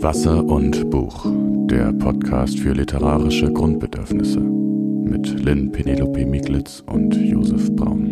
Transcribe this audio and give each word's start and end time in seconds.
Wasser 0.00 0.44
und 0.44 0.90
Buch, 0.90 1.26
der 1.66 1.92
Podcast 1.92 2.60
für 2.60 2.72
literarische 2.72 3.52
Grundbedürfnisse 3.52 4.38
mit 4.38 5.26
Lynn 5.40 5.72
Penelope 5.72 6.24
Miglitz 6.24 6.84
und 6.86 7.16
Josef 7.16 7.74
Braun. 7.74 8.06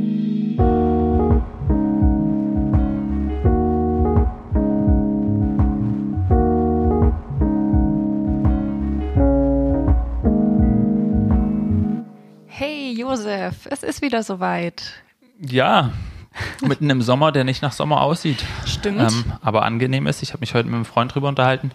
Hey 12.47 12.95
Josef, 12.99 13.69
es 13.71 13.85
ist 13.85 14.03
wieder 14.03 14.25
soweit. 14.25 15.05
Ja, 15.39 15.93
mitten 16.67 16.91
im 16.91 17.01
Sommer, 17.01 17.31
der 17.31 17.45
nicht 17.45 17.63
nach 17.63 17.73
Sommer 17.73 18.03
aussieht. 18.03 18.45
Stimmt. 18.95 19.13
Ähm, 19.13 19.33
aber 19.43 19.65
angenehm 19.65 20.07
ist. 20.07 20.23
Ich 20.23 20.31
habe 20.33 20.41
mich 20.41 20.55
heute 20.55 20.69
mit 20.69 20.75
einem 20.75 20.85
Freund 20.85 21.15
drüber 21.15 21.29
unterhalten. 21.29 21.71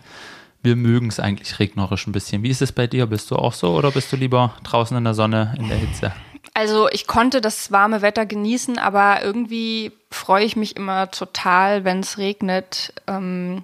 Wir 0.63 0.75
mögen 0.75 1.07
es 1.07 1.19
eigentlich 1.19 1.59
regnerisch 1.59 2.05
ein 2.07 2.11
bisschen. 2.11 2.43
Wie 2.43 2.49
ist 2.49 2.61
es 2.61 2.71
bei 2.71 2.87
dir? 2.87 3.07
Bist 3.07 3.31
du 3.31 3.35
auch 3.35 3.53
so 3.53 3.75
oder 3.75 3.91
bist 3.91 4.11
du 4.11 4.15
lieber 4.15 4.53
draußen 4.63 4.95
in 4.95 5.03
der 5.03 5.13
Sonne 5.13 5.55
in 5.57 5.67
der 5.67 5.77
Hitze? 5.77 6.13
Also 6.53 6.89
ich 6.89 7.07
konnte 7.07 7.41
das 7.41 7.71
warme 7.71 8.01
Wetter 8.01 8.25
genießen, 8.25 8.77
aber 8.77 9.23
irgendwie 9.23 9.91
freue 10.09 10.43
ich 10.43 10.55
mich 10.55 10.75
immer 10.75 11.09
total, 11.09 11.85
wenn 11.85 12.01
es 12.01 12.17
regnet, 12.17 12.93
ähm, 13.07 13.63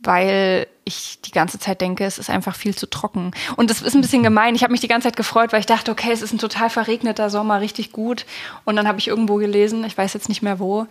weil 0.00 0.66
ich 0.88 1.20
die 1.22 1.30
ganze 1.30 1.58
Zeit 1.58 1.80
denke, 1.80 2.04
es 2.04 2.18
ist 2.18 2.30
einfach 2.30 2.56
viel 2.56 2.74
zu 2.74 2.88
trocken. 2.88 3.30
Und 3.56 3.70
das 3.70 3.82
ist 3.82 3.94
ein 3.94 4.00
bisschen 4.00 4.22
gemein. 4.22 4.54
Ich 4.54 4.62
habe 4.62 4.72
mich 4.72 4.80
die 4.80 4.88
ganze 4.88 5.08
Zeit 5.08 5.16
gefreut, 5.16 5.52
weil 5.52 5.60
ich 5.60 5.66
dachte, 5.66 5.90
okay, 5.90 6.10
es 6.10 6.22
ist 6.22 6.32
ein 6.32 6.38
total 6.38 6.70
verregneter 6.70 7.30
Sommer, 7.30 7.60
richtig 7.60 7.92
gut. 7.92 8.26
Und 8.64 8.76
dann 8.76 8.88
habe 8.88 8.98
ich 8.98 9.08
irgendwo 9.08 9.36
gelesen, 9.36 9.84
ich 9.84 9.96
weiß 9.96 10.14
jetzt 10.14 10.28
nicht 10.28 10.42
mehr 10.42 10.58
wo, 10.58 10.86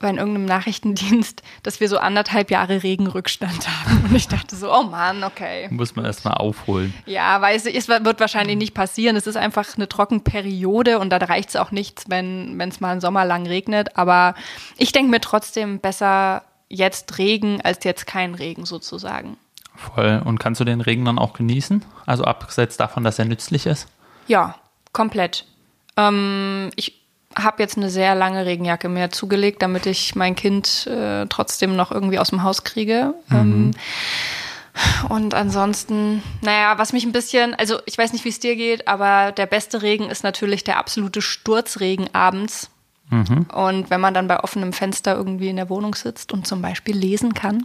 bei 0.00 0.08
irgendeinem 0.08 0.44
Nachrichtendienst, 0.44 1.42
dass 1.62 1.80
wir 1.80 1.88
so 1.88 1.98
anderthalb 1.98 2.50
Jahre 2.50 2.82
Regenrückstand 2.82 3.68
haben. 3.68 4.04
Und 4.08 4.14
ich 4.14 4.28
dachte 4.28 4.54
so, 4.54 4.72
oh 4.72 4.84
Mann, 4.84 5.24
okay. 5.24 5.68
Muss 5.70 5.96
man 5.96 6.04
erstmal 6.04 6.34
aufholen. 6.34 6.94
Ja, 7.06 7.40
weil 7.40 7.56
es, 7.56 7.66
es 7.66 7.88
wird 7.88 8.20
wahrscheinlich 8.20 8.56
nicht 8.56 8.74
passieren. 8.74 9.16
Es 9.16 9.26
ist 9.26 9.36
einfach 9.36 9.66
eine 9.76 9.88
Trockenperiode 9.88 10.98
und 10.98 11.10
da 11.10 11.16
reicht 11.16 11.50
es 11.50 11.56
auch 11.56 11.70
nichts, 11.70 12.04
wenn 12.08 12.60
es 12.60 12.80
mal 12.80 12.92
einen 12.92 13.00
Sommer 13.00 13.24
lang 13.24 13.46
regnet. 13.46 13.96
Aber 13.96 14.34
ich 14.76 14.92
denke 14.92 15.10
mir 15.10 15.20
trotzdem 15.20 15.80
besser 15.80 16.44
jetzt 16.68 17.18
Regen 17.18 17.60
als 17.62 17.84
jetzt 17.84 18.06
kein 18.06 18.34
Regen 18.34 18.66
sozusagen. 18.66 19.36
Voll. 19.74 20.20
Und 20.24 20.40
kannst 20.40 20.60
du 20.60 20.64
den 20.64 20.80
Regen 20.80 21.04
dann 21.04 21.18
auch 21.18 21.32
genießen? 21.32 21.84
Also 22.04 22.24
abgesetzt 22.24 22.80
davon, 22.80 23.04
dass 23.04 23.18
er 23.18 23.24
nützlich 23.24 23.66
ist? 23.66 23.86
Ja, 24.26 24.56
komplett. 24.92 25.46
Ähm, 25.96 26.70
ich 26.76 27.00
habe 27.36 27.62
jetzt 27.62 27.76
eine 27.76 27.90
sehr 27.90 28.14
lange 28.14 28.44
Regenjacke 28.44 28.88
mir 28.88 29.10
zugelegt, 29.10 29.62
damit 29.62 29.86
ich 29.86 30.16
mein 30.16 30.34
Kind 30.34 30.86
äh, 30.86 31.26
trotzdem 31.26 31.76
noch 31.76 31.92
irgendwie 31.92 32.18
aus 32.18 32.30
dem 32.30 32.42
Haus 32.42 32.64
kriege. 32.64 33.14
Ähm, 33.30 33.72
und 35.08 35.34
ansonsten, 35.34 36.22
naja, 36.40 36.78
was 36.78 36.92
mich 36.92 37.04
ein 37.04 37.12
bisschen, 37.12 37.54
also 37.54 37.78
ich 37.86 37.98
weiß 37.98 38.12
nicht, 38.12 38.24
wie 38.24 38.30
es 38.30 38.40
dir 38.40 38.56
geht, 38.56 38.88
aber 38.88 39.32
der 39.32 39.46
beste 39.46 39.82
Regen 39.82 40.10
ist 40.10 40.24
natürlich 40.24 40.64
der 40.64 40.78
absolute 40.78 41.22
Sturzregen 41.22 42.12
abends. 42.14 42.70
Und 43.10 43.90
wenn 43.90 44.00
man 44.00 44.12
dann 44.14 44.28
bei 44.28 44.40
offenem 44.40 44.72
Fenster 44.72 45.14
irgendwie 45.16 45.48
in 45.48 45.56
der 45.56 45.68
Wohnung 45.70 45.94
sitzt 45.94 46.32
und 46.32 46.46
zum 46.46 46.60
Beispiel 46.62 46.96
lesen 46.96 47.34
kann. 47.34 47.64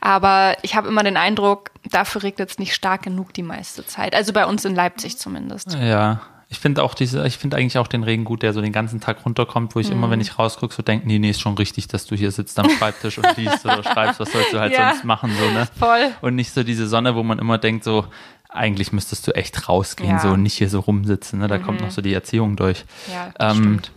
Aber 0.00 0.56
ich 0.62 0.76
habe 0.76 0.88
immer 0.88 1.02
den 1.02 1.16
Eindruck, 1.16 1.70
dafür 1.90 2.22
regnet 2.22 2.50
es 2.50 2.58
nicht 2.58 2.74
stark 2.74 3.02
genug 3.02 3.32
die 3.34 3.42
meiste 3.42 3.84
Zeit. 3.86 4.14
Also 4.14 4.32
bei 4.32 4.46
uns 4.46 4.64
in 4.64 4.74
Leipzig 4.74 5.18
zumindest. 5.18 5.74
Ja. 5.74 6.20
Ich 6.48 6.60
finde 6.60 6.84
auch 6.84 6.94
diese, 6.94 7.26
ich 7.26 7.38
finde 7.38 7.56
eigentlich 7.56 7.76
auch 7.76 7.88
den 7.88 8.04
Regen 8.04 8.24
gut, 8.24 8.44
der 8.44 8.52
so 8.52 8.60
den 8.60 8.70
ganzen 8.70 9.00
Tag 9.00 9.24
runterkommt, 9.24 9.74
wo 9.74 9.80
ich 9.80 9.90
immer, 9.90 10.10
wenn 10.10 10.20
ich 10.20 10.38
rausgucke, 10.38 10.72
so 10.72 10.80
denke, 10.80 11.04
nee, 11.08 11.18
nee, 11.18 11.30
ist 11.30 11.40
schon 11.40 11.54
richtig, 11.56 11.88
dass 11.88 12.06
du 12.06 12.14
hier 12.14 12.30
sitzt 12.30 12.56
am 12.60 12.70
Schreibtisch 12.70 13.18
und 13.18 13.36
liest 13.36 13.64
oder 13.64 13.82
schreibst, 13.82 14.20
was 14.20 14.30
sollst 14.30 14.52
du 14.52 14.60
halt 14.60 14.72
Ja. 14.72 14.90
sonst 14.90 15.04
machen, 15.04 15.32
so, 15.36 15.50
ne? 15.50 15.66
Voll. 15.76 16.12
Und 16.20 16.36
nicht 16.36 16.52
so 16.54 16.62
diese 16.62 16.86
Sonne, 16.86 17.16
wo 17.16 17.24
man 17.24 17.40
immer 17.40 17.58
denkt, 17.58 17.82
so, 17.82 18.06
eigentlich 18.48 18.92
müsstest 18.92 19.26
du 19.26 19.32
echt 19.34 19.68
rausgehen, 19.68 20.08
Ja. 20.10 20.18
so 20.20 20.28
und 20.28 20.44
nicht 20.44 20.54
hier 20.54 20.70
so 20.70 20.78
rumsitzen, 20.78 21.40
ne? 21.40 21.48
Da 21.48 21.58
kommt 21.58 21.80
noch 21.80 21.90
so 21.90 22.00
die 22.00 22.14
Erziehung 22.14 22.54
durch. 22.54 22.84
Ja, 23.12 23.30
das 23.36 23.56
Ähm, 23.56 23.62
stimmt. 23.64 23.90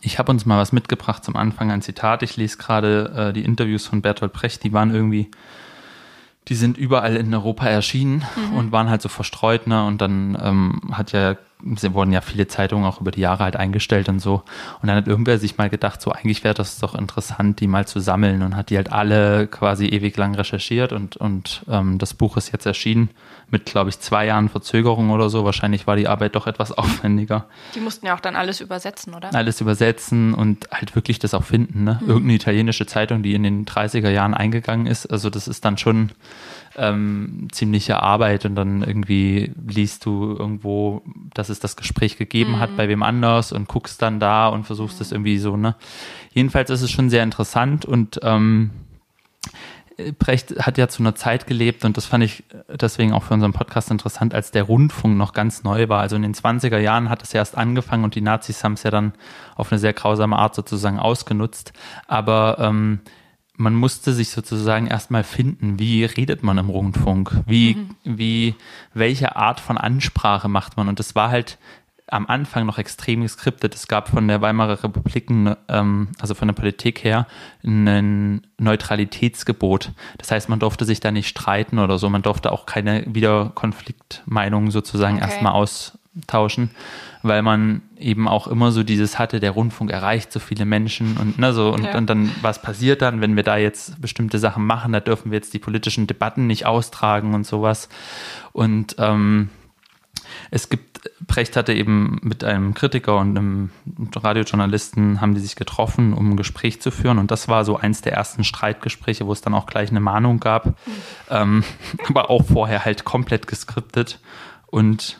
Ich 0.00 0.18
habe 0.18 0.32
uns 0.32 0.46
mal 0.46 0.58
was 0.58 0.72
mitgebracht 0.72 1.24
zum 1.24 1.36
Anfang, 1.36 1.70
ein 1.70 1.82
Zitat. 1.82 2.22
Ich 2.22 2.36
lese 2.36 2.56
gerade 2.56 3.28
äh, 3.28 3.32
die 3.32 3.44
Interviews 3.44 3.86
von 3.86 4.02
Bertolt 4.02 4.32
Brecht, 4.32 4.64
die 4.64 4.72
waren 4.72 4.94
irgendwie, 4.94 5.30
die 6.48 6.54
sind 6.54 6.78
überall 6.78 7.16
in 7.16 7.32
Europa 7.34 7.66
erschienen 7.66 8.24
und 8.56 8.72
waren 8.72 8.88
halt 8.88 9.02
so 9.02 9.08
verstreut, 9.08 9.66
ne? 9.66 9.84
Und 9.84 10.00
dann 10.00 10.36
ähm, 10.40 10.80
hat 10.92 11.12
ja, 11.12 11.36
wurden 11.62 12.12
ja 12.12 12.20
viele 12.20 12.46
Zeitungen 12.46 12.84
auch 12.84 13.00
über 13.00 13.10
die 13.10 13.20
Jahre 13.20 13.44
halt 13.44 13.56
eingestellt 13.56 14.08
und 14.08 14.20
so. 14.20 14.42
Und 14.80 14.88
dann 14.88 14.96
hat 14.96 15.06
irgendwer 15.06 15.38
sich 15.38 15.58
mal 15.58 15.70
gedacht, 15.70 16.00
so 16.00 16.12
eigentlich 16.12 16.44
wäre 16.44 16.54
das 16.54 16.78
doch 16.78 16.94
interessant, 16.94 17.60
die 17.60 17.66
mal 17.66 17.86
zu 17.86 18.00
sammeln 18.00 18.42
und 18.42 18.56
hat 18.56 18.70
die 18.70 18.76
halt 18.76 18.92
alle 18.92 19.46
quasi 19.46 19.86
ewig 19.86 20.16
lang 20.16 20.34
recherchiert 20.34 20.92
und, 20.92 21.16
und 21.16 21.64
ähm, 21.68 21.98
das 21.98 22.14
Buch 22.14 22.36
ist 22.36 22.52
jetzt 22.52 22.66
erschienen 22.66 23.10
mit, 23.50 23.66
glaube 23.66 23.90
ich, 23.90 24.00
zwei 24.00 24.26
Jahren 24.26 24.48
Verzögerung 24.48 25.10
oder 25.10 25.28
so. 25.28 25.44
Wahrscheinlich 25.44 25.86
war 25.86 25.96
die 25.96 26.08
Arbeit 26.08 26.34
doch 26.34 26.46
etwas 26.46 26.72
aufwendiger 26.78 27.46
Die 27.74 27.80
mussten 27.80 28.06
ja 28.06 28.14
auch 28.14 28.20
dann 28.20 28.34
alles 28.36 28.60
übersetzen, 28.60 29.14
oder? 29.14 29.32
alles 29.34 29.60
übersetzen 29.60 30.34
und 30.34 30.68
halt 30.70 30.94
wirklich 30.94 31.18
das 31.18 31.34
auch 31.34 31.44
finden. 31.44 31.84
Ne? 31.84 32.00
Irgendeine 32.00 32.34
italienische 32.34 32.86
Zeitung, 32.86 33.22
die 33.22 33.34
in 33.34 33.42
den 33.42 33.66
30er 33.66 34.10
Jahren 34.10 34.34
eingegangen 34.34 34.86
ist. 34.86 35.06
Also 35.06 35.30
das 35.30 35.48
ist 35.48 35.64
dann 35.64 35.78
schon 35.78 36.10
ähm, 36.76 37.48
ziemliche 37.52 38.02
Arbeit 38.02 38.44
und 38.46 38.54
dann 38.54 38.82
irgendwie 38.82 39.52
liest 39.66 40.06
du 40.06 40.34
irgendwo, 40.38 41.02
dass 41.34 41.48
es 41.48 41.51
das 41.60 41.76
Gespräch 41.76 42.16
gegeben 42.16 42.58
hat 42.58 42.76
bei 42.76 42.88
wem 42.88 43.02
anders 43.02 43.52
und 43.52 43.68
guckst 43.68 44.02
dann 44.02 44.20
da 44.20 44.48
und 44.48 44.64
versuchst 44.64 45.00
es 45.00 45.12
irgendwie 45.12 45.38
so. 45.38 45.56
Ne? 45.56 45.74
Jedenfalls 46.32 46.70
ist 46.70 46.82
es 46.82 46.90
schon 46.90 47.10
sehr 47.10 47.22
interessant 47.22 47.84
und 47.84 48.20
ähm, 48.22 48.70
Brecht 50.18 50.54
hat 50.64 50.78
ja 50.78 50.88
zu 50.88 51.02
einer 51.02 51.14
Zeit 51.14 51.46
gelebt 51.46 51.84
und 51.84 51.96
das 51.96 52.06
fand 52.06 52.24
ich 52.24 52.44
deswegen 52.68 53.12
auch 53.12 53.22
für 53.22 53.34
unseren 53.34 53.52
Podcast 53.52 53.90
interessant, 53.90 54.34
als 54.34 54.50
der 54.50 54.64
Rundfunk 54.64 55.16
noch 55.16 55.32
ganz 55.32 55.64
neu 55.64 55.88
war. 55.88 56.00
Also 56.00 56.16
in 56.16 56.22
den 56.22 56.34
20er 56.34 56.78
Jahren 56.78 57.10
hat 57.10 57.22
es 57.22 57.32
ja 57.32 57.40
erst 57.40 57.56
angefangen 57.56 58.04
und 58.04 58.14
die 58.14 58.20
Nazis 58.20 58.64
haben 58.64 58.72
es 58.72 58.82
ja 58.82 58.90
dann 58.90 59.12
auf 59.54 59.70
eine 59.70 59.78
sehr 59.78 59.92
grausame 59.92 60.36
Art 60.36 60.54
sozusagen 60.54 60.98
ausgenutzt. 60.98 61.72
Aber 62.06 62.56
ähm, 62.58 63.00
man 63.56 63.74
musste 63.74 64.12
sich 64.12 64.30
sozusagen 64.30 64.86
erstmal 64.86 65.24
finden, 65.24 65.78
wie 65.78 66.04
redet 66.04 66.42
man 66.42 66.58
im 66.58 66.70
Rundfunk, 66.70 67.42
wie, 67.46 67.86
wie, 68.04 68.54
welche 68.94 69.36
Art 69.36 69.60
von 69.60 69.76
Ansprache 69.76 70.48
macht 70.48 70.76
man. 70.76 70.88
Und 70.88 70.98
das 70.98 71.14
war 71.14 71.30
halt 71.30 71.58
am 72.12 72.26
Anfang 72.26 72.66
noch 72.66 72.78
extrem 72.78 73.22
geskriptet. 73.22 73.74
Es 73.74 73.88
gab 73.88 74.08
von 74.08 74.28
der 74.28 74.42
Weimarer 74.42 74.82
Republik, 74.84 75.30
ähm, 75.30 76.08
also 76.20 76.34
von 76.34 76.48
der 76.48 76.54
Politik 76.54 77.04
her, 77.04 77.26
ein 77.64 78.46
Neutralitätsgebot. 78.58 79.92
Das 80.18 80.30
heißt, 80.30 80.48
man 80.48 80.58
durfte 80.58 80.84
sich 80.84 81.00
da 81.00 81.10
nicht 81.10 81.28
streiten 81.28 81.78
oder 81.78 81.98
so. 81.98 82.10
Man 82.10 82.22
durfte 82.22 82.52
auch 82.52 82.66
keine 82.66 83.04
wieder 83.06 83.52
Konfliktmeinungen 83.54 84.70
sozusagen 84.70 85.16
Okay. 85.16 85.24
erstmal 85.24 85.52
austauschen, 86.18 86.70
weil 87.22 87.42
man 87.42 87.82
eben 87.96 88.28
auch 88.28 88.46
immer 88.46 88.72
so 88.72 88.82
dieses 88.82 89.18
hatte, 89.18 89.40
der 89.40 89.52
Rundfunk 89.52 89.90
erreicht 89.90 90.32
so 90.32 90.40
viele 90.40 90.64
Menschen 90.64 91.16
und 91.16 91.38
ne, 91.38 91.52
so 91.52 91.72
und, 91.72 91.84
Ja. 91.84 91.96
und 91.96 92.08
dann 92.08 92.30
was 92.42 92.60
passiert 92.60 93.02
dann, 93.02 93.20
wenn 93.20 93.36
wir 93.36 93.42
da 93.42 93.56
jetzt 93.56 94.00
bestimmte 94.00 94.38
Sachen 94.38 94.66
machen, 94.66 94.92
da 94.92 95.00
dürfen 95.00 95.30
wir 95.30 95.38
jetzt 95.38 95.54
die 95.54 95.58
politischen 95.58 96.06
Debatten 96.06 96.46
nicht 96.46 96.66
austragen 96.66 97.34
und 97.34 97.46
sowas. 97.46 97.88
Und 98.52 98.96
ähm, 98.98 99.48
es 100.50 100.68
gibt, 100.68 101.00
Brecht 101.26 101.56
hatte 101.56 101.72
eben 101.72 102.18
mit 102.22 102.44
einem 102.44 102.74
Kritiker 102.74 103.18
und 103.18 103.36
einem 103.36 103.70
Radiojournalisten 104.14 105.20
haben 105.20 105.34
die 105.34 105.40
sich 105.40 105.56
getroffen, 105.56 106.12
um 106.12 106.30
ein 106.30 106.36
Gespräch 106.36 106.80
zu 106.80 106.90
führen. 106.90 107.18
Und 107.18 107.30
das 107.30 107.48
war 107.48 107.64
so 107.64 107.76
eins 107.76 108.02
der 108.02 108.12
ersten 108.12 108.44
Streitgespräche, 108.44 109.26
wo 109.26 109.32
es 109.32 109.40
dann 109.40 109.54
auch 109.54 109.66
gleich 109.66 109.90
eine 109.90 110.00
Mahnung 110.00 110.40
gab. 110.40 110.74
Ähm, 111.30 111.64
aber 112.08 112.30
auch 112.30 112.44
vorher 112.44 112.84
halt 112.84 113.04
komplett 113.04 113.46
geskriptet. 113.46 114.20
Und 114.66 115.18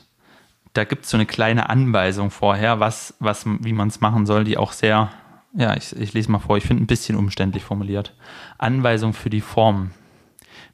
da 0.72 0.84
gibt 0.84 1.04
es 1.04 1.10
so 1.10 1.16
eine 1.16 1.26
kleine 1.26 1.68
Anweisung 1.68 2.30
vorher, 2.30 2.80
was, 2.80 3.14
was, 3.18 3.44
wie 3.46 3.72
man 3.72 3.88
es 3.88 4.00
machen 4.00 4.26
soll, 4.26 4.44
die 4.44 4.56
auch 4.56 4.72
sehr, 4.72 5.10
ja, 5.54 5.76
ich, 5.76 5.94
ich 5.94 6.14
lese 6.14 6.30
mal 6.30 6.38
vor, 6.38 6.56
ich 6.56 6.64
finde 6.64 6.82
ein 6.82 6.86
bisschen 6.86 7.16
umständlich 7.16 7.62
formuliert. 7.62 8.14
Anweisung 8.58 9.12
für 9.12 9.30
die 9.30 9.42
Form. 9.42 9.90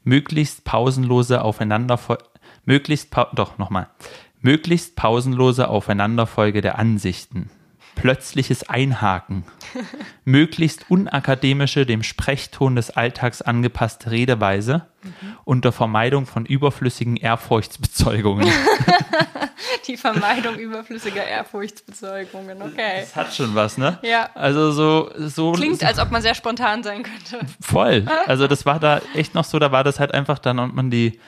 Möglichst 0.03 0.63
pausenlose 0.63 1.41
Aufeinanderfolge, 1.41 2.23
möglichst, 2.65 3.11
pau 3.11 3.27
doch, 3.33 3.57
nochmal. 3.57 3.87
Möglichst 4.41 4.95
pausenlose 4.95 5.67
Aufeinanderfolge 5.67 6.61
der 6.61 6.79
Ansichten. 6.79 7.49
Plötzliches 7.95 8.69
Einhaken. 8.69 9.43
Möglichst 10.23 10.89
unakademische, 10.89 11.85
dem 11.85 12.03
Sprechton 12.03 12.77
des 12.77 12.91
Alltags 12.91 13.41
angepasste 13.41 14.11
Redeweise 14.11 14.87
unter 15.43 15.73
Vermeidung 15.73 16.25
von 16.25 16.45
überflüssigen 16.45 17.17
Ehrfurchtsbezeugungen. 17.17 18.47
Die 19.87 19.97
Vermeidung 19.97 20.57
überflüssiger 20.57 21.23
Ehrfurchtsbezeugungen, 21.25 22.61
okay. 22.61 23.01
Das 23.01 23.15
hat 23.15 23.33
schon 23.33 23.55
was, 23.55 23.77
ne? 23.77 23.99
Ja. 24.01 24.29
Also 24.35 24.71
so, 24.71 25.11
so 25.17 25.51
Klingt, 25.51 25.83
als 25.83 25.99
ob 25.99 26.11
man 26.11 26.21
sehr 26.21 26.35
spontan 26.35 26.83
sein 26.83 27.03
könnte. 27.03 27.45
voll. 27.61 28.05
Also 28.27 28.47
das 28.47 28.65
war 28.65 28.79
da 28.79 29.01
echt 29.15 29.33
noch 29.33 29.43
so, 29.43 29.59
da 29.59 29.71
war 29.71 29.83
das 29.83 29.99
halt 29.99 30.13
einfach, 30.13 30.39
dann 30.39 30.59
und 30.59 30.75
man 30.75 30.91
die 30.91 31.19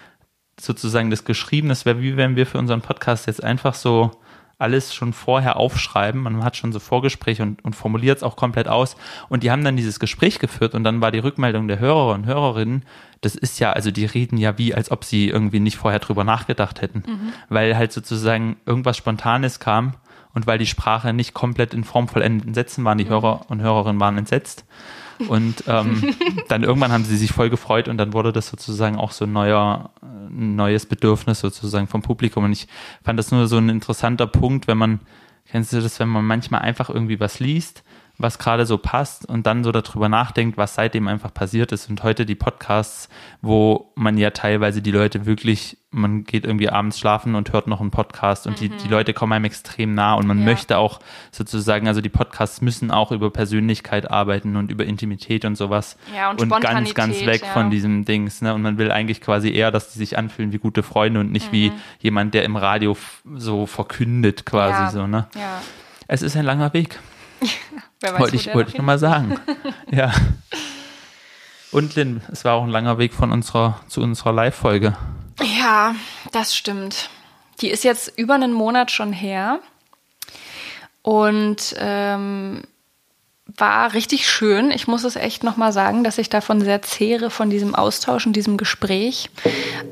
sozusagen 0.60 1.10
das 1.10 1.26
Geschriebene, 1.26 1.72
das 1.72 1.86
wäre 1.86 2.02
wie 2.02 2.18
wenn 2.18 2.36
wir 2.36 2.46
für 2.46 2.58
unseren 2.60 2.82
Podcast 2.82 3.28
jetzt 3.28 3.44
einfach 3.44 3.74
so 3.74 4.12
alles 4.62 4.94
schon 4.94 5.14
vorher 5.14 5.58
aufschreiben. 5.58 6.22
Man 6.22 6.44
hat 6.44 6.56
schon 6.56 6.72
so 6.72 6.80
Vorgespräche 6.80 7.44
und, 7.44 7.64
und 7.66 7.76
formuliert 7.76 8.18
es 8.18 8.24
auch 8.24 8.36
komplett 8.36 8.68
aus. 8.68 8.96
Und 9.30 9.44
die 9.44 9.52
haben 9.52 9.64
dann 9.64 9.76
dieses 9.76 10.00
Gespräch 10.00 10.40
geführt 10.40 10.76
und 10.76 10.84
dann 10.84 11.02
war 11.02 11.12
die 11.12 11.20
Rückmeldung 11.20 11.68
der 11.68 11.80
Hörer 11.80 12.14
und 12.14 12.26
Hörerinnen, 12.26 12.84
das 13.22 13.36
ist 13.36 13.60
ja, 13.60 13.72
also 13.72 13.92
die 13.92 14.06
reden 14.06 14.38
ja 14.38 14.58
wie, 14.58 14.74
als 14.74 14.90
ob 14.90 15.04
sie 15.04 15.30
irgendwie 15.30 15.60
nicht 15.60 15.78
vorher 15.78 16.00
drüber 16.00 16.24
nachgedacht 16.24 16.82
hätten. 16.82 17.04
Mhm. 17.06 17.34
Weil 17.50 17.78
halt 17.78 17.92
sozusagen 17.92 18.58
irgendwas 18.66 18.98
Spontanes 18.98 19.60
kam 19.60 19.94
und 20.34 20.48
weil 20.48 20.58
die 20.58 20.66
Sprache 20.66 21.14
nicht 21.14 21.34
komplett 21.34 21.74
in 21.74 21.84
formvollendeten 21.84 22.54
Sätzen 22.54 22.84
waren, 22.84 22.98
die 22.98 23.06
mhm. 23.06 23.10
Hörer 23.10 23.42
und 23.50 23.62
Hörerinnen 23.62 24.00
waren 24.00 24.18
entsetzt. 24.18 24.66
Und 25.28 25.64
ähm, 25.68 26.16
dann 26.48 26.64
irgendwann 26.64 26.92
haben 26.92 27.06
sie 27.06 27.18
sich 27.18 27.32
voll 27.32 27.50
gefreut 27.50 27.88
und 27.88 27.98
dann 27.98 28.14
wurde 28.14 28.32
das 28.32 28.48
sozusagen 28.48 28.98
auch 28.98 29.12
so 29.12 29.26
ein 29.26 29.34
neuer, 29.34 29.92
ein 30.02 30.56
neues 30.56 30.86
Bedürfnis 30.86 31.40
sozusagen 31.40 31.88
vom 31.88 32.02
Publikum. 32.02 32.44
Und 32.46 32.52
ich 32.52 32.68
fand 33.04 33.20
das 33.20 33.32
nur 33.32 33.48
so 33.48 33.58
ein 33.58 33.70
interessanter 33.70 34.28
Punkt, 34.28 34.68
wenn 34.68 34.78
man, 34.78 35.00
kennst 35.50 35.74
du 35.74 35.82
das, 35.82 36.00
wenn 36.00 36.10
man 36.10 36.26
manchmal 36.26 36.62
einfach 36.62 36.90
irgendwie 36.90 37.20
was 37.20 37.40
liest 37.40 37.84
was 38.22 38.40
gerade 38.40 38.66
so 38.66 38.78
passt 38.78 39.28
und 39.28 39.46
dann 39.48 39.64
so 39.64 39.72
darüber 39.72 40.10
nachdenkt, 40.10 40.58
was 40.58 40.76
seitdem 40.76 41.08
einfach 41.08 41.34
passiert 41.34 41.72
ist. 41.72 41.90
Und 41.90 42.04
heute 42.04 42.26
die 42.26 42.36
Podcasts, 42.36 43.10
wo 43.42 43.92
man 43.96 44.18
ja 44.18 44.30
teilweise 44.32 44.82
die 44.82 44.92
Leute 44.92 45.26
wirklich, 45.26 45.78
man 45.92 46.24
geht 46.24 46.46
irgendwie 46.46 46.70
abends 46.70 47.00
schlafen 47.00 47.36
und 47.36 47.52
hört 47.52 47.68
noch 47.68 47.82
einen 47.82 47.92
Podcast 47.92 48.48
und 48.48 48.54
mhm. 48.54 48.58
die, 48.58 48.70
die 48.70 48.88
Leute 48.88 49.14
kommen 49.14 49.34
einem 49.34 49.46
extrem 49.46 49.94
nah 49.94 50.14
und 50.14 50.28
man 50.28 50.40
ja. 50.40 50.46
möchte 50.46 50.78
auch 50.78 51.00
sozusagen, 51.32 51.88
also 51.88 52.02
die 52.02 52.10
Podcasts 52.10 52.62
müssen 52.62 52.92
auch 52.92 53.12
über 53.12 53.30
Persönlichkeit 53.30 54.10
arbeiten 54.10 54.56
und 54.56 54.72
über 54.72 54.86
Intimität 54.86 55.44
und 55.46 55.56
sowas. 55.56 55.98
Ja, 56.16 56.30
und, 56.32 56.42
und 56.42 56.62
ganz, 56.62 56.94
ganz 56.94 57.26
weg 57.26 57.42
ja. 57.44 57.54
von 57.54 57.70
diesem 57.70 58.06
Dings. 58.06 58.42
Ne? 58.42 58.54
Und 58.54 58.62
man 58.62 58.78
will 58.78 58.92
eigentlich 58.92 59.22
quasi 59.22 59.52
eher, 59.52 59.72
dass 59.72 59.92
die 59.92 60.00
sich 60.00 60.18
anfühlen 60.18 60.54
wie 60.54 60.60
gute 60.60 60.84
Freunde 60.84 61.20
und 61.20 61.32
nicht 61.32 61.48
mhm. 61.48 61.56
wie 61.56 61.72
jemand, 62.00 62.34
der 62.34 62.46
im 62.46 62.56
Radio 62.56 62.96
so 63.36 63.66
verkündet 63.66 64.46
quasi 64.46 64.84
ja. 64.84 64.90
so. 64.92 65.08
Ne? 65.08 65.28
Ja. 65.36 65.62
Es 66.08 66.22
ist 66.22 66.36
ein 66.36 66.46
langer 66.46 66.74
Weg. 66.74 67.00
Wer 68.02 68.14
weiß, 68.14 68.20
wollte 68.20 68.36
ich, 68.36 68.54
wollte 68.54 68.72
ich 68.72 68.78
nochmal 68.78 69.00
sagen. 69.00 69.40
ja. 69.92 70.12
Und 71.72 71.96
Lynn, 71.96 72.22
es 72.32 72.44
war 72.44 72.56
auch 72.56 72.64
ein 72.64 72.70
langer 72.70 72.98
Weg 72.98 73.14
von 73.14 73.32
unserer 73.32 73.80
zu 73.88 74.02
unserer 74.02 74.34
Live-Folge. 74.34 74.98
Ja, 75.60 75.96
das 76.32 76.56
stimmt. 76.56 77.10
Die 77.62 77.70
ist 77.70 77.84
jetzt 77.84 78.12
über 78.18 78.36
einen 78.36 78.54
Monat 78.54 78.92
schon 78.92 79.14
her. 79.14 79.60
Und 81.04 81.76
ähm, 81.78 82.64
war 83.58 83.94
richtig 83.94 84.30
schön. 84.30 84.72
Ich 84.72 84.88
muss 84.88 85.04
es 85.04 85.16
echt 85.16 85.44
nochmal 85.44 85.74
sagen, 85.74 86.04
dass 86.04 86.18
ich 86.18 86.30
davon 86.30 86.62
sehr 86.62 86.82
zehre, 86.82 87.30
von 87.30 87.50
diesem 87.50 87.76
Austausch 87.76 88.26
und 88.26 88.36
diesem 88.36 88.58
Gespräch. 88.58 89.30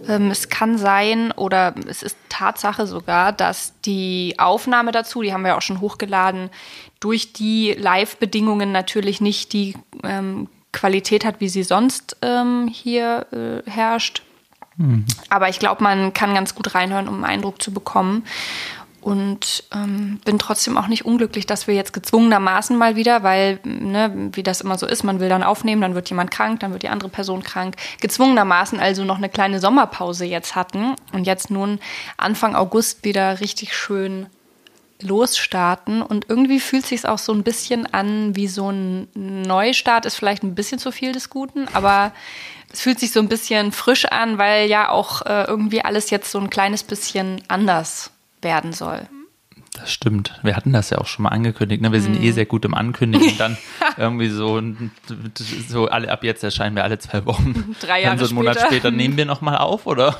Ähm, 0.08 0.32
es 0.32 0.50
kann 0.50 0.78
sein 0.78 1.32
oder 1.32 1.74
es 1.88 2.04
ist 2.04 2.18
Tatsache 2.30 2.88
sogar, 2.88 3.32
dass 3.32 3.74
die 3.82 4.36
Aufnahme 4.38 4.92
dazu, 4.92 5.22
die 5.22 5.34
haben 5.34 5.44
wir 5.44 5.58
auch 5.58 5.62
schon 5.62 5.82
hochgeladen, 5.82 6.50
durch 7.00 7.34
die 7.34 7.74
Live-Bedingungen 7.74 8.72
natürlich 8.72 9.22
nicht 9.22 9.54
die 9.54 9.76
ähm, 10.04 10.48
Qualität 10.72 11.26
hat, 11.26 11.40
wie 11.40 11.50
sie 11.50 11.64
sonst 11.64 12.18
ähm, 12.22 12.70
hier 12.72 13.26
äh, 13.32 13.70
herrscht. 13.70 14.24
Mhm. 14.78 15.06
Aber 15.30 15.50
ich 15.50 15.60
glaube, 15.60 15.84
man 15.84 16.14
kann 16.14 16.34
ganz 16.34 16.56
gut 16.56 16.76
reinhören, 16.76 17.08
um 17.08 17.16
einen 17.16 17.26
Eindruck 17.26 17.62
zu 17.62 17.72
bekommen. 17.72 18.24
Und 19.02 19.64
ähm, 19.74 20.20
bin 20.26 20.40
trotzdem 20.40 20.78
auch 20.78 20.88
nicht 20.88 21.06
unglücklich, 21.06 21.46
dass 21.46 21.68
wir 21.68 21.74
jetzt 21.74 21.94
gezwungenermaßen 21.94 22.78
mal 22.78 22.98
wieder, 22.98 23.24
weil, 23.24 23.60
ne, 23.64 24.30
wie 24.34 24.44
das 24.44 24.60
immer 24.60 24.78
so 24.78 24.86
ist, 24.86 25.04
man 25.04 25.22
will 25.22 25.30
dann 25.30 25.42
aufnehmen, 25.42 25.82
dann 25.82 25.96
wird 25.96 26.10
jemand 26.10 26.32
krank, 26.32 26.60
dann 26.60 26.74
wird 26.74 26.84
die 26.84 26.90
andere 26.90 27.10
Person 27.10 27.42
krank, 27.42 27.78
gezwungenermaßen 28.02 28.78
also 28.78 29.06
noch 29.06 29.18
eine 29.18 29.30
kleine 29.30 29.62
Sommerpause 29.62 30.26
jetzt 30.26 30.54
hatten 30.56 30.96
und 31.14 31.26
jetzt 31.26 31.50
nun 31.50 31.80
Anfang 32.18 32.56
August 32.56 33.06
wieder 33.06 33.40
richtig 33.40 33.74
schön 33.74 34.28
losstarten. 35.02 36.02
Und 36.02 36.26
irgendwie 36.30 36.60
fühlt 36.60 36.86
sich 36.86 37.08
auch 37.08 37.18
so 37.18 37.34
ein 37.34 37.44
bisschen 37.44 37.86
an 37.94 38.36
wie 38.36 38.48
so 38.48 38.70
ein 38.70 39.08
Neustart, 39.14 40.06
ist 40.06 40.16
vielleicht 40.16 40.44
ein 40.44 40.56
bisschen 40.56 40.80
zu 40.80 40.92
viel 40.92 41.12
des 41.12 41.30
Guten, 41.30 41.68
aber 41.74 42.12
es 42.72 42.82
fühlt 42.82 43.00
sich 43.00 43.12
so 43.12 43.20
ein 43.20 43.30
bisschen 43.30 43.72
frisch 43.72 44.06
an, 44.06 44.38
weil 44.38 44.70
ja 44.70 44.90
auch 44.90 45.24
äh, 45.26 45.44
irgendwie 45.44 45.84
alles 45.84 46.10
jetzt 46.10 46.32
so 46.32 46.40
ein 46.40 46.50
kleines 46.50 46.84
bisschen 46.84 47.42
anders 47.48 48.12
werden 48.42 48.74
soll. 48.74 49.08
Das 49.74 49.92
stimmt. 49.92 50.40
Wir 50.44 50.56
hatten 50.56 50.74
das 50.74 50.90
ja 50.90 50.98
auch 50.98 51.08
schon 51.08 51.24
mal 51.24 51.30
angekündigt. 51.30 51.82
Ne? 51.82 51.92
Wir 51.92 52.02
sind 52.02 52.20
mm. 52.20 52.24
eh 52.24 52.32
sehr 52.32 52.46
gut 52.46 52.66
im 52.66 52.74
Ankündigen. 52.74 53.38
Dann 53.38 53.58
irgendwie 53.98 54.30
so, 54.30 54.62
so 55.68 55.88
alle 55.88 56.12
ab 56.12 56.24
jetzt 56.24 56.44
erscheinen 56.44 56.76
wir 56.76 56.84
alle 56.84 57.00
zwei 57.00 57.26
Wochen. 57.26 57.76
Drei 57.80 58.02
Jahre 58.02 58.18
Dann 58.18 58.26
so 58.26 58.30
einen 58.30 58.36
Monat 58.36 58.58
später. 58.58 58.68
später 58.68 58.92
nehmen 58.92 59.16
wir 59.16 59.26
noch 59.26 59.42
mal 59.42 59.58
auf, 59.58 59.86
oder? 59.86 60.18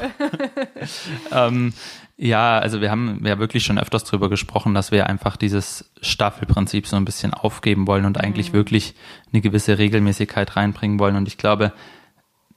ähm, 1.32 1.74
ja, 2.22 2.60
also 2.60 2.82
wir 2.82 2.92
haben 2.92 3.22
ja 3.26 3.40
wirklich 3.40 3.64
schon 3.64 3.80
öfters 3.80 4.04
drüber 4.04 4.30
gesprochen, 4.30 4.74
dass 4.74 4.92
wir 4.92 5.08
einfach 5.08 5.38
dieses 5.38 5.90
Staffelprinzip 6.02 6.86
so 6.86 6.98
ein 6.98 7.06
bisschen 7.06 7.34
aufgeben 7.34 7.88
wollen 7.88 8.06
und 8.06 8.20
eigentlich 8.20 8.52
mm. 8.52 8.56
wirklich 8.56 8.94
eine 9.32 9.42
gewisse 9.42 9.78
Regelmäßigkeit 9.78 10.58
reinbringen 10.58 11.00
wollen. 11.00 11.16
Und 11.16 11.30
ich 11.30 11.38
glaube, 11.38 11.72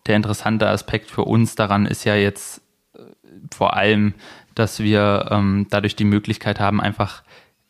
der 0.06 0.17
interessante 0.17 0.69
Aspekt 0.69 1.12
für 1.12 1.23
uns 1.23 1.55
daran 1.55 1.87
ist 1.87 2.03
ja 2.03 2.17
jetzt 2.17 2.61
äh, 2.94 3.03
vor 3.55 3.76
allem, 3.76 4.14
dass 4.56 4.81
wir 4.81 5.29
ähm, 5.31 5.69
dadurch 5.70 5.94
die 5.94 6.05
Möglichkeit 6.05 6.59
haben, 6.59 6.81
einfach 6.81 7.23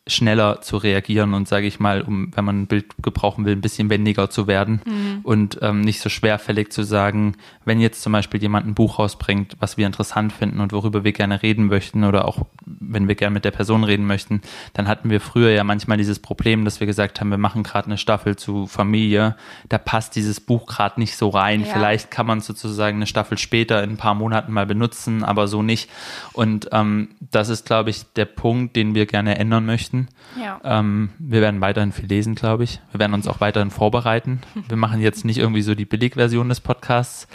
schneller 0.08 0.60
zu 0.62 0.78
reagieren 0.78 1.32
und 1.32 1.46
sage 1.46 1.66
ich 1.68 1.78
mal, 1.78 2.02
um, 2.02 2.32
wenn 2.34 2.44
man 2.44 2.62
ein 2.62 2.66
Bild 2.66 2.86
gebrauchen 3.00 3.44
will, 3.44 3.52
ein 3.52 3.60
bisschen 3.60 3.88
wendiger 3.88 4.30
zu 4.30 4.48
werden 4.48 4.82
mhm. 4.84 5.20
und 5.22 5.58
ähm, 5.62 5.80
nicht 5.80 6.00
so 6.00 6.08
schwerfällig 6.08 6.72
zu 6.72 6.82
sagen, 6.82 7.36
wenn 7.64 7.80
jetzt 7.80 8.02
zum 8.02 8.12
Beispiel 8.12 8.42
jemand 8.42 8.66
ein 8.66 8.74
Buch 8.74 8.98
rausbringt, 8.98 9.56
was 9.60 9.76
wir 9.76 9.86
interessant 9.86 10.32
finden 10.32 10.58
und 10.58 10.72
worüber 10.72 11.04
wir 11.04 11.12
gerne 11.12 11.40
reden 11.44 11.66
möchten 11.66 12.02
oder 12.02 12.26
auch 12.26 12.46
wenn 12.66 13.06
wir 13.06 13.14
gerne 13.14 13.34
mit 13.34 13.44
der 13.44 13.52
Person 13.52 13.84
reden 13.84 14.04
möchten, 14.04 14.42
dann 14.72 14.88
hatten 14.88 15.08
wir 15.08 15.20
früher 15.20 15.50
ja 15.50 15.62
manchmal 15.62 15.98
dieses 15.98 16.18
Problem, 16.18 16.64
dass 16.64 16.80
wir 16.80 16.88
gesagt 16.88 17.20
haben, 17.20 17.30
wir 17.30 17.38
machen 17.38 17.62
gerade 17.62 17.86
eine 17.86 17.98
Staffel 17.98 18.34
zu 18.34 18.66
Familie, 18.66 19.36
da 19.68 19.78
passt 19.78 20.16
dieses 20.16 20.40
Buch 20.40 20.66
gerade 20.66 20.98
nicht 20.98 21.16
so 21.16 21.28
rein. 21.28 21.60
Ja. 21.60 21.66
Vielleicht 21.66 22.10
kann 22.10 22.26
man 22.26 22.40
sozusagen 22.40 22.96
eine 22.96 23.06
Staffel 23.06 23.38
später 23.38 23.84
in 23.84 23.90
ein 23.90 23.96
paar 23.98 24.14
Monaten 24.14 24.52
mal 24.52 24.66
benutzen, 24.66 25.22
aber 25.22 25.46
so 25.46 25.62
nicht. 25.62 25.88
Und 26.32 26.70
ähm, 26.72 27.10
das 27.20 27.50
ist, 27.50 27.66
glaube 27.66 27.90
ich, 27.90 28.02
der 28.14 28.24
Punkt, 28.24 28.74
den 28.74 28.96
wir 28.96 29.06
gerne 29.06 29.38
ändern 29.38 29.64
möchten 29.64 29.91
möchten. 29.92 30.08
Ja. 30.40 30.60
Ähm, 30.64 31.10
wir 31.18 31.40
werden 31.40 31.60
weiterhin 31.60 31.92
viel 31.92 32.06
lesen, 32.06 32.34
glaube 32.34 32.64
ich. 32.64 32.80
Wir 32.90 33.00
werden 33.00 33.14
uns 33.14 33.26
auch 33.28 33.40
weiterhin 33.40 33.70
vorbereiten. 33.70 34.40
Wir 34.68 34.76
machen 34.76 35.00
jetzt 35.00 35.24
nicht 35.24 35.38
irgendwie 35.38 35.62
so 35.62 35.74
die 35.74 35.84
Billigversion 35.84 36.48
des 36.48 36.60
Podcasts, 36.60 37.28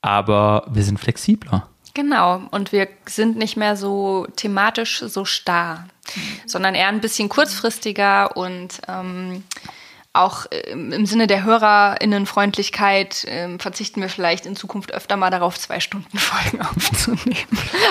aber 0.00 0.66
wir 0.70 0.82
sind 0.82 0.98
flexibler. 0.98 1.68
Genau, 1.94 2.42
und 2.50 2.72
wir 2.72 2.88
sind 3.06 3.36
nicht 3.36 3.56
mehr 3.56 3.76
so 3.76 4.26
thematisch 4.36 5.00
so 5.00 5.26
starr, 5.26 5.86
sondern 6.46 6.74
eher 6.74 6.88
ein 6.88 7.02
bisschen 7.02 7.28
kurzfristiger 7.28 8.34
und 8.36 8.80
ähm, 8.88 9.44
auch 10.14 10.44
ähm, 10.50 10.92
im 10.92 11.06
Sinne 11.06 11.26
der 11.26 11.42
HörerInnenfreundlichkeit 11.42 13.24
äh, 13.24 13.58
verzichten 13.58 14.02
wir 14.02 14.10
vielleicht 14.10 14.44
in 14.44 14.56
Zukunft 14.56 14.92
öfter 14.92 15.16
mal 15.16 15.30
darauf, 15.30 15.58
zwei 15.58 15.80
Stunden 15.80 16.18
Folgen 16.18 16.60
aufzunehmen. 16.66 17.46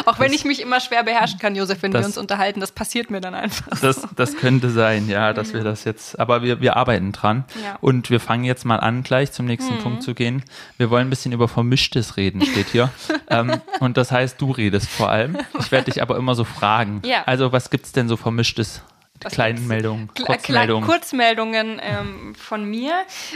auch 0.06 0.20
wenn 0.20 0.32
ich 0.32 0.46
mich 0.46 0.62
immer 0.62 0.80
schwer 0.80 1.04
beherrschen 1.04 1.40
kann, 1.40 1.56
Josef, 1.56 1.82
wenn 1.82 1.92
das, 1.92 2.04
wir 2.04 2.08
uns 2.08 2.18
unterhalten, 2.20 2.60
das 2.60 2.72
passiert 2.72 3.10
mir 3.10 3.22
dann 3.22 3.34
einfach. 3.34 3.80
Das, 3.82 4.08
das 4.16 4.38
könnte 4.38 4.70
sein, 4.70 5.10
ja, 5.10 5.34
dass 5.34 5.50
mhm. 5.50 5.58
wir 5.58 5.64
das 5.64 5.84
jetzt, 5.84 6.20
aber 6.20 6.44
wir, 6.44 6.62
wir 6.62 6.78
arbeiten 6.78 7.12
dran. 7.12 7.44
Ja. 7.64 7.78
Und 7.82 8.12
wir 8.12 8.20
fangen 8.20 8.44
jetzt 8.44 8.66
mal 8.66 8.78
an, 8.78 9.02
gleich 9.02 9.32
zum 9.32 9.48
nächsten 9.48 9.76
mhm. 9.76 9.80
Punkt 9.80 10.04
zu 10.04 10.14
gehen. 10.14 10.44
Wir 10.78 10.92
wollen 10.92 11.08
ein 11.08 11.10
bisschen 11.10 11.32
über 11.32 11.48
Vermischtes 11.48 12.18
reden, 12.18 12.46
steht 12.46 12.68
hier. 12.68 12.92
ähm, 13.30 13.62
und 13.80 13.98
das 13.98 14.12
heißt, 14.12 14.40
du 14.40 14.52
redest 14.52 14.90
vor 14.90 15.10
allem. 15.10 15.38
Ich 15.60 15.72
werde 15.72 15.86
dich 15.86 16.04
aber 16.04 16.18
immer 16.18 16.36
so 16.36 16.44
fragen. 16.44 17.02
Ja. 17.04 17.24
Also, 17.26 17.52
was 17.52 17.72
gibt's 17.72 17.92
denn 17.92 18.08
so 18.08 18.16
Vermischtes? 18.16 18.84
Kleinen 19.30 19.68
Meldungen, 19.68 20.10
Kurzmeldungen. 20.14 20.88
Kurzmeldungen 20.88 21.82
ähm, 21.82 22.36
von 22.36 22.66
mir. 22.66 22.94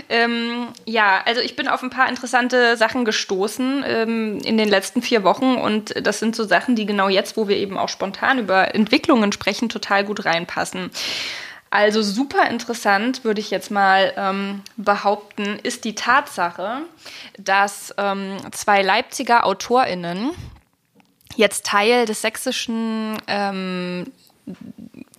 Ähm, 0.09 0.67
ja, 0.85 1.21
also 1.25 1.41
ich 1.41 1.55
bin 1.55 1.67
auf 1.67 1.83
ein 1.83 1.89
paar 1.89 2.09
interessante 2.09 2.77
Sachen 2.77 3.05
gestoßen 3.05 3.83
ähm, 3.87 4.39
in 4.39 4.57
den 4.57 4.69
letzten 4.69 5.01
vier 5.01 5.23
Wochen 5.23 5.55
und 5.55 5.93
das 6.05 6.19
sind 6.19 6.35
so 6.35 6.43
Sachen, 6.43 6.75
die 6.75 6.85
genau 6.85 7.09
jetzt, 7.09 7.37
wo 7.37 7.47
wir 7.47 7.57
eben 7.57 7.77
auch 7.77 7.89
spontan 7.89 8.39
über 8.39 8.73
Entwicklungen 8.73 9.31
sprechen, 9.31 9.69
total 9.69 10.03
gut 10.03 10.25
reinpassen. 10.25 10.91
Also 11.69 12.01
super 12.01 12.49
interessant, 12.49 13.25
würde 13.25 13.41
ich 13.41 13.51
jetzt 13.51 13.69
mal 13.69 14.13
ähm, 14.15 14.61
behaupten, 14.77 15.59
ist 15.61 15.83
die 15.83 15.93
Tatsache, 15.93 16.83
dass 17.37 17.93
ähm, 17.97 18.37
zwei 18.51 18.81
Leipziger 18.81 19.45
AutorInnen 19.45 20.31
jetzt 21.35 21.65
Teil 21.65 22.05
des 22.05 22.21
sächsischen 22.21 23.17
ähm, 23.27 24.05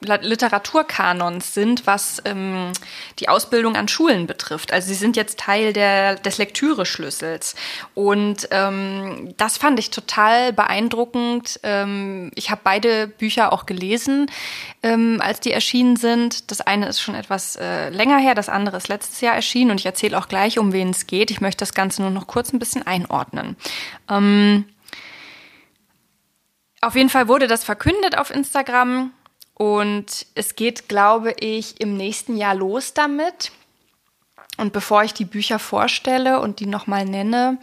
Literaturkanons 0.07 1.55
sind, 1.55 1.87
was 1.87 2.23
ähm, 2.25 2.73
die 3.19 3.29
Ausbildung 3.29 3.77
an 3.77 3.89
Schulen 3.89 4.27
betrifft. 4.27 4.73
Also 4.73 4.89
sie 4.89 4.95
sind 4.95 5.17
jetzt 5.17 5.39
Teil 5.39 5.73
der, 5.73 6.17
des 6.17 6.39
Lektüre-Schlüssels. 6.39 7.55
Und 7.95 8.49
ähm, 8.51 9.35
das 9.37 9.59
fand 9.59 9.79
ich 9.79 9.91
total 9.91 10.53
beeindruckend. 10.53 11.61
Ähm, 11.63 12.31
ich 12.35 12.51
habe 12.51 12.61
beide 12.65 13.07
Bücher 13.07 13.53
auch 13.53 13.67
gelesen, 13.67 14.31
ähm, 14.83 15.21
als 15.21 15.41
die 15.41 15.53
erschienen 15.53 15.97
sind. 15.97 16.51
Das 16.51 16.61
eine 16.61 16.89
ist 16.89 17.01
schon 17.01 17.15
etwas 17.15 17.57
äh, 17.57 17.91
länger 17.91 18.19
her, 18.19 18.35
das 18.35 18.49
andere 18.49 18.77
ist 18.77 18.89
letztes 18.89 19.21
Jahr 19.21 19.35
erschienen. 19.35 19.73
Und 19.73 19.81
ich 19.81 19.87
erzähle 19.87 20.19
auch 20.19 20.29
gleich, 20.29 20.59
um 20.59 20.73
wen 20.73 20.91
es 20.91 21.07
geht. 21.07 21.31
Ich 21.31 21.41
möchte 21.41 21.61
das 21.61 21.75
Ganze 21.75 22.03
nur 22.03 22.11
noch 22.11 22.27
kurz 22.27 22.53
ein 22.53 22.59
bisschen 22.59 22.87
einordnen. 22.87 23.57
Ähm, 24.09 24.65
auf 26.81 26.95
jeden 26.95 27.09
Fall 27.09 27.29
wurde 27.29 27.49
das 27.49 27.65
verkündet 27.65 28.17
auf 28.17 28.31
Instagram 28.31 29.13
Und 29.59 30.27
es 30.35 30.55
geht, 30.55 30.87
glaube 30.89 31.33
ich, 31.41 31.81
im 31.81 31.97
nächsten 31.97 32.37
Jahr 32.37 32.55
los 32.55 32.93
damit. 32.93 33.53
Und 34.59 34.73
bevor 34.73 35.03
ich 35.03 35.15
die 35.15 35.25
Bücher 35.25 35.59
vorstelle 35.59 36.41
und 36.41 36.61
die 36.61 36.67
nochmal 36.67 37.07
nenne, 37.07 37.59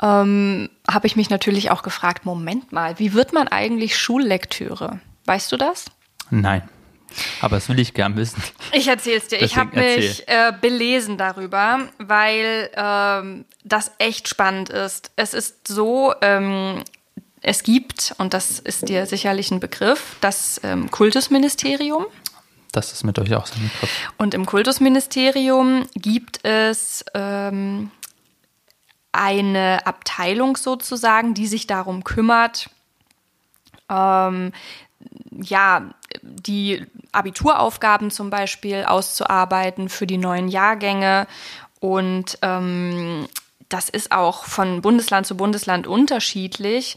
ähm, 0.00 0.70
habe 0.88 1.06
ich 1.06 1.16
mich 1.16 1.30
natürlich 1.30 1.70
auch 1.70 1.82
gefragt, 1.82 2.24
Moment 2.24 2.70
mal, 2.72 2.98
wie 3.00 3.12
wird 3.12 3.32
man 3.32 3.48
eigentlich 3.48 3.98
Schullektüre? 3.98 5.00
Weißt 5.24 5.50
du 5.50 5.56
das? 5.56 5.86
Nein. 6.30 6.68
Aber 7.40 7.56
das 7.56 7.68
will 7.68 7.78
ich 7.78 7.92
gern 7.92 8.16
wissen. 8.16 8.42
Ich 8.72 8.88
erzähle 8.88 9.18
es 9.18 9.28
dir. 9.28 9.42
ich 9.42 9.56
habe 9.56 9.78
mich 9.78 10.26
äh, 10.28 10.52
belesen 10.58 11.18
darüber, 11.18 11.88
weil 11.98 12.70
ähm, 12.74 13.44
das 13.64 13.92
echt 13.98 14.28
spannend 14.28 14.70
ist. 14.70 15.10
Es 15.16 15.34
ist 15.34 15.68
so, 15.68 16.14
ähm, 16.22 16.82
es 17.42 17.62
gibt, 17.64 18.14
und 18.18 18.34
das 18.34 18.60
ist 18.60 18.88
dir 18.88 19.06
sicherlich 19.06 19.50
ein 19.50 19.60
Begriff, 19.60 20.16
das 20.20 20.60
ähm, 20.62 20.90
Kultusministerium. 20.90 22.06
Das 22.70 22.92
ist 22.92 23.04
mit 23.04 23.18
euch 23.18 23.34
auch 23.34 23.46
so 23.46 23.54
ein 23.56 23.62
Begriff. 23.62 23.90
Und 24.16 24.34
im 24.34 24.46
Kultusministerium 24.46 25.86
gibt 25.94 26.44
es 26.44 27.04
ähm, 27.14 27.90
eine 29.10 29.86
Abteilung 29.86 30.56
sozusagen, 30.56 31.34
die 31.34 31.46
sich 31.46 31.66
darum 31.66 32.04
kümmert, 32.04 32.70
ähm, 33.90 34.52
ja, 35.30 35.90
die 36.22 36.86
Abituraufgaben 37.10 38.10
zum 38.10 38.30
Beispiel 38.30 38.84
auszuarbeiten 38.84 39.88
für 39.88 40.06
die 40.06 40.18
neuen 40.18 40.48
Jahrgänge. 40.48 41.26
Und 41.80 42.38
ähm, 42.42 43.26
das 43.72 43.88
ist 43.88 44.12
auch 44.12 44.44
von 44.44 44.82
Bundesland 44.82 45.26
zu 45.26 45.36
Bundesland 45.36 45.86
unterschiedlich. 45.86 46.96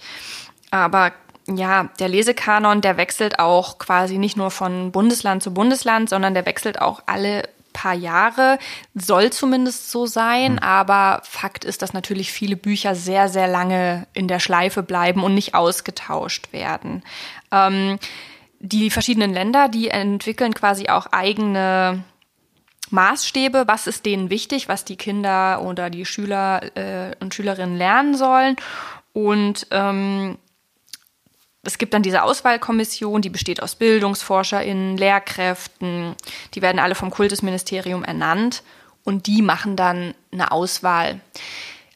Aber 0.71 1.13
ja, 1.47 1.89
der 1.99 2.09
Lesekanon, 2.09 2.81
der 2.81 2.97
wechselt 2.97 3.39
auch 3.39 3.77
quasi 3.77 4.17
nicht 4.17 4.35
nur 4.35 4.51
von 4.51 4.91
Bundesland 4.91 5.43
zu 5.43 5.53
Bundesland, 5.53 6.09
sondern 6.09 6.33
der 6.33 6.45
wechselt 6.45 6.81
auch 6.81 7.03
alle 7.05 7.43
paar 7.75 7.93
Jahre, 7.93 8.57
soll 8.93 9.31
zumindest 9.31 9.91
so 9.91 10.05
sein, 10.05 10.53
mhm. 10.53 10.59
aber 10.59 11.21
Fakt 11.23 11.65
ist, 11.65 11.81
dass 11.81 11.93
natürlich 11.93 12.31
viele 12.31 12.55
Bücher 12.55 12.95
sehr, 12.95 13.27
sehr 13.27 13.47
lange 13.47 14.07
in 14.13 14.27
der 14.27 14.39
Schleife 14.39 14.81
bleiben 14.81 15.23
und 15.23 15.35
nicht 15.35 15.53
ausgetauscht 15.53 16.53
werden. 16.53 17.03
Ähm, 17.51 17.99
die 18.59 18.89
verschiedenen 18.89 19.33
Länder, 19.33 19.67
die 19.67 19.89
entwickeln 19.89 20.53
quasi 20.53 20.87
auch 20.87 21.07
eigene 21.11 22.03
Maßstäbe, 22.91 23.65
was 23.67 23.87
ist 23.87 24.05
denen 24.05 24.29
wichtig, 24.29 24.67
was 24.67 24.85
die 24.85 24.95
Kinder 24.95 25.61
oder 25.61 25.89
die 25.89 26.05
Schüler 26.05 26.61
äh, 26.75 27.15
und 27.19 27.33
Schülerinnen 27.33 27.77
lernen 27.77 28.15
sollen. 28.15 28.55
Und 29.13 29.67
ähm, 29.71 30.37
es 31.63 31.77
gibt 31.77 31.93
dann 31.93 32.03
diese 32.03 32.23
Auswahlkommission, 32.23 33.21
die 33.21 33.29
besteht 33.29 33.61
aus 33.61 33.75
BildungsforscherInnen, 33.75 34.97
Lehrkräften, 34.97 36.15
die 36.53 36.61
werden 36.61 36.79
alle 36.79 36.95
vom 36.95 37.09
Kultusministerium 37.09 38.03
ernannt 38.03 38.63
und 39.03 39.27
die 39.27 39.41
machen 39.41 39.75
dann 39.75 40.13
eine 40.31 40.51
Auswahl. 40.51 41.19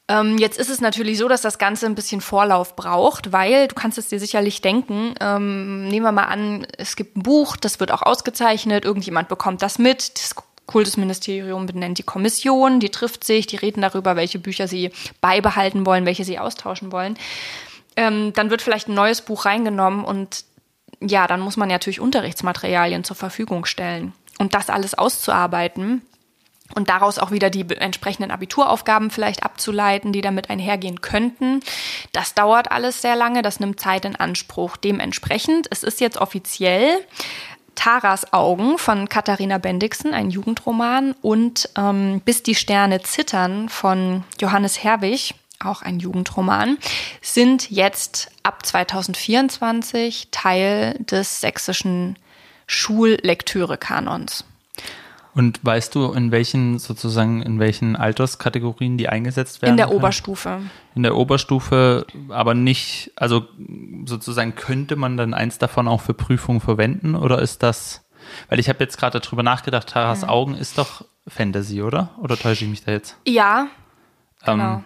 Ähm, 0.08 0.40
jetzt 0.40 0.58
ist 0.58 0.72
es 0.72 0.82
natürlich 0.82 1.20
so, 1.20 1.28
dass 1.28 1.42
das 1.42 1.60
Ganze 1.60 1.86
ein 1.86 1.94
bisschen 1.94 2.20
Vorlauf 2.20 2.76
braucht, 2.76 3.32
weil 3.32 3.68
du 3.68 3.76
kannst 3.76 4.00
es 4.00 4.08
dir 4.08 4.20
sicherlich 4.20 4.60
denken, 4.62 5.14
ähm, 5.22 5.88
nehmen 5.88 6.04
wir 6.04 6.12
mal 6.12 6.24
an, 6.24 6.66
es 6.78 6.96
gibt 6.96 7.16
ein 7.16 7.22
Buch, 7.22 7.56
das 7.56 7.80
wird 7.80 7.92
auch 7.92 8.02
ausgezeichnet, 8.02 8.86
irgendjemand 8.86 9.28
bekommt 9.30 9.62
das 9.62 9.78
mit, 9.78 10.18
das 10.20 10.34
Kultusministerium 10.70 11.66
benennt 11.66 11.98
die 11.98 12.04
Kommission, 12.04 12.80
die 12.80 12.90
trifft 12.90 13.24
sich, 13.24 13.48
die 13.48 13.58
reden 13.58 13.82
darüber, 13.82 14.16
welche 14.16 14.40
Bücher 14.40 14.68
sie 14.68 14.92
beibehalten 15.20 15.86
wollen, 15.86 16.06
welche 16.06 16.24
sie 16.24 16.40
austauschen 16.40 16.92
wollen 16.92 17.18
ähm, 18.00 18.32
dann 18.32 18.50
wird 18.50 18.62
vielleicht 18.62 18.88
ein 18.88 18.94
neues 18.94 19.22
Buch 19.22 19.44
reingenommen 19.44 20.06
und 20.06 20.46
ja, 21.02 21.28
dann 21.28 21.42
muss 21.42 21.58
man 21.58 21.68
natürlich 21.68 22.00
Unterrichtsmaterialien 22.00 23.04
zur 23.04 23.18
Verfügung 23.18 23.66
stellen. 23.66 24.14
Und 24.38 24.54
das 24.54 24.70
alles 24.70 24.94
auszuarbeiten 24.94 26.02
und 26.76 26.88
daraus 26.88 27.20
auch 27.20 27.32
wieder 27.32 27.50
die 27.50 27.66
entsprechenden 27.76 28.32
Abituraufgaben 28.32 29.12
vielleicht 29.12 29.44
abzuleiten, 29.44 30.14
die 30.14 30.22
damit 30.22 30.50
einhergehen 30.50 31.02
könnten. 31.02 31.60
Das 32.14 32.36
dauert 32.36 32.72
alles 32.72 33.02
sehr 33.02 33.18
lange, 33.18 33.42
das 33.42 33.60
nimmt 33.60 33.82
Zeit 33.82 34.06
in 34.06 34.16
Anspruch. 34.16 34.78
Dementsprechend, 34.78 35.68
es 35.70 35.84
ist 35.84 36.00
jetzt 36.00 36.18
offiziell 36.18 37.06
Taras 37.80 38.34
Augen 38.34 38.78
von 38.78 39.08
Katharina 39.08 39.58
Bendixen, 39.58 40.14
ein 40.14 40.30
Jugendroman, 40.30 41.16
und 41.22 41.70
ähm, 41.78 42.22
Bis 42.26 42.44
die 42.44 42.56
Sterne 42.56 43.02
zittern 43.04 43.70
von 43.70 44.26
Johannes 44.38 44.84
Herwig, 44.84 45.34
auch 45.62 45.82
ein 45.82 45.98
Jugendroman, 46.00 46.78
sind 47.22 47.72
jetzt 47.72 48.32
ab 48.44 48.66
2024 48.66 50.28
Teil 50.30 50.96
des 51.00 51.40
sächsischen 51.40 52.20
Schullektüre-Kanons. 52.68 54.44
Und 55.40 55.64
weißt 55.64 55.96
du, 55.96 56.12
in 56.12 56.34
welchen 56.34 56.80
sozusagen, 56.80 57.42
in 57.42 57.60
welchen 57.60 57.96
Alterskategorien 57.96 58.98
die 58.98 59.08
eingesetzt 59.08 59.62
werden? 59.62 59.72
In 59.72 59.78
der 59.78 59.86
können? 59.86 60.00
Oberstufe. 60.00 60.60
In 60.96 61.04
der 61.04 61.16
Oberstufe, 61.16 62.06
aber 62.28 62.54
nicht, 62.54 63.14
also 63.16 63.48
sozusagen 64.04 64.56
könnte 64.56 64.98
man 64.98 65.16
dann 65.16 65.34
eins 65.34 65.58
davon 65.58 65.88
auch 65.88 66.02
für 66.02 66.14
Prüfungen 66.14 66.60
verwenden 66.60 67.16
oder 67.16 67.42
ist 67.42 67.64
das, 67.64 68.06
weil 68.50 68.60
ich 68.60 68.68
habe 68.68 68.84
jetzt 68.84 68.98
gerade 68.98 69.22
darüber 69.22 69.42
nachgedacht, 69.42 69.88
Taras 69.88 70.24
mhm. 70.24 70.30
Augen 70.30 70.56
ist 70.56 70.78
doch 70.78 71.06
Fantasy, 71.26 71.84
oder? 71.84 72.10
Oder 72.22 72.36
täusche 72.36 72.66
ich 72.66 72.70
mich 72.70 72.84
da 72.84 72.92
jetzt? 72.92 73.16
Ja. 73.26 73.68
Genau. 74.44 74.74
Ähm, 74.74 74.84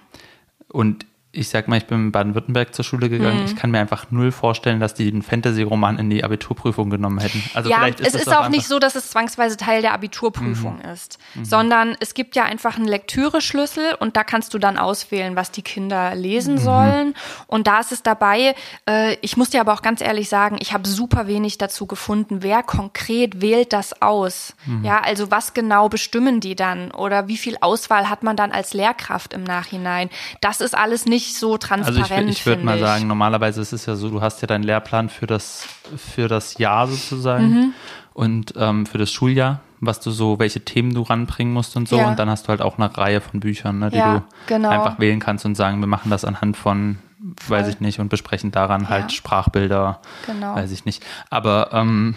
und 0.68 1.08
ich 1.36 1.50
sag 1.50 1.68
mal, 1.68 1.78
ich 1.78 1.88
bin 1.88 1.98
in 1.98 2.12
Baden-Württemberg 2.12 2.76
zur 2.76 2.86
Schule 2.86 3.10
gegangen. 3.10 3.40
Mhm. 3.40 3.46
Ich 3.46 3.56
kann 3.56 3.72
mir 3.72 3.80
einfach 3.80 4.12
null 4.12 4.32
vorstellen, 4.32 4.80
dass 4.80 4.94
die 4.94 5.08
einen 5.08 5.24
Fantasy-Roman 5.24 5.98
in 5.98 6.12
die 6.12 6.24
Abiturprüfung 6.24 6.92
genommen 6.92 7.18
hätten. 7.18 7.44
Also 7.56 7.72
ja, 7.72 7.78
vielleicht 7.78 8.02
ist 8.02 8.14
es 8.14 8.22
ist 8.22 8.28
auch, 8.28 8.46
auch 8.46 8.50
nicht 8.50 8.68
so, 8.68 8.78
dass 8.78 8.94
es 8.94 9.10
zwangsweise 9.10 9.58
Teil 9.58 9.82
der 9.82 9.94
Abiturprüfung 9.96 10.78
mhm. 10.78 10.92
ist, 10.92 11.18
mhm. 11.34 11.44
sondern 11.44 11.98
es 12.00 12.14
gibt 12.14 12.36
ja 12.36 12.44
einfach 12.44 12.78
einen 12.78 12.88
Lektüre-Schlüssel 12.88 13.96
und 14.00 14.16
da 14.16 14.24
kannst 14.24 14.54
du 14.54 14.60
dann 14.60 14.78
auswählen, 14.78 15.36
was 15.36 15.50
die 15.50 15.64
Kinder 15.64 16.14
lesen 16.14 16.56
mhm. 16.56 16.60
sollen. 16.60 17.16
Und 17.48 17.66
da 17.66 17.80
ist 17.80 17.92
es 17.92 18.04
dabei, 18.04 18.54
äh, 18.88 19.16
ich 19.22 19.36
muss 19.36 19.50
dir 19.50 19.62
aber 19.62 19.74
auch 19.74 19.82
ganz 19.82 20.02
ehrlich 20.02 20.30
sagen, 20.30 20.58
ich 20.60 20.72
habe 20.72 20.88
super 20.88 21.26
wenig 21.26 21.58
dazu 21.58 21.88
gefunden, 21.88 22.44
wer 22.44 22.62
konkret 22.62 23.42
wählt 23.42 23.74
das 23.74 24.04
aus. 24.04 24.54
Mhm. 24.68 24.86
Ja, 24.86 25.02
also 25.02 25.32
was 25.32 25.56
genau 25.56 25.90
bestimmen 25.90 26.42
die 26.42 26.56
dann 26.56 26.92
oder 26.92 27.28
wie 27.28 27.38
viel 27.38 27.58
Auswahl 27.60 28.08
hat 28.08 28.22
man 28.22 28.36
dann 28.36 28.52
als 28.52 28.76
Lehrkraft 28.76 29.34
im 29.34 29.44
Nachhinein? 29.44 30.12
Das 30.40 30.62
ist 30.62 30.78
alles 30.78 31.08
nicht 31.08 31.23
nicht 31.24 31.36
so 31.36 31.58
transparent. 31.58 32.12
Also 32.12 32.26
ich, 32.26 32.40
ich 32.40 32.46
würde 32.46 32.64
mal 32.64 32.80
sagen, 32.80 33.08
normalerweise 33.08 33.62
ist 33.62 33.74
es 33.74 33.86
ja 33.86 33.96
so, 33.96 34.10
du 34.10 34.22
hast 34.22 34.42
ja 34.42 34.48
deinen 34.48 34.64
Lehrplan 34.64 35.10
für 35.10 35.28
das, 35.28 35.68
für 35.98 36.28
das 36.28 36.58
Jahr 36.58 36.88
sozusagen 36.88 37.50
mhm. 37.50 37.74
und 38.14 38.54
ähm, 38.58 38.86
für 38.86 38.98
das 38.98 39.12
Schuljahr, 39.12 39.62
was 39.80 40.00
du 40.00 40.12
so, 40.12 40.40
welche 40.40 40.64
Themen 40.64 40.94
du 40.94 41.02
ranbringen 41.02 41.54
musst 41.54 41.76
und 41.76 41.88
so. 41.88 41.98
Ja. 41.98 42.08
Und 42.08 42.20
dann 42.20 42.30
hast 42.30 42.46
du 42.46 42.50
halt 42.50 42.62
auch 42.62 42.78
eine 42.78 42.96
Reihe 42.96 43.22
von 43.22 43.40
Büchern, 43.40 43.80
ne, 43.80 43.90
die 43.90 43.98
ja, 43.98 44.20
du 44.20 44.24
genau. 44.48 44.70
einfach 44.70 45.00
wählen 45.00 45.20
kannst 45.20 45.46
und 45.46 45.56
sagen, 45.56 45.80
wir 45.80 45.88
machen 45.88 46.10
das 46.10 46.26
anhand 46.26 46.58
von 46.58 47.00
Voll. 47.40 47.58
weiß 47.58 47.68
ich 47.70 47.80
nicht, 47.80 48.00
und 48.00 48.10
besprechen 48.10 48.52
daran 48.52 48.90
halt 48.90 48.90
ja. 48.90 49.02
halt 49.04 49.12
Sprachbilder, 49.14 50.02
genau. 50.26 50.56
weiß 50.56 50.72
ich 50.72 50.86
nicht. 50.86 51.04
Aber 51.30 51.70
ähm, 51.72 52.16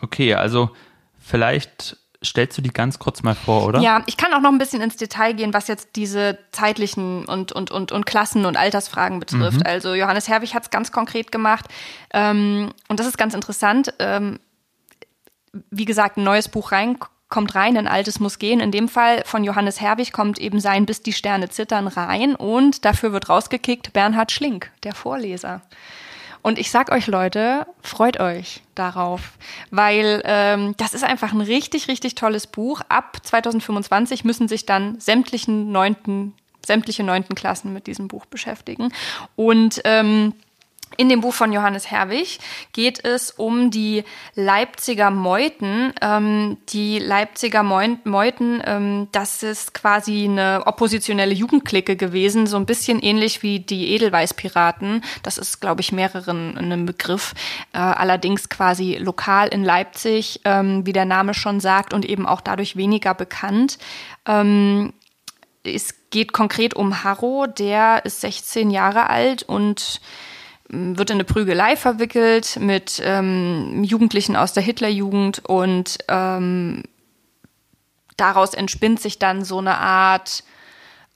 okay, 0.00 0.34
also 0.34 0.70
vielleicht 1.18 1.96
stellst 2.24 2.56
du 2.58 2.62
die 2.62 2.70
ganz 2.70 2.98
kurz 2.98 3.22
mal 3.22 3.34
vor, 3.34 3.66
oder? 3.66 3.80
Ja, 3.80 4.02
ich 4.06 4.16
kann 4.16 4.32
auch 4.32 4.40
noch 4.40 4.50
ein 4.50 4.58
bisschen 4.58 4.82
ins 4.82 4.96
Detail 4.96 5.32
gehen, 5.34 5.54
was 5.54 5.68
jetzt 5.68 5.96
diese 5.96 6.38
zeitlichen 6.52 7.24
und, 7.24 7.52
und, 7.52 7.70
und, 7.70 7.92
und 7.92 8.06
Klassen- 8.06 8.46
und 8.46 8.56
Altersfragen 8.56 9.20
betrifft. 9.20 9.58
Mhm. 9.58 9.66
Also 9.66 9.94
Johannes 9.94 10.28
Herwig 10.28 10.54
hat 10.54 10.64
es 10.64 10.70
ganz 10.70 10.92
konkret 10.92 11.32
gemacht. 11.32 11.66
Ähm, 12.12 12.72
und 12.88 13.00
das 13.00 13.06
ist 13.06 13.18
ganz 13.18 13.34
interessant. 13.34 13.94
Ähm, 13.98 14.38
wie 15.70 15.84
gesagt, 15.84 16.16
ein 16.16 16.24
neues 16.24 16.48
Buch 16.48 16.72
rein 16.72 16.98
kommt 17.28 17.54
rein, 17.54 17.76
ein 17.76 17.88
altes 17.88 18.20
muss 18.20 18.38
gehen. 18.38 18.60
In 18.60 18.70
dem 18.70 18.88
Fall 18.88 19.22
von 19.24 19.44
Johannes 19.44 19.80
Herwig 19.80 20.12
kommt 20.12 20.38
eben 20.38 20.60
sein 20.60 20.86
Bis 20.86 21.02
die 21.02 21.12
Sterne 21.12 21.48
zittern 21.48 21.88
rein 21.88 22.36
und 22.36 22.84
dafür 22.84 23.12
wird 23.12 23.28
rausgekickt 23.28 23.92
Bernhard 23.92 24.30
Schlink, 24.30 24.70
der 24.84 24.94
Vorleser. 24.94 25.62
Und 26.44 26.58
ich 26.58 26.70
sag 26.70 26.92
euch, 26.92 27.06
Leute, 27.06 27.66
freut 27.80 28.20
euch 28.20 28.60
darauf, 28.74 29.32
weil 29.70 30.20
ähm, 30.26 30.74
das 30.76 30.92
ist 30.92 31.02
einfach 31.02 31.32
ein 31.32 31.40
richtig, 31.40 31.88
richtig 31.88 32.16
tolles 32.16 32.46
Buch. 32.46 32.82
Ab 32.90 33.16
2025 33.22 34.24
müssen 34.24 34.46
sich 34.46 34.66
dann 34.66 35.00
sämtlichen 35.00 35.72
neunten, 35.72 36.34
sämtliche 36.62 37.02
neunten 37.02 37.34
Klassen 37.34 37.72
mit 37.72 37.86
diesem 37.86 38.08
Buch 38.08 38.26
beschäftigen. 38.26 38.92
Und 39.36 39.80
ähm, 39.84 40.34
in 40.96 41.08
dem 41.08 41.20
Buch 41.20 41.34
von 41.34 41.52
Johannes 41.52 41.90
Herwig 41.90 42.38
geht 42.72 43.04
es 43.04 43.30
um 43.30 43.70
die 43.70 44.04
Leipziger 44.34 45.10
Meuten. 45.10 45.92
Ähm, 46.00 46.58
die 46.68 46.98
Leipziger 46.98 47.62
Meuten, 47.62 48.62
ähm, 48.64 49.08
das 49.12 49.42
ist 49.42 49.74
quasi 49.74 50.24
eine 50.24 50.62
oppositionelle 50.66 51.34
Jugendklicke 51.34 51.96
gewesen, 51.96 52.46
so 52.46 52.56
ein 52.56 52.66
bisschen 52.66 53.00
ähnlich 53.00 53.42
wie 53.42 53.60
die 53.60 53.90
Edelweißpiraten. 53.90 55.02
Das 55.22 55.38
ist, 55.38 55.60
glaube 55.60 55.80
ich, 55.80 55.92
mehreren 55.92 56.56
ein 56.56 56.86
Begriff. 56.86 57.34
Äh, 57.72 57.78
allerdings 57.78 58.48
quasi 58.48 58.94
lokal 58.94 59.48
in 59.48 59.64
Leipzig, 59.64 60.40
ähm, 60.44 60.86
wie 60.86 60.92
der 60.92 61.06
Name 61.06 61.34
schon 61.34 61.60
sagt, 61.60 61.92
und 61.92 62.04
eben 62.04 62.26
auch 62.26 62.40
dadurch 62.40 62.76
weniger 62.76 63.14
bekannt. 63.14 63.78
Ähm, 64.26 64.92
es 65.64 65.94
geht 66.10 66.32
konkret 66.32 66.74
um 66.74 67.02
Harro, 67.02 67.46
der 67.46 68.04
ist 68.04 68.20
16 68.20 68.70
Jahre 68.70 69.08
alt 69.08 69.42
und 69.42 70.00
wird 70.68 71.10
in 71.10 71.16
eine 71.16 71.24
Prügelei 71.24 71.76
verwickelt 71.76 72.58
mit 72.60 73.00
ähm, 73.04 73.84
Jugendlichen 73.84 74.36
aus 74.36 74.52
der 74.52 74.62
Hitlerjugend 74.62 75.44
und 75.44 75.98
ähm, 76.08 76.82
daraus 78.16 78.54
entspinnt 78.54 79.00
sich 79.00 79.18
dann 79.18 79.44
so 79.44 79.58
eine 79.58 79.78
Art 79.78 80.42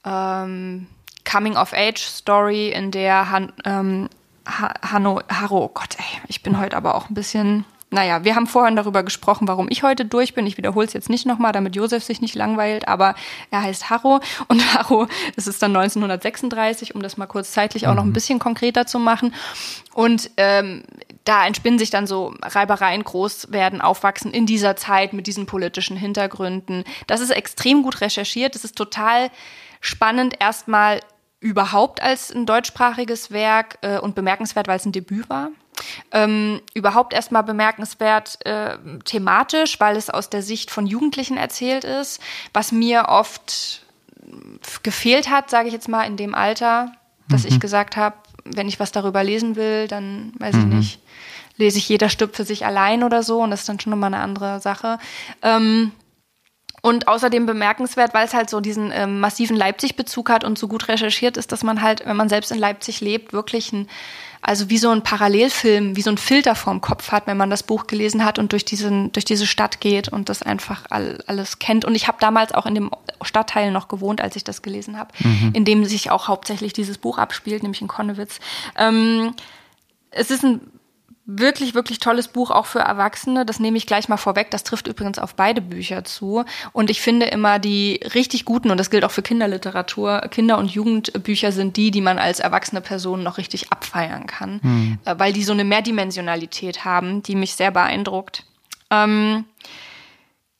ähm, 0.05 0.87
Coming-of-Age-Story, 1.31 2.71
in 2.71 2.90
der 2.90 3.31
Han, 3.31 3.52
ähm, 3.64 4.09
Hanno, 4.47 5.21
Harro, 5.28 5.64
oh 5.64 5.69
Gott, 5.69 5.97
ey, 5.99 6.21
ich 6.28 6.43
bin 6.43 6.59
heute 6.59 6.76
aber 6.76 6.95
auch 6.95 7.11
ein 7.11 7.14
bisschen 7.14 7.64
naja, 7.90 8.23
wir 8.23 8.35
haben 8.35 8.47
vorhin 8.47 8.76
darüber 8.76 9.02
gesprochen, 9.02 9.49
warum 9.49 9.68
ich 9.71 9.83
heute 9.83 10.04
durch 10.04 10.35
bin. 10.35 10.47
Ich 10.47 10.59
wiederhole 10.59 10.87
es 10.87 10.92
jetzt 10.92 11.09
nicht 11.09 11.25
nochmal, 11.25 11.52
damit 11.52 11.75
Josef 11.75 12.04
sich 12.04 12.21
nicht 12.21 12.35
langweilt, 12.35 12.87
aber 12.87 13.14
er 13.50 13.62
heißt 13.62 13.88
Harro 13.88 14.21
und 14.49 14.75
Harro, 14.75 15.07
es 15.37 15.47
ist 15.47 15.62
dann 15.62 15.75
1936, 15.75 16.95
um 16.95 17.02
das 17.02 17.16
mal 17.16 17.26
kurz 17.26 17.52
zeitlich 17.52 17.87
auch 17.87 17.95
noch 17.95 18.02
ein 18.02 18.11
mhm. 18.11 18.14
bisschen 18.14 18.38
konkreter 18.38 18.87
zu 18.87 18.99
machen. 18.99 19.35
Und 19.95 20.30
ähm, 20.37 20.83
da 21.25 21.47
entspinnen 21.47 21.78
sich 21.78 21.90
dann 21.90 22.07
so 22.07 22.35
Reibereien, 22.42 23.04
groß 23.04 23.52
werden, 23.52 23.80
aufwachsen 23.80 24.33
in 24.33 24.45
dieser 24.45 24.76
Zeit 24.76 25.14
mit 25.14 25.26
diesen 25.26 25.47
politischen 25.47 25.97
Hintergründen. 25.97 26.85
Das 27.07 27.21
ist 27.21 27.30
extrem 27.30 27.83
gut 27.83 28.02
recherchiert. 28.02 28.54
Das 28.54 28.64
ist 28.64 28.76
total 28.76 29.30
spannend, 29.80 30.35
erstmal 30.40 31.00
überhaupt 31.40 32.02
als 32.02 32.35
ein 32.35 32.47
deutschsprachiges 32.47 33.30
Werk 33.30 33.78
äh, 33.83 33.99
und 33.99 34.14
bemerkenswert, 34.14 34.68
weil 34.68 34.76
es 34.76 34.85
ein 34.85 34.92
Debüt 34.92 35.30
war. 35.30 35.50
Ähm, 36.11 36.61
überhaupt 36.75 37.12
erstmal 37.12 37.42
bemerkenswert 37.42 38.44
äh, 38.47 38.78
thematisch, 39.04 39.78
weil 39.80 39.97
es 39.97 40.11
aus 40.11 40.30
der 40.30 40.42
Sicht 40.42 40.70
von 40.70 40.87
Jugendlichen 40.87 41.37
erzählt 41.37 41.85
ist, 41.85 42.20
was 42.52 42.73
mir 42.73 43.06
oft 43.08 43.85
gefehlt 44.82 45.30
hat, 45.30 45.50
sage 45.50 45.68
ich 45.68 45.75
jetzt 45.75 45.88
mal, 45.88 46.04
in 46.04 46.16
dem 46.16 46.35
Alter, 46.35 46.92
dass 47.28 47.42
mhm. 47.42 47.49
ich 47.49 47.61
gesagt 47.61 47.97
habe, 47.97 48.16
wenn 48.44 48.68
ich 48.68 48.80
was 48.80 48.92
darüber 48.92 49.23
lesen 49.23 49.56
will, 49.56 49.88
dann 49.88 50.32
weiß 50.38 50.54
mhm. 50.56 50.61
ich 50.61 50.66
nicht, 50.66 51.00
lese 51.56 51.78
ich 51.78 51.88
jeder 51.88 52.08
Stück 52.08 52.35
für 52.35 52.44
sich 52.44 52.64
allein 52.64 53.02
oder 53.02 53.23
so 53.23 53.42
und 53.42 53.50
das 53.50 53.61
ist 53.61 53.68
dann 53.68 53.80
schon 53.80 53.90
nochmal 53.90 54.12
eine 54.14 54.23
andere 54.23 54.61
Sache. 54.61 54.99
Ähm, 55.42 55.92
und 56.80 57.08
außerdem 57.08 57.44
bemerkenswert, 57.47 58.14
weil 58.14 58.25
es 58.25 58.35
halt 58.35 58.49
so 58.49 58.61
diesen 58.61 58.92
ähm, 58.92 59.18
massiven 59.18 59.56
Leipzig-Bezug 59.56 60.30
hat 60.30 60.44
und 60.44 60.58
so 60.58 60.68
gut 60.68 60.88
recherchiert 60.88 61.37
ist, 61.37 61.50
dass 61.50 61.64
man 61.64 61.82
halt, 61.82 62.06
wenn 62.06 62.16
man 62.16 62.28
selbst 62.28 62.52
in 62.52 62.58
Leipzig 62.58 63.00
lebt, 63.00 63.32
wirklich 63.32 63.73
ein 63.73 63.88
also 64.40 64.71
wie 64.71 64.78
so 64.78 64.90
ein 64.90 65.02
Parallelfilm, 65.02 65.97
wie 65.97 66.02
so 66.02 66.11
ein 66.11 66.18
Filter 66.18 66.54
vorm 66.54 66.80
Kopf 66.80 67.11
hat, 67.11 67.26
wenn 67.26 67.37
man 67.37 67.50
das 67.50 67.62
Buch 67.62 67.87
gelesen 67.87 68.25
hat 68.25 68.38
und 68.38 68.52
durch, 68.52 68.64
diesen, 68.64 69.12
durch 69.12 69.25
diese 69.25 69.47
Stadt 69.47 69.80
geht 69.80 70.09
und 70.09 70.28
das 70.28 70.42
einfach 70.42 70.85
all, 70.90 71.23
alles 71.26 71.59
kennt. 71.59 71.85
Und 71.85 71.95
ich 71.95 72.09
habe 72.09 72.18
damals 72.21 72.52
auch 72.52 72.66
in 72.66 72.75
dem 72.75 72.90
Stadtteil 73.23 73.71
noch 73.71 73.88
gewohnt, 73.88 74.21
als 74.21 74.37
ich 74.37 74.45
das 74.45 74.62
gelesen 74.62 74.99
habe, 74.99 75.11
mhm. 75.18 75.50
in 75.54 75.64
dem 75.64 75.85
sich 75.85 76.11
auch 76.11 76.28
hauptsächlich 76.28 76.73
dieses 76.73 76.99
Buch 76.99 77.18
abspielt, 77.18 77.62
nämlich 77.62 77.83
in 77.83 77.88
Konnewitz. 77.88 78.38
Ähm, 78.76 79.35
es 80.11 80.30
ist 80.30 80.45
ein 80.45 80.61
wirklich, 81.30 81.75
wirklich 81.75 81.99
tolles 81.99 82.26
Buch 82.26 82.50
auch 82.50 82.64
für 82.64 82.78
Erwachsene. 82.78 83.44
Das 83.44 83.61
nehme 83.61 83.76
ich 83.76 83.87
gleich 83.87 84.08
mal 84.08 84.16
vorweg. 84.16 84.50
Das 84.50 84.64
trifft 84.64 84.88
übrigens 84.88 85.18
auf 85.18 85.35
beide 85.35 85.61
Bücher 85.61 86.02
zu. 86.02 86.44
Und 86.73 86.88
ich 86.88 87.02
finde 87.02 87.26
immer 87.26 87.58
die 87.58 88.00
richtig 88.14 88.47
guten, 88.47 88.70
und 88.70 88.78
das 88.80 88.88
gilt 88.88 89.04
auch 89.04 89.11
für 89.11 89.20
Kinderliteratur, 89.20 90.23
Kinder- 90.30 90.56
und 90.56 90.70
Jugendbücher 90.70 91.52
sind 91.52 91.76
die, 91.76 91.90
die 91.90 92.00
man 92.00 92.18
als 92.18 92.40
erwachsene 92.40 92.80
Person 92.80 93.23
noch 93.23 93.37
richtig 93.37 93.70
abfeiern 93.70 94.26
kann, 94.26 94.61
mhm. 94.62 94.99
weil 95.04 95.35
die 95.35 95.44
so 95.44 95.52
eine 95.52 95.64
Mehrdimensionalität 95.64 96.87
haben, 96.87 97.23
die 97.23 97.35
mich 97.35 97.54
sehr 97.54 97.73
beeindruckt. 97.73 98.44
Ähm, 98.90 99.44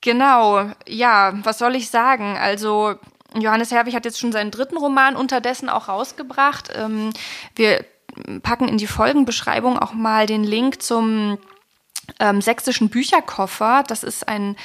genau, 0.03 0.71
ja, 0.87 1.33
was 1.45 1.59
soll 1.59 1.77
ich 1.77 1.89
sagen? 1.89 2.37
Also, 2.37 2.97
Johannes 3.35 3.73
Herwig 3.73 3.95
hat 3.95 4.05
jetzt 4.05 4.21
schon 4.21 4.33
seinen 4.33 4.51
dritten 4.51 4.77
Roman 4.77 5.17
unterdessen 5.17 5.71
auch 5.71 5.89
rausgebracht. 5.89 6.71
Ähm, 6.77 7.11
wir 7.57 7.87
packen 8.43 8.69
in 8.69 8.79
die 8.79 8.87
Folgenbeschreibung 8.87 9.79
auch 9.79 9.93
mal 9.93 10.27
den 10.27 10.45
Link 10.45 10.83
zum 10.83 11.39
ähm, 12.21 12.41
sächsischen 12.41 12.89
Bücherkoffer. 12.89 13.85
Das 13.87 14.03
ist 14.03 14.29
ein, 14.29 14.57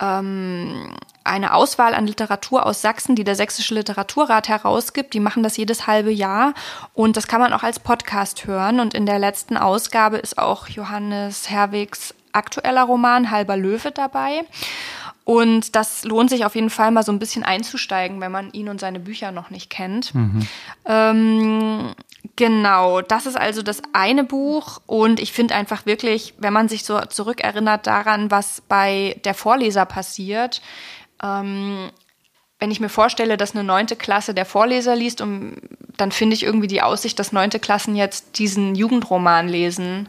ähm, 0.00 0.94
eine 1.24 1.54
Auswahl 1.54 1.94
an 1.94 2.06
Literatur 2.06 2.64
aus 2.66 2.82
Sachsen, 2.82 3.16
die 3.16 3.24
der 3.24 3.34
Sächsische 3.34 3.74
Literaturrat 3.74 4.48
herausgibt. 4.48 5.14
Die 5.14 5.20
machen 5.20 5.42
das 5.42 5.56
jedes 5.56 5.86
halbe 5.86 6.12
Jahr 6.12 6.54
und 6.94 7.16
das 7.16 7.26
kann 7.26 7.40
man 7.40 7.52
auch 7.52 7.62
als 7.62 7.80
Podcast 7.80 8.46
hören. 8.46 8.80
Und 8.80 8.94
in 8.94 9.06
der 9.06 9.18
letzten 9.18 9.56
Ausgabe 9.56 10.18
ist 10.18 10.38
auch 10.38 10.68
Johannes 10.68 11.50
Herwigs 11.50 12.14
aktueller 12.32 12.84
Roman 12.84 13.30
Halber 13.30 13.56
Löwe 13.56 13.90
dabei. 13.90 14.44
Und 15.24 15.76
das 15.76 16.04
lohnt 16.04 16.30
sich 16.30 16.44
auf 16.44 16.56
jeden 16.56 16.70
Fall 16.70 16.90
mal 16.90 17.04
so 17.04 17.12
ein 17.12 17.20
bisschen 17.20 17.44
einzusteigen, 17.44 18.20
wenn 18.20 18.32
man 18.32 18.50
ihn 18.52 18.68
und 18.68 18.80
seine 18.80 18.98
Bücher 18.98 19.30
noch 19.30 19.50
nicht 19.50 19.70
kennt. 19.70 20.14
Mhm. 20.14 20.48
Ähm, 20.84 21.94
genau, 22.36 23.00
das 23.00 23.26
ist 23.26 23.36
also 23.36 23.62
das 23.62 23.82
eine 23.92 24.24
Buch. 24.24 24.80
Und 24.86 25.20
ich 25.20 25.32
finde 25.32 25.54
einfach 25.54 25.86
wirklich, 25.86 26.34
wenn 26.38 26.52
man 26.52 26.68
sich 26.68 26.84
so 26.84 27.00
zurückerinnert 27.00 27.86
daran, 27.86 28.30
was 28.30 28.62
bei 28.68 29.20
der 29.24 29.34
Vorleser 29.34 29.84
passiert, 29.84 30.62
ähm, 31.22 31.90
wenn 32.58 32.70
ich 32.70 32.80
mir 32.80 32.88
vorstelle, 32.88 33.36
dass 33.36 33.56
eine 33.56 33.64
neunte 33.64 33.96
Klasse 33.96 34.34
der 34.34 34.46
Vorleser 34.46 34.94
liest, 34.94 35.20
und 35.20 35.60
dann 35.96 36.12
finde 36.12 36.34
ich 36.34 36.44
irgendwie 36.44 36.68
die 36.68 36.82
Aussicht, 36.82 37.18
dass 37.18 37.32
neunte 37.32 37.58
Klassen 37.58 37.96
jetzt 37.96 38.38
diesen 38.38 38.74
Jugendroman 38.74 39.48
lesen 39.48 40.08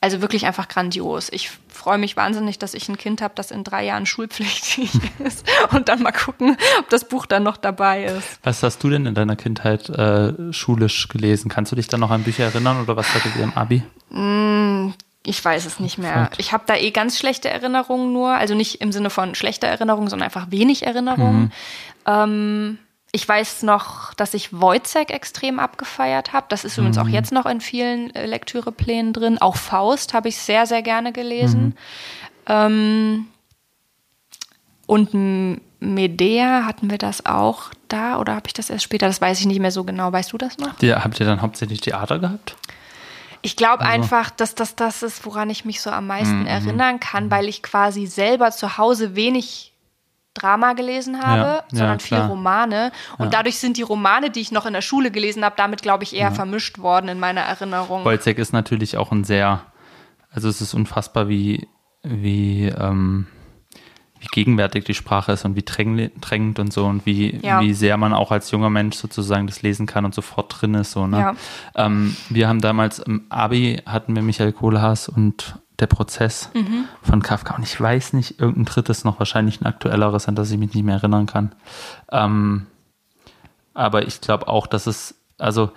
also 0.00 0.20
wirklich 0.20 0.46
einfach 0.46 0.68
grandios. 0.68 1.28
Ich 1.32 1.50
freue 1.68 1.98
mich 1.98 2.16
wahnsinnig, 2.16 2.58
dass 2.58 2.74
ich 2.74 2.88
ein 2.88 2.96
Kind 2.96 3.20
habe, 3.20 3.34
das 3.34 3.50
in 3.50 3.64
drei 3.64 3.84
Jahren 3.84 4.06
schulpflichtig 4.06 4.90
ist 5.18 5.44
und 5.72 5.88
dann 5.88 6.02
mal 6.02 6.12
gucken, 6.12 6.56
ob 6.78 6.88
das 6.88 7.08
Buch 7.08 7.26
dann 7.26 7.42
noch 7.42 7.56
dabei 7.56 8.04
ist. 8.04 8.38
Was 8.44 8.62
hast 8.62 8.82
du 8.84 8.90
denn 8.90 9.06
in 9.06 9.14
deiner 9.14 9.36
Kindheit 9.36 9.88
äh, 9.88 10.52
schulisch 10.52 11.08
gelesen? 11.08 11.48
Kannst 11.48 11.72
du 11.72 11.76
dich 11.76 11.88
dann 11.88 12.00
noch 12.00 12.10
an 12.10 12.22
Bücher 12.22 12.44
erinnern 12.44 12.80
oder 12.80 12.96
was 12.96 13.12
hattet 13.12 13.34
ihr 13.36 13.42
im 13.42 13.52
Abi? 13.54 13.82
Mm, 14.10 14.92
ich 15.24 15.44
weiß 15.44 15.66
es 15.66 15.80
nicht 15.80 15.98
mehr. 15.98 16.30
Ich 16.38 16.52
habe 16.52 16.64
da 16.66 16.76
eh 16.76 16.92
ganz 16.92 17.18
schlechte 17.18 17.50
Erinnerungen 17.50 18.12
nur, 18.12 18.30
also 18.30 18.54
nicht 18.54 18.80
im 18.80 18.92
Sinne 18.92 19.10
von 19.10 19.34
schlechter 19.34 19.66
Erinnerungen, 19.66 20.08
sondern 20.08 20.26
einfach 20.26 20.50
wenig 20.50 20.86
Erinnerungen. 20.86 21.40
Mhm. 21.40 21.50
Ähm, 22.06 22.78
ich 23.12 23.26
weiß 23.26 23.62
noch, 23.62 24.12
dass 24.14 24.34
ich 24.34 24.52
Wojcek 24.52 25.10
extrem 25.10 25.58
abgefeiert 25.58 26.32
habe. 26.32 26.46
Das 26.50 26.64
ist 26.64 26.76
mhm. 26.76 26.82
übrigens 26.82 26.98
auch 26.98 27.04
mhm. 27.04 27.14
jetzt 27.14 27.32
noch 27.32 27.46
in 27.46 27.60
vielen 27.60 28.14
äh, 28.14 28.26
Lektüreplänen 28.26 29.12
drin. 29.12 29.38
Auch 29.38 29.56
Faust 29.56 30.14
habe 30.14 30.28
ich 30.28 30.36
sehr, 30.38 30.66
sehr 30.66 30.82
gerne 30.82 31.12
gelesen. 31.12 31.64
Mhm. 31.64 31.74
Ähm, 32.46 33.26
und 34.86 35.60
Medea, 35.80 36.64
hatten 36.64 36.90
wir 36.90 36.98
das 36.98 37.24
auch 37.26 37.70
da 37.88 38.18
oder 38.18 38.34
habe 38.34 38.46
ich 38.46 38.52
das 38.52 38.70
erst 38.70 38.84
später? 38.84 39.06
Das 39.06 39.20
weiß 39.20 39.40
ich 39.40 39.46
nicht 39.46 39.60
mehr 39.60 39.70
so 39.70 39.84
genau. 39.84 40.12
Weißt 40.12 40.32
du 40.32 40.38
das 40.38 40.58
noch? 40.58 40.68
Habt 40.68 40.82
ihr, 40.82 41.02
habt 41.02 41.20
ihr 41.20 41.26
dann 41.26 41.40
hauptsächlich 41.40 41.80
Theater 41.80 42.18
gehabt? 42.18 42.56
Ich 43.42 43.56
glaube 43.56 43.84
also. 43.84 43.92
einfach, 43.92 44.30
dass 44.30 44.54
das 44.54 44.74
das 44.74 45.02
ist, 45.02 45.24
woran 45.24 45.48
ich 45.50 45.64
mich 45.64 45.80
so 45.80 45.90
am 45.90 46.06
meisten 46.06 46.40
mhm. 46.40 46.46
erinnern 46.46 47.00
kann, 47.00 47.30
weil 47.30 47.48
ich 47.48 47.62
quasi 47.62 48.06
selber 48.06 48.50
zu 48.50 48.76
Hause 48.76 49.14
wenig 49.14 49.67
Drama 50.38 50.72
gelesen 50.74 51.22
habe, 51.22 51.42
ja, 51.42 51.64
sondern 51.70 51.98
ja, 51.98 52.04
viel 52.04 52.18
Romane. 52.18 52.92
Und 53.18 53.26
ja. 53.26 53.30
dadurch 53.30 53.58
sind 53.58 53.76
die 53.76 53.82
Romane, 53.82 54.30
die 54.30 54.40
ich 54.40 54.52
noch 54.52 54.66
in 54.66 54.72
der 54.72 54.82
Schule 54.82 55.10
gelesen 55.10 55.44
habe, 55.44 55.54
damit, 55.56 55.82
glaube 55.82 56.04
ich, 56.04 56.14
eher 56.14 56.32
vermischt 56.32 56.78
worden 56.78 57.08
in 57.08 57.18
meiner 57.18 57.42
Erinnerung. 57.42 58.04
Bolzek 58.04 58.38
ist 58.38 58.52
natürlich 58.52 58.96
auch 58.96 59.12
ein 59.12 59.24
sehr, 59.24 59.62
also 60.30 60.48
es 60.48 60.60
ist 60.60 60.74
unfassbar, 60.74 61.28
wie, 61.28 61.68
wie, 62.02 62.66
ähm, 62.66 63.26
wie 64.20 64.26
gegenwärtig 64.26 64.84
die 64.84 64.94
Sprache 64.94 65.32
ist 65.32 65.44
und 65.44 65.56
wie 65.56 65.64
drängend 65.64 66.58
und 66.58 66.72
so 66.72 66.86
und 66.86 67.06
wie, 67.06 67.40
wie 67.42 67.74
sehr 67.74 67.96
man 67.96 68.12
auch 68.12 68.32
als 68.32 68.50
junger 68.50 68.70
Mensch 68.70 68.96
sozusagen 68.96 69.46
das 69.46 69.62
lesen 69.62 69.86
kann 69.86 70.04
und 70.04 70.14
sofort 70.14 70.60
drin 70.60 70.74
ist. 70.74 70.92
So, 70.92 71.06
ne? 71.06 71.36
Ähm, 71.76 72.16
wir 72.28 72.48
haben 72.48 72.60
damals 72.60 72.98
im 72.98 73.26
Abi 73.28 73.80
hatten 73.86 74.16
wir 74.16 74.22
Michael 74.22 74.52
Kohlhaas 74.52 75.08
und 75.08 75.60
der 75.78 75.86
Prozess 75.86 76.50
mhm. 76.54 76.84
von 77.02 77.22
Kafka. 77.22 77.54
Und 77.54 77.62
ich 77.62 77.80
weiß 77.80 78.12
nicht, 78.12 78.40
irgendein 78.40 78.64
drittes 78.64 79.04
noch 79.04 79.18
wahrscheinlich 79.18 79.60
ein 79.60 79.66
aktuelleres, 79.66 80.28
an 80.28 80.34
das 80.34 80.50
ich 80.50 80.58
mich 80.58 80.74
nicht 80.74 80.84
mehr 80.84 80.96
erinnern 80.96 81.26
kann. 81.26 81.52
Ähm, 82.10 82.66
aber 83.74 84.06
ich 84.06 84.20
glaube 84.20 84.48
auch, 84.48 84.66
dass 84.66 84.86
es, 84.86 85.14
also 85.38 85.70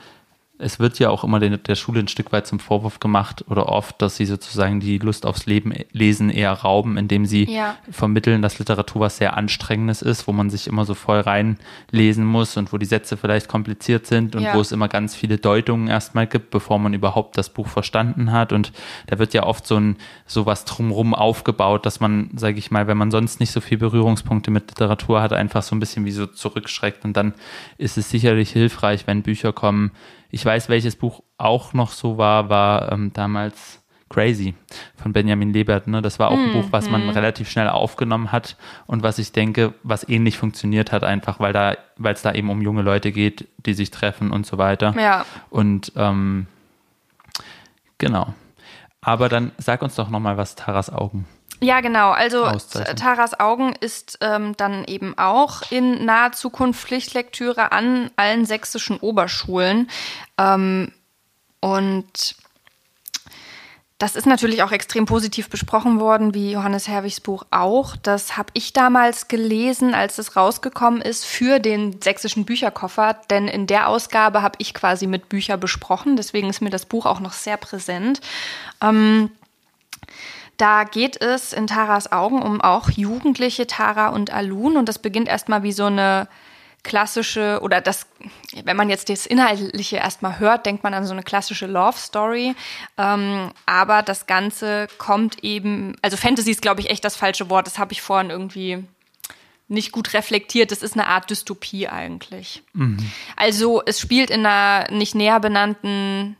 es 0.61 0.79
wird 0.79 0.99
ja 0.99 1.09
auch 1.09 1.23
immer 1.23 1.39
der, 1.39 1.75
Schule 1.75 1.99
ein 1.99 2.07
Stück 2.07 2.31
weit 2.31 2.47
zum 2.47 2.59
Vorwurf 2.59 2.99
gemacht 2.99 3.43
oder 3.49 3.67
oft, 3.67 4.01
dass 4.01 4.15
sie 4.15 4.25
sozusagen 4.25 4.79
die 4.79 4.97
Lust 4.99 5.25
aufs 5.25 5.45
Leben 5.45 5.73
lesen 5.91 6.29
eher 6.29 6.53
rauben, 6.53 6.97
indem 6.97 7.25
sie 7.25 7.45
ja. 7.45 7.77
vermitteln, 7.89 8.41
dass 8.41 8.59
Literatur 8.59 9.01
was 9.01 9.17
sehr 9.17 9.35
Anstrengendes 9.35 10.01
ist, 10.01 10.27
wo 10.27 10.31
man 10.31 10.49
sich 10.49 10.67
immer 10.67 10.85
so 10.85 10.93
voll 10.93 11.19
reinlesen 11.19 12.25
muss 12.25 12.57
und 12.57 12.71
wo 12.71 12.77
die 12.77 12.85
Sätze 12.85 13.17
vielleicht 13.17 13.47
kompliziert 13.47 14.05
sind 14.05 14.35
und 14.35 14.43
ja. 14.43 14.53
wo 14.53 14.61
es 14.61 14.71
immer 14.71 14.87
ganz 14.87 15.15
viele 15.15 15.37
Deutungen 15.37 15.87
erstmal 15.87 16.27
gibt, 16.27 16.51
bevor 16.51 16.79
man 16.79 16.93
überhaupt 16.93 17.37
das 17.37 17.49
Buch 17.49 17.67
verstanden 17.67 18.31
hat. 18.31 18.53
Und 18.53 18.71
da 19.07 19.19
wird 19.19 19.33
ja 19.33 19.43
oft 19.43 19.65
so 19.65 19.77
ein 19.77 19.97
sowas 20.25 20.65
drumrum 20.65 21.13
aufgebaut, 21.13 21.85
dass 21.85 21.99
man, 21.99 22.29
sage 22.35 22.59
ich 22.59 22.71
mal, 22.71 22.87
wenn 22.87 22.97
man 22.97 23.11
sonst 23.11 23.39
nicht 23.39 23.51
so 23.51 23.61
viel 23.61 23.77
Berührungspunkte 23.77 24.51
mit 24.51 24.69
Literatur 24.69 25.21
hat, 25.21 25.33
einfach 25.33 25.63
so 25.63 25.75
ein 25.75 25.79
bisschen 25.79 26.05
wie 26.05 26.11
so 26.11 26.27
zurückschreckt. 26.27 27.03
Und 27.03 27.17
dann 27.17 27.33
ist 27.77 27.97
es 27.97 28.09
sicherlich 28.09 28.51
hilfreich, 28.51 29.07
wenn 29.07 29.23
Bücher 29.23 29.53
kommen, 29.53 29.91
ich 30.31 30.45
weiß, 30.45 30.69
welches 30.69 30.95
Buch 30.95 31.23
auch 31.37 31.73
noch 31.73 31.91
so 31.91 32.17
war, 32.17 32.49
war 32.49 32.91
ähm, 32.91 33.11
damals 33.13 33.79
Crazy 34.09 34.55
von 34.95 35.13
Benjamin 35.13 35.53
Lebert. 35.53 35.87
Ne? 35.87 36.01
Das 36.01 36.19
war 36.19 36.31
auch 36.31 36.37
ein 36.37 36.51
mm, 36.51 36.53
Buch, 36.53 36.65
was 36.71 36.89
man 36.89 37.05
mm. 37.05 37.09
relativ 37.11 37.49
schnell 37.49 37.69
aufgenommen 37.69 38.31
hat 38.31 38.57
und 38.85 39.03
was 39.03 39.19
ich 39.19 39.31
denke, 39.31 39.73
was 39.83 40.07
ähnlich 40.07 40.37
funktioniert 40.37 40.91
hat, 40.91 41.05
einfach 41.05 41.39
weil 41.39 41.53
da, 41.53 41.77
weil 41.97 42.13
es 42.13 42.21
da 42.21 42.33
eben 42.33 42.49
um 42.49 42.61
junge 42.61 42.81
Leute 42.81 43.13
geht, 43.13 43.47
die 43.65 43.73
sich 43.73 43.89
treffen 43.89 44.31
und 44.31 44.45
so 44.45 44.57
weiter. 44.57 44.93
Ja. 44.97 45.25
Und 45.49 45.93
ähm, 45.95 46.47
Genau. 48.01 48.33
Aber 48.99 49.29
dann 49.29 49.51
sag 49.59 49.83
uns 49.83 49.93
doch 49.93 50.09
nochmal, 50.09 50.35
was 50.35 50.55
Taras 50.55 50.91
Augen. 50.91 51.27
Ja, 51.63 51.81
genau. 51.81 52.11
Also. 52.11 52.51
Taras 52.95 53.39
Augen 53.39 53.73
ist 53.79 54.17
ähm, 54.21 54.57
dann 54.57 54.83
eben 54.85 55.17
auch 55.17 55.61
in 55.71 56.05
naher 56.05 56.31
Zukunft 56.31 56.81
Pflichtlektüre 56.81 57.71
an 57.71 58.09
allen 58.15 58.45
sächsischen 58.45 58.97
Oberschulen. 58.97 59.89
Ähm, 60.39 60.91
und 61.59 62.35
das 63.99 64.15
ist 64.15 64.25
natürlich 64.25 64.63
auch 64.63 64.71
extrem 64.71 65.05
positiv 65.05 65.47
besprochen 65.51 65.99
worden, 65.99 66.33
wie 66.33 66.53
Johannes 66.53 66.87
Herwigs 66.87 67.19
Buch 67.19 67.45
auch. 67.51 67.95
Das 67.95 68.35
habe 68.35 68.49
ich 68.53 68.73
damals 68.73 69.27
gelesen, 69.27 69.93
als 69.93 70.17
es 70.17 70.35
rausgekommen 70.35 71.03
ist, 71.03 71.23
für 71.23 71.59
den 71.59 72.01
sächsischen 72.01 72.43
Bücherkoffer. 72.43 73.17
Denn 73.29 73.47
in 73.47 73.67
der 73.67 73.87
Ausgabe 73.87 74.41
habe 74.41 74.55
ich 74.57 74.73
quasi 74.73 75.05
mit 75.05 75.29
Bücher 75.29 75.57
besprochen. 75.57 76.15
Deswegen 76.15 76.49
ist 76.49 76.61
mir 76.61 76.71
das 76.71 76.87
Buch 76.87 77.05
auch 77.05 77.19
noch 77.19 77.33
sehr 77.33 77.57
präsent. 77.57 78.21
Ähm, 78.81 79.29
da 80.61 80.83
geht 80.83 81.19
es 81.19 81.53
in 81.53 81.65
Taras 81.65 82.11
Augen 82.11 82.39
um 82.41 82.61
auch 82.61 82.91
jugendliche 82.91 83.65
Tara 83.65 84.09
und 84.09 84.31
Alun. 84.31 84.77
Und 84.77 84.87
das 84.87 84.99
beginnt 84.99 85.27
erstmal 85.27 85.63
wie 85.63 85.71
so 85.71 85.85
eine 85.85 86.27
klassische 86.83 87.59
oder 87.63 87.81
das, 87.81 88.05
wenn 88.63 88.77
man 88.77 88.89
jetzt 88.89 89.09
das 89.09 89.25
Inhaltliche 89.25 89.97
erstmal 89.97 90.37
hört, 90.39 90.67
denkt 90.67 90.83
man 90.83 90.93
an 90.93 91.05
so 91.05 91.13
eine 91.13 91.23
klassische 91.23 91.65
Love 91.65 91.97
Story. 91.97 92.55
Ähm, 92.99 93.51
aber 93.65 94.03
das 94.03 94.27
Ganze 94.27 94.87
kommt 94.99 95.43
eben, 95.43 95.95
also 96.03 96.15
Fantasy 96.15 96.51
ist, 96.51 96.61
glaube 96.61 96.81
ich, 96.81 96.91
echt 96.91 97.03
das 97.03 97.15
falsche 97.15 97.49
Wort. 97.49 97.65
Das 97.65 97.79
habe 97.79 97.93
ich 97.93 98.03
vorhin 98.03 98.29
irgendwie 98.29 98.83
nicht 99.67 99.91
gut 99.91 100.13
reflektiert. 100.13 100.71
Das 100.71 100.83
ist 100.83 100.93
eine 100.93 101.07
Art 101.07 101.29
Dystopie 101.31 101.87
eigentlich. 101.87 102.61
Also 103.35 103.81
es 103.83 103.99
spielt 103.99 104.29
in 104.29 104.45
einer 104.45 104.91
nicht 104.91 105.15
näher 105.15 105.39
benannten 105.39 106.35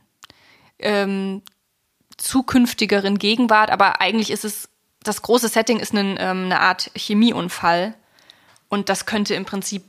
ähm, 0.78 1.42
zukünftigeren 2.22 3.18
Gegenwart, 3.18 3.70
aber 3.70 4.00
eigentlich 4.00 4.30
ist 4.30 4.44
es, 4.44 4.68
das 5.02 5.22
große 5.22 5.48
Setting 5.48 5.78
ist 5.80 5.92
ein, 5.94 6.16
ähm, 6.18 6.44
eine 6.44 6.60
Art 6.60 6.90
Chemieunfall. 6.94 7.94
Und 8.68 8.88
das 8.88 9.04
könnte 9.04 9.34
im 9.34 9.44
Prinzip 9.44 9.82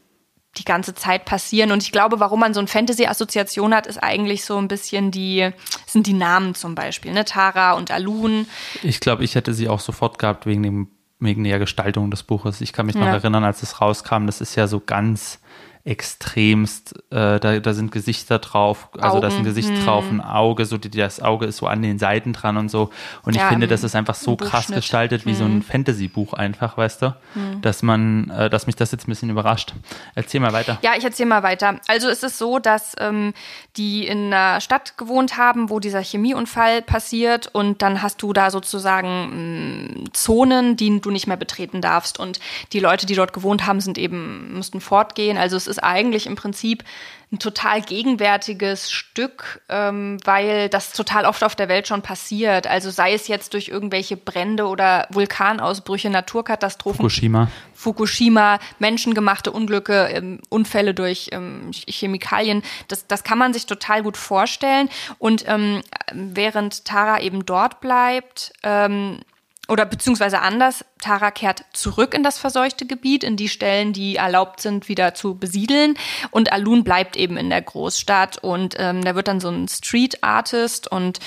die 0.58 0.66
ganze 0.66 0.94
Zeit 0.94 1.26
passieren. 1.26 1.72
Und 1.72 1.82
ich 1.84 1.92
glaube, 1.92 2.20
warum 2.20 2.40
man 2.40 2.54
so 2.54 2.60
eine 2.60 2.68
Fantasy-Assoziation 2.68 3.74
hat, 3.74 3.88
ist 3.88 3.98
eigentlich 4.04 4.46
so 4.46 4.58
ein 4.58 4.68
bisschen 4.68 5.10
die, 5.10 5.50
sind 5.88 6.06
die 6.06 6.14
Namen 6.14 6.54
zum 6.54 6.76
Beispiel, 6.76 7.12
ne? 7.14 7.26
Tara 7.26 7.74
und 7.74 7.92
Alun. 7.92 8.48
Ich 8.84 9.00
glaube, 9.00 9.24
ich 9.24 9.36
hätte 9.36 9.54
sie 9.54 9.70
auch 9.70 9.80
sofort 9.80 10.20
gehabt 10.20 10.46
wegen 10.46 10.64
dem 10.64 10.90
wegen 11.20 11.46
der 11.46 11.58
Gestaltung 11.58 12.12
des 12.12 12.24
Buches. 12.24 12.60
Ich 12.60 12.74
kann 12.74 12.86
mich 12.86 12.96
noch 12.96 13.06
Ja. 13.08 13.14
erinnern, 13.14 13.46
als 13.46 13.64
es 13.64 13.80
rauskam, 13.80 14.26
das 14.26 14.42
ist 14.42 14.56
ja 14.56 14.68
so 14.68 14.82
ganz 14.82 15.40
extremst, 15.86 16.96
äh, 17.12 17.40
da, 17.40 17.60
da 17.60 17.74
sind 17.74 17.92
Gesichter 17.92 18.40
drauf, 18.40 18.88
also 19.00 19.20
da 19.20 19.28
ist 19.28 19.34
ein 19.34 19.40
Augen, 19.40 19.44
Gesicht 19.46 19.86
drauf, 19.86 20.06
ein 20.10 20.22
Auge, 20.22 20.66
so 20.66 20.78
die, 20.78 20.90
das 20.90 21.22
Auge 21.22 21.46
ist 21.46 21.58
so 21.58 21.68
an 21.68 21.82
den 21.82 22.00
Seiten 22.00 22.32
dran 22.32 22.56
und 22.56 22.70
so. 22.70 22.90
Und 23.24 23.36
ich 23.36 23.42
Ja, 23.42 23.50
finde, 23.50 23.68
das 23.68 23.84
ist 23.84 23.94
einfach 23.96 24.16
so 24.16 24.38
krass 24.38 24.68
gestaltet 24.68 25.26
wie 25.26 25.34
so 25.34 25.44
ein 25.44 25.62
Fantasy-Buch 25.62 26.34
einfach, 26.34 26.78
weißt 26.78 27.02
du, 27.02 27.16
dass 27.62 27.84
man, 27.84 28.30
äh, 28.30 28.50
dass 28.50 28.66
mich 28.66 28.76
das 28.78 28.92
jetzt 28.92 29.08
ein 29.08 29.12
bisschen 29.12 29.30
überrascht. 29.30 29.74
Erzähl 30.16 30.40
mal 30.40 30.54
weiter. 30.54 30.78
Ja, 30.82 30.92
ich 30.98 31.04
erzähle 31.04 31.30
mal 31.30 31.44
weiter. 31.44 31.80
Also 31.88 32.08
es 32.10 32.24
ist 32.24 32.38
so, 32.38 32.60
dass 32.60 32.94
ähm, 33.00 33.34
die 33.76 34.08
in 34.08 34.34
einer 34.34 34.62
Stadt 34.62 34.98
gewohnt 34.98 35.38
haben, 35.38 35.70
wo 35.70 35.80
dieser 35.80 36.02
Chemieunfall 36.02 36.82
passiert 36.82 37.48
und 37.52 37.82
dann 37.82 38.02
hast 38.02 38.22
du 38.22 38.32
da 38.32 38.52
sozusagen 38.52 39.98
mh, 40.04 40.10
Zonen, 40.14 40.78
die 40.78 41.02
du 41.02 41.12
nicht 41.12 41.28
mehr 41.28 41.38
betreten 41.38 41.82
darfst 41.82 42.20
und 42.20 42.40
die 42.72 42.80
Leute, 42.80 43.06
die 43.06 43.16
dort 43.16 43.34
gewohnt 43.34 43.66
haben, 43.68 43.82
sind 43.82 43.98
eben 43.98 44.54
mussten 44.54 44.80
fortgehen. 44.80 45.38
Also 45.38 45.58
es 45.58 45.68
ist 45.68 45.73
eigentlich 45.80 46.28
im 46.28 46.36
Prinzip 46.36 46.84
ein 47.32 47.40
total 47.40 47.82
gegenwärtiges 47.82 48.92
Stück, 48.92 49.62
ähm, 49.68 50.20
weil 50.24 50.70
das 50.70 50.94
total 50.94 51.26
oft 51.26 51.44
auf 51.44 51.56
der 51.56 51.68
Welt 51.68 51.88
schon 51.88 52.04
passiert. 52.04 52.68
Also 52.68 52.92
sei 52.92 53.14
es 53.14 53.28
jetzt 53.28 53.56
durch 53.56 53.70
irgendwelche 53.70 54.18
Brände 54.18 54.68
oder 54.68 55.08
Vulkanausbrüche, 55.10 56.12
Naturkatastrophen. 56.12 56.98
Fukushima. 56.98 57.50
Fukushima, 57.74 58.60
menschengemachte 58.78 59.52
Unglücke, 59.52 60.10
ähm, 60.10 60.42
Unfälle 60.50 60.94
durch 60.94 61.30
ähm, 61.32 61.72
Ch- 61.72 61.90
Chemikalien. 61.92 62.62
Das, 62.88 63.08
das 63.08 63.24
kann 63.24 63.40
man 63.40 63.52
sich 63.52 63.66
total 63.66 64.04
gut 64.04 64.16
vorstellen. 64.18 64.90
Und 65.18 65.46
ähm, 65.48 65.82
während 66.14 66.86
Tara 66.86 67.20
eben 67.20 67.48
dort 67.48 67.82
bleibt, 67.82 68.54
ähm, 68.62 69.22
oder 69.70 69.86
beziehungsweise 69.86 70.42
anders, 70.42 70.86
Tara 71.04 71.32
kehrt 71.32 71.66
zurück 71.74 72.14
in 72.14 72.24
das 72.24 72.38
verseuchte 72.38 72.86
Gebiet, 72.86 73.26
in 73.26 73.36
die 73.36 73.50
Stellen, 73.50 73.92
die 73.92 74.16
erlaubt 74.16 74.62
sind, 74.62 74.88
wieder 74.88 75.14
zu 75.14 75.36
besiedeln. 75.36 75.96
Und 76.32 76.54
Alun 76.54 76.86
bleibt 76.86 77.18
eben 77.18 77.36
in 77.36 77.50
der 77.50 77.62
Großstadt 77.62 78.38
und 78.38 78.76
ähm, 78.80 79.04
der 79.04 79.16
wird 79.16 79.28
dann 79.28 79.42
so 79.42 79.50
ein 79.50 79.68
Street 79.68 80.24
Artist 80.24 80.90
und 80.90 81.20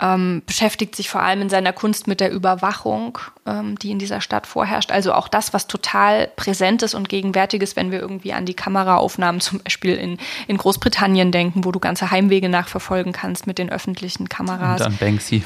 ähm, 0.00 0.42
beschäftigt 0.46 0.94
sich 0.94 1.08
vor 1.10 1.22
allem 1.22 1.42
in 1.42 1.48
seiner 1.48 1.72
Kunst 1.72 2.06
mit 2.06 2.20
der 2.20 2.30
Überwachung, 2.30 3.18
ähm, 3.46 3.76
die 3.78 3.90
in 3.90 3.98
dieser 3.98 4.20
Stadt 4.20 4.46
vorherrscht. 4.46 4.92
Also 4.92 5.12
auch 5.12 5.26
das, 5.26 5.52
was 5.52 5.66
total 5.66 6.28
präsent 6.36 6.82
ist 6.84 6.94
und 6.94 7.08
gegenwärtig 7.08 7.62
ist, 7.62 7.74
wenn 7.74 7.90
wir 7.90 7.98
irgendwie 7.98 8.32
an 8.32 8.46
die 8.46 8.54
Kameraaufnahmen 8.54 9.40
zum 9.40 9.58
Beispiel 9.58 9.96
in, 9.96 10.18
in 10.46 10.56
Großbritannien 10.56 11.32
denken, 11.32 11.64
wo 11.64 11.72
du 11.72 11.80
ganze 11.80 12.12
Heimwege 12.12 12.48
nachverfolgen 12.48 13.12
kannst 13.12 13.48
mit 13.48 13.58
den 13.58 13.70
öffentlichen 13.70 14.28
Kameras. 14.28 14.80
Und 14.80 14.86
an 14.86 14.96
Banksy. 14.98 15.42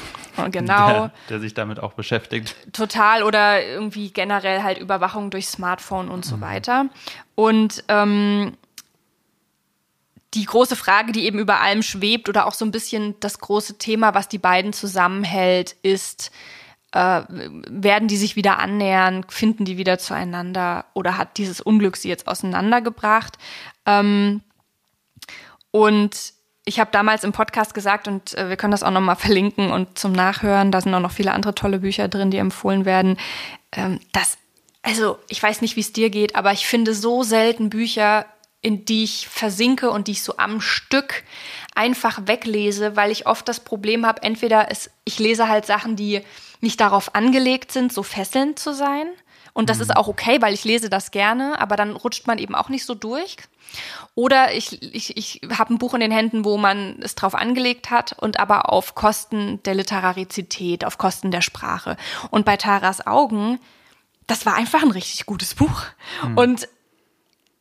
genau. 0.51 0.87
Der, 0.87 1.11
der 1.29 1.39
sich 1.39 1.55
damit 1.55 1.79
auch 1.79 1.93
beschäftigt. 1.93 2.55
Total 2.73 3.23
oder 3.23 3.62
irgendwie 3.63 4.11
generell 4.11 4.63
halt 4.63 4.77
Überwachung 4.77 5.29
durch 5.29 5.47
Smartphone 5.47 6.09
und 6.09 6.25
so 6.25 6.41
weiter. 6.41 6.89
Und 7.35 7.83
ähm, 7.87 8.57
die 10.33 10.45
große 10.45 10.75
Frage, 10.75 11.11
die 11.11 11.25
eben 11.25 11.39
über 11.39 11.59
allem 11.59 11.83
schwebt 11.83 12.29
oder 12.29 12.47
auch 12.47 12.53
so 12.53 12.65
ein 12.65 12.71
bisschen 12.71 13.15
das 13.19 13.39
große 13.39 13.77
Thema, 13.77 14.13
was 14.13 14.27
die 14.27 14.39
beiden 14.39 14.73
zusammenhält, 14.73 15.75
ist, 15.83 16.31
äh, 16.91 17.21
werden 17.29 18.07
die 18.07 18.17
sich 18.17 18.35
wieder 18.35 18.59
annähern, 18.59 19.25
finden 19.29 19.65
die 19.65 19.77
wieder 19.77 19.99
zueinander 19.99 20.85
oder 20.93 21.17
hat 21.17 21.37
dieses 21.37 21.61
Unglück 21.61 21.97
sie 21.97 22.09
jetzt 22.09 22.27
auseinandergebracht? 22.27 23.37
Ähm, 23.85 24.41
und 25.71 26.32
ich 26.65 26.79
habe 26.79 26.91
damals 26.91 27.23
im 27.23 27.33
Podcast 27.33 27.73
gesagt, 27.73 28.07
und 28.07 28.37
äh, 28.37 28.49
wir 28.49 28.55
können 28.55 28.71
das 28.71 28.83
auch 28.83 28.91
nochmal 28.91 29.15
verlinken 29.15 29.71
und 29.71 29.97
zum 29.97 30.11
Nachhören, 30.11 30.71
da 30.71 30.81
sind 30.81 30.93
auch 30.93 30.99
noch 30.99 31.11
viele 31.11 31.33
andere 31.33 31.55
tolle 31.55 31.79
Bücher 31.79 32.07
drin, 32.07 32.31
die 32.31 32.37
empfohlen 32.37 32.85
werden, 32.85 33.17
ähm, 33.73 33.99
dass, 34.11 34.37
also 34.81 35.19
ich 35.27 35.41
weiß 35.41 35.61
nicht, 35.61 35.75
wie 35.75 35.81
es 35.81 35.93
dir 35.93 36.09
geht, 36.09 36.35
aber 36.35 36.51
ich 36.51 36.65
finde 36.65 36.93
so 36.93 37.23
selten 37.23 37.69
Bücher, 37.69 38.25
in 38.61 38.85
die 38.85 39.03
ich 39.03 39.27
versinke 39.27 39.91
und 39.91 40.07
die 40.07 40.13
ich 40.13 40.23
so 40.23 40.37
am 40.37 40.61
Stück 40.61 41.23
einfach 41.75 42.27
weglese, 42.27 42.95
weil 42.95 43.11
ich 43.11 43.27
oft 43.27 43.47
das 43.49 43.59
Problem 43.59 44.05
habe, 44.05 44.23
entweder 44.23 44.71
es, 44.71 44.89
ich 45.03 45.19
lese 45.19 45.49
halt 45.49 45.65
Sachen, 45.65 45.97
die 45.97 46.21
nicht 46.61 46.79
darauf 46.79 47.13
angelegt 47.13 47.73
sind, 47.73 47.91
so 47.91 48.03
fesselnd 48.03 48.57
zu 48.57 48.73
sein. 48.73 49.07
Und 49.53 49.69
das 49.69 49.79
ist 49.79 49.95
auch 49.95 50.07
okay, 50.07 50.41
weil 50.41 50.53
ich 50.53 50.63
lese 50.63 50.89
das 50.89 51.11
gerne, 51.11 51.59
aber 51.59 51.75
dann 51.75 51.95
rutscht 51.95 52.25
man 52.25 52.39
eben 52.39 52.55
auch 52.55 52.69
nicht 52.69 52.85
so 52.85 52.95
durch. 52.95 53.37
Oder 54.15 54.53
ich, 54.53 54.81
ich, 54.81 55.15
ich 55.15 55.41
habe 55.57 55.73
ein 55.73 55.77
Buch 55.77 55.93
in 55.93 55.99
den 55.99 56.11
Händen, 56.11 56.43
wo 56.43 56.57
man 56.57 56.99
es 57.01 57.13
drauf 57.13 57.35
angelegt 57.35 57.91
hat 57.91 58.13
und 58.19 58.39
aber 58.39 58.71
auf 58.71 58.95
Kosten 58.95 59.61
der 59.63 59.75
Literarizität, 59.75 60.85
auf 60.85 60.97
Kosten 60.97 61.29
der 61.29 61.41
Sprache. 61.41 61.97
Und 62.31 62.45
bei 62.45 62.57
Taras 62.57 63.05
Augen, 63.05 63.59
das 64.25 64.45
war 64.45 64.55
einfach 64.55 64.81
ein 64.81 64.91
richtig 64.91 65.25
gutes 65.27 65.53
Buch. 65.53 65.83
Und 66.35 66.67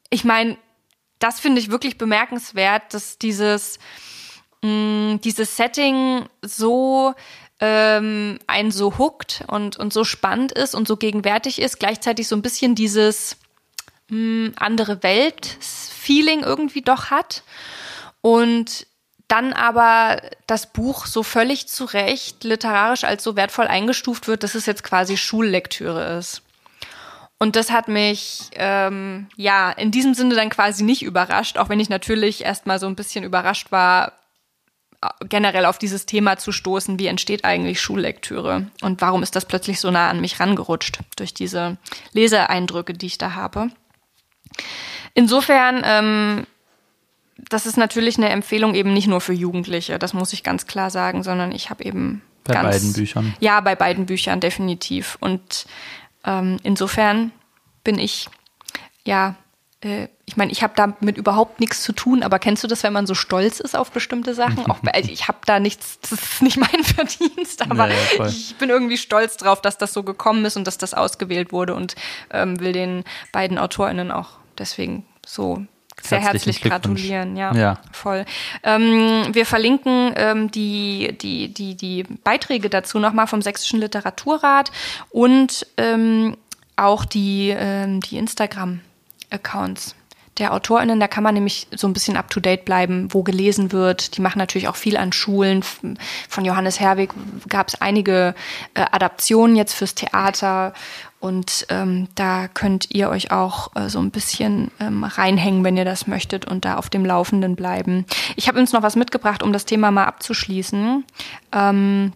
ich 0.08 0.24
meine, 0.24 0.56
das 1.18 1.40
finde 1.40 1.60
ich 1.60 1.70
wirklich 1.70 1.98
bemerkenswert, 1.98 2.94
dass 2.94 3.18
dieses, 3.18 3.78
mh, 4.62 5.18
dieses 5.18 5.56
Setting 5.56 6.26
so 6.42 7.14
ähm, 7.64 8.40
einen 8.48 8.72
so 8.72 8.98
hookt 8.98 9.44
und, 9.46 9.76
und 9.76 9.92
so 9.92 10.02
spannend 10.02 10.50
ist 10.50 10.74
und 10.74 10.88
so 10.88 10.96
gegenwärtig 10.96 11.62
ist, 11.62 11.78
gleichzeitig 11.78 12.26
so 12.26 12.34
ein 12.34 12.42
bisschen 12.42 12.74
dieses 12.74 13.36
mh, 14.08 14.50
andere 14.56 15.04
Welt-Feeling 15.04 16.42
irgendwie 16.42 16.82
doch 16.82 17.10
hat. 17.10 17.44
Und 18.20 18.88
dann 19.28 19.52
aber 19.52 20.20
das 20.48 20.72
Buch 20.72 21.06
so 21.06 21.22
völlig 21.22 21.68
zu 21.68 21.84
Recht 21.84 22.42
literarisch 22.42 23.04
als 23.04 23.22
so 23.22 23.36
wertvoll 23.36 23.68
eingestuft 23.68 24.26
wird, 24.26 24.42
dass 24.42 24.56
es 24.56 24.66
jetzt 24.66 24.82
quasi 24.82 25.16
Schullektüre 25.16 26.18
ist. 26.18 26.42
Und 27.38 27.54
das 27.54 27.70
hat 27.70 27.86
mich 27.86 28.50
ähm, 28.54 29.28
ja 29.36 29.70
in 29.70 29.92
diesem 29.92 30.14
Sinne 30.14 30.34
dann 30.34 30.50
quasi 30.50 30.82
nicht 30.82 31.02
überrascht, 31.02 31.58
auch 31.58 31.68
wenn 31.68 31.80
ich 31.80 31.88
natürlich 31.88 32.44
erstmal 32.44 32.80
so 32.80 32.86
ein 32.86 32.96
bisschen 32.96 33.22
überrascht 33.22 33.70
war, 33.70 34.12
generell 35.28 35.64
auf 35.64 35.78
dieses 35.78 36.06
Thema 36.06 36.36
zu 36.36 36.52
stoßen, 36.52 36.98
wie 36.98 37.06
entsteht 37.06 37.44
eigentlich 37.44 37.80
Schullektüre 37.80 38.68
und 38.82 39.00
warum 39.00 39.22
ist 39.22 39.34
das 39.34 39.44
plötzlich 39.44 39.80
so 39.80 39.90
nah 39.90 40.08
an 40.08 40.20
mich 40.20 40.38
rangerutscht 40.38 41.00
durch 41.16 41.34
diese 41.34 41.76
Leseeindrücke, 42.12 42.92
die 42.92 43.06
ich 43.06 43.18
da 43.18 43.34
habe. 43.34 43.68
Insofern, 45.14 45.82
ähm, 45.84 46.46
das 47.36 47.66
ist 47.66 47.76
natürlich 47.76 48.16
eine 48.16 48.28
Empfehlung 48.28 48.74
eben 48.74 48.92
nicht 48.92 49.08
nur 49.08 49.20
für 49.20 49.32
Jugendliche, 49.32 49.98
das 49.98 50.14
muss 50.14 50.32
ich 50.32 50.44
ganz 50.44 50.66
klar 50.66 50.90
sagen, 50.90 51.22
sondern 51.22 51.52
ich 51.52 51.70
habe 51.70 51.84
eben 51.84 52.22
Bei 52.44 52.54
ganz, 52.54 52.76
beiden 52.76 52.92
Büchern. 52.92 53.34
Ja, 53.40 53.60
bei 53.60 53.74
beiden 53.74 54.06
Büchern 54.06 54.40
definitiv. 54.40 55.16
Und 55.20 55.66
ähm, 56.24 56.58
insofern 56.62 57.32
bin 57.82 57.98
ich 57.98 58.28
ja 59.04 59.34
ich 59.84 60.36
meine, 60.36 60.52
ich 60.52 60.62
habe 60.62 60.74
damit 60.76 61.16
überhaupt 61.16 61.58
nichts 61.58 61.82
zu 61.82 61.92
tun, 61.92 62.22
aber 62.22 62.38
kennst 62.38 62.62
du 62.62 62.68
das, 62.68 62.84
wenn 62.84 62.92
man 62.92 63.06
so 63.06 63.14
stolz 63.14 63.58
ist 63.58 63.76
auf 63.76 63.90
bestimmte 63.90 64.32
Sachen? 64.34 64.64
Auch, 64.70 64.78
also 64.92 65.10
ich 65.10 65.26
habe 65.28 65.38
da 65.44 65.58
nichts, 65.58 65.98
das 66.00 66.12
ist 66.12 66.42
nicht 66.42 66.56
mein 66.56 66.68
Verdienst, 66.84 67.62
aber 67.62 67.88
naja, 67.88 68.26
ich 68.26 68.54
bin 68.56 68.70
irgendwie 68.70 68.96
stolz 68.96 69.36
drauf, 69.36 69.60
dass 69.60 69.78
das 69.78 69.92
so 69.92 70.02
gekommen 70.04 70.44
ist 70.44 70.56
und 70.56 70.66
dass 70.66 70.78
das 70.78 70.94
ausgewählt 70.94 71.52
wurde 71.52 71.74
und 71.74 71.96
ähm, 72.30 72.60
will 72.60 72.72
den 72.72 73.04
beiden 73.32 73.58
AutorInnen 73.58 74.12
auch 74.12 74.30
deswegen 74.58 75.04
so 75.26 75.66
sehr 76.00 76.20
herzlich 76.20 76.60
gratulieren, 76.60 77.36
ja, 77.36 77.54
ja. 77.54 77.78
voll. 77.92 78.24
Ähm, 78.62 79.26
wir 79.32 79.44
verlinken 79.44 80.12
ähm, 80.16 80.50
die, 80.50 81.16
die, 81.20 81.52
die, 81.52 81.76
die 81.76 82.04
Beiträge 82.04 82.70
dazu 82.70 82.98
nochmal 82.98 83.26
vom 83.26 83.42
Sächsischen 83.42 83.80
Literaturrat 83.80 84.72
und 85.10 85.66
ähm, 85.76 86.36
auch 86.76 87.04
die, 87.04 87.54
ähm, 87.56 88.00
die 88.00 88.16
Instagram-Accounts 89.32 89.94
der 90.38 90.54
AutorInnen, 90.54 90.98
da 90.98 91.08
kann 91.08 91.22
man 91.22 91.34
nämlich 91.34 91.66
so 91.76 91.86
ein 91.86 91.92
bisschen 91.92 92.16
up 92.16 92.30
to 92.30 92.40
date 92.40 92.64
bleiben, 92.64 93.12
wo 93.12 93.22
gelesen 93.22 93.70
wird. 93.70 94.16
Die 94.16 94.22
machen 94.22 94.38
natürlich 94.38 94.66
auch 94.66 94.76
viel 94.76 94.96
an 94.96 95.12
Schulen. 95.12 95.62
Von 95.62 96.44
Johannes 96.46 96.80
Herwig 96.80 97.10
gab 97.50 97.68
es 97.68 97.82
einige 97.82 98.34
äh, 98.72 98.86
Adaptionen 98.92 99.56
jetzt 99.56 99.74
fürs 99.74 99.94
Theater 99.94 100.72
und 101.20 101.66
ähm, 101.68 102.08
da 102.14 102.48
könnt 102.48 102.90
ihr 102.92 103.10
euch 103.10 103.30
auch 103.30 103.76
äh, 103.76 103.90
so 103.90 103.98
ein 103.98 104.10
bisschen 104.10 104.70
ähm, 104.80 105.04
reinhängen, 105.04 105.64
wenn 105.64 105.76
ihr 105.76 105.84
das 105.84 106.06
möchtet 106.06 106.46
und 106.46 106.64
da 106.64 106.76
auf 106.76 106.88
dem 106.88 107.04
Laufenden 107.04 107.54
bleiben. 107.54 108.06
Ich 108.34 108.48
habe 108.48 108.58
uns 108.58 108.72
noch 108.72 108.82
was 108.82 108.96
mitgebracht, 108.96 109.42
um 109.42 109.52
das 109.52 109.66
Thema 109.66 109.90
mal 109.90 110.06
abzuschließen. 110.06 111.04
Ähm, 111.52 112.12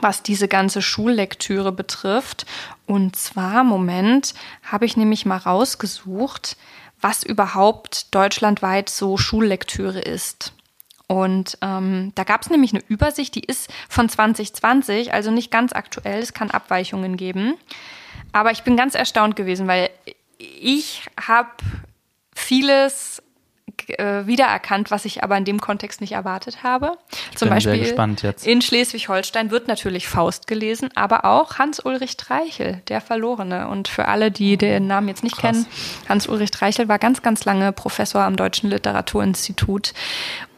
was 0.00 0.22
diese 0.22 0.48
ganze 0.48 0.82
Schullektüre 0.82 1.72
betrifft. 1.72 2.46
Und 2.86 3.16
zwar, 3.16 3.64
Moment, 3.64 4.34
habe 4.62 4.84
ich 4.84 4.96
nämlich 4.96 5.26
mal 5.26 5.38
rausgesucht, 5.38 6.56
was 7.00 7.22
überhaupt 7.22 8.14
deutschlandweit 8.14 8.88
so 8.88 9.16
Schullektüre 9.16 10.00
ist. 10.00 10.52
Und 11.06 11.58
ähm, 11.60 12.12
da 12.14 12.24
gab 12.24 12.42
es 12.42 12.50
nämlich 12.50 12.72
eine 12.72 12.82
Übersicht, 12.88 13.34
die 13.34 13.44
ist 13.44 13.70
von 13.88 14.08
2020, 14.08 15.12
also 15.12 15.30
nicht 15.30 15.50
ganz 15.50 15.72
aktuell, 15.72 16.20
es 16.20 16.32
kann 16.32 16.50
Abweichungen 16.50 17.16
geben. 17.16 17.54
Aber 18.32 18.52
ich 18.52 18.62
bin 18.62 18.76
ganz 18.76 18.94
erstaunt 18.94 19.36
gewesen, 19.36 19.68
weil 19.68 19.90
ich 20.38 21.02
habe 21.20 21.50
vieles 22.34 23.22
äh, 23.88 24.26
wiedererkannt, 24.26 24.90
was 24.90 25.04
ich 25.04 25.22
aber 25.22 25.36
in 25.36 25.44
dem 25.44 25.60
Kontext 25.60 26.00
nicht 26.00 26.12
erwartet 26.12 26.62
habe. 26.62 26.96
Ich 27.30 27.38
Zum 27.38 27.48
Beispiel 27.48 27.94
in 28.44 28.62
Schleswig-Holstein 28.62 29.50
wird 29.50 29.68
natürlich 29.68 30.08
Faust 30.08 30.46
gelesen, 30.46 30.90
aber 30.94 31.24
auch 31.24 31.58
Hans-Ulrich 31.58 32.16
Treichel, 32.16 32.82
der 32.88 33.00
Verlorene. 33.00 33.68
Und 33.68 33.88
für 33.88 34.08
alle, 34.08 34.30
die 34.30 34.56
den 34.56 34.86
Namen 34.86 35.08
jetzt 35.08 35.22
nicht 35.22 35.36
Krass. 35.36 35.52
kennen, 35.52 35.66
Hans-Ulrich 36.08 36.50
Treichel 36.50 36.88
war 36.88 36.98
ganz, 36.98 37.22
ganz 37.22 37.44
lange 37.44 37.72
Professor 37.72 38.22
am 38.22 38.36
Deutschen 38.36 38.70
Literaturinstitut 38.70 39.92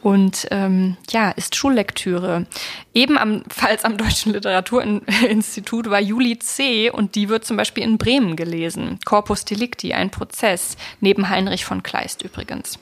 und 0.01 0.47
ähm, 0.51 0.97
ja, 1.09 1.31
ist 1.31 1.55
Schullektüre. 1.55 2.45
Eben 2.93 3.17
am, 3.17 3.43
falls 3.49 3.83
am 3.85 3.97
Deutschen 3.97 4.33
Literaturinstitut 4.33 5.89
war 5.89 5.99
Juli 5.99 6.39
C. 6.39 6.89
und 6.89 7.15
die 7.15 7.29
wird 7.29 7.45
zum 7.45 7.57
Beispiel 7.57 7.83
in 7.83 7.97
Bremen 7.97 8.35
gelesen. 8.35 8.99
Corpus 9.05 9.45
Delicti, 9.45 9.93
ein 9.93 10.09
Prozess, 10.09 10.77
neben 11.01 11.29
Heinrich 11.29 11.65
von 11.65 11.83
Kleist 11.83 12.21
übrigens. 12.21 12.79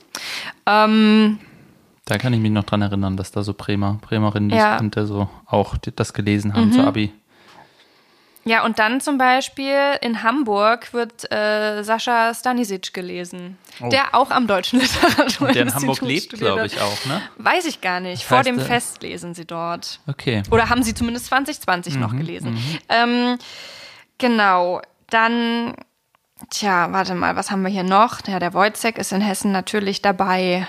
Ähm, 0.65 1.39
da 2.05 2.19
kann 2.19 2.33
ich 2.33 2.39
mich 2.39 2.51
noch 2.51 2.63
dran 2.63 2.83
erinnern, 2.83 3.17
dass 3.17 3.31
da 3.31 3.41
so 3.41 3.53
Bremer, 3.53 3.99
Bremerinnen, 4.01 4.49
die 4.49 4.55
ja. 4.55 4.77
kannte, 4.77 5.07
so 5.07 5.27
auch 5.45 5.75
das 5.77 6.13
gelesen 6.13 6.53
haben 6.53 6.67
mhm. 6.67 6.73
zur 6.73 6.87
Abi. 6.87 7.11
Ja, 8.47 8.63
und 8.63 8.77
dann 8.77 9.01
zum 9.01 9.17
Beispiel 9.17 9.97
in 10.01 10.21
Hamburg 10.21 10.93
wird 10.93 11.31
äh, 11.31 11.81
Sascha 11.81 12.31
Stanisic 12.31 12.93
gelesen, 12.93 13.57
oh. 13.81 13.89
der 13.89 14.13
auch 14.13 14.29
am 14.29 14.45
Deutschen 14.45 14.79
Literatur 14.81 15.51
Der 15.51 15.63
in 15.63 15.73
Hamburg 15.73 16.01
lebt, 16.01 16.33
glaube 16.33 16.67
ich, 16.67 16.79
auch, 16.79 17.05
ne? 17.05 17.23
Weiß 17.37 17.65
ich 17.65 17.81
gar 17.81 17.99
nicht. 17.99 18.21
Das 18.21 18.27
Vor 18.27 18.43
dem 18.43 18.59
äh, 18.59 18.61
Fest 18.61 19.01
lesen 19.01 19.33
sie 19.33 19.45
dort. 19.45 19.99
Okay. 20.05 20.43
Oder 20.51 20.69
haben 20.69 20.83
sie 20.83 20.93
zumindest 20.93 21.25
2020 21.27 21.95
mhm, 21.95 21.99
noch 22.01 22.15
gelesen. 22.15 22.53
Mhm. 22.53 22.79
Ähm, 22.89 23.37
genau. 24.19 24.81
Dann, 25.09 25.73
tja, 26.51 26.91
warte 26.91 27.15
mal, 27.15 27.35
was 27.35 27.49
haben 27.49 27.63
wir 27.63 27.71
hier 27.71 27.83
noch? 27.83 28.19
Ja, 28.27 28.37
der 28.37 28.53
Wojcek 28.53 28.99
ist 28.99 29.11
in 29.11 29.21
Hessen 29.21 29.51
natürlich 29.51 30.03
dabei. 30.03 30.67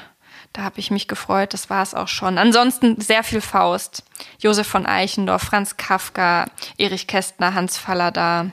Da 0.57 0.63
habe 0.63 0.81
ich 0.81 0.91
mich 0.91 1.07
gefreut, 1.07 1.53
das 1.53 1.69
war 1.69 1.83
es 1.83 1.93
auch 1.93 2.09
schon. 2.09 2.39
Ansonsten 2.39 2.99
sehr 2.99 3.23
viel 3.23 3.43
Faust. 3.43 4.03
Josef 4.39 4.67
von 4.67 4.87
Eichendorff, 4.87 5.43
Franz 5.43 5.77
Kafka, 5.77 6.47
Erich 6.79 7.07
Kästner, 7.07 7.53
Hans 7.53 7.77
Fallada, 7.77 8.53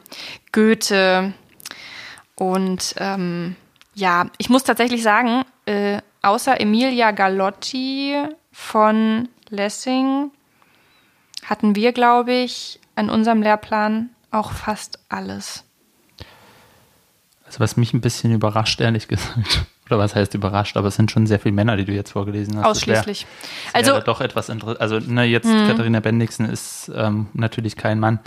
Goethe. 0.52 1.32
Und 2.36 2.94
ähm, 2.98 3.56
ja, 3.96 4.30
ich 4.38 4.50
muss 4.50 4.66
tatsächlich 4.66 5.02
sagen, 5.02 5.46
äh, 5.66 6.02
außer 6.22 6.60
Emilia 6.60 7.12
Galotti 7.12 8.22
von 8.52 9.30
Lessing 9.48 10.30
hatten 11.46 11.78
wir, 11.78 11.94
glaube 11.94 12.34
ich, 12.34 12.82
in 12.98 13.10
unserem 13.10 13.42
Lehrplan 13.42 14.10
auch 14.30 14.52
fast 14.52 15.00
alles. 15.08 15.64
Also 17.46 17.62
was 17.62 17.78
mich 17.78 17.94
ein 17.94 18.02
bisschen 18.02 18.34
überrascht, 18.34 18.82
ehrlich 18.82 19.08
gesagt, 19.08 19.68
oder 19.88 19.98
was 19.98 20.16
heißt 20.16 20.34
überrascht, 20.34 20.78
aber 20.78 20.88
es 20.88 20.96
sind 20.96 21.12
schon 21.12 21.28
sehr 21.28 21.40
viele 21.40 21.54
Männer, 21.54 21.76
die 21.78 21.86
du 21.86 21.92
jetzt 21.92 22.12
vorgelesen 22.12 22.58
hast. 22.58 22.66
Ausschließlich. 22.66 23.26
Das 23.74 23.86
wär, 23.86 23.94
also 23.94 24.06
doch 24.06 24.22
etwas 24.22 24.50
interessant. 24.50 24.82
Also 24.82 25.00
ne, 25.00 25.26
jetzt 25.26 25.46
mhm. 25.46 25.68
Katharina 25.68 26.00
Bendixen 26.00 26.50
ist 26.50 26.92
ähm, 26.96 27.28
natürlich 27.34 27.76
kein 27.76 28.00
Mann, 28.00 28.20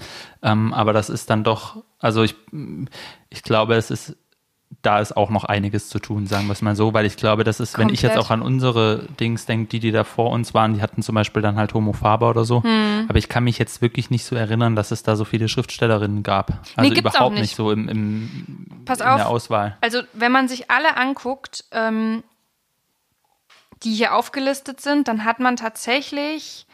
ähm, 0.43 0.73
aber 0.75 0.93
das 0.93 1.09
ist 1.09 1.31
dann 1.31 1.45
doch, 1.45 1.83
also 1.99 2.23
ich, 2.23 2.35
ich 3.31 3.43
glaube, 3.43 3.75
es 3.75 3.91
ist 3.91 4.17
da 4.83 5.01
ist 5.01 5.17
auch 5.17 5.31
noch 5.31 5.45
einiges 5.45 5.89
zu 5.89 5.99
tun, 5.99 6.27
sagen 6.27 6.47
wir 6.47 6.53
es 6.53 6.63
mal 6.63 6.77
so, 6.77 6.93
weil 6.93 7.07
ich 7.07 7.17
glaube, 7.17 7.45
das 7.45 7.61
ist, 7.61 7.75
Komplett. 7.75 7.89
wenn 7.89 7.95
ich 7.95 8.03
jetzt 8.03 8.19
auch 8.19 8.31
an 8.31 8.43
unsere 8.43 9.07
Dings 9.19 9.47
denke, 9.47 9.69
die, 9.69 9.81
die 9.81 9.91
da 9.91 10.05
vor 10.05 10.31
uns 10.31 10.55
waren, 10.55 10.75
die 10.75 10.83
hatten 10.83 11.03
zum 11.03 11.15
Beispiel 11.15 11.43
dann 11.43 11.57
halt 11.57 11.75
Homo 11.75 11.93
Faber 11.93 12.31
oder 12.31 12.45
so, 12.45 12.63
hm. 12.63 13.07
aber 13.09 13.19
ich 13.19 13.29
kann 13.29 13.45
mich 13.45 13.59
jetzt 13.59 13.81
wirklich 13.81 14.11
nicht 14.11 14.25
so 14.25 14.37
erinnern, 14.37 14.77
dass 14.77 14.91
es 14.91 15.03
da 15.03 15.17
so 15.17 15.25
viele 15.25 15.49
Schriftstellerinnen 15.49 16.23
gab. 16.23 16.61
Also 16.77 16.91
nee, 16.91 16.99
überhaupt 16.99 17.35
nicht. 17.35 17.43
nicht. 17.43 17.57
so 17.57 17.71
im, 17.71 17.89
im 17.89 18.83
Pass 18.85 19.01
in 19.01 19.07
auf. 19.07 19.17
der 19.17 19.29
Auswahl. 19.29 19.77
Also 19.81 20.03
wenn 20.13 20.33
man 20.33 20.49
sich 20.49 20.71
alle 20.71 20.97
anguckt, 20.97 21.65
ähm, 21.73 22.23
die 23.83 23.95
hier 23.95 24.15
aufgelistet 24.15 24.81
sind, 24.81 25.09
dann 25.09 25.25
hat 25.25 25.41
man 25.41 25.57
tatsächlich 25.57 26.67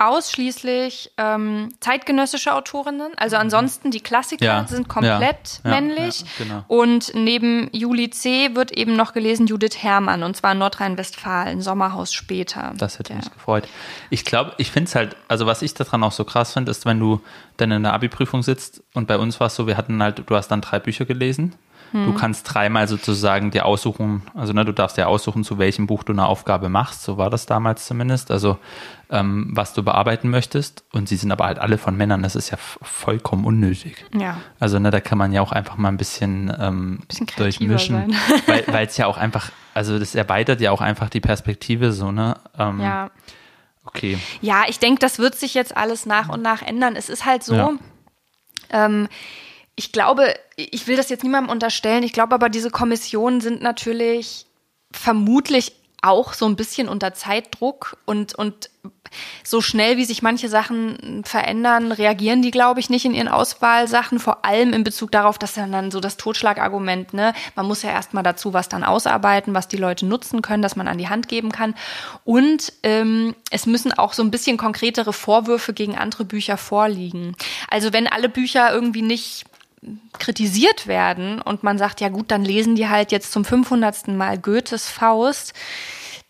ausschließlich 0.00 1.12
ähm, 1.18 1.68
zeitgenössische 1.80 2.54
Autorinnen. 2.54 3.12
Also 3.16 3.36
mhm. 3.36 3.42
ansonsten 3.42 3.90
die 3.90 4.00
Klassiker 4.00 4.44
ja, 4.44 4.66
sind 4.66 4.88
komplett 4.88 5.60
ja, 5.62 5.70
männlich. 5.70 6.20
Ja, 6.20 6.26
genau. 6.44 6.64
Und 6.68 7.12
neben 7.14 7.68
Juli 7.72 8.08
C. 8.08 8.54
wird 8.54 8.72
eben 8.72 8.96
noch 8.96 9.12
gelesen 9.12 9.46
Judith 9.46 9.76
Herrmann 9.76 10.22
und 10.22 10.36
zwar 10.36 10.54
Nordrhein-Westfalen, 10.54 11.60
Sommerhaus 11.60 12.14
später. 12.14 12.72
Das 12.78 12.98
hätte 12.98 13.14
mich 13.14 13.30
gefreut. 13.30 13.68
Ich 14.08 14.24
glaube, 14.24 14.54
ich 14.56 14.70
finde 14.70 14.88
es 14.88 14.94
halt, 14.94 15.16
also 15.28 15.44
was 15.46 15.60
ich 15.60 15.74
daran 15.74 16.02
auch 16.02 16.12
so 16.12 16.24
krass 16.24 16.54
finde, 16.54 16.70
ist, 16.70 16.86
wenn 16.86 16.98
du 16.98 17.20
dann 17.58 17.70
in 17.70 17.82
der 17.82 17.92
Abi-Prüfung 17.92 18.42
sitzt 18.42 18.82
und 18.94 19.06
bei 19.06 19.18
uns 19.18 19.38
war 19.38 19.48
es 19.48 19.54
so, 19.54 19.66
wir 19.66 19.76
hatten 19.76 20.02
halt, 20.02 20.22
du 20.26 20.34
hast 20.34 20.48
dann 20.48 20.62
drei 20.62 20.78
Bücher 20.78 21.04
gelesen 21.04 21.54
Du 21.92 22.06
hm. 22.06 22.14
kannst 22.14 22.44
dreimal 22.52 22.86
sozusagen 22.86 23.50
dir 23.50 23.66
aussuchen, 23.66 24.22
also 24.34 24.52
ne, 24.52 24.64
du 24.64 24.72
darfst 24.72 24.96
dir 24.96 25.08
aussuchen, 25.08 25.42
zu 25.42 25.58
welchem 25.58 25.88
Buch 25.88 26.04
du 26.04 26.12
eine 26.12 26.26
Aufgabe 26.26 26.68
machst, 26.68 27.02
so 27.02 27.18
war 27.18 27.30
das 27.30 27.46
damals 27.46 27.86
zumindest, 27.86 28.30
also 28.30 28.58
ähm, 29.10 29.50
was 29.52 29.72
du 29.72 29.82
bearbeiten 29.82 30.30
möchtest. 30.30 30.84
Und 30.92 31.08
sie 31.08 31.16
sind 31.16 31.32
aber 31.32 31.46
halt 31.46 31.58
alle 31.58 31.78
von 31.78 31.96
Männern, 31.96 32.22
das 32.22 32.36
ist 32.36 32.50
ja 32.50 32.58
vollkommen 32.58 33.44
unnötig. 33.44 34.04
Ja. 34.14 34.36
Also 34.60 34.78
ne, 34.78 34.92
da 34.92 35.00
kann 35.00 35.18
man 35.18 35.32
ja 35.32 35.42
auch 35.42 35.50
einfach 35.50 35.76
mal 35.76 35.88
ein 35.88 35.96
bisschen, 35.96 36.54
ähm, 36.60 37.00
bisschen 37.08 37.26
durchmischen, 37.36 38.14
weil 38.46 38.86
es 38.86 38.96
ja 38.96 39.06
auch 39.06 39.16
einfach, 39.16 39.50
also 39.74 39.98
das 39.98 40.14
erweitert 40.14 40.60
ja 40.60 40.70
auch 40.70 40.80
einfach 40.80 41.08
die 41.08 41.20
Perspektive 41.20 41.92
so, 41.92 42.12
ne? 42.12 42.36
Ähm, 42.56 42.80
ja. 42.80 43.10
Okay. 43.84 44.18
Ja, 44.40 44.64
ich 44.68 44.78
denke, 44.78 45.00
das 45.00 45.18
wird 45.18 45.34
sich 45.34 45.54
jetzt 45.54 45.76
alles 45.76 46.06
nach 46.06 46.28
und 46.28 46.42
nach 46.42 46.62
ändern. 46.62 46.94
Es 46.94 47.08
ist 47.08 47.24
halt 47.24 47.42
so, 47.42 47.54
ja. 47.54 47.72
ähm, 48.70 49.08
ich 49.76 49.92
glaube, 49.92 50.34
ich 50.56 50.86
will 50.86 50.96
das 50.96 51.08
jetzt 51.08 51.22
niemandem 51.22 51.50
unterstellen, 51.50 52.02
ich 52.02 52.12
glaube 52.12 52.34
aber, 52.34 52.48
diese 52.48 52.70
Kommissionen 52.70 53.40
sind 53.40 53.62
natürlich 53.62 54.46
vermutlich 54.92 55.72
auch 56.02 56.32
so 56.32 56.46
ein 56.46 56.56
bisschen 56.56 56.88
unter 56.88 57.12
Zeitdruck 57.14 57.98
und, 58.06 58.34
und 58.34 58.70
so 59.42 59.60
schnell, 59.60 59.96
wie 59.96 60.04
sich 60.04 60.22
manche 60.22 60.48
Sachen 60.48 61.24
verändern, 61.24 61.92
reagieren 61.92 62.42
die, 62.42 62.52
glaube 62.52 62.80
ich, 62.80 62.90
nicht 62.90 63.04
in 63.04 63.14
ihren 63.14 63.28
Auswahlsachen, 63.28 64.18
vor 64.20 64.44
allem 64.44 64.72
in 64.72 64.84
Bezug 64.84 65.10
darauf, 65.10 65.36
dass 65.36 65.54
dann, 65.54 65.90
so 65.90 66.00
das 66.00 66.16
Totschlagargument, 66.16 67.12
ne, 67.12 67.34
man 67.56 67.66
muss 67.66 67.82
ja 67.82 67.90
erstmal 67.90 68.22
dazu 68.22 68.54
was 68.54 68.68
dann 68.68 68.84
ausarbeiten, 68.84 69.52
was 69.52 69.68
die 69.68 69.76
Leute 69.76 70.06
nutzen 70.06 70.42
können, 70.42 70.62
dass 70.62 70.76
man 70.76 70.88
an 70.88 70.98
die 70.98 71.08
Hand 71.08 71.28
geben 71.28 71.50
kann. 71.50 71.74
Und 72.24 72.72
ähm, 72.82 73.34
es 73.50 73.66
müssen 73.66 73.92
auch 73.92 74.12
so 74.12 74.22
ein 74.22 74.30
bisschen 74.30 74.56
konkretere 74.56 75.12
Vorwürfe 75.12 75.72
gegen 75.72 75.96
andere 75.98 76.24
Bücher 76.24 76.56
vorliegen. 76.56 77.34
Also 77.68 77.92
wenn 77.92 78.06
alle 78.06 78.28
Bücher 78.28 78.72
irgendwie 78.72 79.02
nicht 79.02 79.44
kritisiert 80.18 80.86
werden 80.86 81.40
und 81.40 81.62
man 81.62 81.78
sagt, 81.78 82.00
ja 82.00 82.08
gut, 82.08 82.30
dann 82.30 82.44
lesen 82.44 82.74
die 82.74 82.88
halt 82.88 83.12
jetzt 83.12 83.32
zum 83.32 83.44
500. 83.44 84.08
Mal 84.08 84.38
Goethes 84.38 84.88
Faust, 84.88 85.54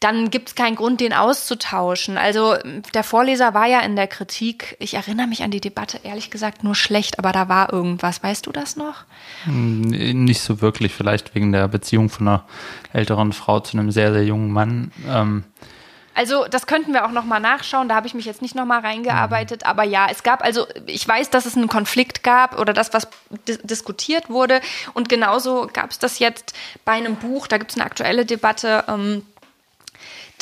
dann 0.00 0.30
gibt 0.30 0.48
es 0.48 0.54
keinen 0.54 0.76
Grund, 0.76 1.00
den 1.00 1.12
auszutauschen. 1.12 2.16
Also 2.16 2.56
der 2.94 3.04
Vorleser 3.04 3.52
war 3.52 3.66
ja 3.66 3.80
in 3.80 3.96
der 3.96 4.06
Kritik. 4.06 4.76
Ich 4.80 4.94
erinnere 4.94 5.26
mich 5.26 5.42
an 5.42 5.50
die 5.50 5.60
Debatte, 5.60 6.00
ehrlich 6.04 6.30
gesagt, 6.30 6.64
nur 6.64 6.74
schlecht, 6.74 7.18
aber 7.18 7.32
da 7.32 7.50
war 7.50 7.70
irgendwas. 7.70 8.22
Weißt 8.22 8.46
du 8.46 8.52
das 8.52 8.76
noch? 8.76 9.04
Hm, 9.44 9.82
nicht 10.24 10.40
so 10.40 10.62
wirklich, 10.62 10.94
vielleicht 10.94 11.34
wegen 11.34 11.52
der 11.52 11.68
Beziehung 11.68 12.08
von 12.08 12.28
einer 12.28 12.44
älteren 12.94 13.34
Frau 13.34 13.60
zu 13.60 13.76
einem 13.76 13.90
sehr, 13.90 14.12
sehr 14.14 14.24
jungen 14.24 14.50
Mann. 14.50 14.90
Ähm 15.06 15.44
also 16.14 16.46
das 16.48 16.66
könnten 16.66 16.92
wir 16.92 17.04
auch 17.04 17.12
noch 17.12 17.24
mal 17.24 17.40
nachschauen. 17.40 17.88
Da 17.88 17.94
habe 17.94 18.06
ich 18.06 18.14
mich 18.14 18.24
jetzt 18.24 18.42
nicht 18.42 18.54
noch 18.54 18.64
mal 18.64 18.80
reingearbeitet, 18.80 19.64
aber 19.64 19.84
ja, 19.84 20.08
es 20.10 20.22
gab 20.22 20.42
also 20.42 20.66
ich 20.86 21.06
weiß, 21.06 21.30
dass 21.30 21.46
es 21.46 21.56
einen 21.56 21.68
Konflikt 21.68 22.22
gab 22.22 22.58
oder 22.58 22.72
das 22.72 22.92
was 22.92 23.08
dis 23.46 23.58
diskutiert 23.62 24.28
wurde 24.28 24.60
und 24.94 25.08
genauso 25.08 25.68
gab 25.72 25.90
es 25.90 25.98
das 25.98 26.18
jetzt 26.18 26.54
bei 26.84 26.92
einem 26.92 27.16
Buch. 27.16 27.46
Da 27.46 27.58
gibt 27.58 27.70
es 27.70 27.76
eine 27.76 27.84
aktuelle 27.86 28.26
Debatte. 28.26 28.84
Ähm, 28.88 29.24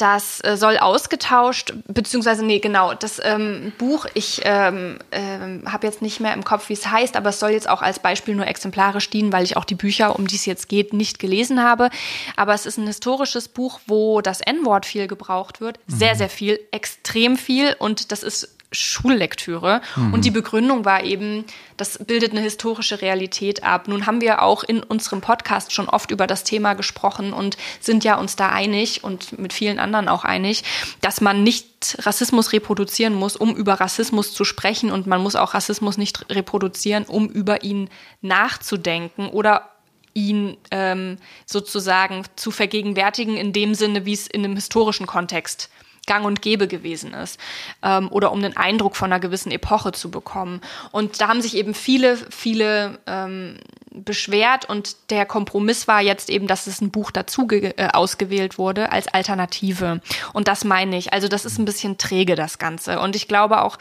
das 0.00 0.40
äh, 0.44 0.56
soll 0.56 0.78
ausgetauscht, 0.78 1.72
beziehungsweise, 1.86 2.44
nee, 2.44 2.58
genau, 2.58 2.94
das 2.94 3.20
ähm, 3.22 3.72
Buch, 3.78 4.06
ich 4.14 4.42
ähm, 4.44 4.98
ähm, 5.12 5.62
habe 5.70 5.86
jetzt 5.86 6.02
nicht 6.02 6.20
mehr 6.20 6.34
im 6.34 6.44
Kopf, 6.44 6.68
wie 6.68 6.74
es 6.74 6.86
heißt, 6.86 7.16
aber 7.16 7.30
es 7.30 7.40
soll 7.40 7.50
jetzt 7.50 7.68
auch 7.68 7.82
als 7.82 7.98
Beispiel 7.98 8.34
nur 8.34 8.46
exemplarisch 8.46 9.10
dienen, 9.10 9.32
weil 9.32 9.44
ich 9.44 9.56
auch 9.56 9.64
die 9.64 9.74
Bücher, 9.74 10.16
um 10.16 10.26
die 10.26 10.36
es 10.36 10.46
jetzt 10.46 10.68
geht, 10.68 10.92
nicht 10.92 11.18
gelesen 11.18 11.62
habe. 11.62 11.90
Aber 12.36 12.54
es 12.54 12.66
ist 12.66 12.78
ein 12.78 12.86
historisches 12.86 13.48
Buch, 13.48 13.80
wo 13.86 14.20
das 14.20 14.40
N-Wort 14.40 14.86
viel 14.86 15.06
gebraucht 15.06 15.60
wird. 15.60 15.78
Sehr, 15.86 16.14
mhm. 16.14 16.18
sehr 16.18 16.30
viel, 16.30 16.60
extrem 16.70 17.36
viel. 17.36 17.74
Und 17.78 18.12
das 18.12 18.22
ist 18.22 18.57
Schullektüre. 18.70 19.80
Mhm. 19.96 20.14
Und 20.14 20.24
die 20.24 20.30
Begründung 20.30 20.84
war 20.84 21.02
eben, 21.02 21.44
das 21.76 21.98
bildet 22.04 22.32
eine 22.32 22.40
historische 22.40 23.00
Realität 23.00 23.62
ab. 23.62 23.88
Nun 23.88 24.06
haben 24.06 24.20
wir 24.20 24.42
auch 24.42 24.62
in 24.62 24.82
unserem 24.82 25.20
Podcast 25.20 25.72
schon 25.72 25.88
oft 25.88 26.10
über 26.10 26.26
das 26.26 26.44
Thema 26.44 26.74
gesprochen 26.74 27.32
und 27.32 27.56
sind 27.80 28.04
ja 28.04 28.16
uns 28.16 28.36
da 28.36 28.50
einig 28.50 29.04
und 29.04 29.38
mit 29.38 29.52
vielen 29.52 29.78
anderen 29.78 30.08
auch 30.08 30.24
einig, 30.24 30.64
dass 31.00 31.20
man 31.20 31.42
nicht 31.42 31.96
Rassismus 32.00 32.52
reproduzieren 32.52 33.14
muss, 33.14 33.36
um 33.36 33.54
über 33.54 33.74
Rassismus 33.74 34.34
zu 34.34 34.44
sprechen 34.44 34.90
und 34.90 35.06
man 35.06 35.22
muss 35.22 35.36
auch 35.36 35.54
Rassismus 35.54 35.96
nicht 35.96 36.28
reproduzieren, 36.30 37.04
um 37.04 37.28
über 37.28 37.62
ihn 37.62 37.88
nachzudenken 38.20 39.28
oder 39.28 39.70
ihn 40.14 40.56
ähm, 40.70 41.16
sozusagen 41.46 42.24
zu 42.36 42.50
vergegenwärtigen 42.50 43.36
in 43.36 43.52
dem 43.52 43.74
Sinne, 43.74 44.04
wie 44.04 44.12
es 44.12 44.26
in 44.26 44.44
einem 44.44 44.56
historischen 44.56 45.06
Kontext 45.06 45.70
gang 46.08 46.26
und 46.26 46.42
gäbe 46.42 46.66
gewesen 46.66 47.14
ist 47.14 47.38
ähm, 47.84 48.08
oder 48.10 48.32
um 48.32 48.42
einen 48.42 48.56
Eindruck 48.56 48.96
von 48.96 49.12
einer 49.12 49.20
gewissen 49.20 49.52
Epoche 49.52 49.92
zu 49.92 50.10
bekommen. 50.10 50.60
Und 50.90 51.20
da 51.20 51.28
haben 51.28 51.42
sich 51.42 51.56
eben 51.56 51.74
viele, 51.74 52.16
viele 52.16 52.98
ähm, 53.06 53.58
beschwert 54.04 54.68
und 54.68 55.10
der 55.10 55.26
Kompromiss 55.26 55.88
war 55.88 56.00
jetzt 56.00 56.30
eben, 56.30 56.46
dass 56.46 56.66
es 56.66 56.80
ein 56.80 56.90
Buch 56.90 57.10
dazu 57.10 57.46
äh, 57.50 57.88
ausgewählt 57.92 58.58
wurde 58.58 58.92
als 58.92 59.08
Alternative. 59.08 60.00
Und 60.32 60.48
das 60.48 60.64
meine 60.64 60.96
ich. 60.96 61.12
Also 61.12 61.28
das 61.28 61.44
ist 61.44 61.58
ein 61.58 61.64
bisschen 61.64 61.98
träge, 61.98 62.34
das 62.34 62.58
Ganze. 62.58 63.00
Und 63.00 63.16
ich 63.16 63.28
glaube 63.28 63.62
auch, 63.62 63.78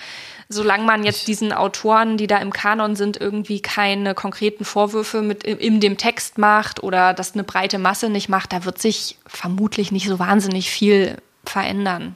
solange 0.49 0.85
man 0.85 1.03
jetzt 1.03 1.27
diesen 1.27 1.51
Autoren, 1.53 2.17
die 2.17 2.27
da 2.27 2.37
im 2.37 2.53
Kanon 2.53 2.95
sind, 2.95 3.17
irgendwie 3.17 3.61
keine 3.61 4.13
konkreten 4.13 4.65
Vorwürfe 4.65 5.21
mit 5.21 5.43
in 5.43 5.79
dem 5.79 5.97
Text 5.97 6.37
macht 6.37 6.83
oder 6.83 7.13
das 7.13 7.33
eine 7.33 7.43
breite 7.43 7.79
Masse 7.79 8.09
nicht 8.09 8.29
macht, 8.29 8.53
da 8.53 8.65
wird 8.65 8.79
sich 8.79 9.17
vermutlich 9.25 9.91
nicht 9.91 10.07
so 10.07 10.19
wahnsinnig 10.19 10.69
viel 10.69 11.17
verändern. 11.49 12.15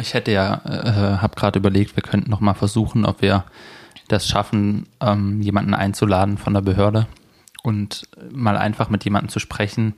Ich 0.00 0.14
hätte 0.14 0.32
ja, 0.32 0.62
äh, 0.64 1.18
habe 1.18 1.36
gerade 1.36 1.58
überlegt, 1.58 1.96
wir 1.96 2.02
könnten 2.02 2.30
noch 2.30 2.40
mal 2.40 2.54
versuchen, 2.54 3.04
ob 3.04 3.22
wir 3.22 3.44
das 4.08 4.28
schaffen, 4.28 4.88
ähm, 5.00 5.40
jemanden 5.40 5.74
einzuladen 5.74 6.38
von 6.38 6.54
der 6.54 6.60
Behörde 6.60 7.06
und 7.62 8.08
mal 8.30 8.56
einfach 8.56 8.88
mit 8.88 9.04
jemandem 9.04 9.28
zu 9.28 9.38
sprechen, 9.38 9.94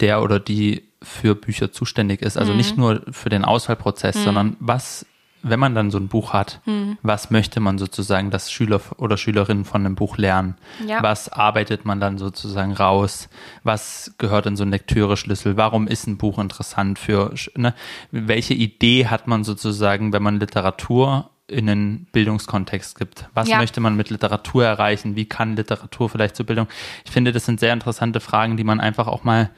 der 0.00 0.22
oder 0.22 0.40
die 0.40 0.88
für 1.02 1.34
Bücher 1.34 1.72
zuständig 1.72 2.22
ist. 2.22 2.36
Also 2.36 2.52
mhm. 2.52 2.58
nicht 2.58 2.76
nur 2.76 3.02
für 3.10 3.28
den 3.28 3.44
Auswahlprozess, 3.44 4.16
mhm. 4.16 4.24
sondern 4.24 4.56
was 4.60 5.06
wenn 5.44 5.60
man 5.60 5.74
dann 5.74 5.90
so 5.90 5.98
ein 5.98 6.08
Buch 6.08 6.32
hat, 6.32 6.60
mhm. 6.64 6.98
was 7.02 7.30
möchte 7.30 7.60
man 7.60 7.78
sozusagen, 7.78 8.30
dass 8.30 8.50
Schüler 8.50 8.80
oder 8.96 9.16
Schülerinnen 9.16 9.64
von 9.64 9.84
einem 9.84 9.94
Buch 9.94 10.16
lernen? 10.16 10.56
Ja. 10.86 11.02
Was 11.02 11.28
arbeitet 11.28 11.84
man 11.84 12.00
dann 12.00 12.18
sozusagen 12.18 12.72
raus? 12.72 13.28
Was 13.62 14.14
gehört 14.18 14.46
in 14.46 14.56
so 14.56 14.62
einen 14.62 14.72
Lektüre-Schlüssel? 14.72 15.56
Warum 15.56 15.86
ist 15.86 16.06
ein 16.06 16.16
Buch 16.16 16.38
interessant 16.38 16.98
für, 16.98 17.32
ne? 17.56 17.74
welche 18.10 18.54
Idee 18.54 19.06
hat 19.06 19.26
man 19.28 19.44
sozusagen, 19.44 20.12
wenn 20.12 20.22
man 20.22 20.40
Literatur 20.40 21.30
in 21.46 21.68
einen 21.68 22.06
Bildungskontext 22.10 22.98
gibt. 22.98 23.28
Was 23.34 23.48
ja. 23.48 23.58
möchte 23.58 23.80
man 23.80 23.96
mit 23.96 24.08
Literatur 24.08 24.64
erreichen? 24.64 25.14
Wie 25.14 25.26
kann 25.26 25.56
Literatur 25.56 26.08
vielleicht 26.08 26.36
zur 26.36 26.46
Bildung? 26.46 26.68
Ich 27.04 27.10
finde, 27.10 27.32
das 27.32 27.44
sind 27.44 27.60
sehr 27.60 27.74
interessante 27.74 28.20
Fragen, 28.20 28.56
die 28.56 28.64
man 28.64 28.80
einfach 28.80 29.08
auch 29.08 29.24
mal 29.24 29.50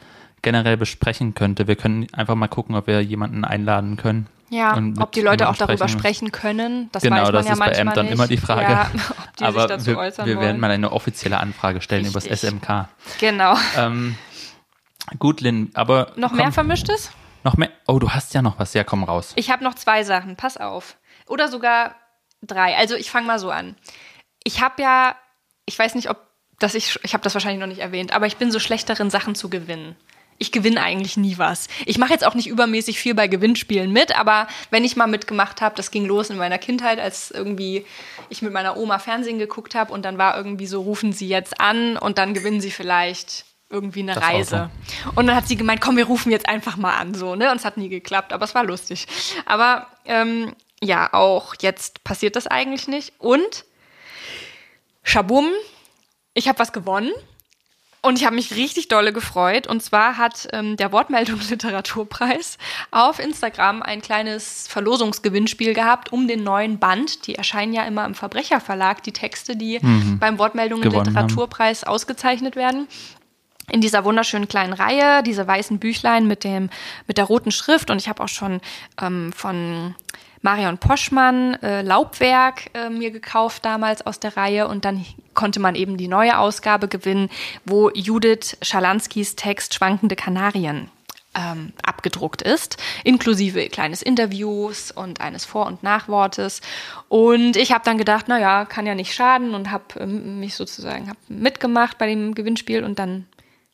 generell 0.43 0.77
besprechen 0.77 1.35
könnte. 1.35 1.69
Wir 1.69 1.77
können 1.77 2.07
einfach 2.13 2.35
mal 2.35 2.49
gucken, 2.49 2.75
ob 2.75 2.89
wir 2.89 3.01
jemanden 3.03 3.45
einladen 3.45 3.97
können, 3.97 4.27
ja, 4.49 4.81
ob 4.99 5.13
die 5.13 5.23
Leute 5.23 5.49
auch 5.49 5.57
darüber 5.57 5.89
sprechen 5.89 6.31
können, 6.33 6.89
das 6.93 7.03
genau, 7.03 7.17
weiß 7.17 7.25
man 7.25 7.33
das 7.35 7.47
ja 7.47 7.53
ist 7.53 7.59
bei 7.59 7.71
Ämtern 7.73 8.07
nicht. 8.07 8.15
immer 8.15 8.29
die 8.29 8.37
Frage. 8.37 8.73
Ja, 8.73 8.91
ob 9.11 9.37
die 9.37 9.45
Aber 9.45 9.61
sich 9.61 9.69
dazu 9.69 9.87
wir, 9.87 9.99
äußern 9.99 10.27
wir 10.27 10.41
werden 10.41 10.61
mal 10.61 10.71
eine 10.71 10.93
offizielle 10.93 11.39
Anfrage 11.39 11.81
stellen 11.81 12.07
über 12.07 12.21
das 12.21 12.41
SMK. 12.41 12.89
Genau. 13.19 13.57
Ähm, 13.77 14.17
gut, 15.19 15.41
Lynn, 15.41 15.71
aber. 15.75 16.13
Noch 16.17 16.29
komm, 16.29 16.39
mehr 16.39 16.53
Vermischtes? 16.53 17.11
Noch 17.43 17.57
mehr? 17.57 17.71
Oh, 17.87 17.99
du 17.99 18.11
hast 18.11 18.35
ja 18.35 18.43
noch 18.43 18.59
was. 18.59 18.75
Ja, 18.75 18.85
komm 18.85 19.05
raus. 19.05 19.33
Ich 19.37 19.51
habe 19.51 19.65
noch 19.65 19.75
zwei 19.75 20.05
Sachen. 20.05 20.37
Pass 20.37 20.57
auf. 20.57 20.97
Oder 21.27 21.49
sogar 21.49 21.97
drei. 22.43 22.77
Also 22.77 22.95
ich 22.95 23.11
fange 23.11 23.27
mal 23.27 23.39
so 23.39 23.51
an. 23.51 23.77
Ich 24.45 24.63
habe 24.63 24.81
ja, 24.83 25.17
ich 25.65 25.79
weiß 25.79 25.95
nicht, 25.97 26.09
ob 26.11 26.19
dass 26.59 26.75
ich, 26.75 26.99
ich 27.03 27.13
habe 27.13 27.23
das 27.23 27.35
wahrscheinlich 27.35 27.61
noch 27.61 27.67
nicht 27.67 27.81
erwähnt, 27.81 28.13
aber 28.15 28.27
ich 28.27 28.39
bin 28.39 28.51
so 28.51 28.59
schlecht 28.59 28.89
darin, 28.89 29.11
Sachen 29.11 29.35
zu 29.35 29.51
gewinnen 29.51 29.95
ich 30.39 30.53
gewinne 30.53 30.83
eigentlich 30.83 31.17
nie 31.17 31.39
was. 31.39 31.69
Ich 31.87 31.99
mache 31.99 32.13
jetzt 32.13 32.25
auch 32.25 32.35
nicht 32.35 32.49
übermäßig 32.49 32.99
viel 32.99 33.15
bei 33.15 33.27
Gewinnspielen 33.27 33.93
mit, 33.93 34.19
aber 34.19 34.49
wenn 34.71 34.85
ich 34.85 34.97
mal 34.97 35.07
mitgemacht 35.07 35.61
habe, 35.61 35.75
das 35.75 35.91
ging 35.91 36.05
los 36.05 36.31
in 36.31 36.37
meiner 36.37 36.59
Kindheit, 36.59 36.99
als 36.99 37.31
irgendwie 37.31 37.87
ich 38.29 38.43
mit 38.43 38.53
meiner 38.53 38.77
Oma 38.77 38.99
Fernsehen 38.99 39.39
geguckt 39.39 39.75
habe 39.75 39.93
und 39.93 40.05
dann 40.05 40.19
war 40.19 40.37
irgendwie 40.37 40.67
so, 40.67 40.83
rufen 40.83 41.13
Sie 41.13 41.29
jetzt 41.29 41.61
an 41.61 41.97
und 41.97 42.19
dann 42.19 42.35
gewinnen 42.35 42.61
Sie 42.61 42.71
vielleicht 42.71 43.45
irgendwie 43.69 44.01
eine 44.01 44.15
das 44.15 44.23
Reise. 44.23 44.71
Und 45.15 45.27
dann 45.27 45.37
hat 45.37 45.49
sie 45.49 45.57
gemeint, 45.57 45.81
komm, 45.81 45.97
wir 45.97 46.07
rufen 46.07 46.31
jetzt 46.31 46.49
einfach 46.49 46.77
mal 46.77 46.97
an, 46.97 47.15
so, 47.15 47.35
ne? 47.35 47.51
Und 47.51 47.57
es 47.57 47.65
hat 47.65 47.77
nie 47.77 47.89
geklappt, 47.89 48.33
aber 48.33 48.45
es 48.45 48.55
war 48.55 48.65
lustig. 48.65 49.07
Aber 49.45 49.89
ähm, 50.05 50.55
ja, 50.81 51.13
auch 51.13 51.55
jetzt 51.61 52.05
passiert 52.05 52.37
das 52.37 52.47
eigentlich 52.47 52.87
nicht. 52.87 53.15
Und 53.19 53.65
Schabum, 55.03 55.49
ich 56.35 56.49
habe 56.49 56.59
was 56.59 56.73
gewonnen. 56.73 57.13
Und 58.07 58.19
ich 58.19 58.25
habe 58.25 58.37
mich 58.37 58.55
richtig 58.55 58.87
dolle 58.87 59.13
gefreut. 59.13 59.67
Und 59.67 59.83
zwar 59.83 60.17
hat 60.17 60.49
ähm, 60.53 60.77
der 60.77 60.93
Wortmeldung 60.93 61.41
Literaturpreis 61.51 62.57
auf 62.93 63.19
Instagram 63.19 63.83
ein 63.83 64.01
kleines 64.01 64.69
Verlosungsgewinnspiel 64.69 65.75
gehabt 65.75 66.13
um 66.13 66.29
den 66.29 66.45
neuen 66.45 66.79
Band. 66.79 67.27
Die 67.27 67.35
erscheinen 67.35 67.73
ja 67.73 67.85
immer 67.85 68.05
im 68.05 68.15
Verbrecherverlag, 68.15 69.03
die 69.03 69.13
Texte, 69.13 69.57
die 69.57 69.81
mhm. 69.83 70.21
beim 70.21 70.39
Wortmeldungen 70.39 70.89
Literaturpreis 70.89 71.83
haben. 71.83 71.91
ausgezeichnet 71.91 72.55
werden 72.55 72.87
in 73.73 73.81
dieser 73.81 74.05
wunderschönen 74.05 74.47
kleinen 74.47 74.73
Reihe, 74.73 75.25
diese 75.25 75.45
weißen 75.45 75.81
Büchlein 75.81 76.29
mit 76.29 76.45
dem 76.45 76.71
mit 77.09 77.19
der 77.19 77.25
roten 77.25 77.51
Schrift 77.51 77.91
und 77.91 78.01
ich 78.01 78.09
habe 78.09 78.23
auch 78.23 78.29
schon 78.29 78.61
ähm, 79.03 79.33
von 79.33 79.97
Marion 80.47 80.79
Poschmann 80.79 81.55
äh, 81.55 81.83
Laubwerk 81.83 82.71
äh, 82.73 82.89
mir 82.89 83.11
gekauft 83.11 83.65
damals 83.65 84.07
aus 84.07 84.21
der 84.21 84.37
Reihe 84.37 84.69
und 84.69 84.85
dann 84.85 85.05
konnte 85.35 85.59
man 85.59 85.75
eben 85.75 85.97
die 85.97 86.07
neue 86.07 86.39
Ausgabe 86.39 86.87
gewinnen, 86.87 87.31
wo 87.65 87.91
Judith 87.91 88.57
Schalanskis 88.63 89.35
Text 89.35 89.75
Schwankende 89.75 90.15
Kanarien 90.15 90.89
ähm, 91.35 91.73
abgedruckt 91.83 92.43
ist, 92.43 92.77
inklusive 93.03 93.69
kleines 93.71 94.03
Interviews 94.03 94.93
und 94.93 95.21
eines 95.21 95.45
Vor- 95.45 95.67
und 95.67 95.83
Nachwortes. 95.83 96.61
Und 97.09 97.57
ich 97.57 97.73
habe 97.73 97.83
dann 97.85 97.99
gedacht, 97.99 98.27
na 98.29 98.39
ja, 98.39 98.67
kann 98.67 98.87
ja 98.87 98.95
nicht 98.95 99.15
schaden 99.15 99.53
und 99.53 99.73
habe 99.73 99.99
ähm, 99.99 100.39
mich 100.39 100.55
sozusagen 100.55 101.11
hab 101.11 101.17
mitgemacht 101.27 101.99
bei 101.99 102.07
dem 102.07 102.37
Gewinnspiel 102.37 102.85
und 102.85 103.01
dann 103.01 103.27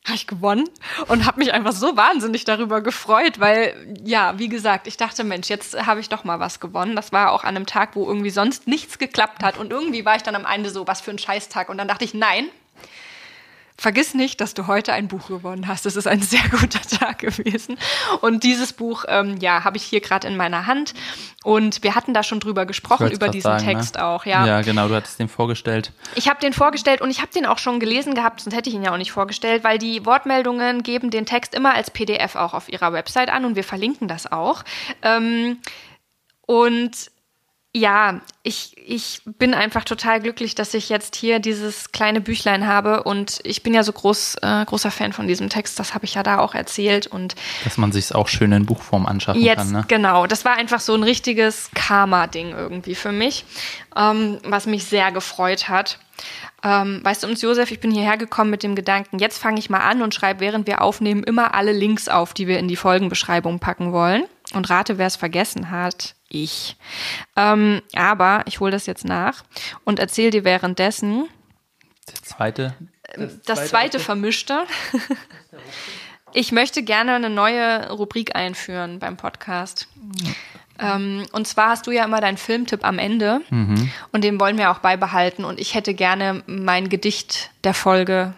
habe 0.05 0.15
ich 0.15 0.27
gewonnen 0.27 0.69
und 1.07 1.25
habe 1.25 1.39
mich 1.39 1.53
einfach 1.53 1.71
so 1.71 1.95
wahnsinnig 1.95 2.43
darüber 2.43 2.81
gefreut, 2.81 3.39
weil 3.39 3.95
ja, 4.03 4.37
wie 4.37 4.49
gesagt, 4.49 4.87
ich 4.87 4.97
dachte, 4.97 5.23
Mensch, 5.23 5.49
jetzt 5.49 5.85
habe 5.85 6.01
ich 6.01 6.09
doch 6.09 6.25
mal 6.25 6.39
was 6.41 6.59
gewonnen. 6.59 6.95
Das 6.95 7.13
war 7.13 7.31
auch 7.31 7.43
an 7.43 7.55
einem 7.55 7.65
Tag, 7.65 7.95
wo 7.95 8.05
irgendwie 8.05 8.29
sonst 8.29 8.67
nichts 8.67 8.99
geklappt 8.99 9.43
hat 9.43 9.57
und 9.57 9.71
irgendwie 9.71 10.03
war 10.03 10.17
ich 10.17 10.23
dann 10.23 10.35
am 10.35 10.45
Ende 10.45 10.69
so, 10.69 10.87
was 10.87 10.99
für 10.99 11.11
ein 11.11 11.19
Scheißtag 11.19 11.69
und 11.69 11.77
dann 11.77 11.87
dachte 11.87 12.03
ich, 12.03 12.13
nein, 12.13 12.49
Vergiss 13.77 14.13
nicht, 14.13 14.39
dass 14.39 14.53
du 14.53 14.67
heute 14.67 14.93
ein 14.93 15.07
Buch 15.07 15.27
gewonnen 15.27 15.67
hast. 15.67 15.85
Es 15.85 15.95
ist 15.95 16.07
ein 16.07 16.21
sehr 16.21 16.47
guter 16.49 16.81
Tag 16.99 17.19
gewesen. 17.19 17.77
Und 18.21 18.43
dieses 18.43 18.71
Buch, 18.73 19.05
ähm, 19.07 19.37
ja, 19.39 19.63
habe 19.63 19.77
ich 19.77 19.83
hier 19.83 19.99
gerade 19.99 20.27
in 20.27 20.37
meiner 20.37 20.67
Hand. 20.67 20.93
Und 21.43 21.83
wir 21.83 21.95
hatten 21.95 22.13
da 22.13 22.21
schon 22.21 22.39
drüber 22.39 22.65
gesprochen, 22.65 23.11
über 23.11 23.29
diesen 23.29 23.43
sagen, 23.43 23.65
ne? 23.65 23.73
Text 23.73 23.95
ne? 23.95 24.05
auch, 24.05 24.25
ja. 24.25 24.45
Ja, 24.45 24.61
genau, 24.61 24.87
du 24.87 24.95
hattest 24.95 25.19
den 25.19 25.27
vorgestellt. 25.27 25.91
Ich 26.15 26.29
habe 26.29 26.39
den 26.39 26.53
vorgestellt 26.53 27.01
und 27.01 27.09
ich 27.09 27.21
habe 27.21 27.31
den 27.31 27.45
auch 27.45 27.57
schon 27.57 27.79
gelesen 27.79 28.13
gehabt, 28.13 28.41
sonst 28.41 28.55
hätte 28.55 28.69
ich 28.69 28.75
ihn 28.75 28.83
ja 28.83 28.93
auch 28.93 28.97
nicht 28.97 29.11
vorgestellt, 29.11 29.63
weil 29.63 29.79
die 29.79 30.05
Wortmeldungen 30.05 30.83
geben 30.83 31.09
den 31.09 31.25
Text 31.25 31.55
immer 31.55 31.73
als 31.73 31.89
PDF 31.89 32.35
auch 32.35 32.53
auf 32.53 32.69
ihrer 32.69 32.93
Website 32.93 33.29
an 33.29 33.43
und 33.43 33.55
wir 33.55 33.63
verlinken 33.63 34.07
das 34.07 34.31
auch. 34.31 34.63
Ähm, 35.01 35.57
und 36.45 37.11
ja, 37.75 38.21
ich, 38.43 38.75
ich 38.77 39.21
bin 39.25 39.55
einfach 39.55 39.83
total 39.83 40.21
glücklich, 40.21 40.53
dass 40.53 40.75
ich 40.75 40.89
jetzt 40.89 41.15
hier 41.15 41.39
dieses 41.39 41.91
kleine 41.91 42.21
Büchlein 42.21 42.67
habe 42.67 43.01
und 43.03 43.39
ich 43.43 43.63
bin 43.63 43.73
ja 43.73 43.81
so 43.81 43.91
groß, 43.91 44.35
äh, 44.43 44.65
großer 44.65 44.91
Fan 44.91 45.11
von 45.11 45.27
diesem 45.27 45.49
Text, 45.49 45.79
das 45.79 45.95
habe 45.95 46.05
ich 46.05 46.13
ja 46.13 46.21
da 46.21 46.37
auch 46.37 46.53
erzählt 46.53 47.07
und 47.07 47.35
dass 47.63 47.77
man 47.77 47.91
sich 47.91 48.13
auch 48.13 48.27
schön 48.27 48.51
in 48.51 48.67
Buchform 48.67 49.07
anschaffen 49.07 49.41
jetzt, 49.41 49.57
kann. 49.57 49.71
Ne? 49.71 49.85
Genau, 49.87 50.27
das 50.27 50.45
war 50.45 50.55
einfach 50.55 50.79
so 50.79 50.93
ein 50.93 51.01
richtiges 51.01 51.71
Karma-Ding 51.73 52.51
irgendwie 52.51 52.93
für 52.93 53.11
mich, 53.11 53.43
ähm, 53.95 54.37
was 54.43 54.67
mich 54.67 54.85
sehr 54.85 55.11
gefreut 55.11 55.67
hat. 55.67 55.97
Ähm, 56.63 57.01
weißt 57.03 57.23
du, 57.23 57.27
uns 57.27 57.41
Josef, 57.41 57.71
ich 57.71 57.79
bin 57.79 57.89
hierher 57.89 58.17
gekommen 58.17 58.51
mit 58.51 58.61
dem 58.61 58.75
Gedanken, 58.75 59.17
jetzt 59.17 59.39
fange 59.39 59.57
ich 59.57 59.71
mal 59.71 59.79
an 59.79 60.03
und 60.03 60.13
schreibe, 60.13 60.41
während 60.41 60.67
wir 60.67 60.81
aufnehmen, 60.81 61.23
immer 61.23 61.55
alle 61.55 61.71
Links 61.71 62.07
auf, 62.07 62.35
die 62.35 62.47
wir 62.47 62.59
in 62.59 62.67
die 62.67 62.75
Folgenbeschreibung 62.75 63.57
packen 63.59 63.91
wollen. 63.91 64.25
Und 64.53 64.69
rate, 64.69 64.97
wer 64.97 65.07
es 65.07 65.15
vergessen 65.15 65.71
hat 65.71 66.15
ich. 66.33 66.75
Ähm, 67.35 67.81
aber 67.95 68.43
ich 68.47 68.59
hole 68.59 68.71
das 68.71 68.85
jetzt 68.85 69.05
nach 69.05 69.43
und 69.85 69.99
erzähle 69.99 70.31
dir 70.31 70.43
währenddessen. 70.43 71.29
Der 72.07 72.21
zweite. 72.23 72.75
Das, 73.15 73.41
das 73.41 73.57
zweite, 73.59 73.69
zweite 73.69 73.99
vermischte. 73.99 74.63
ich 76.33 76.51
möchte 76.51 76.83
gerne 76.83 77.13
eine 77.13 77.29
neue 77.29 77.89
Rubrik 77.91 78.35
einführen 78.35 78.99
beim 78.99 79.15
Podcast. 79.15 79.87
Ähm, 80.79 81.25
und 81.31 81.47
zwar 81.47 81.69
hast 81.69 81.85
du 81.87 81.91
ja 81.91 82.03
immer 82.03 82.19
deinen 82.19 82.37
Filmtipp 82.37 82.83
am 82.83 82.97
Ende 82.97 83.41
mhm. 83.49 83.91
und 84.11 84.23
den 84.23 84.39
wollen 84.39 84.57
wir 84.57 84.71
auch 84.71 84.79
beibehalten. 84.79 85.45
Und 85.45 85.59
ich 85.59 85.75
hätte 85.75 85.93
gerne 85.93 86.43
mein 86.47 86.89
Gedicht 86.89 87.51
der 87.63 87.73
Folge 87.73 88.33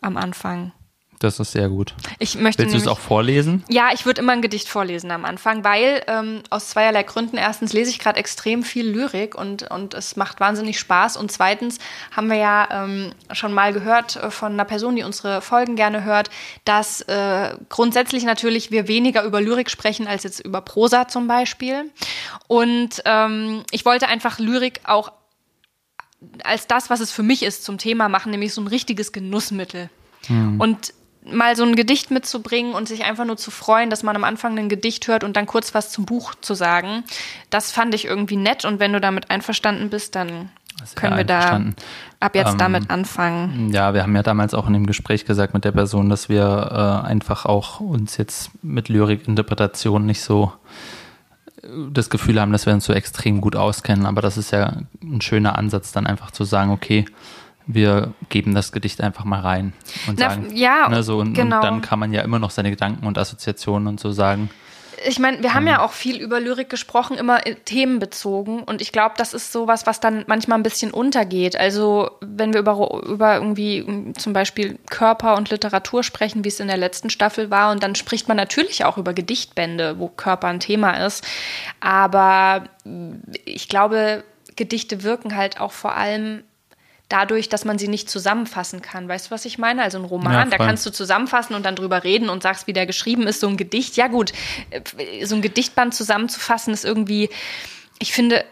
am 0.00 0.16
Anfang. 0.16 0.72
Das 1.20 1.38
ist 1.38 1.52
sehr 1.52 1.68
gut. 1.68 1.92
Ich 2.18 2.36
möchte 2.36 2.62
Willst 2.62 2.74
du 2.74 2.78
es 2.78 2.86
auch 2.86 2.98
vorlesen? 2.98 3.62
Ja, 3.68 3.90
ich 3.92 4.06
würde 4.06 4.22
immer 4.22 4.32
ein 4.32 4.40
Gedicht 4.40 4.68
vorlesen 4.68 5.10
am 5.10 5.26
Anfang, 5.26 5.64
weil 5.64 6.02
ähm, 6.06 6.42
aus 6.48 6.70
zweierlei 6.70 7.02
Gründen. 7.02 7.36
Erstens 7.36 7.74
lese 7.74 7.90
ich 7.90 7.98
gerade 7.98 8.18
extrem 8.18 8.62
viel 8.62 8.88
Lyrik 8.88 9.34
und, 9.34 9.70
und 9.70 9.92
es 9.92 10.16
macht 10.16 10.40
wahnsinnig 10.40 10.78
Spaß. 10.78 11.18
Und 11.18 11.30
zweitens 11.30 11.78
haben 12.10 12.30
wir 12.30 12.38
ja 12.38 12.68
ähm, 12.72 13.12
schon 13.32 13.52
mal 13.52 13.74
gehört 13.74 14.16
äh, 14.16 14.30
von 14.30 14.54
einer 14.54 14.64
Person, 14.64 14.96
die 14.96 15.02
unsere 15.02 15.42
Folgen 15.42 15.76
gerne 15.76 16.04
hört, 16.04 16.30
dass 16.64 17.02
äh, 17.02 17.54
grundsätzlich 17.68 18.24
natürlich 18.24 18.70
wir 18.70 18.88
weniger 18.88 19.22
über 19.22 19.42
Lyrik 19.42 19.70
sprechen 19.70 20.06
als 20.06 20.22
jetzt 20.22 20.40
über 20.40 20.62
Prosa 20.62 21.06
zum 21.06 21.26
Beispiel. 21.26 21.90
Und 22.48 23.02
ähm, 23.04 23.62
ich 23.72 23.84
wollte 23.84 24.08
einfach 24.08 24.38
Lyrik 24.38 24.80
auch 24.84 25.12
als 26.44 26.66
das, 26.66 26.88
was 26.88 27.00
es 27.00 27.12
für 27.12 27.22
mich 27.22 27.42
ist, 27.42 27.62
zum 27.62 27.76
Thema 27.76 28.08
machen, 28.08 28.30
nämlich 28.30 28.54
so 28.54 28.62
ein 28.62 28.68
richtiges 28.68 29.12
Genussmittel. 29.12 29.90
Hm. 30.26 30.58
Und 30.58 30.94
mal 31.24 31.54
so 31.56 31.64
ein 31.64 31.76
Gedicht 31.76 32.10
mitzubringen 32.10 32.74
und 32.74 32.88
sich 32.88 33.04
einfach 33.04 33.24
nur 33.24 33.36
zu 33.36 33.50
freuen, 33.50 33.90
dass 33.90 34.02
man 34.02 34.16
am 34.16 34.24
Anfang 34.24 34.58
ein 34.58 34.68
Gedicht 34.68 35.06
hört 35.08 35.24
und 35.24 35.36
dann 35.36 35.46
kurz 35.46 35.74
was 35.74 35.90
zum 35.90 36.06
Buch 36.06 36.34
zu 36.40 36.54
sagen. 36.54 37.04
Das 37.50 37.72
fand 37.72 37.94
ich 37.94 38.06
irgendwie 38.06 38.36
nett 38.36 38.64
und 38.64 38.80
wenn 38.80 38.92
du 38.92 39.00
damit 39.00 39.30
einverstanden 39.30 39.90
bist, 39.90 40.14
dann 40.14 40.50
können 40.94 41.16
wir 41.16 41.24
da 41.24 41.60
ab 42.20 42.34
jetzt 42.34 42.52
ähm, 42.52 42.58
damit 42.58 42.90
anfangen. 42.90 43.70
Ja, 43.70 43.92
wir 43.92 44.02
haben 44.02 44.16
ja 44.16 44.22
damals 44.22 44.54
auch 44.54 44.66
in 44.66 44.72
dem 44.72 44.86
Gespräch 44.86 45.24
gesagt 45.24 45.52
mit 45.52 45.64
der 45.64 45.72
Person, 45.72 46.08
dass 46.08 46.28
wir 46.28 47.02
äh, 47.04 47.06
einfach 47.06 47.44
auch 47.44 47.80
uns 47.80 48.16
jetzt 48.16 48.50
mit 48.62 48.88
Lyrikinterpretation 48.88 50.06
nicht 50.06 50.22
so 50.22 50.52
äh, 51.62 51.68
das 51.90 52.08
Gefühl 52.08 52.40
haben, 52.40 52.52
dass 52.52 52.64
wir 52.64 52.72
uns 52.72 52.84
so 52.84 52.92
extrem 52.94 53.40
gut 53.40 53.56
auskennen. 53.56 54.06
Aber 54.06 54.22
das 54.22 54.38
ist 54.38 54.52
ja 54.52 54.82
ein 55.02 55.20
schöner 55.20 55.58
Ansatz, 55.58 55.92
dann 55.92 56.06
einfach 56.06 56.30
zu 56.30 56.44
sagen, 56.44 56.70
okay, 56.70 57.04
wir 57.66 58.12
geben 58.28 58.54
das 58.54 58.72
Gedicht 58.72 59.00
einfach 59.00 59.24
mal 59.24 59.40
rein 59.40 59.72
und 60.06 60.18
Na, 60.18 60.30
sagen, 60.30 60.56
ja, 60.56 60.88
ne, 60.88 61.02
so 61.02 61.18
und, 61.18 61.34
genau. 61.34 61.56
und, 61.56 61.64
dann 61.64 61.82
kann 61.82 61.98
man 61.98 62.12
ja 62.12 62.22
immer 62.22 62.38
noch 62.38 62.50
seine 62.50 62.70
Gedanken 62.70 63.06
und 63.06 63.18
Assoziationen 63.18 63.88
und 63.88 64.00
so 64.00 64.12
sagen. 64.12 64.50
Ich 65.06 65.18
meine, 65.18 65.42
wir 65.42 65.54
haben 65.54 65.66
ja 65.66 65.80
auch 65.80 65.92
viel 65.92 66.20
über 66.20 66.40
Lyrik 66.40 66.68
gesprochen, 66.68 67.16
immer 67.16 67.40
themenbezogen 67.40 68.62
und 68.62 68.82
ich 68.82 68.92
glaube, 68.92 69.14
das 69.16 69.32
ist 69.32 69.50
sowas, 69.50 69.86
was 69.86 70.00
dann 70.00 70.24
manchmal 70.26 70.58
ein 70.58 70.62
bisschen 70.62 70.90
untergeht. 70.90 71.56
Also 71.56 72.10
wenn 72.20 72.52
wir 72.52 72.60
über, 72.60 73.02
über 73.06 73.36
irgendwie 73.36 74.12
zum 74.18 74.34
Beispiel 74.34 74.78
Körper 74.90 75.36
und 75.36 75.48
Literatur 75.48 76.02
sprechen, 76.02 76.44
wie 76.44 76.48
es 76.48 76.60
in 76.60 76.68
der 76.68 76.76
letzten 76.76 77.08
Staffel 77.08 77.50
war 77.50 77.70
und 77.70 77.82
dann 77.82 77.94
spricht 77.94 78.28
man 78.28 78.36
natürlich 78.36 78.84
auch 78.84 78.98
über 78.98 79.14
Gedichtbände, 79.14 79.98
wo 79.98 80.08
Körper 80.08 80.48
ein 80.48 80.60
Thema 80.60 81.06
ist. 81.06 81.26
Aber 81.80 82.64
ich 83.46 83.68
glaube, 83.68 84.22
Gedichte 84.56 85.02
wirken 85.02 85.34
halt 85.34 85.60
auch 85.60 85.72
vor 85.72 85.96
allem 85.96 86.42
dadurch, 87.10 87.48
dass 87.50 87.66
man 87.66 87.78
sie 87.78 87.88
nicht 87.88 88.08
zusammenfassen 88.08 88.80
kann. 88.80 89.08
Weißt 89.08 89.26
du, 89.26 89.30
was 89.32 89.44
ich 89.44 89.58
meine? 89.58 89.82
Also 89.82 89.98
ein 89.98 90.04
Roman, 90.04 90.32
ja, 90.32 90.44
da 90.46 90.56
kannst 90.56 90.86
du 90.86 90.90
zusammenfassen 90.90 91.54
und 91.54 91.66
dann 91.66 91.76
drüber 91.76 92.04
reden 92.04 92.30
und 92.30 92.42
sagst, 92.42 92.66
wie 92.66 92.72
der 92.72 92.86
geschrieben 92.86 93.26
ist. 93.26 93.40
So 93.40 93.48
ein 93.48 93.58
Gedicht, 93.58 93.96
ja 93.96 94.06
gut, 94.06 94.32
so 95.24 95.34
ein 95.34 95.42
Gedichtband 95.42 95.94
zusammenzufassen 95.94 96.72
ist 96.72 96.84
irgendwie, 96.84 97.28
ich 97.98 98.12
finde, 98.12 98.44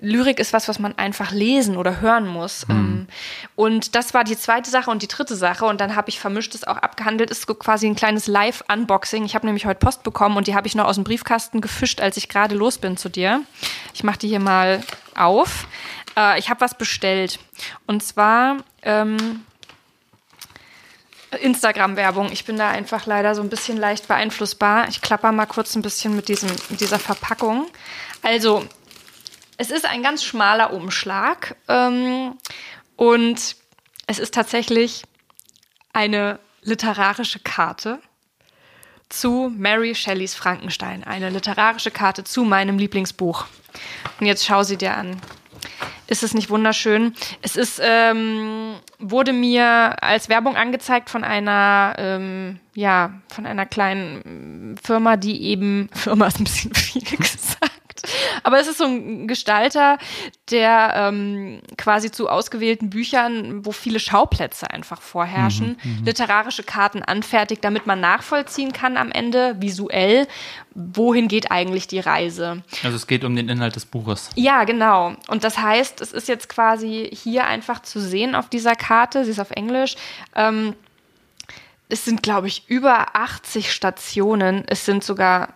Lyrik 0.00 0.38
ist 0.38 0.52
was, 0.52 0.68
was 0.68 0.78
man 0.78 0.96
einfach 0.98 1.32
lesen 1.32 1.76
oder 1.76 2.00
hören 2.00 2.26
muss. 2.26 2.66
Mhm. 2.68 3.08
und 3.56 3.94
das 3.94 4.14
war 4.14 4.24
die 4.24 4.36
zweite 4.36 4.70
Sache 4.70 4.90
und 4.90 5.02
die 5.02 5.08
dritte 5.08 5.36
Sache. 5.36 5.64
Und 5.66 5.80
dann 5.80 5.96
habe 5.96 6.08
ich 6.08 6.20
vermischtes 6.20 6.64
auch 6.64 6.76
abgehandelt. 6.76 7.30
Ist 7.30 7.46
quasi 7.58 7.86
ein 7.86 7.96
kleines 7.96 8.26
Live-Unboxing. 8.26 9.24
Ich 9.24 9.34
habe 9.34 9.46
nämlich 9.46 9.66
heute 9.66 9.80
Post 9.80 10.02
bekommen 10.02 10.36
und 10.36 10.46
die 10.46 10.54
habe 10.54 10.66
ich 10.66 10.74
noch 10.74 10.86
aus 10.86 10.94
dem 10.94 11.04
Briefkasten 11.04 11.60
gefischt, 11.60 12.00
als 12.00 12.16
ich 12.16 12.28
gerade 12.28 12.54
los 12.54 12.78
bin 12.78 12.96
zu 12.96 13.08
dir. 13.08 13.42
Ich 13.94 14.04
mache 14.04 14.18
die 14.18 14.28
hier 14.28 14.40
mal 14.40 14.82
auf. 15.14 15.66
Äh, 16.16 16.38
ich 16.38 16.50
habe 16.50 16.60
was 16.60 16.76
bestellt. 16.76 17.38
Und 17.86 18.02
zwar 18.02 18.58
ähm, 18.82 19.44
Instagram-Werbung. 21.40 22.30
Ich 22.32 22.44
bin 22.44 22.56
da 22.56 22.70
einfach 22.70 23.06
leider 23.06 23.34
so 23.34 23.42
ein 23.42 23.48
bisschen 23.48 23.76
leicht 23.76 24.08
beeinflussbar. 24.08 24.88
Ich 24.88 25.00
klapper 25.00 25.32
mal 25.32 25.46
kurz 25.46 25.74
ein 25.74 25.82
bisschen 25.82 26.14
mit, 26.14 26.28
diesem, 26.28 26.50
mit 26.68 26.80
dieser 26.80 26.98
Verpackung. 26.98 27.66
Also, 28.22 28.66
es 29.56 29.70
ist 29.70 29.86
ein 29.86 30.02
ganz 30.02 30.24
schmaler 30.24 30.72
Umschlag. 30.72 31.56
Ähm, 31.68 32.36
und 32.96 33.56
es 34.06 34.18
ist 34.18 34.34
tatsächlich 34.34 35.02
eine 35.92 36.38
literarische 36.62 37.38
Karte 37.38 38.00
zu 39.08 39.52
Mary 39.56 39.94
Shelleys 39.94 40.34
Frankenstein. 40.34 41.04
Eine 41.04 41.30
literarische 41.30 41.90
Karte 41.90 42.24
zu 42.24 42.44
meinem 42.44 42.78
Lieblingsbuch. 42.78 43.46
Und 44.20 44.26
jetzt 44.26 44.44
schau 44.44 44.62
sie 44.62 44.76
dir 44.76 44.96
an. 44.96 45.20
Ist 46.12 46.22
es 46.22 46.34
nicht 46.34 46.50
wunderschön? 46.50 47.14
Es 47.40 47.56
ist, 47.56 47.80
ähm, 47.82 48.74
wurde 48.98 49.32
mir 49.32 49.96
als 50.02 50.28
Werbung 50.28 50.56
angezeigt 50.56 51.08
von 51.08 51.24
einer, 51.24 51.94
ähm, 51.96 52.60
ja, 52.74 53.14
von 53.28 53.46
einer 53.46 53.64
kleinen 53.64 54.76
Firma, 54.84 55.16
die 55.16 55.42
eben, 55.44 55.88
Firma 55.94 56.26
ist 56.26 56.38
ein 56.38 56.44
bisschen 56.44 56.74
viel 56.74 57.00
gesagt 57.16 57.71
aber 58.42 58.60
es 58.60 58.66
ist 58.66 58.78
so 58.78 58.84
ein 58.84 59.28
Gestalter, 59.28 59.98
der 60.50 60.92
ähm, 60.94 61.60
quasi 61.76 62.10
zu 62.10 62.28
ausgewählten 62.28 62.90
Büchern, 62.90 63.64
wo 63.64 63.72
viele 63.72 64.00
Schauplätze 64.00 64.70
einfach 64.70 65.00
vorherrschen, 65.00 65.78
mhm, 65.82 65.98
mhm, 65.98 66.04
literarische 66.04 66.62
Karten 66.62 67.02
anfertigt, 67.02 67.64
damit 67.64 67.86
man 67.86 68.00
nachvollziehen 68.00 68.72
kann 68.72 68.96
am 68.96 69.10
Ende 69.10 69.56
visuell, 69.60 70.26
wohin 70.74 71.28
geht 71.28 71.50
eigentlich 71.50 71.86
die 71.86 72.00
Reise. 72.00 72.62
Also 72.82 72.96
es 72.96 73.06
geht 73.06 73.24
um 73.24 73.36
den 73.36 73.48
Inhalt 73.48 73.76
des 73.76 73.86
Buches. 73.86 74.30
Ja, 74.34 74.64
genau. 74.64 75.14
Und 75.28 75.44
das 75.44 75.58
heißt, 75.58 76.00
es 76.00 76.12
ist 76.12 76.28
jetzt 76.28 76.48
quasi 76.48 77.10
hier 77.12 77.46
einfach 77.46 77.82
zu 77.82 78.00
sehen 78.00 78.34
auf 78.34 78.48
dieser 78.48 78.74
Karte, 78.74 79.24
sie 79.24 79.30
ist 79.30 79.40
auf 79.40 79.50
Englisch. 79.50 79.96
Ähm, 80.34 80.74
es 81.92 82.06
sind, 82.06 82.22
glaube 82.22 82.48
ich, 82.48 82.68
über 82.68 83.14
80 83.16 83.70
Stationen. 83.70 84.64
Es 84.66 84.86
sind 84.86 85.04
sogar, 85.04 85.54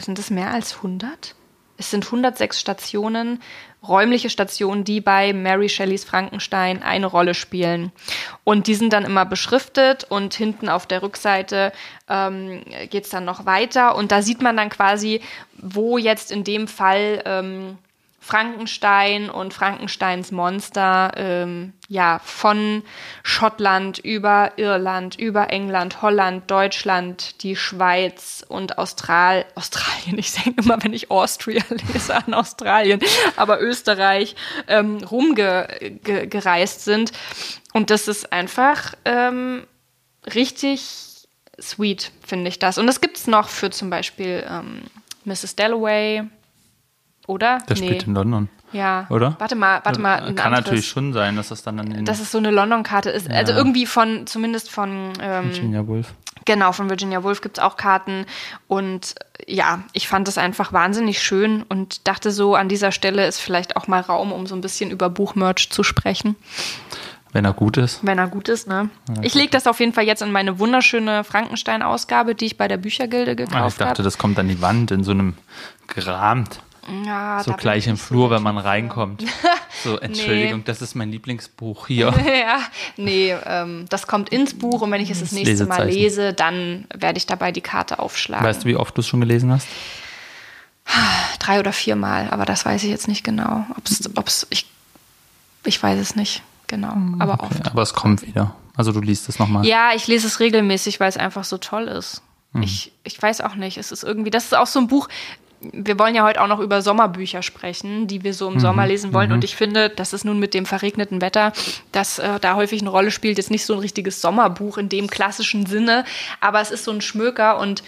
sind 0.00 0.18
es 0.18 0.30
mehr 0.30 0.50
als 0.50 0.76
100? 0.76 1.34
Es 1.78 1.92
sind 1.92 2.06
106 2.06 2.58
Stationen, 2.58 3.40
räumliche 3.86 4.30
Stationen, 4.30 4.82
die 4.82 5.00
bei 5.00 5.32
Mary 5.32 5.68
Shelleys 5.68 6.04
Frankenstein 6.04 6.82
eine 6.82 7.06
Rolle 7.06 7.34
spielen. 7.34 7.92
Und 8.42 8.66
die 8.66 8.74
sind 8.74 8.92
dann 8.92 9.04
immer 9.04 9.24
beschriftet 9.24 10.04
und 10.04 10.34
hinten 10.34 10.68
auf 10.68 10.86
der 10.86 11.02
Rückseite 11.02 11.72
ähm, 12.08 12.64
geht 12.90 13.04
es 13.04 13.10
dann 13.10 13.24
noch 13.24 13.46
weiter. 13.46 13.94
Und 13.94 14.10
da 14.10 14.22
sieht 14.22 14.42
man 14.42 14.56
dann 14.56 14.70
quasi, 14.70 15.20
wo 15.56 15.98
jetzt 15.98 16.32
in 16.32 16.42
dem 16.42 16.66
Fall 16.66 17.22
ähm, 17.24 17.78
Frankenstein 18.28 19.30
und 19.30 19.54
Frankensteins 19.54 20.32
Monster, 20.32 21.12
ähm, 21.16 21.72
ja, 21.88 22.20
von 22.22 22.82
Schottland 23.22 23.98
über 24.00 24.52
Irland, 24.56 25.18
über 25.18 25.48
England, 25.48 26.02
Holland, 26.02 26.50
Deutschland, 26.50 27.42
die 27.42 27.56
Schweiz 27.56 28.44
und 28.46 28.76
Austral 28.76 29.46
Australien. 29.54 30.18
Ich 30.18 30.34
denke 30.34 30.62
immer, 30.62 30.76
wenn 30.84 30.92
ich 30.92 31.10
Austria 31.10 31.62
lese, 31.70 32.14
an 32.14 32.34
Australien, 32.34 33.00
aber 33.36 33.62
Österreich 33.62 34.36
ähm, 34.66 34.98
rumgereist 34.98 36.84
sind. 36.84 37.12
Und 37.72 37.88
das 37.88 38.08
ist 38.08 38.30
einfach 38.30 38.92
ähm, 39.06 39.66
richtig 40.34 40.82
sweet, 41.58 42.12
finde 42.26 42.48
ich 42.48 42.58
das. 42.58 42.76
Und 42.76 42.88
das 42.88 43.00
gibt 43.00 43.16
es 43.16 43.26
noch 43.26 43.48
für 43.48 43.70
zum 43.70 43.88
Beispiel 43.88 44.46
ähm, 44.46 44.82
Mrs. 45.24 45.56
Dalloway, 45.56 46.24
oder? 47.28 47.58
Der 47.68 47.76
nee. 47.76 47.86
spielt 47.86 48.06
in 48.06 48.14
London. 48.14 48.48
Ja. 48.72 49.06
Oder? 49.10 49.36
Warte 49.38 49.54
mal, 49.54 49.80
warte 49.84 50.00
mal. 50.00 50.18
Kann 50.18 50.46
anderes, 50.46 50.66
natürlich 50.66 50.88
schon 50.88 51.12
sein, 51.12 51.36
dass 51.36 51.48
das 51.48 51.62
dann 51.62 51.78
an 51.78 52.04
Dass 52.04 52.20
es 52.20 52.30
so 52.30 52.38
eine 52.38 52.50
London-Karte 52.50 53.10
ist. 53.10 53.26
Also 53.26 53.32
ja. 53.32 53.38
Also 53.38 53.52
irgendwie 53.52 53.86
von, 53.86 54.26
zumindest 54.26 54.70
von. 54.70 55.12
Ähm, 55.20 55.46
Virginia 55.46 55.86
Woolf. 55.86 56.12
Genau, 56.44 56.72
von 56.72 56.88
Virginia 56.88 57.22
Woolf 57.22 57.40
gibt 57.40 57.58
es 57.58 57.64
auch 57.64 57.76
Karten. 57.76 58.24
Und 58.66 59.14
ja, 59.46 59.80
ich 59.92 60.08
fand 60.08 60.28
es 60.28 60.38
einfach 60.38 60.72
wahnsinnig 60.72 61.22
schön 61.22 61.62
und 61.68 62.06
dachte 62.08 62.30
so, 62.30 62.54
an 62.54 62.68
dieser 62.68 62.92
Stelle 62.92 63.26
ist 63.26 63.38
vielleicht 63.38 63.76
auch 63.76 63.86
mal 63.86 64.00
Raum, 64.00 64.32
um 64.32 64.46
so 64.46 64.54
ein 64.54 64.60
bisschen 64.60 64.90
über 64.90 65.10
Buchmerch 65.10 65.70
zu 65.70 65.82
sprechen. 65.82 66.36
Wenn 67.32 67.44
er 67.44 67.52
gut 67.52 67.76
ist. 67.76 68.00
Wenn 68.02 68.18
er 68.18 68.26
gut 68.26 68.48
ist, 68.48 68.66
ne? 68.68 68.88
Ja, 69.08 69.22
ich 69.22 69.34
lege 69.34 69.50
das 69.50 69.66
auf 69.66 69.80
jeden 69.80 69.92
Fall 69.92 70.04
jetzt 70.04 70.22
in 70.22 70.32
meine 70.32 70.58
wunderschöne 70.58 71.24
Frankenstein-Ausgabe, 71.24 72.34
die 72.34 72.46
ich 72.46 72.56
bei 72.56 72.68
der 72.68 72.78
Büchergilde 72.78 73.36
gekauft 73.36 73.54
habe. 73.54 73.64
Ah, 73.64 73.68
ich 73.68 73.76
dachte, 73.76 73.98
hab. 73.98 74.04
das 74.04 74.16
kommt 74.16 74.38
an 74.38 74.48
die 74.48 74.62
Wand 74.62 74.90
in 74.90 75.04
so 75.04 75.10
einem 75.10 75.34
gerahmt. 75.86 76.60
Ja, 77.04 77.42
so 77.44 77.52
gleich 77.52 77.86
im 77.86 77.96
Flur, 77.96 78.28
so 78.28 78.34
wenn 78.34 78.42
man 78.42 78.58
reinkommt. 78.58 79.24
So, 79.84 79.96
Entschuldigung, 79.96 80.58
nee. 80.58 80.64
das 80.64 80.82
ist 80.82 80.96
mein 80.96 81.12
Lieblingsbuch 81.12 81.86
hier. 81.86 82.06
ja, 82.26 82.62
nee, 82.96 83.32
ähm, 83.46 83.86
das 83.88 84.08
kommt 84.08 84.30
ins 84.30 84.58
Buch 84.58 84.80
und 84.80 84.90
wenn 84.90 85.00
ich 85.00 85.10
es 85.10 85.20
das, 85.20 85.30
das 85.30 85.38
nächste 85.38 85.66
Mal 85.66 85.88
lese, 85.88 86.32
dann 86.32 86.86
werde 86.92 87.18
ich 87.18 87.26
dabei 87.26 87.52
die 87.52 87.60
Karte 87.60 88.00
aufschlagen. 88.00 88.44
Weißt 88.44 88.64
du, 88.64 88.68
wie 88.68 88.74
oft 88.74 88.96
du 88.96 89.02
es 89.02 89.06
schon 89.06 89.20
gelesen 89.20 89.52
hast? 89.52 89.68
Drei 91.38 91.60
oder 91.60 91.72
viermal, 91.72 92.28
aber 92.30 92.44
das 92.44 92.64
weiß 92.64 92.82
ich 92.82 92.90
jetzt 92.90 93.06
nicht 93.06 93.22
genau. 93.22 93.66
Ob's, 93.76 94.10
ob's, 94.16 94.46
ich, 94.50 94.66
ich 95.64 95.80
weiß 95.80 96.00
es 96.00 96.16
nicht 96.16 96.42
genau, 96.66 96.94
hm, 96.94 97.20
aber 97.20 97.34
okay, 97.34 97.54
oft. 97.54 97.66
Aber 97.70 97.82
es 97.82 97.94
kommt 97.94 98.26
wieder. 98.26 98.56
Also 98.76 98.92
du 98.92 99.00
liest 99.00 99.28
es 99.28 99.38
nochmal. 99.38 99.66
Ja, 99.66 99.90
ich 99.94 100.06
lese 100.06 100.26
es 100.26 100.40
regelmäßig, 100.40 100.98
weil 101.00 101.08
es 101.08 101.16
einfach 101.16 101.44
so 101.44 101.58
toll 101.58 101.84
ist. 101.84 102.22
Mhm. 102.52 102.62
Ich, 102.62 102.92
ich 103.04 103.20
weiß 103.20 103.40
auch 103.40 103.54
nicht. 103.54 103.76
Es 103.76 103.92
ist 103.92 104.04
irgendwie, 104.04 104.30
das 104.30 104.44
ist 104.44 104.56
auch 104.56 104.66
so 104.66 104.78
ein 104.78 104.86
Buch, 104.86 105.08
wir 105.60 105.98
wollen 105.98 106.14
ja 106.14 106.24
heute 106.24 106.40
auch 106.40 106.46
noch 106.46 106.60
über 106.60 106.82
Sommerbücher 106.82 107.42
sprechen, 107.42 108.06
die 108.06 108.22
wir 108.22 108.34
so 108.34 108.48
im 108.48 108.54
mhm. 108.54 108.60
Sommer 108.60 108.86
lesen 108.86 109.12
wollen. 109.12 109.28
Mhm. 109.28 109.34
Und 109.34 109.44
ich 109.44 109.56
finde, 109.56 109.90
das 109.90 110.12
ist 110.12 110.24
nun 110.24 110.38
mit 110.38 110.54
dem 110.54 110.66
verregneten 110.66 111.20
Wetter, 111.20 111.52
das 111.92 112.18
äh, 112.18 112.38
da 112.40 112.54
häufig 112.54 112.80
eine 112.80 112.90
Rolle 112.90 113.10
spielt, 113.10 113.38
jetzt 113.38 113.50
nicht 113.50 113.66
so 113.66 113.74
ein 113.74 113.80
richtiges 113.80 114.20
Sommerbuch 114.20 114.78
in 114.78 114.88
dem 114.88 115.08
klassischen 115.08 115.66
Sinne, 115.66 116.04
aber 116.40 116.60
es 116.60 116.70
ist 116.70 116.84
so 116.84 116.92
ein 116.92 117.00
Schmöker 117.00 117.58
und 117.58 117.82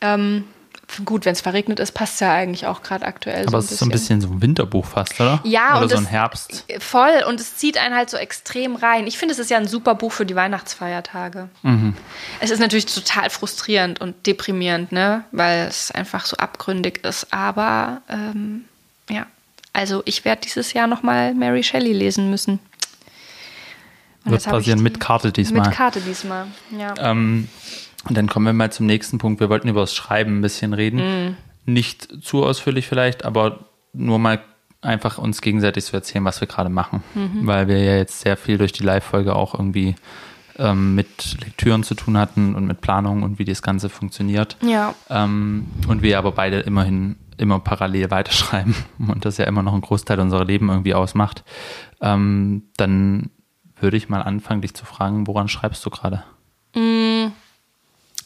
ähm, 0.00 0.44
gut, 1.04 1.24
wenn 1.24 1.32
es 1.32 1.40
verregnet 1.40 1.80
ist, 1.80 1.92
passt 1.92 2.14
es 2.14 2.20
ja 2.20 2.32
eigentlich 2.32 2.66
auch 2.66 2.82
gerade 2.82 3.04
aktuell. 3.04 3.46
Aber 3.46 3.60
so 3.60 3.66
es 3.66 3.72
ist 3.72 3.78
so 3.78 3.86
ein 3.86 3.90
bisschen 3.90 4.20
so 4.20 4.28
ein 4.28 4.42
Winterbuch 4.42 4.84
fast, 4.84 5.20
oder? 5.20 5.40
Ja, 5.44 5.78
oder 5.78 5.88
so 5.88 5.96
ein 5.96 6.06
Herbst. 6.06 6.64
Voll 6.78 7.24
und 7.28 7.40
es 7.40 7.56
zieht 7.56 7.78
einen 7.78 7.94
halt 7.94 8.10
so 8.10 8.16
extrem 8.16 8.76
rein. 8.76 9.06
Ich 9.06 9.18
finde, 9.18 9.32
es 9.32 9.38
ist 9.38 9.50
ja 9.50 9.58
ein 9.58 9.66
super 9.66 9.94
Buch 9.94 10.12
für 10.12 10.26
die 10.26 10.36
Weihnachtsfeiertage. 10.36 11.48
Mhm. 11.62 11.94
Es 12.40 12.50
ist 12.50 12.60
natürlich 12.60 12.86
total 12.86 13.30
frustrierend 13.30 14.00
und 14.00 14.26
deprimierend, 14.26 14.92
ne, 14.92 15.24
weil 15.32 15.66
es 15.66 15.90
einfach 15.90 16.26
so 16.26 16.36
abgründig 16.36 17.04
ist. 17.04 17.32
Aber 17.32 18.02
ähm, 18.08 18.64
ja, 19.08 19.26
also 19.72 20.02
ich 20.04 20.24
werde 20.24 20.42
dieses 20.42 20.72
Jahr 20.72 20.86
noch 20.86 21.02
mal 21.02 21.34
Mary 21.34 21.62
Shelley 21.62 21.92
lesen 21.92 22.30
müssen. 22.30 22.60
Und 24.24 24.32
Wird 24.32 24.44
passieren 24.44 24.82
mit 24.82 25.00
Karte 25.00 25.32
diesmal. 25.32 25.68
Mit 25.68 25.76
Karte 25.76 26.00
diesmal, 26.00 26.46
ja. 26.78 26.94
Ähm, 26.98 27.48
und 28.08 28.16
dann 28.16 28.28
kommen 28.28 28.46
wir 28.46 28.52
mal 28.52 28.72
zum 28.72 28.86
nächsten 28.86 29.18
Punkt. 29.18 29.40
Wir 29.40 29.48
wollten 29.48 29.68
über 29.68 29.80
das 29.80 29.94
Schreiben 29.94 30.38
ein 30.38 30.42
bisschen 30.42 30.74
reden. 30.74 30.98
Mm. 30.98 31.36
Nicht 31.66 32.22
zu 32.22 32.44
ausführlich 32.44 32.86
vielleicht, 32.86 33.24
aber 33.24 33.60
nur 33.92 34.18
mal 34.18 34.40
einfach 34.82 35.18
uns 35.18 35.40
gegenseitig 35.40 35.84
zu 35.84 35.96
erzählen, 35.96 36.24
was 36.24 36.40
wir 36.40 36.48
gerade 36.48 36.68
machen. 36.68 37.02
Mhm. 37.14 37.46
Weil 37.46 37.68
wir 37.68 37.82
ja 37.82 37.96
jetzt 37.96 38.20
sehr 38.20 38.36
viel 38.36 38.58
durch 38.58 38.72
die 38.72 38.82
Live-Folge 38.82 39.34
auch 39.34 39.54
irgendwie 39.54 39.94
ähm, 40.58 40.94
mit 40.94 41.38
Lektüren 41.42 41.82
zu 41.82 41.94
tun 41.94 42.18
hatten 42.18 42.54
und 42.54 42.66
mit 42.66 42.80
Planung 42.80 43.22
und 43.22 43.38
wie 43.38 43.44
das 43.44 43.62
Ganze 43.62 43.88
funktioniert. 43.88 44.56
Ja. 44.62 44.94
Ähm, 45.08 45.66
und 45.88 46.02
wir 46.02 46.18
aber 46.18 46.32
beide 46.32 46.60
immerhin 46.60 47.16
immer 47.38 47.58
parallel 47.60 48.10
weiterschreiben 48.10 48.74
und 48.98 49.24
das 49.24 49.38
ja 49.38 49.46
immer 49.46 49.62
noch 49.62 49.74
ein 49.74 49.80
Großteil 49.80 50.20
unserer 50.20 50.44
Leben 50.44 50.68
irgendwie 50.68 50.94
ausmacht. 50.94 51.44
Ähm, 52.00 52.64
dann 52.76 53.30
würde 53.80 53.96
ich 53.96 54.08
mal 54.08 54.22
anfangen, 54.22 54.60
dich 54.60 54.74
zu 54.74 54.84
fragen, 54.84 55.26
woran 55.26 55.48
schreibst 55.48 55.84
du 55.84 55.90
gerade? 55.90 56.22
Mm 56.76 57.03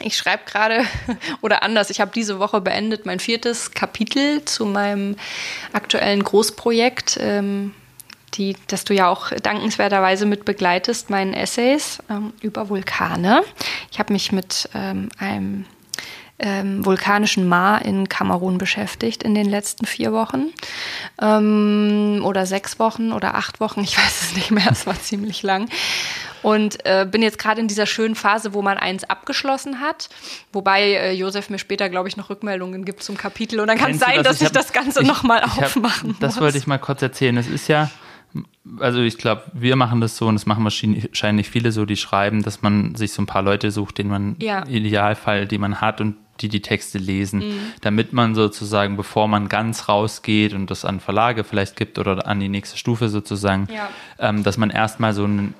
ich 0.09 0.16
schreibe 0.16 0.42
gerade, 0.46 0.84
oder 1.42 1.62
anders, 1.62 1.90
ich 1.90 2.00
habe 2.00 2.11
diese 2.14 2.38
Woche 2.38 2.61
beendet 2.61 3.06
mein 3.06 3.20
viertes 3.20 3.70
Kapitel 3.70 4.44
zu 4.44 4.66
meinem 4.66 5.16
aktuellen 5.72 6.24
Großprojekt, 6.24 7.18
ähm, 7.20 7.74
die, 8.34 8.56
das 8.66 8.84
du 8.84 8.94
ja 8.94 9.09
auch 9.09 9.30
dankenswerterweise 9.30 10.26
mit 10.26 10.44
begleitest, 10.44 11.11
meinen 11.11 11.34
Essays 11.34 11.98
ähm, 12.11 12.32
über 12.40 12.68
Vulkane. 12.68 13.42
Ich 13.90 13.98
habe 13.98 14.12
mich 14.12 14.32
mit 14.32 14.68
ähm, 14.74 15.11
einem 15.18 15.66
ähm, 16.39 16.84
vulkanischen 16.84 17.49
Maar 17.49 17.84
in 17.84 18.09
Kamerun 18.09 18.59
beschäftigt 18.59 19.22
in 19.22 19.34
den 19.34 19.49
letzten 19.49 19.86
vier 19.86 20.12
Wochen 20.12 20.47
ähm, 21.20 22.22
oder 22.24 22.47
sechs 22.47 22.78
Wochen 22.78 23.12
oder 23.12 23.34
acht 23.34 23.61
Wochen, 23.61 23.80
ich 23.80 23.97
weiß 23.99 24.22
es 24.22 24.36
nicht 24.36 24.51
mehr, 24.51 24.68
es 24.70 24.86
war 24.86 25.01
ziemlich 25.01 25.43
lang. 25.43 25.68
Und 26.43 26.86
äh, 26.86 27.05
bin 27.11 27.22
jetzt 27.22 27.39
gerade 27.39 27.61
in 27.61 27.66
dieser 27.66 27.86
schönen 27.86 28.14
Phase, 28.14 28.55
wo 28.55 28.62
man 28.62 28.78
eins 28.78 29.03
abgeschlossen 29.03 29.80
hat. 29.80 30.09
Wobei 30.53 30.93
äh, 30.93 31.12
Josef 31.12 31.51
mir 31.51 31.59
später, 31.59 31.89
glaube 31.89 32.09
ich, 32.09 32.16
noch 32.16 32.30
Rückmeldungen 32.30 32.84
gibt 32.84 33.03
zum 33.03 33.16
Kapitel. 33.16 33.59
Und 33.59 33.66
dann 33.66 33.76
kann 33.76 33.91
es 33.91 33.99
sein, 33.99 34.18
das? 34.18 34.39
dass 34.39 34.41
ich, 34.41 34.47
hab, 34.47 34.53
das 34.53 34.72
Ganze 34.72 35.03
nochmal 35.03 35.43
aufmachen 35.43 36.12
hab, 36.12 36.20
Das 36.20 36.41
wollte 36.41 36.57
ich 36.57 36.68
mal 36.68 36.78
kurz 36.78 37.03
erzählen. 37.03 37.36
Es 37.36 37.49
ist 37.49 37.66
ja, 37.66 37.91
also 38.78 39.01
ich 39.01 39.18
glaube, 39.18 39.43
wir 39.53 39.74
machen 39.74 40.01
das 40.01 40.16
so 40.16 40.26
und 40.26 40.36
das 40.36 40.47
machen 40.47 40.62
wahrscheinlich 40.62 41.51
viele 41.51 41.72
so, 41.72 41.84
die 41.84 41.97
schreiben, 41.97 42.43
dass 42.43 42.62
man 42.62 42.95
sich 42.95 43.12
so 43.12 43.22
ein 43.22 43.26
paar 43.26 43.43
Leute 43.43 43.70
sucht, 43.70 43.99
den 43.99 44.09
man 44.09 44.36
ja. 44.39 44.61
im 44.61 44.68
Idealfall, 44.68 45.47
die 45.47 45.59
man 45.59 45.80
hat 45.80 46.01
und 46.01 46.16
die 46.41 46.49
die 46.49 46.62
Texte 46.62 46.99
lesen, 46.99 47.41
mhm. 47.41 47.72
damit 47.80 48.12
man 48.12 48.34
sozusagen, 48.34 48.97
bevor 48.97 49.28
man 49.28 49.49
ganz 49.49 49.89
rausgeht 49.89 50.55
und 50.55 50.70
das 50.70 50.84
an 50.84 51.01
Verlage 51.01 51.45
vielleicht 51.45 51.76
gibt 51.76 51.99
oder 51.99 52.26
an 52.26 52.41
die 52.41 52.49
nächste 52.49 52.76
Stufe 52.76 53.09
sozusagen, 53.09 53.68
ja. 53.72 53.89
ähm, 54.18 54.43
dass 54.43 54.57
man 54.57 54.70
erstmal 54.70 55.14
so 55.14 55.24
ein 55.24 55.55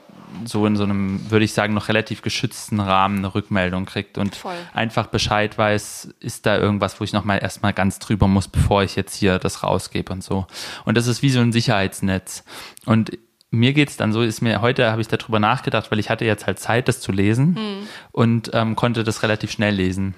so 0.45 0.67
in 0.67 0.77
so 0.77 0.85
einem, 0.85 1.31
würde 1.31 1.45
ich 1.45 1.53
sagen, 1.53 1.75
noch 1.75 1.89
relativ 1.89 2.23
geschützten 2.23 2.81
Rahmen 2.81 3.19
eine 3.19 3.35
Rückmeldung 3.35 3.87
kriegt 3.87 4.19
und 4.19 4.37
Voll. 4.37 4.57
einfach 4.73 5.07
Bescheid 5.07 5.57
weiß, 5.57 6.15
ist 6.21 6.47
da 6.47 6.59
irgendwas, 6.59 7.01
wo 7.01 7.05
ich 7.05 7.13
nochmal 7.13 7.39
erstmal 7.43 7.73
ganz 7.73 7.99
drüber 7.99 8.29
muss, 8.29 8.49
bevor 8.49 8.83
ich 8.83 8.97
jetzt 8.97 9.15
hier 9.15 9.39
das 9.39 9.63
rausgebe 9.63 10.13
und 10.13 10.23
so. 10.23 10.47
Und 10.85 10.97
das 10.97 11.07
ist 11.07 11.23
wie 11.23 11.31
so 11.31 11.41
ein 11.41 11.53
Sicherheitsnetz. 11.53 12.45
Und 12.85 13.19
mir 13.51 13.73
geht's 13.73 13.97
dann 13.97 14.13
so, 14.13 14.23
ist 14.23 14.43
mir 14.43 14.61
heute 14.61 14.91
habe 14.91 15.01
ich 15.01 15.09
darüber 15.09 15.41
nachgedacht, 15.41 15.91
weil 15.91 15.99
ich 15.99 16.11
hatte 16.11 16.27
jetzt 16.27 16.47
halt 16.47 16.59
Zeit, 16.59 16.87
das 16.87 17.01
zu 17.01 17.13
lesen 17.13 17.53
mhm. 17.53 17.89
und 18.13 18.51
ähm, 18.53 18.77
konnte 18.77 19.05
das 19.05 19.23
relativ 19.23 19.51
schnell 19.51 19.75
lesen. 19.75 20.15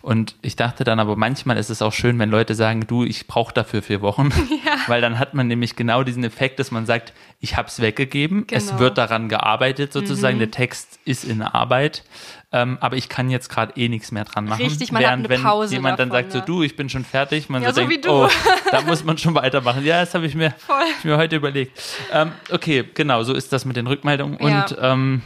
Und 0.00 0.34
ich 0.42 0.56
dachte 0.56 0.82
dann 0.82 0.98
aber 0.98 1.14
manchmal 1.14 1.58
ist 1.58 1.70
es 1.70 1.80
auch 1.80 1.92
schön, 1.92 2.18
wenn 2.18 2.30
Leute 2.30 2.56
sagen, 2.56 2.84
du, 2.88 3.04
ich 3.04 3.28
brauche 3.28 3.54
dafür 3.54 3.82
vier 3.82 4.00
Wochen, 4.00 4.30
ja. 4.66 4.76
weil 4.88 5.00
dann 5.00 5.20
hat 5.20 5.32
man 5.32 5.46
nämlich 5.46 5.76
genau 5.76 6.02
diesen 6.02 6.24
Effekt, 6.24 6.58
dass 6.58 6.72
man 6.72 6.84
sagt, 6.84 7.12
ich 7.38 7.56
habe 7.56 7.68
es 7.68 7.80
weggegeben, 7.80 8.48
genau. 8.48 8.58
es 8.58 8.78
wird 8.78 8.98
daran 8.98 9.28
gearbeitet 9.28 9.92
sozusagen, 9.92 10.36
mhm. 10.36 10.40
der 10.40 10.50
Text 10.50 10.98
ist 11.04 11.24
in 11.24 11.40
Arbeit 11.40 12.02
ähm, 12.54 12.76
aber 12.80 12.96
ich 12.96 13.08
kann 13.08 13.30
jetzt 13.30 13.48
gerade 13.48 13.72
eh 13.76 13.88
nichts 13.88 14.12
mehr 14.12 14.24
dran 14.24 14.44
machen. 14.44 14.62
Richtig, 14.62 14.92
man 14.92 15.02
Während, 15.02 15.24
hat 15.24 15.32
eine 15.32 15.42
Pause 15.42 15.70
wenn 15.70 15.78
jemand 15.78 15.98
davon, 15.98 16.10
dann 16.10 16.22
sagt, 16.22 16.34
ja. 16.34 16.40
so 16.40 16.46
du, 16.46 16.62
ich 16.62 16.76
bin 16.76 16.90
schon 16.90 17.04
fertig, 17.04 17.48
man 17.48 17.62
ja, 17.62 17.72
so, 17.72 17.80
so 17.80 17.88
denkt, 17.88 18.06
oh, 18.06 18.28
da 18.70 18.82
muss 18.82 19.04
man 19.04 19.16
schon 19.16 19.34
weitermachen. 19.34 19.84
Ja, 19.84 20.00
das 20.00 20.14
habe 20.14 20.26
ich, 20.26 20.34
mir, 20.34 20.54
ich 20.98 21.04
mir 21.04 21.16
heute 21.16 21.36
überlegt. 21.36 21.80
Ähm, 22.12 22.32
okay, 22.50 22.84
genau, 22.94 23.22
so 23.22 23.32
ist 23.32 23.52
das 23.52 23.64
mit 23.64 23.76
den 23.76 23.86
Rückmeldungen. 23.86 24.38
Ja. 24.40 24.64
Und 24.64 24.76
ähm, 24.80 25.22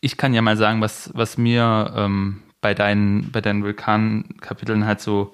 ich 0.00 0.18
kann 0.18 0.34
ja 0.34 0.42
mal 0.42 0.58
sagen, 0.58 0.82
was, 0.82 1.10
was 1.14 1.38
mir 1.38 1.92
ähm, 1.96 2.42
bei 2.60 2.74
deinen, 2.74 3.30
bei 3.32 3.40
deinen 3.40 3.62
Vulkankapiteln 3.62 4.84
halt 4.84 5.00
so, 5.00 5.32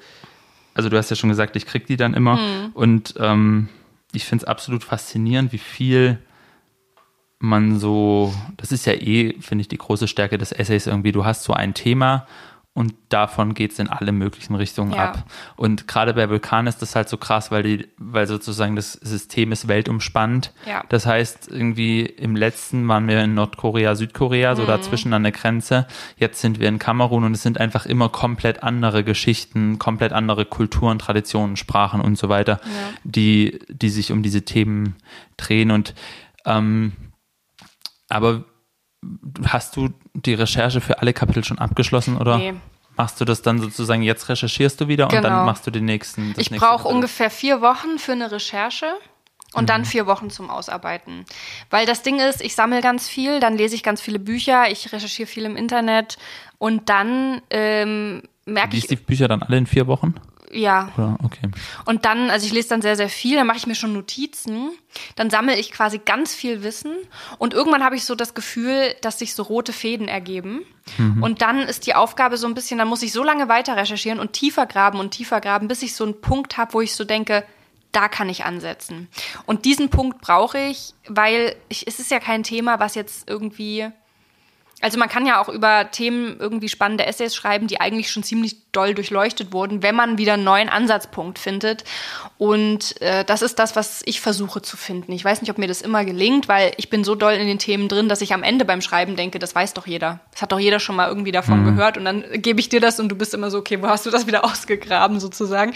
also 0.75 0.89
du 0.89 0.97
hast 0.97 1.11
ja 1.11 1.17
schon 1.17 1.31
gesagt, 1.31 1.57
ich 1.57 1.67
krieg 1.67 1.87
die 1.87 1.97
dann 1.97 2.15
immer. 2.15 2.37
Mhm. 2.37 2.71
Und 2.75 3.15
ähm, 3.19 3.69
ich 4.13 4.25
finde 4.25 4.45
es 4.45 4.49
absolut 4.49 4.85
faszinierend, 4.85 5.53
wie 5.53 5.59
viel 5.59 6.19
man 7.43 7.81
so, 7.81 8.33
das 8.57 8.71
ist 8.71 8.87
ja 8.87 8.93
eh, 8.93 9.35
finde 9.41 9.63
ich, 9.63 9.69
die 9.69 9.79
große 9.79 10.07
Stärke 10.07 10.39
des 10.39 10.53
Essays 10.53 10.87
irgendwie, 10.87 11.11
du 11.13 11.25
hast 11.25 11.43
so 11.43 11.53
ein 11.53 11.75
Thema 11.75 12.27
und 12.73 12.95
davon 13.09 13.53
geht 13.53 13.73
es 13.73 13.81
in 13.81 13.89
alle 13.89 14.13
möglichen 14.13 14.55
Richtungen 14.55 14.93
ja. 14.93 15.11
ab. 15.11 15.25
Und 15.57 15.89
gerade 15.89 16.15
bei 16.15 16.31
Vulkan 16.31 16.67
ist 16.67 16.81
das 16.81 16.95
halt 16.95 17.09
so 17.09 17.19
krass, 17.19 17.51
weil 17.51 17.65
die, 17.65 17.89
weil 17.99 18.27
sozusagen 18.27 18.77
das 18.77 18.93
System 18.93 19.53
ist 19.53 19.69
weltumspannt. 19.69 20.53
Ja. 20.67 20.85
Das 20.89 21.05
heißt, 21.05 21.49
irgendwie 21.51 22.07
im 22.07 22.35
letzten 22.35 22.87
waren 22.89 23.09
wir 23.09 23.23
in 23.25 23.35
Nordkorea, 23.35 23.95
Südkorea, 23.97 24.55
so 24.55 24.63
mhm. 24.63 24.69
dazwischen 24.69 25.13
an 25.13 25.25
der 25.25 25.33
Grenze. 25.33 25.87
Jetzt 26.17 26.41
sind 26.41 26.61
wir 26.61 26.69
in 26.69 26.79
Kamerun 26.79 27.25
und 27.25 27.33
es 27.35 27.43
sind 27.43 27.59
einfach 27.61 27.85
immer 27.85 28.09
komplett 28.09 28.63
andere 28.63 29.05
Geschichten, 29.05 29.79
komplett 29.79 30.13
andere 30.13 30.47
Kulturen, 30.47 30.99
Traditionen, 30.99 31.57
Sprachen 31.57 32.01
und 32.01 32.17
so 32.17 32.31
weiter, 32.31 32.61
ja. 32.65 32.71
die, 33.03 33.59
die 33.69 33.91
sich 33.91 34.13
um 34.13 34.23
diese 34.23 34.43
Themen 34.43 34.95
drehen. 35.37 35.73
Und 35.73 35.95
ähm, 36.47 36.93
aber 38.13 38.45
hast 39.45 39.77
du 39.77 39.91
die 40.15 40.35
Recherche 40.35 40.81
für 40.81 41.01
alle 41.01 41.13
Kapitel 41.13 41.45
schon 41.45 41.59
abgeschlossen 41.59 42.17
oder? 42.17 42.39
Nee. 42.39 42.55
Machst 42.97 43.21
du 43.21 43.25
das 43.25 43.41
dann 43.41 43.59
sozusagen, 43.59 44.03
jetzt 44.03 44.29
recherchierst 44.29 44.79
du 44.81 44.87
wieder 44.87 45.09
genau. 45.09 45.19
und 45.19 45.25
dann 45.25 45.33
genau. 45.33 45.47
machst 45.47 45.67
du 45.67 45.71
den 45.71 45.87
nächsten? 45.87 46.35
Ich 46.37 46.51
brauche 46.51 46.87
ungefähr 46.87 47.31
vier 47.31 47.63
Wochen 47.63 47.99
für 47.99 48.13
eine 48.13 48.31
Recherche 48.31 48.87
und 49.55 49.63
mhm. 49.63 49.67
dann 49.67 49.85
vier 49.85 50.07
Wochen 50.07 50.31
zum 50.31 50.51
Ausarbeiten. 50.51 51.25
Weil 51.71 51.87
das 51.87 52.03
Ding 52.03 52.21
ist, 52.21 52.43
ich 52.43 52.55
sammle 52.55 52.83
ganz 52.83 53.09
viel, 53.09 53.41
dann 53.41 53.57
lese 53.57 53.75
ich 53.75 53.83
ganz 53.83 54.01
viele 54.01 54.19
Bücher, 54.19 54.71
ich 54.71 54.93
recherchiere 54.93 55.27
viel 55.27 55.45
im 55.47 55.57
Internet 55.57 56.19
und 56.59 56.91
dann 56.91 57.41
ähm, 57.51 58.23
merke 58.45 58.77
ich. 58.77 58.83
Liest 58.83 58.91
die 58.91 58.97
Bücher 58.97 59.29
dann 59.29 59.43
alle 59.43 59.57
in 59.57 59.67
vier 59.67 59.87
Wochen? 59.87 60.15
Ja. 60.53 60.93
Oder? 60.97 61.17
Okay. 61.25 61.51
Und 61.87 62.05
dann, 62.05 62.31
also 62.31 62.47
ich 62.47 62.53
lese 62.53 62.69
dann 62.69 62.83
sehr, 62.83 62.97
sehr 62.97 63.09
viel, 63.09 63.37
dann 63.37 63.47
mache 63.47 63.57
ich 63.57 63.67
mir 63.67 63.75
schon 63.75 63.93
Notizen, 63.93 64.71
dann 65.17 65.31
sammle 65.31 65.59
ich 65.59 65.73
quasi 65.73 65.99
ganz 65.99 66.35
viel 66.35 66.63
Wissen 66.63 66.93
und 67.39 67.55
irgendwann 67.55 67.83
habe 67.83 67.97
ich 67.97 68.05
so 68.05 68.15
das 68.15 68.35
Gefühl, 68.35 68.95
dass 69.01 69.19
sich 69.19 69.35
so 69.35 69.43
rote 69.43 69.73
Fäden 69.73 70.09
ergeben. 70.09 70.61
Und 71.21 71.43
dann 71.43 71.61
ist 71.61 71.87
die 71.87 71.95
Aufgabe 71.95 72.37
so 72.37 72.47
ein 72.47 72.55
bisschen, 72.55 72.79
dann 72.79 72.89
muss 72.89 73.03
ich 73.03 73.13
so 73.13 73.23
lange 73.23 73.49
weiter 73.49 73.77
recherchieren 73.77 74.19
und 74.19 74.33
tiefer 74.33 74.67
graben 74.67 74.99
und 74.99 75.13
tiefer 75.13 75.41
graben, 75.41 75.69
bis 75.69 75.83
ich 75.83 75.95
so 75.95 76.05
einen 76.05 76.21
Punkt 76.21 76.59
habe, 76.59 76.75
wo 76.75 76.81
ich 76.81 76.95
so 76.95 77.05
denke, 77.05 77.45
da 77.93 78.09
kann 78.09 78.29
ich 78.29 78.45
ansetzen. 78.45 79.09
Und 79.47 79.65
diesen 79.65 79.91
Punkt 79.91 80.21
brauche 80.21 80.59
ich, 80.59 80.95
weil 81.07 81.55
ich, 81.69 81.87
es 81.87 81.99
ist 81.99 82.11
ja 82.11 82.19
kein 82.19 82.43
Thema, 82.43 82.81
was 82.81 82.95
jetzt 82.95 83.29
irgendwie 83.29 83.91
also 84.83 84.99
man 84.99 85.09
kann 85.09 85.27
ja 85.27 85.41
auch 85.41 85.49
über 85.49 85.91
Themen 85.91 86.37
irgendwie 86.41 86.69
spannende 86.69 87.07
Essays 87.07 87.37
schreiben, 87.37 87.69
die 87.69 87.81
eigentlich 87.81 88.11
schon 88.11 88.25
ziemlich 88.25 88.57
doll 88.73 88.95
durchleuchtet 88.95 89.53
wurden, 89.53 89.83
wenn 89.83 89.95
man 89.95 90.19
wieder 90.19 90.35
einen 90.35 90.45
neuen 90.45 90.69
Ansatzpunkt 90.69 91.39
findet. 91.39 91.85
Und 92.37 93.01
äh, 93.01 93.25
das 93.25 93.43
ist 93.43 93.59
das, 93.59 93.77
was 93.77 94.03
ich 94.07 94.21
versuche 94.21 94.61
zu 94.61 94.77
finden. 94.77 95.13
Ich 95.13 95.25
weiß 95.25 95.41
nicht, 95.41 95.51
ob 95.51 95.59
mir 95.59 95.69
das 95.69 95.83
immer 95.83 96.05
gelingt, 96.05 96.49
weil 96.49 96.73
ich 96.79 96.91
bin 96.91 97.05
so 97.05 97.15
doll 97.15 97.35
in 97.35 97.47
den 97.47 97.61
Themen 97.61 97.89
drin, 97.89 98.09
dass 98.09 98.23
ich 98.23 98.35
am 98.35 98.43
Ende 98.43 98.65
beim 98.65 98.81
Schreiben 98.81 99.15
denke, 99.15 99.39
das 99.39 99.55
weiß 99.55 99.75
doch 99.75 99.87
jeder. 99.87 100.21
Das 100.33 100.43
hat 100.43 100.51
doch 100.51 100.59
jeder 100.59 100.81
schon 100.81 100.97
mal 100.97 101.09
irgendwie 101.09 101.33
davon 101.33 101.61
mhm. 101.61 101.77
gehört. 101.77 101.97
Und 101.97 102.05
dann 102.05 102.25
gebe 102.33 102.59
ich 102.59 102.69
dir 102.69 102.81
das 102.81 102.99
und 102.99 103.09
du 103.09 103.15
bist 103.15 103.35
immer 103.35 103.51
so, 103.51 103.59
okay, 103.59 103.81
wo 103.81 103.87
hast 103.87 104.05
du 104.05 104.11
das 104.11 104.27
wieder 104.27 104.45
ausgegraben 104.51 105.21
sozusagen? 105.21 105.75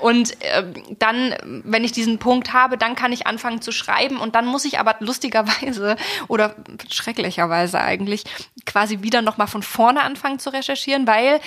Und 0.00 0.40
äh, 0.42 0.62
dann, 1.00 1.34
wenn 1.64 1.82
ich 1.82 1.90
diesen 1.90 2.18
Punkt 2.18 2.52
habe, 2.52 2.78
dann 2.78 2.94
kann 2.94 3.12
ich 3.12 3.26
anfangen 3.26 3.60
zu 3.60 3.72
schreiben. 3.72 4.18
Und 4.18 4.36
dann 4.36 4.46
muss 4.46 4.64
ich 4.64 4.78
aber 4.78 4.94
lustigerweise 5.00 5.96
oder 6.28 6.54
schrecklicherweise 6.88 7.80
eigentlich 7.80 8.24
quasi 8.64 9.02
wieder 9.02 9.22
nochmal 9.22 9.46
von 9.46 9.62
vorne 9.62 10.02
anfangen 10.02 10.38
zu 10.38 10.50
recherchieren, 10.50 11.06
weil 11.06 11.40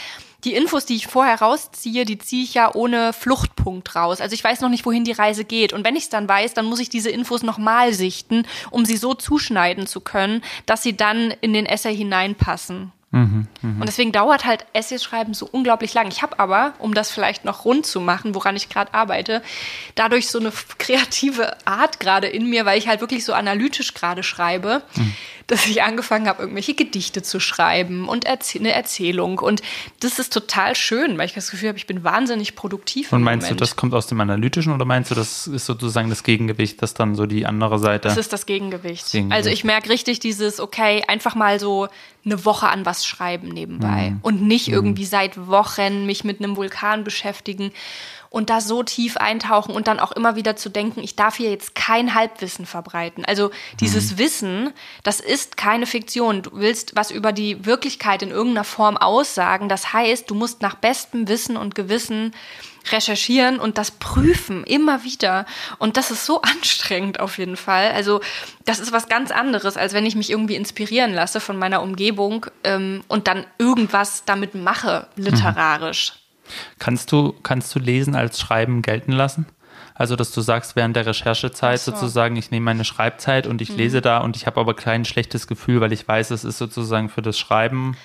die 0.44 0.56
Infos, 0.56 0.86
die 0.86 0.96
ich 0.96 1.08
vorher 1.08 1.42
rausziehe, 1.42 2.06
die 2.06 2.18
ziehe 2.18 2.44
ich 2.44 2.54
ja 2.54 2.74
ohne 2.74 3.14
Fluchtpunkt 3.14 3.96
raus. 3.96 4.22
Also 4.22 4.34
ich 4.34 4.44
weiß 4.44 4.62
noch 4.62 4.70
nicht, 4.70 4.86
wohin 4.86 5.04
die 5.04 5.12
Reise 5.12 5.44
geht. 5.44 5.74
Und 5.74 5.84
wenn 5.84 5.96
ich 5.96 6.04
es 6.04 6.10
dann 6.10 6.30
weiß, 6.30 6.54
dann 6.54 6.66
muss 6.66 6.80
ich 6.80 6.90
diese 6.90 7.10
Infos 7.10 7.44
nochmal 7.44 7.94
sichten, 7.94 8.46
um 8.72 8.86
sie 8.86 8.98
so 8.98 9.14
zuschneiden 9.14 9.86
zu 9.86 10.00
können, 10.00 10.42
dass 10.66 10.82
sie 10.82 10.96
dann 10.96 11.32
in 11.42 11.54
den 11.54 11.66
Essay 11.66 11.96
hineinpassen. 11.96 12.94
Mhm, 13.12 13.48
mh. 13.62 13.82
Und 13.82 13.88
deswegen 13.88 14.12
dauert 14.12 14.46
halt 14.46 14.68
Essays 14.74 15.04
schreiben 15.04 15.34
so 15.34 15.50
unglaublich 15.52 15.96
lang. 15.96 16.10
Ich 16.10 16.22
habe 16.22 16.40
aber, 16.40 16.74
um 16.78 16.94
das 16.94 17.10
vielleicht 17.10 17.44
noch 17.44 17.66
rund 17.66 17.86
zu 17.88 18.00
machen, 18.00 18.36
woran 18.36 18.56
ich 18.56 18.70
gerade 18.70 18.94
arbeite, 18.94 19.42
dadurch 19.96 20.28
so 20.30 20.40
eine 20.40 20.54
kreative 20.78 21.58
Art 21.66 22.00
gerade 22.00 22.28
in 22.28 22.50
mir, 22.50 22.66
weil 22.66 22.78
ich 22.78 22.88
halt 22.88 23.02
wirklich 23.02 23.26
so 23.26 23.34
analytisch 23.34 23.96
gerade 23.96 24.22
schreibe, 24.22 24.84
mhm 24.96 25.16
dass 25.52 25.66
ich 25.66 25.84
angefangen 25.84 26.28
habe, 26.28 26.44
irgendwelche 26.44 26.74
Gedichte 26.74 27.24
zu 27.24 27.40
schreiben 27.40 28.08
und 28.08 28.26
Erzäh 28.26 28.60
eine 28.60 28.72
Erzählung. 28.72 29.40
Und 29.40 29.62
das 30.00 30.20
ist 30.20 30.32
total 30.32 30.76
schön, 30.76 31.18
weil 31.18 31.26
ich 31.26 31.34
das 31.34 31.52
Gefühl 31.52 31.70
habe, 31.70 31.78
ich 31.78 31.88
bin 31.88 32.04
wahnsinnig 32.04 32.56
produktiv. 32.56 33.12
Und 33.12 33.24
meinst 33.24 33.50
du, 33.50 33.56
das 33.56 33.76
kommt 33.76 33.94
aus 33.94 34.08
dem 34.08 34.22
Analytischen 34.22 34.74
oder 34.74 34.86
meinst 34.86 35.12
du, 35.12 35.16
das 35.16 35.48
ist 35.48 35.66
sozusagen 35.66 36.10
das 36.10 36.24
Gegengewicht, 36.24 36.82
das 36.82 36.94
dann 36.94 37.16
so 37.16 37.26
die 37.26 37.46
andere 37.46 37.80
Seite? 37.80 38.08
Das 38.08 38.18
ist 38.18 38.32
das 38.32 38.46
Gegengewicht. 38.46 39.06
Das 39.06 39.12
Gegengewicht. 39.12 39.38
Also 39.38 39.50
ich 39.50 39.64
merke 39.64 39.90
richtig 39.90 40.20
dieses, 40.20 40.60
okay, 40.60 41.04
einfach 41.08 41.36
mal 41.36 41.60
so 41.60 41.88
eine 42.26 42.46
Woche 42.46 42.68
an 42.68 42.86
was 42.86 43.06
schreiben 43.06 43.48
nebenbei 43.48 44.12
mhm. 44.12 44.20
und 44.22 44.42
nicht 44.42 44.68
mhm. 44.68 44.74
irgendwie 44.74 45.06
seit 45.06 45.48
Wochen 45.48 46.06
mich 46.06 46.24
mit 46.24 46.42
einem 46.42 46.58
Vulkan 46.58 47.04
beschäftigen 47.04 47.72
und 48.30 48.50
da 48.50 48.62
so 48.62 48.84
tief 48.84 49.18
eintauchen 49.18 49.74
und 49.74 49.88
dann 49.88 50.00
auch 50.00 50.12
immer 50.12 50.36
wieder 50.36 50.56
zu 50.56 50.70
denken, 50.70 51.02
ich 51.02 51.16
darf 51.16 51.38
hier 51.38 51.50
jetzt 51.50 51.74
kein 51.74 52.14
Halbwissen 52.14 52.66
verbreiten. 52.66 53.26
Also 53.26 53.50
dieses 53.80 54.14
mhm. 54.14 54.18
Wissen, 54.20 54.74
das 55.04 55.20
ist 55.20 55.58
keine 55.58 55.86
Fiktion. 55.86 56.44
Du 56.44 56.52
willst 56.54 56.96
was 56.96 57.10
über 57.10 57.32
die 57.32 57.66
Wirklichkeit 57.66 58.22
in 58.22 58.30
irgendeiner 58.30 58.66
Form 58.66 58.98
aussagen. 58.98 59.68
Das 59.68 59.94
heißt, 59.94 60.30
du 60.30 60.36
musst 60.36 60.62
nach 60.62 60.76
bestem 60.76 61.28
Wissen 61.28 61.58
und 61.58 61.74
Gewissen 61.74 62.34
recherchieren 62.92 63.60
und 63.60 63.78
das 63.78 63.92
prüfen, 63.92 64.64
immer 64.64 65.04
wieder. 65.04 65.46
Und 65.80 65.98
das 65.98 66.12
ist 66.12 66.26
so 66.26 66.42
anstrengend 66.44 67.20
auf 67.20 67.38
jeden 67.38 67.58
Fall. 67.58 67.92
Also 67.92 68.22
das 68.66 68.80
ist 68.80 68.92
was 68.92 69.10
ganz 69.10 69.32
anderes, 69.32 69.76
als 69.76 69.94
wenn 69.94 70.06
ich 70.06 70.16
mich 70.16 70.30
irgendwie 70.30 70.56
inspirieren 70.56 71.14
lasse 71.14 71.40
von 71.40 71.58
meiner 71.58 71.82
Umgebung 71.82 72.46
ähm, 72.64 73.04
und 73.08 73.28
dann 73.28 73.46
irgendwas 73.58 74.24
damit 74.26 74.54
mache, 74.54 75.08
literarisch. 75.16 76.19
Kannst 76.80 77.12
du, 77.12 77.34
kannst 77.44 77.74
du 77.76 77.80
Lesen 77.80 78.16
als 78.16 78.40
Schreiben 78.40 78.82
gelten 78.82 79.12
lassen? 79.12 79.46
Also, 79.94 80.16
dass 80.16 80.32
du 80.32 80.40
sagst, 80.40 80.78
während 80.78 80.96
der 80.96 81.06
Recherchezeit 81.06 81.80
so. 81.80 81.92
sozusagen, 81.92 82.38
ich 82.38 82.52
nehme 82.52 82.64
meine 82.64 82.86
Schreibzeit 82.86 83.48
und 83.48 83.62
ich 83.62 83.72
mhm. 83.72 83.78
lese 83.78 84.02
da 84.02 84.20
und 84.20 84.38
ich 84.38 84.48
habe 84.48 84.60
aber 84.60 84.74
kein 84.74 85.04
schlechtes 85.04 85.46
Gefühl, 85.46 85.82
weil 85.82 85.92
ich 85.92 86.08
weiß, 86.08 86.32
es 86.32 86.46
ist 86.46 86.58
sozusagen 86.58 87.10
für 87.10 87.22
das 87.22 87.38
Schreiben. 87.38 87.98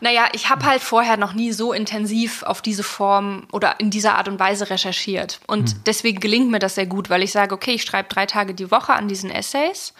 Naja, 0.00 0.26
ich 0.32 0.48
habe 0.48 0.64
halt 0.64 0.82
vorher 0.82 1.16
noch 1.16 1.32
nie 1.32 1.52
so 1.52 1.72
intensiv 1.72 2.42
auf 2.44 2.62
diese 2.62 2.82
Form 2.82 3.46
oder 3.52 3.80
in 3.80 3.90
dieser 3.90 4.16
Art 4.16 4.28
und 4.28 4.38
Weise 4.38 4.70
recherchiert. 4.70 5.40
Und 5.46 5.74
mhm. 5.74 5.80
deswegen 5.86 6.20
gelingt 6.20 6.50
mir 6.50 6.60
das 6.60 6.76
sehr 6.76 6.86
gut, 6.86 7.10
weil 7.10 7.22
ich 7.22 7.32
sage, 7.32 7.54
okay, 7.54 7.72
ich 7.72 7.82
schreibe 7.82 8.08
drei 8.08 8.26
Tage 8.26 8.54
die 8.54 8.70
Woche 8.70 8.92
an 8.92 9.08
diesen 9.08 9.30
Essays 9.30 9.94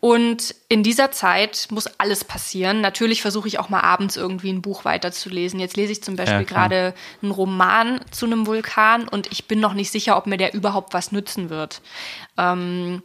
und 0.00 0.54
in 0.68 0.84
dieser 0.84 1.10
Zeit 1.10 1.66
muss 1.70 1.88
alles 1.98 2.24
passieren. 2.24 2.80
Natürlich 2.80 3.20
versuche 3.20 3.48
ich 3.48 3.58
auch 3.58 3.68
mal 3.68 3.80
abends 3.80 4.16
irgendwie 4.16 4.50
ein 4.50 4.62
Buch 4.62 4.84
weiterzulesen. 4.84 5.58
Jetzt 5.58 5.76
lese 5.76 5.92
ich 5.92 6.02
zum 6.04 6.14
Beispiel 6.14 6.38
ja, 6.38 6.42
gerade 6.44 6.94
einen 7.20 7.32
Roman 7.32 8.00
zu 8.12 8.26
einem 8.26 8.46
Vulkan 8.46 9.08
und 9.08 9.32
ich 9.32 9.46
bin 9.46 9.58
noch 9.58 9.74
nicht 9.74 9.90
sicher, 9.90 10.16
ob 10.16 10.26
mir 10.26 10.36
der 10.36 10.54
überhaupt 10.54 10.94
was 10.94 11.10
nützen 11.10 11.50
wird. 11.50 11.80
Ähm, 12.36 13.02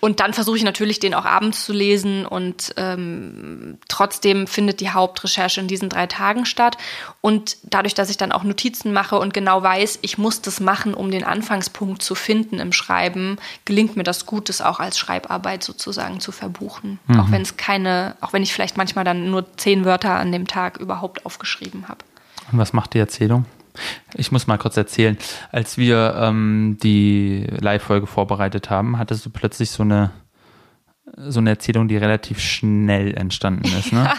und 0.00 0.20
dann 0.20 0.34
versuche 0.34 0.56
ich 0.56 0.62
natürlich, 0.62 0.98
den 0.98 1.14
auch 1.14 1.24
abends 1.24 1.64
zu 1.64 1.72
lesen 1.72 2.26
und 2.26 2.74
ähm, 2.76 3.78
trotzdem 3.88 4.46
findet 4.46 4.80
die 4.80 4.90
Hauptrecherche 4.90 5.60
in 5.60 5.68
diesen 5.68 5.88
drei 5.88 6.06
Tagen 6.06 6.44
statt. 6.44 6.76
Und 7.20 7.56
dadurch, 7.62 7.94
dass 7.94 8.10
ich 8.10 8.16
dann 8.16 8.32
auch 8.32 8.44
Notizen 8.44 8.92
mache 8.92 9.18
und 9.18 9.32
genau 9.32 9.62
weiß, 9.62 10.00
ich 10.02 10.18
muss 10.18 10.42
das 10.42 10.60
machen, 10.60 10.94
um 10.94 11.10
den 11.10 11.24
Anfangspunkt 11.24 12.02
zu 12.02 12.14
finden 12.14 12.58
im 12.58 12.72
Schreiben, 12.72 13.38
gelingt 13.64 13.96
mir 13.96 14.04
das 14.04 14.26
gut, 14.26 14.48
das 14.48 14.60
auch 14.60 14.80
als 14.80 14.98
Schreibarbeit 14.98 15.62
sozusagen 15.62 16.20
zu 16.20 16.32
verbuchen. 16.32 16.98
Mhm. 17.06 17.20
Auch 17.20 17.30
wenn 17.30 17.42
es 17.42 17.56
keine, 17.56 18.16
auch 18.20 18.32
wenn 18.32 18.42
ich 18.42 18.52
vielleicht 18.52 18.76
manchmal 18.76 19.04
dann 19.04 19.30
nur 19.30 19.56
zehn 19.56 19.84
Wörter 19.84 20.16
an 20.16 20.30
dem 20.30 20.46
Tag 20.46 20.76
überhaupt 20.76 21.24
aufgeschrieben 21.24 21.88
habe. 21.88 21.98
Und 22.52 22.58
was 22.58 22.72
macht 22.72 22.94
die 22.94 22.98
Erzählung? 22.98 23.46
Ich 24.14 24.32
muss 24.32 24.46
mal 24.46 24.58
kurz 24.58 24.76
erzählen. 24.76 25.16
Als 25.52 25.78
wir 25.78 26.14
ähm, 26.18 26.78
die 26.82 27.46
Live-Folge 27.60 28.06
vorbereitet 28.06 28.70
haben, 28.70 28.98
hattest 28.98 29.24
du 29.26 29.30
plötzlich 29.30 29.70
so 29.70 29.82
eine, 29.82 30.10
so 31.16 31.40
eine 31.40 31.50
Erzählung, 31.50 31.88
die 31.88 31.96
relativ 31.96 32.40
schnell 32.40 33.14
entstanden 33.14 33.66
ist. 33.78 33.92
Ne? 33.92 34.10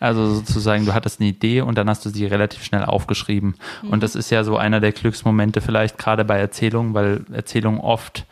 Also 0.00 0.34
sozusagen, 0.34 0.86
du 0.86 0.94
hattest 0.94 1.20
eine 1.20 1.28
Idee 1.28 1.60
und 1.60 1.76
dann 1.76 1.88
hast 1.88 2.04
du 2.04 2.10
sie 2.10 2.26
relativ 2.26 2.64
schnell 2.64 2.84
aufgeschrieben. 2.84 3.54
Mhm. 3.82 3.90
Und 3.90 4.02
das 4.02 4.14
ist 4.14 4.30
ja 4.30 4.44
so 4.44 4.56
einer 4.56 4.80
der 4.80 4.92
Glücksmomente 4.92 5.60
vielleicht 5.60 5.98
gerade 5.98 6.24
bei 6.24 6.38
Erzählungen, 6.38 6.94
weil 6.94 7.24
Erzählungen 7.32 7.80
oft 7.80 8.26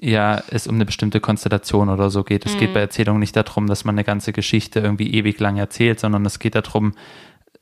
ja 0.00 0.42
es 0.50 0.66
um 0.66 0.74
eine 0.74 0.84
bestimmte 0.84 1.20
Konstellation 1.20 1.88
oder 1.88 2.10
so 2.10 2.24
geht. 2.24 2.44
Es 2.44 2.54
mhm. 2.54 2.58
geht 2.58 2.74
bei 2.74 2.80
Erzählungen 2.80 3.20
nicht 3.20 3.36
darum, 3.36 3.68
dass 3.68 3.84
man 3.84 3.94
eine 3.94 4.04
ganze 4.04 4.32
Geschichte 4.32 4.80
irgendwie 4.80 5.14
ewig 5.14 5.38
lang 5.38 5.56
erzählt, 5.56 6.00
sondern 6.00 6.26
es 6.26 6.40
geht 6.40 6.56
darum, 6.56 6.94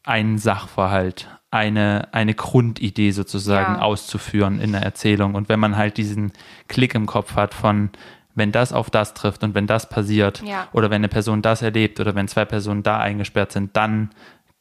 einen 0.05 0.39
Sachverhalt, 0.39 1.29
eine, 1.51 2.09
eine 2.13 2.35
Grundidee 2.35 3.11
sozusagen 3.11 3.75
ja. 3.75 3.81
auszuführen 3.81 4.61
in 4.61 4.73
der 4.73 4.83
Erzählung. 4.83 5.35
Und 5.35 5.49
wenn 5.49 5.61
man 5.61 5.77
halt 5.77 5.97
diesen 5.97 6.33
Klick 6.69 6.95
im 6.95 7.07
Kopf 7.07 7.35
hat 7.35 7.55
von, 7.55 7.91
wenn 8.35 8.53
das 8.53 8.73
auf 8.73 8.91
das 8.91 9.15
trifft 9.15 9.43
und 9.43 9.55
wenn 9.55 9.67
das 9.67 9.89
passiert 9.89 10.43
ja. 10.43 10.69
oder 10.73 10.91
wenn 10.91 10.97
eine 10.97 11.09
Person 11.09 11.43
das 11.43 11.63
erlebt 11.63 12.01
oder 12.01 12.15
wenn 12.15 12.29
zwei 12.29 12.45
Personen 12.45 12.83
da 12.83 12.99
eingesperrt 12.99 13.53
sind, 13.53 13.77
dann 13.77 14.11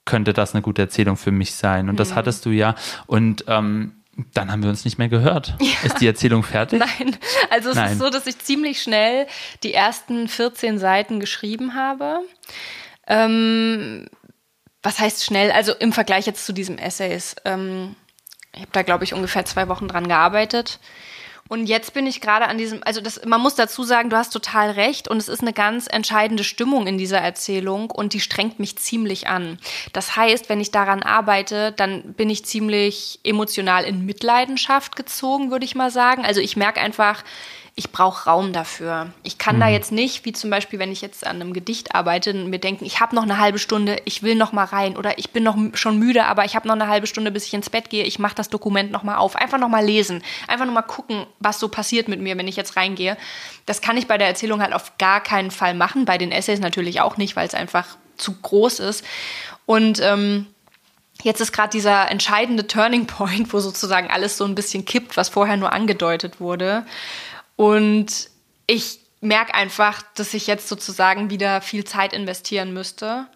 könnte 0.06 0.34
das 0.34 0.54
eine 0.54 0.62
gute 0.62 0.82
Erzählung 0.82 1.18
für 1.18 1.32
mich 1.32 1.54
sein. 1.54 1.88
Und 1.88 1.96
mhm. 1.96 1.98
das 1.98 2.16
hattest 2.16 2.46
du 2.46 2.50
ja. 2.50 2.76
Und 3.06 3.46
ähm, 3.48 3.94
dann 4.34 4.52
haben 4.52 4.64
wir 4.64 4.70
uns 4.70 4.86
nicht 4.86 4.98
mehr 4.98 5.10
gehört. 5.10 5.56
Ja. 5.62 5.70
Ist 5.84 6.02
die 6.02 6.08
Erzählung 6.08 6.44
fertig? 6.44 6.80
Nein. 6.80 7.16
Also 7.52 7.70
es 7.70 7.76
Nein. 7.76 7.92
ist 7.92 8.00
so, 8.00 8.10
dass 8.10 8.26
ich 8.26 8.40
ziemlich 8.40 8.82
schnell 8.82 9.28
die 9.64 9.74
ersten 9.74 10.28
14 10.28 10.80
Seiten 10.80 11.20
geschrieben 11.20 11.76
habe. 11.76 12.22
Ähm, 13.08 14.08
was 14.84 15.00
heißt 15.00 15.24
schnell? 15.24 15.52
Also 15.52 15.74
im 15.74 15.94
Vergleich 15.94 16.26
jetzt 16.26 16.46
zu 16.46 16.54
diesem 16.54 16.78
Essays. 16.78 17.36
Ähm, 17.46 17.96
ich 18.54 18.62
habe 18.62 18.72
da, 18.72 18.82
glaube 18.82 19.04
ich, 19.04 19.14
ungefähr 19.14 19.46
zwei 19.46 19.68
Wochen 19.68 19.88
dran 19.88 20.08
gearbeitet. 20.08 20.80
Und 21.50 21.66
jetzt 21.66 21.96
bin 21.96 22.06
ich 22.06 22.22
gerade 22.22 22.48
an 22.48 22.60
diesem, 22.60 22.82
also 22.84 23.02
das, 23.02 23.26
man 23.26 23.42
muss 23.42 23.56
dazu 23.56 23.84
sagen, 23.84 24.12
du 24.12 24.16
hast 24.16 24.32
total 24.32 24.70
recht 24.70 25.08
und 25.08 25.18
es 25.18 25.28
ist 25.28 25.42
eine 25.42 25.52
ganz 25.52 25.88
entscheidende 25.88 26.44
Stimmung 26.44 26.86
in 26.86 27.00
dieser 27.00 27.18
Erzählung 27.18 27.90
und 27.90 28.14
die 28.14 28.20
strengt 28.20 28.60
mich 28.60 28.78
ziemlich 28.78 29.28
an. 29.28 29.58
Das 29.92 30.16
heißt, 30.16 30.48
wenn 30.48 30.62
ich 30.62 30.70
daran 30.70 31.02
arbeite, 31.02 31.72
dann 31.72 32.14
bin 32.14 32.30
ich 32.30 32.46
ziemlich 32.46 33.20
emotional 33.24 33.84
in 33.84 34.06
Mitleidenschaft 34.06 34.96
gezogen, 34.96 35.50
würde 35.50 35.66
ich 35.66 35.74
mal 35.74 35.90
sagen. 35.90 36.24
Also 36.24 36.40
ich 36.40 36.56
merke 36.56 36.82
einfach, 36.82 37.24
ich 37.80 37.94
brauche 37.94 38.30
Raum 38.30 38.52
dafür. 38.52 39.14
Ich 39.24 39.38
kann 39.38 39.56
mhm. 39.56 39.62
da 39.62 39.68
jetzt 39.70 39.94
nicht, 39.94 40.26
wie 40.26 40.34
zum 40.34 40.50
Beispiel, 40.50 40.80
wenn 40.80 40.92
ich 40.92 41.00
jetzt 41.00 41.26
an 41.26 41.38
einem 41.38 41.54
Gedicht 41.54 41.96
arbeite, 41.96 42.34
mir 42.34 42.60
denken, 42.60 42.84
ich 42.84 43.00
habe 43.00 43.16
noch 43.16 43.24
eine 43.24 43.38
halbe 43.38 43.58
Stunde, 43.58 44.02
ich 44.04 44.22
will 44.22 44.36
noch 44.36 44.52
mal 44.52 44.66
rein 44.66 44.98
oder 44.98 45.18
ich 45.18 45.30
bin 45.30 45.44
noch 45.44 45.56
schon 45.76 45.98
müde, 45.98 46.26
aber 46.26 46.44
ich 46.44 46.58
habe 46.58 46.68
noch 46.68 46.76
eine 46.76 46.90
halbe 46.90 47.08
Stunde, 47.08 47.32
bis 47.32 47.46
ich 47.46 47.54
ins 47.54 47.70
Bett 47.70 47.90
gehe. 47.90 48.04
Ich 48.04 48.20
mache 48.20 48.36
das 48.36 48.50
Dokument 48.50 48.92
noch 48.92 49.04
mal 49.04 49.16
auf. 49.16 49.38
Einfach 49.38 49.58
noch 49.58 49.70
mal 49.70 49.86
lesen, 49.86 50.22
einfach 50.50 50.66
noch 50.66 50.74
mal 50.74 50.82
gucken, 50.82 51.26
was 51.40 51.58
so 51.58 51.70
passiert 51.70 52.10
mit 52.10 52.20
mir, 52.20 52.38
wenn 52.38 52.50
ich 52.50 52.58
jetzt 52.58 52.76
reingehe. 52.76 53.16
Das 53.66 53.80
kann 53.80 53.96
ich 53.96 54.08
bei 54.08 54.18
der 54.18 54.28
Erzählung 54.28 54.62
halt 54.62 54.74
auf 54.74 54.98
gar 54.98 55.22
keinen 55.24 55.50
Fall 55.50 55.74
machen. 55.74 56.04
Bei 56.04 56.18
den 56.18 56.34
Essays 56.34 56.60
natürlich 56.60 57.00
auch 57.00 57.16
nicht, 57.16 57.38
weil 57.38 57.48
es 57.48 57.54
einfach 57.54 57.96
zu 58.18 58.34
groß 58.34 58.80
ist. 58.82 59.06
Und 59.66 60.02
ähm, 60.02 60.48
jetzt 61.24 61.42
ist 61.42 61.52
gerade 61.52 61.70
dieser 61.70 62.12
entscheidende 62.12 62.68
Turning 62.68 63.06
Point, 63.08 63.54
wo 63.54 63.60
sozusagen 63.60 64.10
alles 64.10 64.38
so 64.38 64.46
ein 64.46 64.56
bisschen 64.56 64.86
kippt, 64.86 65.18
was 65.18 65.30
vorher 65.30 65.58
nur 65.58 65.74
angedeutet 65.74 66.40
wurde. 66.40 66.86
Und 67.60 68.30
ich 68.68 69.02
merke 69.20 69.54
einfach, 69.54 70.02
dass 70.16 70.34
ich 70.34 70.48
jetzt 70.48 70.70
sozusagen 70.70 71.30
wieder 71.30 71.60
viel 71.60 71.84
Zeit 71.84 72.14
investieren 72.14 72.72
müsste. 72.72 73.28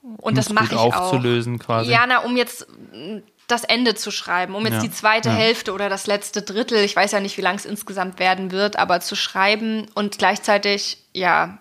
Und 0.00 0.22
Um 0.22 0.34
das 0.34 0.48
mache 0.48 0.72
ich 0.72 0.80
auch. 0.80 0.96
aufzulösen 0.96 1.58
quasi. 1.58 1.90
Ja, 1.90 2.06
na, 2.06 2.20
um 2.20 2.34
jetzt 2.38 2.66
mm, 2.94 3.18
das 3.46 3.64
Ende 3.64 3.94
zu 3.94 4.10
schreiben, 4.10 4.54
um 4.54 4.64
jetzt 4.64 4.76
Ja, 4.76 4.80
die 4.80 4.90
zweite 4.90 5.28
ja. 5.28 5.34
Hälfte 5.34 5.74
oder 5.74 5.90
das 5.90 6.06
letzte 6.06 6.40
Drittel, 6.40 6.78
ich 6.78 6.96
weiß 6.96 7.12
ja 7.12 7.20
nicht, 7.20 7.36
wie 7.36 7.42
lang 7.42 7.56
es 7.56 7.66
insgesamt 7.66 8.18
werden 8.20 8.52
wird, 8.52 8.78
aber 8.78 9.00
zu 9.00 9.14
schreiben 9.14 9.84
und 9.94 10.16
gleichzeitig, 10.16 11.04
ja, 11.12 11.58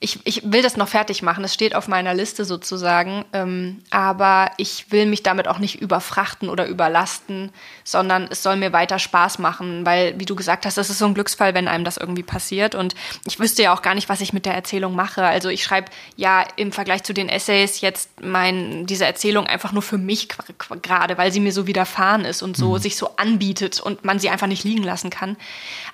ich, 0.00 0.20
ich 0.24 0.42
will 0.44 0.62
das 0.62 0.76
noch 0.76 0.86
fertig 0.86 1.22
machen. 1.22 1.42
Es 1.42 1.52
steht 1.52 1.74
auf 1.74 1.88
meiner 1.88 2.14
Liste 2.14 2.44
sozusagen. 2.44 3.24
Ähm, 3.32 3.82
aber 3.90 4.52
ich 4.56 4.92
will 4.92 5.06
mich 5.06 5.24
damit 5.24 5.48
auch 5.48 5.58
nicht 5.58 5.80
überfrachten 5.80 6.48
oder 6.48 6.66
überlasten, 6.68 7.50
sondern 7.82 8.28
es 8.30 8.44
soll 8.44 8.54
mir 8.56 8.72
weiter 8.72 9.00
Spaß 9.00 9.40
machen, 9.40 9.84
weil, 9.84 10.14
wie 10.20 10.24
du 10.24 10.36
gesagt 10.36 10.66
hast, 10.66 10.78
das 10.78 10.88
ist 10.88 10.98
so 10.98 11.06
ein 11.06 11.14
Glücksfall, 11.14 11.52
wenn 11.54 11.66
einem 11.66 11.84
das 11.84 11.96
irgendwie 11.96 12.22
passiert. 12.22 12.76
Und 12.76 12.94
ich 13.26 13.40
wüsste 13.40 13.64
ja 13.64 13.74
auch 13.74 13.82
gar 13.82 13.96
nicht, 13.96 14.08
was 14.08 14.20
ich 14.20 14.32
mit 14.32 14.46
der 14.46 14.54
Erzählung 14.54 14.94
mache. 14.94 15.24
Also 15.24 15.48
ich 15.48 15.64
schreibe 15.64 15.90
ja 16.14 16.44
im 16.54 16.70
Vergleich 16.70 17.02
zu 17.02 17.12
den 17.12 17.28
Essays 17.28 17.80
jetzt 17.80 18.22
mein, 18.22 18.86
diese 18.86 19.04
Erzählung 19.04 19.48
einfach 19.48 19.72
nur 19.72 19.82
für 19.82 19.98
mich 19.98 20.28
gerade, 20.80 21.18
weil 21.18 21.32
sie 21.32 21.40
mir 21.40 21.52
so 21.52 21.66
widerfahren 21.66 22.24
ist 22.24 22.42
und 22.42 22.56
so 22.56 22.78
sich 22.78 22.96
so 22.96 23.16
anbietet 23.16 23.80
und 23.80 24.04
man 24.04 24.20
sie 24.20 24.30
einfach 24.30 24.46
nicht 24.46 24.62
liegen 24.62 24.84
lassen 24.84 25.10
kann. 25.10 25.36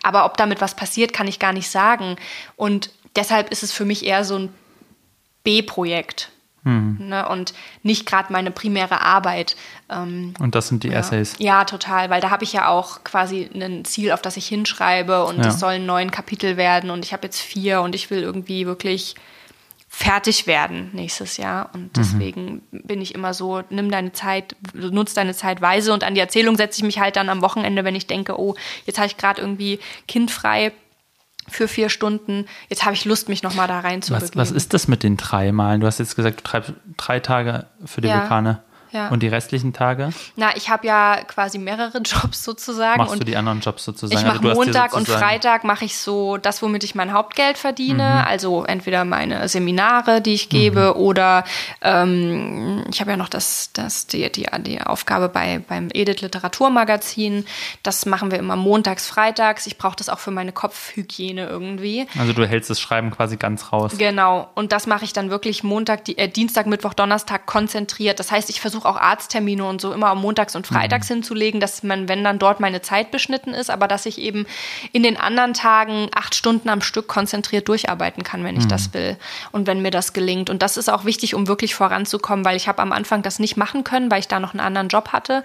Aber 0.03 0.27
ob 0.27 0.37
damit 0.37 0.61
was 0.61 0.77
passiert, 0.77 1.15
kann 1.15 1.27
ich 1.27 1.39
gar 1.39 1.55
nicht 1.55 1.71
sagen. 1.71 2.17
Und 2.57 2.91
deshalb 3.17 3.51
ist 3.51 3.63
es 3.63 3.73
für 3.73 3.85
mich 3.85 4.05
eher 4.05 4.25
so 4.25 4.37
ein 4.39 4.49
B-Projekt. 5.43 6.31
Ne, 6.67 7.29
und 7.29 7.53
nicht 7.83 8.07
gerade 8.07 8.33
meine 8.33 8.51
primäre 8.51 9.03
Arbeit. 9.03 9.55
Ähm, 9.91 10.33
Und 10.41 10.55
das 10.55 10.69
sind 10.69 10.83
die 10.83 10.89
Essays. 10.93 11.35
ja, 11.37 11.65
total, 11.67 12.09
weil 12.09 12.23
da 12.23 12.31
habe 12.31 12.43
ich 12.45 12.55
ja 12.55 12.69
auch 12.69 13.05
quasi 13.05 13.51
ein 13.55 13.85
Ziel, 13.85 14.11
auf 14.13 14.23
das 14.23 14.39
ich 14.39 14.47
hinschreibe 14.47 15.27
und 15.27 15.41
Ja. 15.41 15.49
es 15.49 15.61
sollen 15.61 15.85
neun 15.85 16.11
Kapitel 16.11 16.57
werden 16.57 16.89
und 16.89 17.05
ich 17.05 17.13
habe 17.13 17.25
jetzt 17.27 17.39
vier 17.39 17.83
und 17.83 17.95
ich 17.95 18.09
will 18.11 18.23
irgendwie 18.23 18.65
wirklich 18.65 19.15
fertig 19.91 20.47
werden 20.47 20.89
nächstes 20.95 21.37
Jahr 21.37 21.67
Mhm. 21.69 21.75
und 21.83 21.97
deswegen 21.99 22.63
bin 22.73 23.03
ich 23.03 23.15
immer 23.15 23.35
so, 23.35 23.63
nimm 23.69 23.91
deine 23.91 24.13
Zeit, 24.13 24.57
nutz 24.73 25.13
deine 25.13 25.35
Zeit 25.35 25.61
weise 25.61 25.93
und 25.93 26.03
an 26.03 26.15
die 26.15 26.21
Erzählung 26.23 26.57
setze 26.57 26.79
ich 26.79 26.85
mich 26.85 26.99
halt 26.99 27.17
dann 27.17 27.29
am 27.29 27.43
Wochenende, 27.43 27.85
wenn 27.85 27.95
ich 27.95 28.07
denke, 28.07 28.41
oh, 28.41 28.55
jetzt 28.87 28.97
habe 28.97 29.07
ich 29.07 29.19
gerade 29.19 29.39
irgendwie 29.43 29.81
kindfrei 30.09 30.73
für 31.49 31.69
vier 31.69 31.89
Stunden, 31.89 32.47
jetzt 32.69 32.85
habe 32.85 32.95
ich 32.95 33.05
Lust, 33.05 33.29
mich 33.29 33.43
nochmal 33.43 33.69
da 33.69 33.81
rein 33.81 34.03
zu 34.03 34.13
Was, 34.15 34.35
was 34.37 34.51
ist 34.51 34.75
das 34.75 34.89
mit 34.89 35.03
den 35.03 35.17
drei 35.17 35.53
Malen? 35.53 35.81
Du 35.81 35.87
hast 35.87 35.99
jetzt 35.99 36.17
gesagt, 36.17 36.41
du 36.41 36.45
treibst 36.45 36.73
drei 36.97 37.21
Tage 37.21 37.67
für 37.85 38.01
die 38.01 38.09
Ja, 38.09 38.21
Vulkane. 38.21 38.63
Ja. 38.95 39.09
Und 39.09 39.23
die 39.23 39.29
restlichen 39.29 39.73
Tage 39.73 40.11
Na, 40.37 40.57
ich 40.57 40.71
habe 40.71 40.87
ja 40.87 41.23
quasi 41.27 41.59
mehrere 41.59 41.99
Jobs 42.05 42.43
sozusagen 42.45 42.99
machst 42.99 43.21
du 43.21 43.25
die 43.25 43.37
anderen 43.37 43.61
Jobs 43.61 43.85
sozusagen. 43.85 44.21
Ich 44.21 44.27
Also 44.27 44.41
mache 44.41 44.55
dir 44.55 44.55
Montag 44.55 44.95
und 44.95 45.09
Freitag 45.09 45.65
mache 45.65 45.85
ich 45.85 45.99
so 45.99 46.37
das, 46.37 46.63
womit 46.63 46.85
ich 46.85 46.95
mein 46.95 47.13
Hauptgeld 47.13 47.59
verdiene. 47.59 48.23
Mhm. 48.23 48.29
Also 48.29 48.65
entweder 48.65 49.05
meine 49.05 49.49
Seminare, 49.49 50.21
die 50.21 50.35
ich 50.35 50.49
gebe, 50.49 50.97
oder 50.97 51.45
ähm, 51.83 52.85
ich 52.91 53.01
habe 53.01 53.13
ja 53.13 53.17
noch 53.17 53.29
das, 53.29 53.71
das, 53.73 54.07
die, 54.07 54.31
die, 54.31 54.47
die 54.61 54.81
Aufgabe 54.81 55.29
bei, 55.29 55.61
beim 55.67 55.89
Edith 55.93 56.21
Literaturmagazin. 56.21 57.45
Das 57.83 58.07
machen 58.07 58.31
wir 58.31 58.39
immer 58.39 58.57
montags, 58.57 59.09
freitags. 59.09 59.67
Ich 59.67 59.79
brauche 59.79 59.97
das 59.97 60.09
auch 60.09 60.19
für 60.19 60.31
meine 60.31 60.53
Kopfhygiene 60.53 61.47
irgendwie. 61.47 62.07
Also 62.19 62.33
du 62.33 62.47
hältst 62.47 62.71
das 62.71 62.81
Schreiben 62.81 63.11
quasi 63.11 63.37
ganz 63.37 63.73
raus. 63.73 63.93
Genau. 63.99 64.49
Und 64.55 64.73
das 64.73 64.87
mache 64.87 65.05
ich 65.05 65.13
dann 65.13 65.31
wirklich 65.31 65.65
Montag, 65.65 66.05
die, 66.05 66.19
äh, 66.19 66.29
Dienstag, 66.29 66.67
Mittwoch, 66.67 66.95
Donnerstag 66.95 67.47
konzentriert. 67.47 68.21
Das 68.21 68.31
heißt, 68.31 68.51
ich 68.51 68.61
versuche 68.61 68.84
auch 68.85 68.97
Arzttermine 68.97 69.65
und 69.65 69.81
so 69.81 69.93
immer 69.93 70.09
am 70.09 70.21
Montags 70.21 70.57
und 70.57 70.67
Freitags 70.67 71.09
hinzulegen, 71.09 71.61
dass 71.61 71.83
man, 71.83 72.09
wenn 72.09 72.25
dann 72.25 72.39
dort 72.39 72.61
meine 72.61 72.83
Zeit 72.83 73.11
beschnitten 73.11 73.55
ist, 73.55 73.71
aber 73.71 73.89
dass 73.89 74.07
ich 74.07 74.19
eben 74.19 74.47
in 74.93 75.03
den 75.03 75.17
anderen 75.17 75.55
Tagen 75.55 76.09
acht 76.15 76.35
Stunden 76.35 76.69
am 76.69 76.81
Stück 76.81 77.09
konzentriert 77.09 77.69
durcharbeiten 77.69 78.23
kann, 78.23 78.45
wenn 78.45 78.57
ich 78.57 78.67
das 78.67 78.93
will. 78.95 79.17
Und 79.53 79.67
wenn 79.67 79.83
mir 79.83 79.91
das 79.91 80.13
gelingt. 80.13 80.51
Und 80.51 80.63
das 80.63 80.77
ist 80.77 80.89
auch 80.89 81.05
wichtig, 81.05 81.35
um 81.35 81.47
wirklich 81.47 81.75
voranzukommen, 81.75 82.45
weil 82.45 82.57
ich 82.57 82.69
habe 82.69 82.83
am 82.83 82.93
Anfang 82.93 83.23
das 83.23 83.39
nicht 83.39 83.57
machen 83.57 83.85
können, 83.85 84.11
weil 84.11 84.21
ich 84.21 84.29
da 84.29 84.41
noch 84.41 84.53
einen 84.53 84.61
anderen 84.61 84.89
Job 84.89 85.09
hatte. 85.13 85.43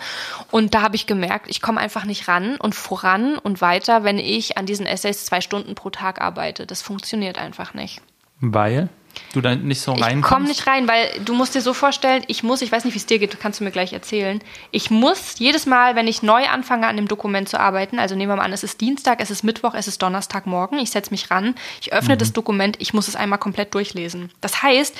Und 0.52 0.74
da 0.74 0.82
habe 0.82 0.96
ich 0.96 1.08
gemerkt, 1.08 1.48
ich 1.50 1.62
komme 1.62 1.80
einfach 1.80 2.06
nicht 2.06 2.28
ran 2.28 2.56
und 2.58 2.76
voran 2.76 3.38
und 3.38 3.62
weiter, 3.62 4.04
wenn 4.04 4.18
ich 4.18 4.58
an 4.58 4.66
diesen 4.66 4.86
Essays 4.86 5.26
zwei 5.26 5.42
Stunden 5.42 5.76
pro 5.76 5.90
Tag 5.90 6.22
arbeite. 6.22 6.66
Das 6.66 6.82
funktioniert 6.82 7.38
einfach 7.38 7.74
nicht. 7.74 8.02
Weil 8.42 8.90
du 9.34 9.42
da 9.42 9.56
nicht 9.56 9.82
so 9.82 9.94
Ich 9.94 10.04
reinkommst. 10.04 10.30
komme 10.30 10.48
nicht 10.48 10.68
rein, 10.68 10.88
weil 10.88 11.10
du 11.24 11.34
musst 11.34 11.56
dir 11.56 11.62
so 11.62 11.74
vorstellen, 11.74 12.24
ich 12.28 12.44
muss, 12.44 12.62
ich 12.62 12.72
weiß 12.72 12.86
nicht, 12.86 12.94
wie 12.94 13.00
es 13.00 13.06
dir 13.06 13.20
geht, 13.20 13.40
kannst 13.40 13.60
du 13.60 13.64
mir 13.64 13.72
gleich 13.72 13.94
erzählen. 13.94 14.42
Ich 14.72 14.90
muss 14.92 15.36
jedes 15.40 15.66
Mal, 15.66 15.96
wenn 15.96 16.08
ich 16.08 16.24
neu 16.24 16.48
anfange, 16.48 16.88
an 16.88 16.96
dem 16.96 17.08
Dokument 17.08 17.48
zu 17.50 17.60
arbeiten, 17.60 18.00
also 18.00 18.16
nehmen 18.16 18.32
wir 18.32 18.36
mal 18.38 18.44
an, 18.44 18.54
es 18.54 18.64
ist 18.64 18.82
Dienstag, 18.82 19.22
es 19.22 19.32
ist 19.32 19.44
Mittwoch, 19.44 19.74
es 19.74 19.88
ist 19.88 20.02
Donnerstagmorgen, 20.02 20.80
ich 20.80 20.92
setze 20.92 21.12
mich 21.12 21.32
ran, 21.32 21.56
ich 21.82 21.94
öffne 21.94 22.18
das 22.18 22.34
Dokument, 22.34 22.78
ich 22.80 22.94
muss 22.94 23.08
es 23.08 23.16
einmal 23.16 23.40
komplett 23.40 23.74
durchlesen. 23.74 24.32
Das 24.42 24.64
heißt, 24.64 24.96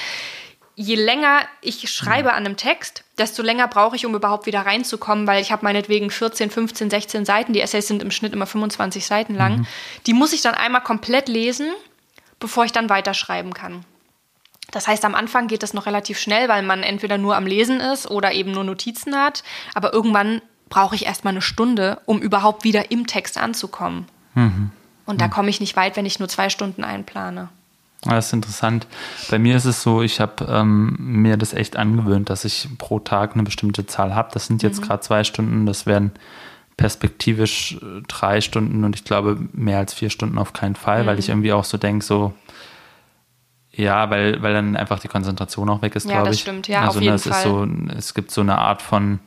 je 0.76 0.96
länger 0.96 1.42
ich 1.62 1.90
schreibe 1.92 2.32
an 2.32 2.46
einem 2.46 2.56
Text, 2.56 3.04
desto 3.18 3.44
länger 3.44 3.68
brauche 3.68 3.98
ich, 3.98 4.06
um 4.06 4.16
überhaupt 4.16 4.46
wieder 4.46 4.62
reinzukommen, 4.62 5.28
weil 5.28 5.42
ich 5.42 5.52
habe 5.52 5.66
meinetwegen 5.66 6.10
14, 6.10 6.50
15, 6.50 6.90
16 6.90 7.26
Seiten, 7.26 7.52
die 7.52 7.60
Essays 7.60 7.88
sind 7.88 8.02
im 8.02 8.12
Schnitt 8.12 8.32
immer 8.32 8.46
25 8.46 9.06
Seiten 9.06 9.36
lang. 9.36 9.68
Die 10.06 10.14
muss 10.14 10.32
ich 10.32 10.42
dann 10.42 10.56
einmal 10.56 10.80
komplett 10.82 11.28
lesen, 11.28 11.68
bevor 12.40 12.64
ich 12.64 12.72
dann 12.72 12.90
weiterschreiben 12.90 13.54
kann. 13.54 13.84
Das 14.72 14.88
heißt, 14.88 15.04
am 15.06 15.16
Anfang 15.16 15.48
geht 15.48 15.64
das 15.64 15.74
noch 15.74 15.86
relativ 15.86 16.20
schnell, 16.20 16.48
weil 16.50 16.62
man 16.64 16.84
entweder 16.84 17.18
nur 17.18 17.36
am 17.36 17.46
Lesen 17.48 17.80
ist 17.80 18.10
oder 18.10 18.32
eben 18.34 18.52
nur 18.52 18.64
Notizen 18.64 19.16
hat. 19.16 19.44
Aber 19.74 19.94
irgendwann 19.94 20.42
brauche 20.70 20.96
ich 20.96 21.06
erstmal 21.06 21.34
eine 21.34 21.42
Stunde, 21.42 22.00
um 22.06 22.20
überhaupt 22.20 22.64
wieder 22.64 22.92
im 22.92 23.08
Text 23.08 23.38
anzukommen. 23.40 24.06
Und 25.06 25.22
da 25.22 25.28
komme 25.28 25.50
ich 25.50 25.60
nicht 25.60 25.76
weit, 25.76 25.96
wenn 25.98 26.06
ich 26.06 26.20
nur 26.20 26.30
zwei 26.30 26.50
Stunden 26.50 26.84
einplane. 26.84 27.50
Ah, 28.06 28.12
Das 28.16 28.28
ist 28.28 28.34
interessant. 28.34 28.88
Bei 29.30 29.40
mir 29.40 29.58
ist 29.58 29.66
es 29.66 29.82
so, 29.84 30.02
ich 30.04 30.22
habe 30.22 30.46
ähm, 30.50 30.96
mir 31.00 31.36
das 31.36 31.54
echt 31.54 31.76
angewöhnt, 31.76 32.30
dass 32.30 32.46
ich 32.46 32.70
pro 32.78 33.00
Tag 33.00 33.34
eine 33.34 33.44
bestimmte 33.44 33.88
Zahl 33.88 34.16
habe. 34.16 34.30
Das 34.34 34.46
sind 34.46 34.62
Mhm. 34.64 34.70
jetzt 34.70 34.82
gerade 34.82 35.02
zwei 35.02 35.24
Stunden, 35.26 35.66
das 35.66 35.86
wären 35.86 36.12
perspektivisch 36.78 37.74
äh, 37.82 38.02
drei 38.08 38.40
Stunden 38.40 38.84
und 38.86 38.96
ich 38.96 39.04
glaube 39.04 39.38
mehr 39.52 39.80
als 39.80 39.94
vier 39.94 40.10
Stunden 40.10 40.38
auf 40.38 40.54
keinen 40.54 40.76
Fall, 40.76 41.06
weil 41.06 41.16
Mhm. 41.16 41.20
ich 41.20 41.30
irgendwie 41.30 41.52
auch 41.52 41.66
so 41.66 41.78
denke, 41.78 42.06
so 42.06 42.34
ja, 43.80 44.10
weil, 44.10 44.42
weil 44.44 44.54
dann 44.54 44.76
einfach 44.76 45.00
die 45.00 45.08
Konzentration 45.08 45.70
auch 45.70 45.82
weg 45.82 45.96
ist, 45.96 46.06
Ja, 46.06 46.12
glaube 46.14 46.28
das 46.28 46.36
ich. 46.36 46.42
stimmt. 46.42 46.68
Ja, 46.68 46.82
also, 46.82 46.98
auf 47.00 47.02
jeden 47.04 47.08
ne, 47.12 47.16
es 47.16 47.24
Fall. 47.28 47.38
Ist 47.38 47.44
so, 47.44 47.68
es 47.98 48.14
gibt 48.14 48.32
so 48.32 48.42
eine 48.42 48.58
Art 48.58 48.82
von 48.82 49.20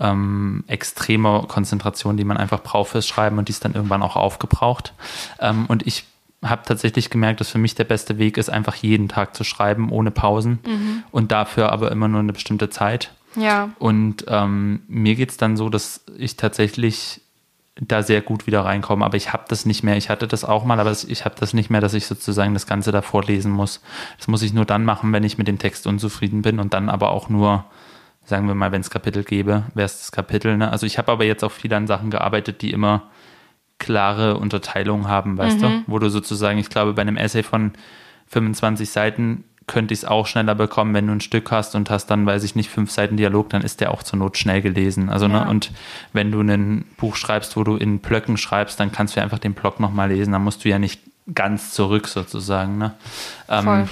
ähm, 0.00 0.64
extremer 0.66 1.44
Konzentration, 1.48 2.16
die 2.16 2.24
man 2.24 2.36
einfach 2.36 2.62
braucht 2.62 2.90
fürs 2.90 3.06
Schreiben 3.06 3.38
und 3.38 3.48
die 3.48 3.52
ist 3.52 3.64
dann 3.64 3.74
irgendwann 3.74 4.02
auch 4.02 4.16
aufgebraucht. 4.16 4.92
Ähm, 5.40 5.66
und 5.66 5.86
ich 5.86 6.04
habe 6.44 6.62
tatsächlich 6.64 7.10
gemerkt, 7.10 7.40
dass 7.40 7.48
für 7.50 7.58
mich 7.58 7.74
der 7.74 7.84
beste 7.84 8.18
Weg 8.18 8.36
ist, 8.36 8.48
einfach 8.48 8.76
jeden 8.76 9.08
Tag 9.08 9.34
zu 9.34 9.42
schreiben, 9.42 9.90
ohne 9.90 10.10
Pausen 10.12 10.60
Mhm. 10.66 11.02
und 11.10 11.32
dafür 11.32 11.72
aber 11.72 11.90
immer 11.90 12.06
nur 12.06 12.20
eine 12.20 12.32
bestimmte 12.32 12.70
Zeit. 12.70 13.12
Ja. 13.34 13.70
Und 13.78 14.24
ähm, 14.28 14.82
mir 14.88 15.16
geht 15.16 15.30
es 15.30 15.36
dann 15.36 15.56
so, 15.56 15.68
dass 15.68 16.04
ich 16.16 16.36
tatsächlich 16.36 17.20
da 17.80 18.02
sehr 18.02 18.22
gut 18.22 18.46
wieder 18.46 18.64
reinkomme. 18.64 19.04
Aber 19.04 19.16
ich 19.16 19.32
habe 19.32 19.44
das 19.48 19.66
nicht 19.66 19.82
mehr. 19.82 19.96
Ich 19.96 20.10
hatte 20.10 20.26
das 20.26 20.44
auch 20.44 20.64
mal, 20.64 20.80
aber 20.80 20.90
ich 20.90 21.24
habe 21.24 21.34
das 21.38 21.54
nicht 21.54 21.70
mehr, 21.70 21.80
dass 21.80 21.94
ich 21.94 22.06
sozusagen 22.06 22.54
das 22.54 22.66
Ganze 22.66 22.92
davor 22.92 23.24
lesen 23.24 23.52
muss. 23.52 23.80
Das 24.16 24.28
muss 24.28 24.42
ich 24.42 24.52
nur 24.52 24.64
dann 24.64 24.84
machen, 24.84 25.12
wenn 25.12 25.24
ich 25.24 25.38
mit 25.38 25.48
dem 25.48 25.58
Text 25.58 25.86
unzufrieden 25.86 26.42
bin 26.42 26.58
und 26.58 26.74
dann 26.74 26.88
aber 26.88 27.10
auch 27.10 27.28
nur, 27.28 27.64
sagen 28.24 28.48
wir 28.48 28.54
mal, 28.54 28.72
wenn 28.72 28.80
es 28.80 28.90
Kapitel 28.90 29.24
gäbe, 29.24 29.64
wäre 29.74 29.86
es 29.86 29.98
das 29.98 30.12
Kapitel. 30.12 30.56
Ne? 30.56 30.70
Also 30.70 30.86
ich 30.86 30.98
habe 30.98 31.12
aber 31.12 31.24
jetzt 31.24 31.44
auch 31.44 31.52
viel 31.52 31.72
an 31.72 31.86
Sachen 31.86 32.10
gearbeitet, 32.10 32.62
die 32.62 32.72
immer 32.72 33.04
klare 33.78 34.36
Unterteilung 34.36 35.08
haben, 35.08 35.38
weißt 35.38 35.62
du? 35.62 35.84
Wo 35.86 36.00
du 36.00 36.10
sozusagen, 36.10 36.58
ich 36.58 36.68
glaube, 36.68 36.94
bei 36.94 37.02
einem 37.02 37.16
Essay 37.16 37.44
von 37.44 37.72
25 38.26 38.90
Seiten 38.90 39.44
könnte 39.68 39.94
ich 39.94 40.00
es 40.00 40.04
auch 40.04 40.26
schneller 40.26 40.56
bekommen, 40.56 40.94
wenn 40.94 41.06
du 41.06 41.12
ein 41.12 41.20
Stück 41.20 41.52
hast 41.52 41.76
und 41.76 41.88
hast 41.90 42.06
dann, 42.06 42.26
weiß 42.26 42.42
ich 42.42 42.56
nicht, 42.56 42.68
fünf 42.70 42.90
Seiten 42.90 43.16
Dialog, 43.16 43.50
dann 43.50 43.62
ist 43.62 43.80
der 43.80 43.92
auch 43.92 44.02
zur 44.02 44.18
Not 44.18 44.36
schnell 44.36 44.60
gelesen. 44.62 45.08
Also, 45.08 45.26
Ja. 45.26 45.44
ne, 45.44 45.50
und 45.50 45.70
wenn 46.12 46.32
du 46.32 46.40
ein 46.40 46.84
Buch 46.96 47.14
schreibst, 47.14 47.56
wo 47.56 47.62
du 47.62 47.76
in 47.76 48.00
Blöcken 48.00 48.36
schreibst, 48.36 48.80
dann 48.80 48.90
kannst 48.90 49.14
du 49.14 49.20
ja 49.20 49.24
einfach 49.24 49.38
den 49.38 49.54
Block 49.54 49.78
nochmal 49.78 50.08
lesen. 50.10 50.32
Dann 50.32 50.42
musst 50.42 50.64
du 50.64 50.68
ja 50.68 50.78
nicht 50.80 51.00
ganz 51.32 51.72
zurück 51.72 52.08
sozusagen. 52.08 52.78
Ne? 52.78 52.94
Ähm, 53.48 53.88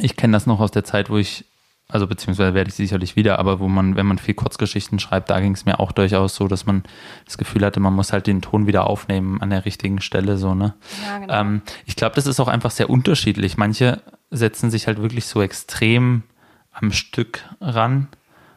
ich 0.00 0.16
kenne 0.16 0.32
das 0.32 0.46
noch 0.46 0.60
aus 0.60 0.70
der 0.70 0.84
Zeit, 0.84 1.10
wo 1.10 1.16
ich, 1.18 1.44
also 1.90 2.06
beziehungsweise 2.06 2.52
werde 2.52 2.68
ich 2.68 2.74
sicherlich 2.76 3.16
wieder, 3.16 3.38
aber 3.38 3.60
wo 3.60 3.68
man, 3.68 3.96
wenn 3.96 4.04
man 4.04 4.18
viel 4.18 4.34
Kurzgeschichten 4.34 4.98
schreibt, 4.98 5.30
da 5.30 5.40
ging 5.40 5.52
es 5.52 5.64
mir 5.64 5.80
auch 5.80 5.90
durchaus 5.90 6.34
so, 6.34 6.46
dass 6.46 6.66
man 6.66 6.82
das 7.24 7.38
Gefühl 7.38 7.64
hatte, 7.64 7.80
man 7.80 7.94
muss 7.94 8.12
halt 8.12 8.26
den 8.26 8.42
Ton 8.42 8.66
wieder 8.66 8.86
aufnehmen 8.86 9.40
an 9.40 9.48
der 9.48 9.64
richtigen 9.64 10.02
Stelle, 10.02 10.36
so, 10.36 10.54
ne? 10.54 10.74
Ja, 11.06 11.18
genau. 11.18 11.34
Ähm, 11.34 11.62
ich 11.86 11.96
glaube, 11.96 12.14
das 12.14 12.26
ist 12.26 12.40
auch 12.40 12.48
einfach 12.48 12.72
sehr 12.72 12.90
unterschiedlich. 12.90 13.56
Manche 13.56 14.02
setzen 14.30 14.70
sich 14.70 14.86
halt 14.86 15.00
wirklich 15.00 15.26
so 15.26 15.40
extrem 15.40 16.24
am 16.72 16.92
Stück 16.92 17.42
ran 17.58 18.08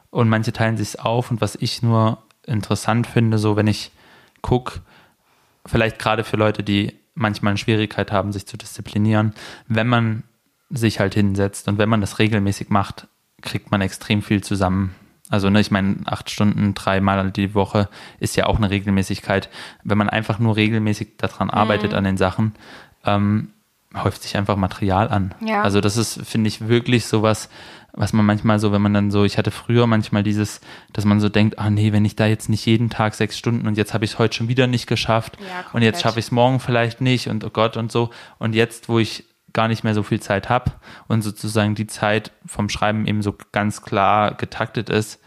und 0.10 0.28
manche 0.28 0.52
teilen 0.52 0.76
sich 0.76 1.00
auf. 1.00 1.32
Und 1.32 1.40
was 1.40 1.56
ich 1.56 1.82
nur 1.82 2.22
interessant 2.46 3.08
finde, 3.08 3.38
so 3.38 3.56
wenn 3.56 3.68
ich 3.68 3.92
gucke, 4.42 4.82
vielleicht 5.66 6.00
gerade 6.00 6.26
für 6.26 6.36
Leute, 6.36 6.64
die 6.64 7.00
manchmal 7.14 7.52
eine 7.52 7.58
Schwierigkeit 7.58 8.12
haben, 8.12 8.34
sich 8.34 8.46
zu 8.46 8.58
disziplinieren, 8.58 9.34
wenn 9.68 9.88
man 9.88 10.24
sich 10.70 11.00
halt 11.00 11.14
hinsetzt 11.14 11.68
und 11.68 11.78
wenn 11.78 11.90
man 11.90 12.02
das 12.02 12.20
regelmäßig 12.20 12.70
macht, 12.70 13.08
kriegt 13.42 13.72
man 13.72 13.82
extrem 13.82 14.22
viel 14.22 14.44
zusammen. 14.44 14.96
Also, 15.30 15.50
ne, 15.50 15.62
ich 15.62 15.72
meine, 15.72 15.96
acht 16.06 16.30
Stunden, 16.30 16.74
dreimal 16.74 17.32
die 17.32 17.56
Woche 17.56 17.88
ist 18.20 18.36
ja 18.36 18.48
auch 18.48 18.58
eine 18.58 18.70
Regelmäßigkeit. 18.70 19.50
Wenn 19.84 19.98
man 19.98 20.10
einfach 20.10 20.40
nur 20.40 20.58
regelmäßig 20.58 21.18
daran 21.18 21.48
mhm. 21.48 21.54
arbeitet 21.54 21.94
an 21.94 22.04
den 22.04 22.18
Sachen, 22.18 22.54
ähm, 23.06 23.52
häuft 23.96 24.24
sich 24.24 24.36
einfach 24.36 24.58
Material 24.58 25.08
an. 25.08 25.34
Ja. 25.40 25.62
Also, 25.62 25.80
das 25.80 25.96
ist, 25.96 26.26
finde 26.28 26.50
ich, 26.50 26.68
wirklich 26.68 27.06
sowas, 27.06 27.50
was 27.94 28.14
man 28.14 28.26
manchmal 28.26 28.60
so, 28.60 28.72
wenn 28.72 28.82
man 28.82 28.94
dann 28.94 29.12
so, 29.12 29.24
ich 29.24 29.38
hatte 29.38 29.52
früher 29.52 29.88
manchmal 29.88 30.24
dieses, 30.24 30.62
dass 30.94 31.06
man 31.06 31.20
so 31.20 31.30
denkt, 31.30 31.60
ah 31.60 31.70
nee, 31.70 31.92
wenn 31.92 32.06
ich 32.06 32.16
da 32.16 32.26
jetzt 32.26 32.50
nicht 32.50 32.66
jeden 32.66 32.90
Tag 32.90 33.14
sechs 33.16 33.38
Stunden 33.38 33.68
und 33.68 33.78
jetzt 33.78 33.94
habe 33.94 34.06
ich 34.06 34.12
es 34.12 34.20
heute 34.20 34.36
schon 34.36 34.48
wieder 34.48 34.68
nicht 34.68 34.88
geschafft 34.88 35.38
ja, 35.40 35.66
und 35.74 35.82
jetzt 35.82 36.02
schaffe 36.02 36.20
ich 36.20 36.26
es 36.26 36.32
morgen 36.32 36.60
vielleicht 36.60 37.02
nicht 37.02 37.28
und 37.28 37.44
oh 37.44 37.50
Gott 37.50 37.76
und 37.76 37.92
so. 37.92 38.10
Und 38.38 38.56
jetzt, 38.56 38.88
wo 38.88 39.00
ich 39.00 39.26
gar 39.54 39.68
nicht 39.68 39.84
mehr 39.84 39.94
so 39.94 40.04
viel 40.04 40.20
Zeit 40.20 40.50
habe 40.50 40.72
und 41.08 41.22
sozusagen 41.22 41.76
die 41.76 41.88
Zeit 41.88 42.32
vom 42.46 42.70
Schreiben 42.70 43.06
eben 43.06 43.22
so 43.22 43.36
ganz 43.52 43.82
klar 43.82 44.34
getaktet 44.36 44.90
ist, 44.90 45.20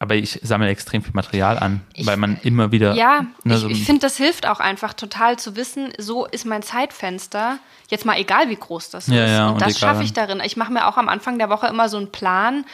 aber 0.00 0.14
ich 0.14 0.38
sammle 0.44 0.68
extrem 0.68 1.02
viel 1.02 1.14
Material 1.14 1.58
an, 1.58 1.80
ich, 1.92 2.06
weil 2.06 2.16
man 2.16 2.38
immer 2.42 2.70
wieder. 2.70 2.94
Ja, 2.94 3.26
ne, 3.42 3.54
ich, 3.54 3.60
so 3.60 3.68
ich 3.68 3.84
finde, 3.84 4.02
das 4.02 4.16
hilft 4.16 4.46
auch 4.46 4.60
einfach 4.60 4.94
total 4.94 5.38
zu 5.38 5.56
wissen, 5.56 5.92
so 5.98 6.24
ist 6.24 6.46
mein 6.46 6.62
Zeitfenster. 6.62 7.58
Jetzt 7.88 8.04
mal 8.04 8.16
egal, 8.16 8.48
wie 8.48 8.56
groß 8.56 8.90
das 8.90 9.08
ja, 9.08 9.24
ist. 9.24 9.30
Ja, 9.32 9.46
und, 9.48 9.54
und 9.54 9.62
das 9.62 9.78
schaffe 9.78 10.04
ich 10.04 10.12
darin. 10.12 10.40
Ich 10.44 10.56
mache 10.56 10.72
mir 10.72 10.86
auch 10.86 10.98
am 10.98 11.08
Anfang 11.08 11.38
der 11.38 11.48
Woche 11.48 11.66
immer 11.66 11.88
so 11.88 11.96
einen 11.96 12.12
Plan. 12.12 12.64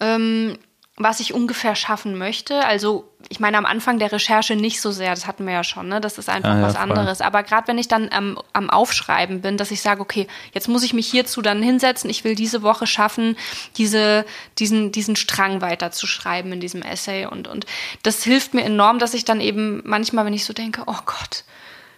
Ähm, 0.00 0.56
was 0.98 1.20
ich 1.20 1.34
ungefähr 1.34 1.74
schaffen 1.74 2.16
möchte. 2.16 2.64
Also 2.64 3.06
ich 3.28 3.38
meine 3.38 3.58
am 3.58 3.66
Anfang 3.66 3.98
der 3.98 4.12
Recherche 4.12 4.56
nicht 4.56 4.80
so 4.80 4.92
sehr, 4.92 5.10
das 5.10 5.26
hatten 5.26 5.44
wir 5.44 5.52
ja 5.52 5.64
schon, 5.64 5.88
ne? 5.88 6.00
das 6.00 6.16
ist 6.16 6.30
einfach 6.30 6.54
ja, 6.54 6.60
ja, 6.60 6.62
was 6.62 6.76
anderes. 6.76 7.20
Aber 7.20 7.42
gerade 7.42 7.68
wenn 7.68 7.76
ich 7.76 7.88
dann 7.88 8.08
am, 8.10 8.38
am 8.54 8.70
Aufschreiben 8.70 9.42
bin, 9.42 9.58
dass 9.58 9.70
ich 9.70 9.82
sage, 9.82 10.00
okay, 10.00 10.26
jetzt 10.52 10.68
muss 10.68 10.82
ich 10.82 10.94
mich 10.94 11.06
hierzu 11.06 11.42
dann 11.42 11.62
hinsetzen, 11.62 12.08
ich 12.08 12.24
will 12.24 12.34
diese 12.34 12.62
Woche 12.62 12.86
schaffen, 12.86 13.36
diese, 13.76 14.24
diesen, 14.58 14.90
diesen 14.90 15.16
Strang 15.16 15.60
weiterzuschreiben 15.60 16.52
in 16.52 16.60
diesem 16.60 16.80
Essay 16.80 17.26
und, 17.26 17.46
und 17.46 17.66
das 18.02 18.22
hilft 18.22 18.54
mir 18.54 18.64
enorm, 18.64 18.98
dass 18.98 19.12
ich 19.12 19.26
dann 19.26 19.42
eben 19.42 19.82
manchmal, 19.84 20.24
wenn 20.24 20.34
ich 20.34 20.46
so 20.46 20.54
denke, 20.54 20.82
oh 20.86 20.98
Gott, 21.04 21.44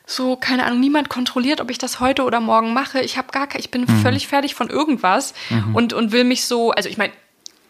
so, 0.07 0.37
keine 0.37 0.65
Ahnung, 0.65 0.81
niemand 0.81 1.09
kontrolliert, 1.09 1.61
ob 1.61 1.71
ich 1.71 1.79
das 1.79 2.01
heute 2.01 2.25
oder 2.25 2.41
morgen 2.41 2.73
mache. 2.73 3.01
Ich 3.01 3.19
habe 3.19 3.31
gar 3.31 3.47
ich 3.57 3.71
bin 3.71 3.83
mhm. 3.83 4.01
völlig 4.01 4.27
fertig 4.27 4.55
von 4.55 4.71
irgendwas 4.71 5.35
mhm. 5.51 5.77
und, 5.77 5.93
und 5.93 6.13
will 6.13 6.25
mich 6.25 6.47
so, 6.47 6.71
also 6.71 6.89
ich 6.89 6.97
meine, 6.97 7.13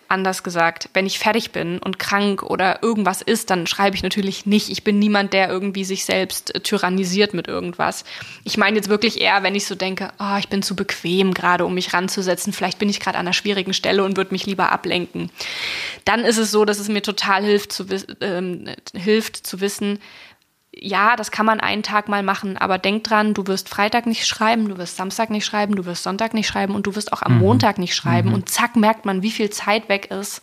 anders 0.09 0.43
gesagt, 0.43 0.89
wenn 0.95 1.07
ich 1.07 1.19
fertig 1.19 1.53
bin 1.53 1.79
und 1.79 1.99
krank 1.99 2.43
oder 2.43 2.83
irgendwas 2.83 3.23
ist, 3.23 3.51
dann 3.51 3.67
schreibe 3.67 3.95
ich 3.95 4.03
natürlich 4.03 4.47
nicht. 4.47 4.71
Ich 4.71 4.83
bin 4.83 4.99
niemand, 4.99 5.33
der 5.33 5.49
irgendwie 5.49 5.85
sich 5.85 6.05
selbst 6.05 6.55
äh, 6.55 6.61
tyrannisiert 6.61 7.35
mit 7.35 7.47
irgendwas. 7.47 8.05
Ich 8.45 8.57
meine 8.57 8.77
jetzt 8.77 8.89
wirklich 8.89 9.21
eher, 9.21 9.43
wenn 9.43 9.55
ich 9.55 9.67
so 9.67 9.75
denke, 9.75 10.11
oh, 10.19 10.37
ich 10.39 10.49
bin 10.49 10.63
zu 10.63 10.75
bequem 10.75 11.35
gerade, 11.35 11.65
um 11.65 11.75
mich 11.75 11.93
ranzusetzen. 11.93 12.53
Vielleicht 12.53 12.79
bin 12.79 12.89
ich 12.89 13.01
gerade 13.01 13.19
an 13.19 13.27
einer 13.27 13.35
schwierigen 13.35 13.75
Stelle 13.75 14.05
und 14.05 14.17
würde 14.17 14.33
mich 14.33 14.47
lieber 14.47 14.73
ablenken. 14.73 15.31
Dann 16.05 16.25
ist 16.25 16.39
es 16.39 16.51
so, 16.51 16.65
dass 16.65 16.79
es 16.79 16.89
mir 16.89 17.03
total 17.03 17.45
hilft 17.45 17.73
zu, 17.73 17.85
äh, 17.85 18.75
hilft 18.95 19.37
zu 19.37 19.61
wissen, 19.61 19.99
ja, 20.75 21.17
das 21.17 21.31
kann 21.31 21.47
man 21.47 21.61
einen 21.61 21.83
Tag 21.83 22.09
mal 22.09 22.23
machen, 22.23 22.57
aber 22.57 22.79
denk 22.79 23.05
dran, 23.05 23.35
du 23.35 23.47
wirst 23.47 23.69
Freitag 23.69 24.07
nicht 24.07 24.27
schreiben, 24.27 24.69
du 24.69 24.79
wirst 24.79 24.97
Samstag 24.97 25.31
nicht 25.31 25.45
schreiben, 25.45 25.75
du 25.75 25.87
wirst 25.87 26.03
Sonntag 26.03 26.35
nicht 26.35 26.47
schreiben 26.47 26.75
und 26.75 26.87
du 26.87 26.95
wirst 26.95 27.13
auch 27.13 27.23
am 27.23 27.35
mhm. 27.35 27.41
Montag 27.41 27.79
nicht 27.79 27.95
schreiben. 27.95 28.29
Mhm. 28.29 28.35
Und 28.35 28.49
zack, 28.49 28.77
merkt 28.77 29.05
man, 29.05 29.23
wie 29.23 29.31
viel 29.31 29.51
Zeit 29.51 29.89
weg 29.89 30.11
ist 30.11 30.43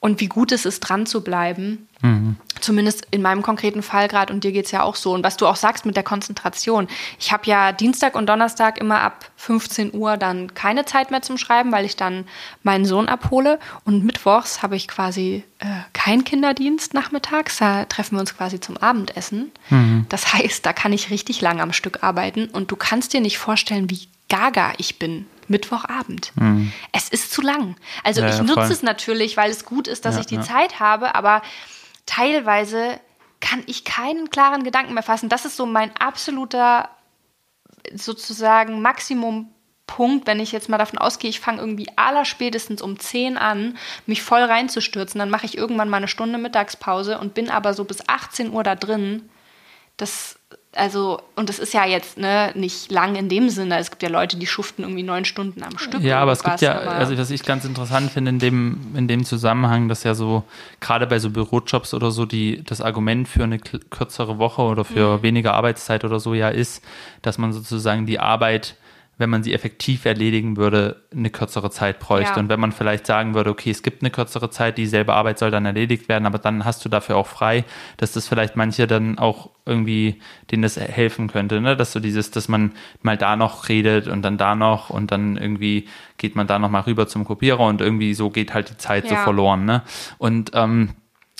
und 0.00 0.20
wie 0.20 0.28
gut 0.28 0.52
es 0.52 0.64
ist, 0.64 0.80
dran 0.80 1.06
zu 1.06 1.22
bleiben. 1.22 1.88
Mhm. 2.02 2.36
Zumindest 2.60 3.06
in 3.10 3.22
meinem 3.22 3.42
konkreten 3.42 3.82
Fall 3.82 4.08
gerade 4.08 4.32
und 4.32 4.44
dir 4.44 4.52
geht 4.52 4.66
es 4.66 4.70
ja 4.70 4.82
auch 4.82 4.96
so. 4.96 5.12
Und 5.12 5.24
was 5.24 5.36
du 5.36 5.46
auch 5.46 5.56
sagst 5.56 5.86
mit 5.86 5.96
der 5.96 6.02
Konzentration. 6.02 6.88
Ich 7.18 7.32
habe 7.32 7.46
ja 7.46 7.72
Dienstag 7.72 8.14
und 8.14 8.26
Donnerstag 8.26 8.78
immer 8.78 9.00
ab 9.00 9.30
15 9.36 9.94
Uhr 9.94 10.16
dann 10.16 10.54
keine 10.54 10.84
Zeit 10.84 11.10
mehr 11.10 11.22
zum 11.22 11.38
Schreiben, 11.38 11.72
weil 11.72 11.84
ich 11.84 11.96
dann 11.96 12.26
meinen 12.62 12.84
Sohn 12.84 13.08
abhole. 13.08 13.58
Und 13.84 14.04
mittwochs 14.04 14.62
habe 14.62 14.76
ich 14.76 14.88
quasi 14.88 15.44
äh, 15.58 15.66
keinen 15.92 16.24
Kinderdienst 16.24 16.94
nachmittags. 16.94 17.58
Da 17.58 17.84
treffen 17.84 18.16
wir 18.16 18.20
uns 18.20 18.36
quasi 18.36 18.60
zum 18.60 18.76
Abendessen. 18.76 19.52
Mhm. 19.70 20.06
Das 20.08 20.32
heißt, 20.32 20.64
da 20.64 20.72
kann 20.72 20.92
ich 20.92 21.10
richtig 21.10 21.40
lang 21.40 21.60
am 21.60 21.72
Stück 21.72 22.02
arbeiten. 22.02 22.46
Und 22.46 22.70
du 22.70 22.76
kannst 22.76 23.12
dir 23.12 23.20
nicht 23.20 23.38
vorstellen, 23.38 23.90
wie 23.90 24.08
gaga 24.28 24.72
ich 24.78 24.98
bin 24.98 25.26
Mittwochabend. 25.48 26.32
Mhm. 26.36 26.72
Es 26.92 27.08
ist 27.08 27.32
zu 27.32 27.42
lang. 27.42 27.76
Also 28.04 28.20
ja, 28.20 28.28
ich 28.28 28.40
nutze 28.40 28.54
voll. 28.54 28.72
es 28.72 28.82
natürlich, 28.82 29.36
weil 29.36 29.50
es 29.50 29.64
gut 29.64 29.88
ist, 29.88 30.04
dass 30.04 30.14
ja, 30.14 30.20
ich 30.20 30.26
die 30.26 30.36
ja. 30.36 30.42
Zeit 30.42 30.80
habe, 30.80 31.14
aber 31.14 31.42
teilweise 32.06 33.00
kann 33.40 33.62
ich 33.66 33.84
keinen 33.84 34.30
klaren 34.30 34.64
Gedanken 34.64 34.94
mehr 34.94 35.02
fassen. 35.02 35.28
Das 35.28 35.44
ist 35.44 35.56
so 35.56 35.66
mein 35.66 35.94
absoluter 35.96 36.90
sozusagen 37.94 38.82
Maximumpunkt, 38.82 40.26
wenn 40.26 40.40
ich 40.40 40.52
jetzt 40.52 40.68
mal 40.68 40.78
davon 40.78 40.98
ausgehe, 40.98 41.30
ich 41.30 41.40
fange 41.40 41.60
irgendwie 41.60 41.88
allerspätestens 41.96 42.82
um 42.82 42.98
10 42.98 43.36
an, 43.36 43.76
mich 44.06 44.22
voll 44.22 44.42
reinzustürzen, 44.42 45.18
dann 45.18 45.30
mache 45.30 45.46
ich 45.46 45.56
irgendwann 45.56 45.88
mal 45.88 45.98
eine 45.98 46.08
Stunde 46.08 46.38
Mittagspause 46.38 47.18
und 47.18 47.34
bin 47.34 47.50
aber 47.50 47.74
so 47.74 47.84
bis 47.84 48.08
18 48.08 48.52
Uhr 48.52 48.64
da 48.64 48.74
drin. 48.74 49.28
Das 49.96 50.35
also, 50.76 51.20
und 51.34 51.48
das 51.48 51.58
ist 51.58 51.74
ja 51.74 51.84
jetzt 51.86 52.18
ne, 52.18 52.52
nicht 52.54 52.90
lang 52.90 53.16
in 53.16 53.28
dem 53.28 53.48
Sinne. 53.48 53.78
Es 53.78 53.90
gibt 53.90 54.02
ja 54.02 54.08
Leute, 54.08 54.36
die 54.36 54.46
schuften 54.46 54.82
irgendwie 54.82 55.02
neun 55.02 55.24
Stunden 55.24 55.62
am 55.62 55.78
Stück. 55.78 56.02
Ja, 56.02 56.20
aber 56.20 56.32
es 56.32 56.42
gibt 56.42 56.60
ja, 56.60 56.74
also 56.74 57.16
was 57.16 57.30
ich 57.30 57.42
ganz 57.42 57.64
interessant 57.64 58.10
finde 58.10 58.30
in 58.30 58.38
dem, 58.38 58.94
in 58.94 59.08
dem 59.08 59.24
Zusammenhang, 59.24 59.88
dass 59.88 60.04
ja 60.04 60.14
so, 60.14 60.44
gerade 60.80 61.06
bei 61.06 61.18
so 61.18 61.30
Bürojobs 61.30 61.94
oder 61.94 62.10
so, 62.10 62.26
die, 62.26 62.62
das 62.64 62.80
Argument 62.80 63.28
für 63.28 63.44
eine 63.44 63.58
kürzere 63.58 64.38
Woche 64.38 64.62
oder 64.62 64.84
für 64.84 65.18
mhm. 65.18 65.22
weniger 65.22 65.54
Arbeitszeit 65.54 66.04
oder 66.04 66.20
so 66.20 66.34
ja 66.34 66.48
ist, 66.48 66.84
dass 67.22 67.38
man 67.38 67.52
sozusagen 67.52 68.06
die 68.06 68.20
Arbeit 68.20 68.76
wenn 69.18 69.30
man 69.30 69.42
sie 69.42 69.54
effektiv 69.54 70.04
erledigen 70.04 70.56
würde, 70.56 71.02
eine 71.10 71.30
kürzere 71.30 71.70
Zeit 71.70 72.00
bräuchte. 72.00 72.34
Ja. 72.34 72.38
Und 72.38 72.50
wenn 72.50 72.60
man 72.60 72.72
vielleicht 72.72 73.06
sagen 73.06 73.34
würde, 73.34 73.50
okay, 73.50 73.70
es 73.70 73.82
gibt 73.82 74.02
eine 74.02 74.10
kürzere 74.10 74.50
Zeit, 74.50 74.76
dieselbe 74.76 75.14
Arbeit 75.14 75.38
soll 75.38 75.50
dann 75.50 75.64
erledigt 75.64 76.08
werden, 76.08 76.26
aber 76.26 76.38
dann 76.38 76.64
hast 76.66 76.84
du 76.84 76.90
dafür 76.90 77.16
auch 77.16 77.26
frei, 77.26 77.64
dass 77.96 78.12
das 78.12 78.28
vielleicht 78.28 78.56
manche 78.56 78.86
dann 78.86 79.18
auch 79.18 79.50
irgendwie, 79.64 80.20
denen 80.50 80.62
das 80.62 80.76
helfen 80.76 81.28
könnte, 81.28 81.60
ne? 81.62 81.76
dass 81.76 81.92
so 81.92 82.00
dieses, 82.00 82.30
dass 82.30 82.48
man 82.48 82.72
mal 83.00 83.16
da 83.16 83.36
noch 83.36 83.70
redet 83.70 84.06
und 84.06 84.20
dann 84.22 84.36
da 84.36 84.54
noch 84.54 84.90
und 84.90 85.10
dann 85.10 85.38
irgendwie 85.38 85.88
geht 86.18 86.36
man 86.36 86.46
da 86.46 86.58
noch 86.58 86.70
mal 86.70 86.80
rüber 86.80 87.08
zum 87.08 87.24
Kopierer 87.24 87.60
und 87.60 87.80
irgendwie 87.80 88.12
so 88.12 88.28
geht 88.28 88.52
halt 88.52 88.68
die 88.70 88.76
Zeit 88.76 89.04
ja. 89.04 89.10
so 89.10 89.16
verloren. 89.16 89.64
Ne? 89.64 89.82
Und 90.18 90.50
ähm, 90.54 90.90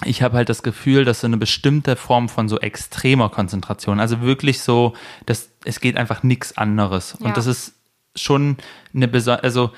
ich 0.04 0.22
habe 0.22 0.36
halt 0.36 0.48
das 0.48 0.62
Gefühl, 0.62 1.04
dass 1.04 1.20
so 1.20 1.26
eine 1.26 1.38
bestimmte 1.38 1.96
Form 1.96 2.28
von 2.28 2.48
so 2.48 2.58
extremer 2.58 3.30
Konzentration, 3.30 3.98
also 3.98 4.20
wirklich 4.20 4.60
so, 4.60 4.94
dass 5.24 5.50
es 5.64 5.80
geht 5.80 5.96
einfach 5.96 6.22
nichts 6.22 6.56
anderes. 6.58 7.16
Ja. 7.18 7.26
Und 7.26 7.36
das 7.36 7.46
ist 7.46 7.74
schon 8.14 8.56
eine 8.94 9.08
besondere, 9.08 9.44
also 9.44 9.70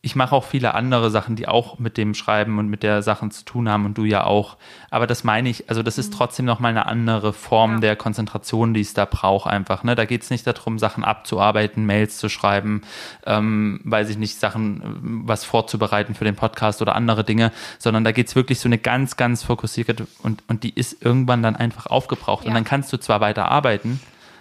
ich 0.00 0.14
mache 0.14 0.34
auch 0.34 0.44
viele 0.44 0.74
andere 0.74 1.10
Sachen, 1.10 1.34
die 1.34 1.48
auch 1.48 1.80
mit 1.80 1.96
dem 1.96 2.14
Schreiben 2.14 2.60
und 2.60 2.68
mit 2.68 2.84
der 2.84 3.02
Sachen 3.02 3.32
zu 3.32 3.44
tun 3.44 3.68
haben 3.68 3.84
und 3.84 3.98
du 3.98 4.04
ja 4.04 4.22
auch. 4.22 4.56
Aber 4.90 5.08
das 5.08 5.24
meine 5.24 5.48
ich, 5.48 5.68
also 5.68 5.82
das 5.82 5.98
ist 5.98 6.12
mhm. 6.12 6.16
trotzdem 6.16 6.46
nochmal 6.46 6.70
eine 6.70 6.86
andere 6.86 7.32
Form 7.32 7.74
ja. 7.74 7.80
der 7.80 7.96
Konzentration, 7.96 8.74
die 8.74 8.80
es 8.80 8.94
da 8.94 9.06
braucht 9.06 9.50
einfach. 9.50 9.82
Ne? 9.82 9.96
Da 9.96 10.04
geht 10.04 10.22
es 10.22 10.30
nicht 10.30 10.46
darum, 10.46 10.78
Sachen 10.78 11.02
abzuarbeiten, 11.02 11.84
Mails 11.84 12.16
zu 12.16 12.28
schreiben, 12.28 12.82
ähm, 13.26 13.80
weiß 13.82 14.08
ich 14.10 14.18
nicht, 14.18 14.38
Sachen, 14.38 15.24
was 15.26 15.44
vorzubereiten 15.44 16.14
für 16.14 16.24
den 16.24 16.36
Podcast 16.36 16.80
oder 16.80 16.94
andere 16.94 17.24
Dinge, 17.24 17.50
sondern 17.80 18.04
da 18.04 18.12
geht 18.12 18.28
es 18.28 18.36
wirklich 18.36 18.60
so 18.60 18.68
eine 18.68 18.78
ganz, 18.78 19.16
ganz 19.16 19.42
fokussierte 19.42 20.06
und, 20.22 20.44
und 20.46 20.62
die 20.62 20.74
ist 20.74 21.04
irgendwann 21.04 21.42
dann 21.42 21.56
einfach 21.56 21.86
aufgebraucht. 21.86 22.44
Ja. 22.44 22.50
Und 22.50 22.54
dann 22.54 22.64
kannst 22.64 22.92
du 22.92 22.98
zwar 22.98 23.20
weiter 23.20 23.50
arbeiten, 23.50 23.98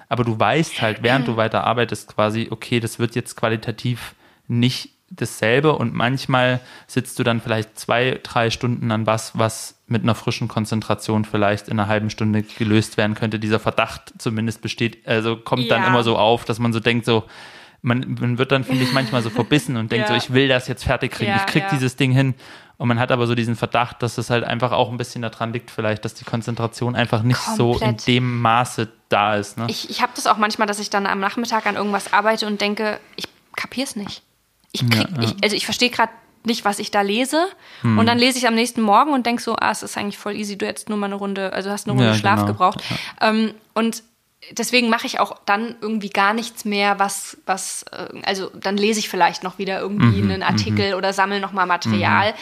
aber 0.08 0.24
du 0.24 0.40
weißt 0.40 0.84
halt, 0.84 1.02
während 1.02 1.28
du 1.28 1.36
weiter 1.38 1.64
arbeitest, 1.64 2.14
quasi, 2.14 2.48
okay, 2.52 2.80
das 2.80 3.00
wird 3.00 3.16
jetzt 3.16 3.36
qualitativ 3.36 4.14
nicht 4.48 4.97
dasselbe 5.10 5.74
und 5.74 5.94
manchmal 5.94 6.60
sitzt 6.86 7.18
du 7.20 7.24
dann 7.24 7.40
vielleicht 7.42 7.80
zwei, 7.80 8.20
drei 8.24 8.50
Stunden 8.50 8.92
an 8.92 9.06
was, 9.06 9.38
was 9.38 9.80
mit 9.88 10.04
einer 10.04 10.16
frischen 10.16 10.48
Konzentration 10.48 11.24
vielleicht 11.24 11.70
in 11.70 11.80
einer 11.80 11.88
halben 11.88 12.10
Stunde 12.10 12.44
gelöst 12.44 12.98
werden 12.98 13.16
könnte. 13.16 13.40
Dieser 13.40 13.60
Verdacht 13.60 14.14
zumindest 14.18 14.62
besteht, 14.62 15.08
also 15.08 15.38
kommt 15.38 15.64
ja. 15.64 15.76
dann 15.76 15.88
immer 15.88 16.04
so 16.04 16.18
auf, 16.18 16.44
dass 16.44 16.60
man 16.60 16.74
so 16.74 16.80
denkt, 16.80 17.06
so, 17.06 17.24
man, 17.82 18.18
man 18.20 18.38
wird 18.38 18.52
dann, 18.52 18.64
finde 18.66 18.84
ich, 18.84 18.92
manchmal 18.92 19.22
so 19.22 19.30
verbissen 19.30 19.78
und 19.78 19.92
denkt 19.92 20.10
ja. 20.10 20.20
so, 20.20 20.26
ich 20.26 20.34
will 20.34 20.48
das 20.50 20.68
jetzt 20.68 20.84
fertig 20.84 21.12
kriegen, 21.12 21.32
ja, 21.32 21.38
ich 21.38 21.46
krieg 21.46 21.64
dieses 21.72 21.96
Ding 21.96 22.12
hin. 22.12 22.36
Und 22.78 22.90
man 22.90 23.00
hat 23.00 23.12
aber 23.12 23.26
so 23.26 23.34
diesen 23.34 23.56
Verdacht, 23.56 24.04
dass 24.04 24.20
es 24.20 24.30
halt 24.30 24.44
einfach 24.44 24.72
auch 24.72 24.92
ein 24.92 24.98
bisschen 24.98 25.24
daran 25.24 25.52
liegt, 25.52 25.72
vielleicht, 25.72 26.06
dass 26.06 26.14
die 26.14 26.26
Konzentration 26.26 26.96
einfach 26.96 27.24
nicht 27.24 27.44
Komplett. 27.44 27.58
so 27.58 27.86
in 27.86 27.98
dem 27.98 28.42
Maße 28.42 28.88
da 29.10 29.36
ist. 29.36 29.58
Ne? 29.58 29.66
Ich, 29.68 29.90
ich 29.90 30.02
habe 30.02 30.12
das 30.16 30.28
auch 30.28 30.38
manchmal, 30.38 30.68
dass 30.68 30.78
ich 30.78 30.92
dann 30.92 31.08
am 31.08 31.20
Nachmittag 31.20 31.66
an 31.66 31.76
irgendwas 31.76 32.14
arbeite 32.14 32.46
und 32.46 32.62
denke, 32.62 33.00
ich 33.16 33.26
kapier's 33.56 33.96
nicht. 33.96 34.22
Ich 34.72 34.82
krieg, 34.82 35.08
ja, 35.10 35.22
ja. 35.22 35.24
Ich, 35.24 35.44
also 35.44 35.56
ich 35.56 35.66
verstehe 35.66 35.90
gerade 35.90 36.12
nicht, 36.46 36.66
was 36.66 36.80
ich 36.80 36.92
da 36.92 37.02
lese. 37.02 37.48
Hm. 37.82 38.00
Und 38.00 38.06
dann 38.08 38.18
lese 38.18 38.38
ich 38.38 38.48
am 38.48 38.56
nächsten 38.56 38.82
Morgen 38.82 39.14
und 39.14 39.26
denke 39.26 39.42
so, 39.42 39.56
ah, 39.56 39.72
es 39.72 39.84
ist 39.84 39.98
eigentlich 39.98 40.18
voll 40.18 40.36
easy, 40.36 40.58
du 40.58 40.66
hättest 40.66 40.90
nur 40.90 40.98
mal 40.98 41.08
eine 41.08 41.16
Runde, 41.16 41.54
also 41.54 41.70
hast 41.70 41.88
eine 41.88 41.94
Runde 41.94 42.10
ja, 42.10 42.16
Schlaf 42.16 42.40
genau. 42.40 42.48
gebraucht. 42.48 42.84
Ähm, 43.22 43.54
und 43.74 44.04
deswegen 44.52 44.90
mache 44.90 45.08
ich 45.08 45.20
auch 45.20 45.38
dann 45.46 45.76
irgendwie 45.82 46.10
gar 46.10 46.34
nichts 46.34 46.66
mehr, 46.66 47.00
was, 47.00 47.38
was, 47.46 47.84
äh, 47.92 48.22
also 48.24 48.50
dann 48.50 48.78
lese 48.78 49.00
ich 49.00 49.10
vielleicht 49.10 49.44
noch 49.44 49.58
wieder 49.58 49.80
irgendwie 49.80 50.22
mhm, 50.22 50.32
einen 50.32 50.44
Artikel 50.44 50.92
mhm. 50.92 50.98
oder 50.98 51.14
sammle 51.14 51.40
nochmal 51.40 51.66
Material. 51.66 52.32
Mhm. 52.32 52.38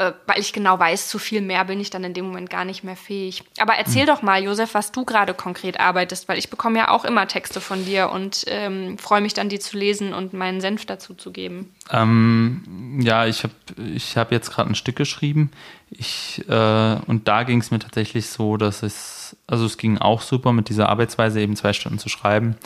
Äh, 0.00 0.14
weil 0.26 0.40
ich 0.40 0.54
genau 0.54 0.78
weiß, 0.78 1.08
zu 1.08 1.18
viel 1.18 1.42
mehr 1.42 1.62
bin 1.66 1.78
ich 1.78 1.90
dann 1.90 2.02
in 2.04 2.14
dem 2.14 2.24
Moment 2.24 2.48
gar 2.48 2.64
nicht 2.64 2.82
mehr 2.82 2.96
fähig. 2.96 3.44
Aber 3.58 3.74
erzähl 3.74 4.04
mhm. 4.04 4.06
doch 4.06 4.22
mal, 4.22 4.42
Josef, 4.42 4.72
was 4.72 4.92
du 4.92 5.04
gerade 5.04 5.34
konkret 5.34 5.78
arbeitest, 5.78 6.26
weil 6.26 6.38
ich 6.38 6.48
bekomme 6.48 6.78
ja 6.78 6.88
auch 6.88 7.04
immer 7.04 7.28
Texte 7.28 7.60
von 7.60 7.84
dir 7.84 8.10
und 8.10 8.44
ähm, 8.46 8.96
freue 8.96 9.20
mich 9.20 9.34
dann, 9.34 9.50
die 9.50 9.58
zu 9.58 9.76
lesen 9.76 10.14
und 10.14 10.32
meinen 10.32 10.62
Senf 10.62 10.86
dazu 10.86 11.12
zu 11.12 11.32
geben. 11.32 11.74
Ähm, 11.90 12.98
ja, 13.02 13.26
ich 13.26 13.42
habe 13.42 13.52
ich 13.94 14.16
hab 14.16 14.32
jetzt 14.32 14.50
gerade 14.50 14.70
ein 14.70 14.74
Stück 14.74 14.96
geschrieben. 14.96 15.50
Ich, 15.90 16.42
äh, 16.48 16.96
und 17.06 17.28
da 17.28 17.42
ging 17.42 17.60
es 17.60 17.70
mir 17.70 17.78
tatsächlich 17.80 18.26
so, 18.26 18.56
dass 18.56 18.82
es, 18.82 19.36
also 19.46 19.66
es 19.66 19.76
ging 19.76 19.98
auch 19.98 20.22
super 20.22 20.52
mit 20.52 20.70
dieser 20.70 20.88
Arbeitsweise, 20.88 21.40
eben 21.42 21.56
zwei 21.56 21.74
Stunden 21.74 21.98
zu 21.98 22.08
schreiben. 22.08 22.56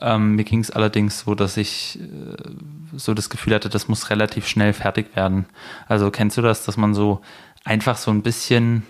Ähm, 0.00 0.36
mir 0.36 0.44
ging 0.44 0.60
es 0.60 0.70
allerdings 0.70 1.20
so, 1.20 1.34
dass 1.34 1.56
ich 1.56 1.98
äh, 2.00 2.96
so 2.96 3.14
das 3.14 3.30
Gefühl 3.30 3.54
hatte, 3.54 3.68
das 3.68 3.88
muss 3.88 4.10
relativ 4.10 4.46
schnell 4.46 4.72
fertig 4.72 5.14
werden. 5.14 5.46
Also 5.88 6.10
kennst 6.10 6.36
du 6.36 6.42
das, 6.42 6.64
dass 6.64 6.76
man 6.76 6.94
so 6.94 7.20
einfach 7.64 7.96
so 7.96 8.10
ein 8.10 8.22
bisschen 8.22 8.84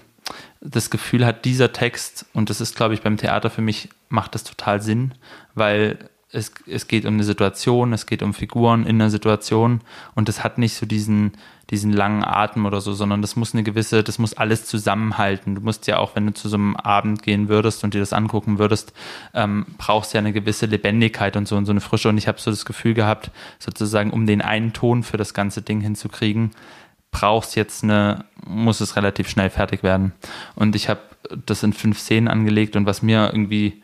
das 0.60 0.90
Gefühl 0.90 1.26
hat, 1.26 1.44
dieser 1.44 1.72
Text, 1.72 2.26
und 2.34 2.50
das 2.50 2.60
ist, 2.60 2.76
glaube 2.76 2.94
ich, 2.94 3.02
beim 3.02 3.16
Theater 3.16 3.50
für 3.50 3.62
mich, 3.62 3.88
macht 4.08 4.34
das 4.34 4.44
total 4.44 4.80
Sinn, 4.82 5.14
weil 5.54 6.10
es, 6.32 6.52
es 6.66 6.86
geht 6.86 7.04
um 7.06 7.14
eine 7.14 7.24
Situation, 7.24 7.92
es 7.92 8.06
geht 8.06 8.22
um 8.22 8.34
Figuren 8.34 8.84
in 8.84 9.00
einer 9.00 9.10
Situation 9.10 9.80
und 10.14 10.28
es 10.28 10.44
hat 10.44 10.58
nicht 10.58 10.74
so 10.74 10.86
diesen, 10.86 11.32
diesen 11.70 11.92
langen 11.92 12.24
Atem 12.24 12.66
oder 12.66 12.80
so, 12.80 12.92
sondern 12.92 13.20
das 13.20 13.34
muss 13.34 13.52
eine 13.52 13.64
gewisse, 13.64 14.04
das 14.04 14.18
muss 14.18 14.34
alles 14.34 14.64
zusammenhalten. 14.64 15.56
Du 15.56 15.60
musst 15.60 15.86
ja 15.88 15.98
auch, 15.98 16.14
wenn 16.14 16.26
du 16.26 16.34
zu 16.34 16.48
so 16.48 16.56
einem 16.56 16.76
Abend 16.76 17.22
gehen 17.22 17.48
würdest 17.48 17.82
und 17.82 17.94
dir 17.94 18.00
das 18.00 18.12
angucken 18.12 18.58
würdest, 18.58 18.92
ähm, 19.34 19.66
brauchst 19.76 20.14
ja 20.14 20.18
eine 20.18 20.32
gewisse 20.32 20.66
Lebendigkeit 20.66 21.36
und 21.36 21.48
so 21.48 21.56
und 21.56 21.66
so 21.66 21.72
eine 21.72 21.80
Frische. 21.80 22.08
Und 22.08 22.18
ich 22.18 22.28
habe 22.28 22.40
so 22.40 22.50
das 22.50 22.64
Gefühl 22.64 22.94
gehabt, 22.94 23.30
sozusagen, 23.58 24.10
um 24.10 24.26
den 24.26 24.40
einen 24.40 24.72
Ton 24.72 25.02
für 25.02 25.16
das 25.16 25.34
ganze 25.34 25.62
Ding 25.62 25.80
hinzukriegen, 25.80 26.52
brauchst 27.10 27.56
jetzt 27.56 27.82
eine, 27.82 28.24
muss 28.46 28.80
es 28.80 28.94
relativ 28.94 29.28
schnell 29.28 29.50
fertig 29.50 29.82
werden. 29.82 30.12
Und 30.54 30.76
ich 30.76 30.88
habe 30.88 31.00
das 31.46 31.64
in 31.64 31.72
fünf 31.72 31.98
Szenen 31.98 32.28
angelegt 32.28 32.76
und 32.76 32.86
was 32.86 33.02
mir 33.02 33.30
irgendwie, 33.32 33.82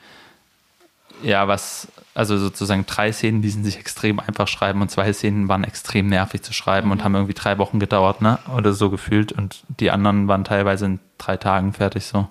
ja, 1.22 1.48
was 1.48 1.88
also 2.16 2.38
sozusagen 2.38 2.86
drei 2.86 3.12
Szenen 3.12 3.42
ließen 3.42 3.62
sich 3.62 3.78
extrem 3.78 4.18
einfach 4.20 4.48
schreiben 4.48 4.80
und 4.80 4.90
zwei 4.90 5.12
Szenen 5.12 5.48
waren 5.48 5.64
extrem 5.64 6.06
nervig 6.06 6.42
zu 6.42 6.54
schreiben 6.54 6.86
mhm. 6.86 6.92
und 6.92 7.04
haben 7.04 7.14
irgendwie 7.14 7.34
drei 7.34 7.58
Wochen 7.58 7.78
gedauert, 7.78 8.22
ne? 8.22 8.38
Oder 8.56 8.72
so 8.72 8.88
gefühlt. 8.88 9.32
Und 9.32 9.64
die 9.68 9.90
anderen 9.90 10.26
waren 10.26 10.42
teilweise 10.42 10.86
in 10.86 11.00
drei 11.18 11.36
Tagen 11.36 11.74
fertig 11.74 12.06
so. 12.06 12.26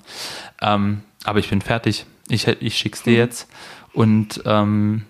Ähm, 0.59 1.03
aber 1.23 1.38
ich 1.38 1.49
bin 1.49 1.61
fertig. 1.61 2.07
Ich, 2.29 2.47
ich 2.47 2.77
schick's 2.77 3.03
dir 3.03 3.11
mhm. 3.11 3.17
jetzt. 3.17 3.47
Und 3.93 4.41
ähm, 4.45 5.05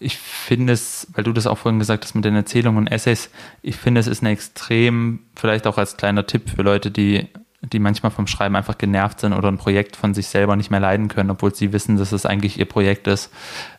ich 0.00 0.18
finde 0.18 0.72
es, 0.72 1.06
weil 1.12 1.22
du 1.22 1.32
das 1.32 1.46
auch 1.46 1.58
vorhin 1.58 1.78
gesagt 1.78 2.04
hast 2.04 2.14
mit 2.14 2.24
den 2.24 2.34
Erzählungen 2.34 2.78
und 2.78 2.86
Essays, 2.88 3.30
ich 3.62 3.76
finde 3.76 4.00
es 4.00 4.08
ist 4.08 4.22
eine 4.22 4.30
extrem, 4.30 5.20
vielleicht 5.36 5.68
auch 5.68 5.78
als 5.78 5.96
kleiner 5.96 6.26
Tipp 6.26 6.50
für 6.50 6.62
Leute, 6.62 6.90
die 6.90 7.28
die 7.60 7.78
manchmal 7.78 8.12
vom 8.12 8.26
Schreiben 8.26 8.56
einfach 8.56 8.78
genervt 8.78 9.20
sind 9.20 9.32
oder 9.32 9.48
ein 9.48 9.58
Projekt 9.58 9.96
von 9.96 10.14
sich 10.14 10.28
selber 10.28 10.54
nicht 10.54 10.70
mehr 10.70 10.80
leiden 10.80 11.08
können, 11.08 11.30
obwohl 11.30 11.54
sie 11.54 11.72
wissen, 11.72 11.96
dass 11.96 12.12
es 12.12 12.24
eigentlich 12.24 12.58
ihr 12.58 12.66
Projekt 12.66 13.06
ist. 13.08 13.32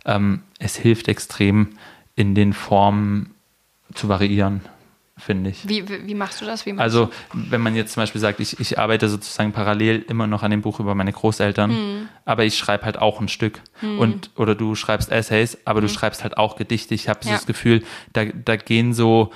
Ähm, 0.05 0.43
es 0.59 0.75
hilft 0.75 1.07
extrem, 1.07 1.69
in 2.15 2.36
den 2.36 2.51
Formen 2.51 3.34
zu 3.93 4.09
variieren, 4.09 4.61
finde 5.17 5.51
ich. 5.51 5.69
Wie, 5.69 5.88
wie, 5.88 6.05
wie, 6.05 6.13
machst 6.13 6.41
du 6.41 6.45
das? 6.45 6.65
Machst 6.65 6.80
also, 6.82 7.05
du? 7.05 7.11
wenn 7.49 7.61
man 7.61 7.75
jetzt 7.75 7.93
zum 7.93 8.01
Beispiel 8.01 8.19
sagt, 8.19 8.41
ich, 8.41 8.59
ich 8.59 8.77
arbeite 8.77 9.07
sozusagen 9.07 9.53
parallel 9.53 10.03
immer 10.09 10.27
noch 10.27 10.43
an 10.43 10.51
dem 10.51 10.61
Buch 10.61 10.82
über 10.82 10.95
meine 10.95 11.13
Großeltern, 11.13 11.71
hm. 11.71 12.09
aber 12.25 12.43
ich 12.43 12.57
schreibe 12.57 12.84
halt 12.84 12.97
auch 12.97 13.21
ein 13.21 13.30
Stück. 13.30 13.61
Hm. 13.80 13.99
Und, 13.99 14.32
oder 14.36 14.53
du 14.53 14.75
schreibst 14.75 15.09
Essays, 15.09 15.57
aber 15.63 15.80
hm. 15.80 15.88
du 15.88 15.93
schreibst 15.93 16.23
halt 16.23 16.38
auch 16.38 16.57
Gedichte. 16.57 16.93
Ich 16.93 17.07
habe 17.07 17.19
so 17.23 17.30
ja. 17.30 17.38
das 17.38 17.45
Gefühl, 17.45 17.84
da, 18.11 18.25
da 18.25 18.57
gehen 18.57 18.93
so 18.93 19.32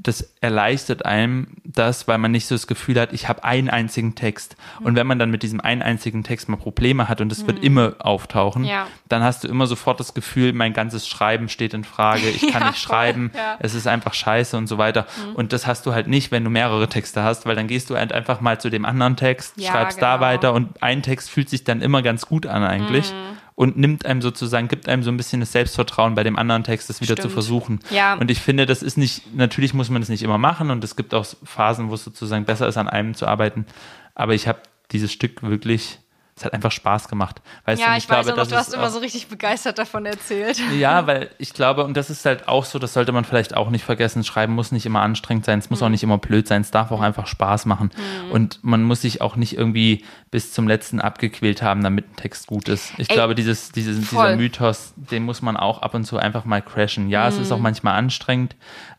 das 0.00 0.32
erleichtert 0.40 1.04
einem 1.04 1.48
das, 1.64 2.06
weil 2.06 2.18
man 2.18 2.30
nicht 2.30 2.46
so 2.46 2.54
das 2.54 2.66
Gefühl 2.66 3.00
hat, 3.00 3.12
ich 3.12 3.28
habe 3.28 3.44
einen 3.44 3.68
einzigen 3.68 4.14
Text. 4.14 4.56
Und 4.80 4.94
wenn 4.96 5.06
man 5.06 5.18
dann 5.18 5.30
mit 5.30 5.42
diesem 5.42 5.60
einen 5.60 5.82
einzigen 5.82 6.24
Text 6.24 6.48
mal 6.48 6.56
Probleme 6.56 7.08
hat 7.08 7.20
und 7.20 7.32
es 7.32 7.42
mhm. 7.42 7.46
wird 7.48 7.64
immer 7.64 7.94
auftauchen, 7.98 8.64
ja. 8.64 8.86
dann 9.08 9.22
hast 9.22 9.44
du 9.44 9.48
immer 9.48 9.66
sofort 9.66 9.98
das 9.98 10.14
Gefühl, 10.14 10.52
mein 10.52 10.72
ganzes 10.72 11.08
Schreiben 11.08 11.48
steht 11.48 11.74
in 11.74 11.84
Frage, 11.84 12.28
ich 12.28 12.52
kann 12.52 12.62
ja, 12.62 12.68
nicht 12.68 12.80
schreiben, 12.80 13.32
ja. 13.34 13.56
es 13.58 13.74
ist 13.74 13.86
einfach 13.86 14.14
scheiße 14.14 14.56
und 14.56 14.66
so 14.68 14.78
weiter. 14.78 15.06
Mhm. 15.30 15.34
Und 15.34 15.52
das 15.52 15.66
hast 15.66 15.84
du 15.86 15.92
halt 15.92 16.06
nicht, 16.06 16.30
wenn 16.30 16.44
du 16.44 16.50
mehrere 16.50 16.88
Texte 16.88 17.22
hast, 17.22 17.44
weil 17.46 17.56
dann 17.56 17.66
gehst 17.66 17.90
du 17.90 17.96
halt 17.96 18.12
einfach 18.12 18.40
mal 18.40 18.60
zu 18.60 18.70
dem 18.70 18.84
anderen 18.84 19.16
Text, 19.16 19.62
schreibst 19.62 19.98
genau. 19.98 20.14
da 20.14 20.20
weiter 20.20 20.52
und 20.52 20.82
ein 20.82 21.02
Text 21.02 21.30
fühlt 21.30 21.50
sich 21.50 21.64
dann 21.64 21.80
immer 21.80 22.02
ganz 22.02 22.26
gut 22.26 22.46
an 22.46 22.62
eigentlich. 22.62 23.12
Mhm 23.12 23.37
und 23.58 23.76
nimmt 23.76 24.06
einem 24.06 24.22
sozusagen, 24.22 24.68
gibt 24.68 24.88
einem 24.88 25.02
so 25.02 25.10
ein 25.10 25.16
bisschen 25.16 25.40
das 25.40 25.50
Selbstvertrauen 25.50 26.14
bei 26.14 26.22
dem 26.22 26.38
anderen 26.38 26.62
Text, 26.62 26.88
das 26.88 27.00
wieder 27.00 27.14
Stimmt. 27.14 27.22
zu 27.22 27.28
versuchen. 27.28 27.80
Ja. 27.90 28.14
Und 28.14 28.30
ich 28.30 28.38
finde, 28.38 28.66
das 28.66 28.84
ist 28.84 28.96
nicht, 28.96 29.34
natürlich 29.34 29.74
muss 29.74 29.90
man 29.90 30.00
das 30.00 30.08
nicht 30.08 30.22
immer 30.22 30.38
machen 30.38 30.70
und 30.70 30.84
es 30.84 30.94
gibt 30.94 31.12
auch 31.12 31.26
Phasen, 31.42 31.90
wo 31.90 31.94
es 31.94 32.04
sozusagen 32.04 32.44
besser 32.44 32.68
ist, 32.68 32.76
an 32.76 32.88
einem 32.88 33.14
zu 33.14 33.26
arbeiten. 33.26 33.66
Aber 34.14 34.32
ich 34.32 34.46
habe 34.46 34.60
dieses 34.92 35.12
Stück 35.12 35.42
wirklich 35.42 35.98
es 36.38 36.44
hat 36.44 36.52
einfach 36.52 36.70
Spaß 36.70 37.08
gemacht. 37.08 37.42
Weißt 37.64 37.80
ja, 37.80 37.88
du, 37.88 37.92
ich, 37.92 37.98
ich 37.98 38.08
glaube, 38.08 38.34
noch, 38.34 38.46
du 38.46 38.56
hast 38.56 38.72
immer 38.72 38.90
so 38.90 39.00
richtig 39.00 39.28
begeistert 39.28 39.78
davon 39.78 40.06
erzählt. 40.06 40.60
Ja, 40.78 41.06
weil 41.08 41.30
ich 41.38 41.54
glaube, 41.54 41.82
und 41.84 41.96
das 41.96 42.08
ist 42.08 42.24
halt 42.24 42.46
auch 42.46 42.64
so, 42.64 42.78
das 42.78 42.92
sollte 42.92 43.10
man 43.10 43.24
vielleicht 43.24 43.56
auch 43.56 43.70
nicht 43.70 43.84
vergessen, 43.84 44.22
Schreiben 44.22 44.54
muss 44.54 44.70
nicht 44.70 44.86
immer 44.86 45.00
anstrengend 45.00 45.44
sein, 45.44 45.58
es 45.58 45.70
muss 45.70 45.80
mhm. 45.80 45.86
auch 45.86 45.90
nicht 45.90 46.02
immer 46.04 46.18
blöd 46.18 46.46
sein, 46.46 46.60
es 46.60 46.70
darf 46.70 46.92
auch 46.92 47.00
einfach 47.00 47.26
Spaß 47.26 47.66
machen. 47.66 47.90
Mhm. 47.96 48.30
Und 48.30 48.60
man 48.62 48.84
muss 48.84 49.02
sich 49.02 49.20
auch 49.20 49.34
nicht 49.34 49.56
irgendwie 49.56 50.04
bis 50.30 50.52
zum 50.52 50.68
letzten 50.68 51.00
abgequält 51.00 51.62
haben, 51.62 51.82
damit 51.82 52.10
ein 52.10 52.16
Text 52.16 52.46
gut 52.46 52.68
ist. 52.68 52.92
Ich 52.98 53.10
Ey, 53.10 53.16
glaube, 53.16 53.34
dieses, 53.34 53.72
dieses, 53.72 53.98
dieser 53.98 54.36
Mythos, 54.36 54.92
den 54.96 55.24
muss 55.24 55.42
man 55.42 55.56
auch 55.56 55.82
ab 55.82 55.94
und 55.94 56.04
zu 56.04 56.18
einfach 56.18 56.44
mal 56.44 56.62
crashen. 56.62 57.08
Ja, 57.08 57.22
mhm. 57.22 57.28
es 57.28 57.38
ist 57.38 57.52
auch 57.52 57.56
mhm. 57.56 57.64
manchmal 57.64 57.94
anstrengend, 57.94 58.54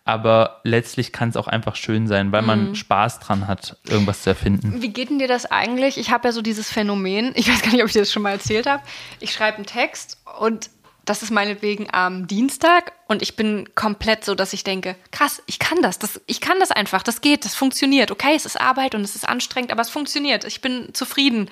aber 0.09 0.61
letztlich 0.63 1.13
kann 1.13 1.29
es 1.29 1.37
auch 1.37 1.47
einfach 1.47 1.75
schön 1.75 2.07
sein, 2.07 2.31
weil 2.31 2.41
man 2.41 2.69
mhm. 2.69 2.75
Spaß 2.75 3.19
dran 3.19 3.47
hat, 3.47 3.77
irgendwas 3.87 4.23
zu 4.23 4.31
erfinden. 4.31 4.81
Wie 4.81 4.89
geht 4.89 5.09
denn 5.09 5.19
dir 5.19 5.27
das 5.27 5.45
eigentlich? 5.45 5.97
Ich 5.97 6.11
habe 6.11 6.27
ja 6.27 6.31
so 6.31 6.41
dieses 6.41 6.71
Phänomen, 6.71 7.31
ich 7.35 7.49
weiß 7.49 7.61
gar 7.61 7.71
nicht, 7.71 7.81
ob 7.81 7.87
ich 7.87 7.93
dir 7.93 7.99
das 7.99 8.11
schon 8.11 8.23
mal 8.23 8.31
erzählt 8.31 8.67
habe. 8.67 8.83
Ich 9.19 9.31
schreibe 9.31 9.57
einen 9.57 9.65
Text 9.65 10.17
und 10.39 10.69
das 11.05 11.23
ist 11.23 11.31
meinetwegen 11.31 11.87
am 11.91 12.27
Dienstag 12.27 12.91
und 13.07 13.23
ich 13.23 13.35
bin 13.35 13.67
komplett 13.73 14.23
so, 14.23 14.35
dass 14.35 14.53
ich 14.53 14.63
denke, 14.63 14.95
krass, 15.11 15.41
ich 15.47 15.57
kann 15.57 15.81
das, 15.81 15.97
das 15.97 16.21
ich 16.27 16.39
kann 16.39 16.59
das 16.59 16.69
einfach, 16.69 17.01
das 17.01 17.21
geht, 17.21 17.45
das 17.45 17.55
funktioniert. 17.55 18.11
Okay, 18.11 18.35
es 18.35 18.45
ist 18.45 18.61
Arbeit 18.61 18.93
und 18.93 19.01
es 19.01 19.15
ist 19.15 19.27
anstrengend, 19.27 19.71
aber 19.71 19.81
es 19.81 19.89
funktioniert. 19.89 20.45
Ich 20.45 20.61
bin 20.61 20.89
zufrieden. 20.93 21.49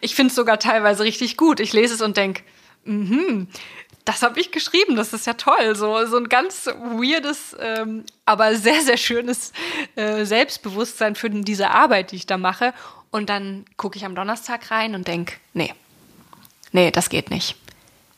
Ich 0.00 0.14
finde 0.14 0.28
es 0.28 0.36
sogar 0.36 0.60
teilweise 0.60 1.02
richtig 1.02 1.36
gut. 1.36 1.58
Ich 1.58 1.72
lese 1.72 1.94
es 1.94 2.02
und 2.02 2.16
denke, 2.16 2.42
mhm, 2.84 3.48
das 4.10 4.22
habe 4.22 4.40
ich 4.40 4.50
geschrieben, 4.50 4.96
das 4.96 5.12
ist 5.12 5.26
ja 5.26 5.34
toll. 5.34 5.76
So, 5.76 6.04
so 6.06 6.16
ein 6.16 6.28
ganz 6.28 6.66
weirdes, 6.66 7.56
ähm, 7.60 8.04
aber 8.24 8.56
sehr, 8.56 8.82
sehr 8.82 8.96
schönes 8.96 9.52
äh, 9.94 10.24
Selbstbewusstsein 10.24 11.14
für 11.14 11.30
diese 11.30 11.70
Arbeit, 11.70 12.10
die 12.10 12.16
ich 12.16 12.26
da 12.26 12.36
mache. 12.36 12.74
Und 13.10 13.30
dann 13.30 13.64
gucke 13.76 13.96
ich 13.96 14.04
am 14.04 14.14
Donnerstag 14.14 14.70
rein 14.70 14.94
und 14.94 15.06
denke, 15.06 15.34
nee, 15.54 15.74
nee, 16.72 16.90
das 16.90 17.08
geht 17.08 17.30
nicht. 17.30 17.56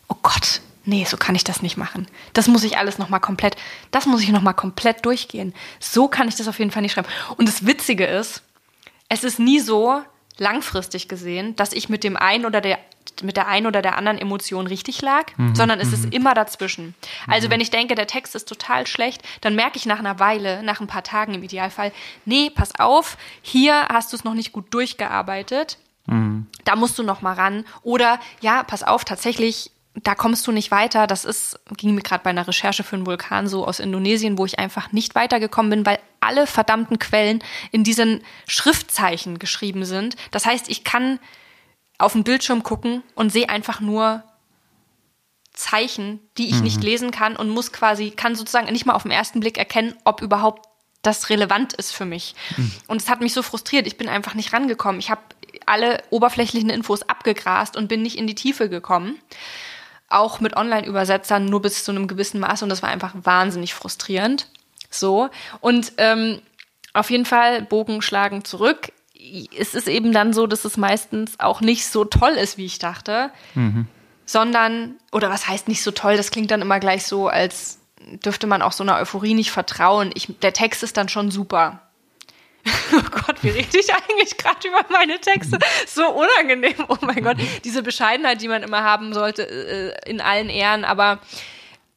Oh 0.09 0.17
Gott, 0.23 0.61
nee, 0.85 1.05
so 1.05 1.17
kann 1.17 1.35
ich 1.35 1.45
das 1.45 1.63
nicht 1.63 1.77
machen. 1.77 2.07
Das 2.33 2.49
muss 2.49 2.65
ich 2.65 2.79
alles 2.79 2.99
nochmal 2.99 3.21
komplett, 3.21 3.57
das 3.91 4.07
muss 4.07 4.23
ich 4.23 4.31
nochmal 4.31 4.55
komplett 4.55 5.05
durchgehen. 5.05 5.55
So 5.79 6.09
kann 6.09 6.29
ich 6.29 6.37
das 6.37 6.49
auf 6.49 6.59
jeden 6.59 6.71
Fall 6.71 6.83
nicht 6.83 6.93
schreiben. 6.93 7.09
Und 7.37 7.49
das 7.49 7.67
Witzige 7.67 8.07
ist, 8.07 8.43
es 9.09 9.25
ist 9.25 9.39
nie 9.39 9.61
so, 9.61 10.03
langfristig 10.39 11.09
gesehen, 11.09 11.55
dass 11.57 11.73
ich 11.73 11.89
mit 11.89 12.05
dem 12.05 12.17
einen 12.17 12.47
oder 12.47 12.61
der 12.61 12.79
mit 13.23 13.37
der 13.37 13.49
einen 13.49 13.67
oder 13.67 13.83
der 13.83 13.97
anderen 13.97 14.19
Emotion 14.19 14.67
richtig 14.67 15.03
lag, 15.03 15.27
mhm. 15.37 15.55
sondern 15.55 15.81
es 15.81 15.93
ist 15.93 16.07
mhm. 16.07 16.13
immer 16.13 16.35
dazwischen. 16.35 16.95
Also 17.27 17.49
mhm. 17.49 17.53
wenn 17.53 17.61
ich 17.61 17.71
denke, 17.71 17.95
der 17.95 18.07
Text 18.07 18.35
ist 18.35 18.49
total 18.49 18.87
schlecht, 18.87 19.23
dann 19.41 19.55
merke 19.55 19.77
ich 19.77 19.87
nach 19.87 19.99
einer 19.99 20.19
Weile, 20.19 20.63
nach 20.63 20.81
ein 20.81 20.87
paar 20.87 21.05
Tagen 21.05 21.35
im 21.35 21.43
Idealfall, 21.43 21.93
nee, 22.25 22.51
pass 22.51 22.79
auf, 22.79 23.17
hier 23.43 23.87
hast 23.89 24.13
du 24.13 24.17
es 24.17 24.25
noch 24.25 24.35
nicht 24.35 24.53
gut 24.53 24.73
durchgearbeitet. 24.73 25.79
Mhm. 26.07 26.47
Da 26.65 26.77
musst 26.77 26.99
du 26.99 27.03
noch 27.03 27.23
mal 27.23 27.35
ran. 27.35 27.65
Oder 27.83 28.19
ja, 28.41 28.63
pass 28.65 28.83
auf, 28.83 29.05
tatsächlich 29.05 29.71
da 29.95 30.15
kommst 30.15 30.47
du 30.47 30.53
nicht 30.53 30.71
weiter. 30.71 31.07
Das 31.07 31.25
ist, 31.25 31.61
ging 31.77 31.95
mir 31.95 32.01
gerade 32.01 32.25
bei 32.25 32.31
einer 32.31 32.49
Recherche 32.49 32.83
für 32.83 32.97
einen 32.97 33.07
Vulkan 33.07 33.47
so 33.47 33.67
aus 33.67 33.79
Indonesien, 33.79 34.39
wo 34.39 34.47
ich 34.47 34.59
einfach 34.59 34.93
nicht 34.93 35.15
weitergekommen 35.15 35.71
bin, 35.71 35.87
weil 35.87 35.99
alle 36.21 36.47
verdammten 36.47 36.99
Quellen 36.99 37.45
in 37.73 37.85
diesen 37.85 38.23
Schriftzeichen 38.47 39.39
geschrieben 39.39 39.85
sind. 39.85 40.17
Das 40.31 40.47
heißt, 40.47 40.71
ich 40.71 40.85
kann 40.85 41.19
auf 42.03 42.13
den 42.13 42.25
Bildschirm 42.25 42.63
gucken 42.63 43.03
und 43.15 43.31
sehe 43.31 43.49
einfach 43.49 43.81
nur 43.81 44.23
Zeichen, 45.53 46.21
die 46.39 46.49
ich 46.49 46.57
mhm. 46.57 46.63
nicht 46.63 46.83
lesen 46.83 47.11
kann 47.11 47.37
und 47.37 47.51
muss 47.51 47.73
quasi, 47.73 48.11
kann 48.11 48.35
sozusagen 48.35 48.71
nicht 48.73 48.87
mal 48.87 48.95
auf 48.95 49.03
den 49.03 49.11
ersten 49.11 49.41
Blick 49.41 49.59
erkennen, 49.59 49.95
ob 50.05 50.23
überhaupt 50.23 50.67
das 51.03 51.31
relevant 51.31 51.75
ist 51.75 51.93
für 51.93 52.05
mich. 52.05 52.35
Mhm. 52.57 52.73
Und 52.87 53.03
es 53.03 53.11
hat 53.11 53.21
mich 53.21 53.33
so 53.33 53.43
frustriert. 53.43 53.87
Ich 53.87 53.99
bin 53.99 54.09
einfach 54.09 54.35
nicht 54.35 54.53
rangekommen. 54.53 55.01
Ich 55.01 55.11
habe 55.11 55.21
alle 55.67 56.03
oberflächlichen 56.11 56.71
Infos 56.71 57.03
abgegrast 57.03 57.77
und 57.77 57.89
bin 57.89 58.03
nicht 58.03 58.17
in 58.17 58.27
die 58.27 58.35
Tiefe 58.35 58.69
gekommen 58.69 59.19
auch 60.13 60.41
mit 60.41 60.57
Online-Übersetzern 60.57 61.47
nur 61.47 61.63
bis 61.63 61.85
zu 61.85 61.91
einem 61.91 62.07
gewissen 62.07 62.41
Maß 62.41 62.63
und 62.63 62.69
das 62.69 62.83
war 62.83 62.91
einfach 62.91 63.15
wahnsinnig 63.23 63.75
frustrierend. 63.75 64.47
So. 64.91 65.31
Und 65.61 65.93
ähm, 65.97 66.43
auf 66.93 67.11
jeden 67.11 67.25
Fall 67.25 67.63
Bogen 67.63 68.03
schlagen 68.03 68.45
zurück. 68.45 68.93
Es 69.57 69.75
ist 69.75 69.89
eben 69.89 70.13
dann 70.13 70.33
so, 70.33 70.47
dass 70.47 70.65
es 70.65 70.77
meistens 70.77 71.39
auch 71.39 71.61
nicht 71.61 71.87
so 71.87 72.05
toll 72.05 72.33
ist, 72.33 72.59
wie 72.59 72.67
ich 72.67 72.79
dachte, 72.79 73.31
mhm. 73.55 73.87
sondern, 74.25 74.97
oder 75.13 75.31
was 75.31 75.49
heißt 75.49 75.69
nicht 75.69 75.83
so 75.83 75.91
toll, 75.91 76.17
das 76.17 76.31
klingt 76.31 76.51
dann 76.51 76.63
immer 76.63 76.81
gleich 76.81 77.07
so, 77.07 77.29
als 77.29 77.79
dürfte 78.25 78.47
man 78.47 78.63
auch 78.63 78.73
so 78.73 78.83
einer 78.83 78.97
Euphorie 78.97 79.35
nicht 79.35 79.51
vertrauen. 79.51 80.11
Ich, 80.15 80.29
der 80.41 80.53
Text 80.53 80.83
ist 80.83 80.97
dann 80.97 81.09
schon 81.09 81.31
super. 81.31 81.81
Oh 82.95 83.01
Gott, 83.11 83.43
wie 83.43 83.49
rede 83.49 83.79
ich 83.79 83.89
eigentlich 83.93 84.37
gerade 84.37 84.69
über 84.69 84.85
meine 84.91 85.19
Texte? 85.19 85.59
So 85.87 86.07
unangenehm. 86.11 86.75
Oh 86.89 86.99
mein 87.01 87.25
Gott. 87.25 87.39
Diese 87.65 87.83
Bescheidenheit, 87.83 88.43
die 88.43 88.49
man 88.49 88.63
immer 88.63 88.83
haben 88.83 89.15
sollte, 89.15 89.49
äh, 89.49 90.11
in 90.11 90.21
allen 90.21 90.51
Ehren. 90.51 90.85
Aber 90.85 91.19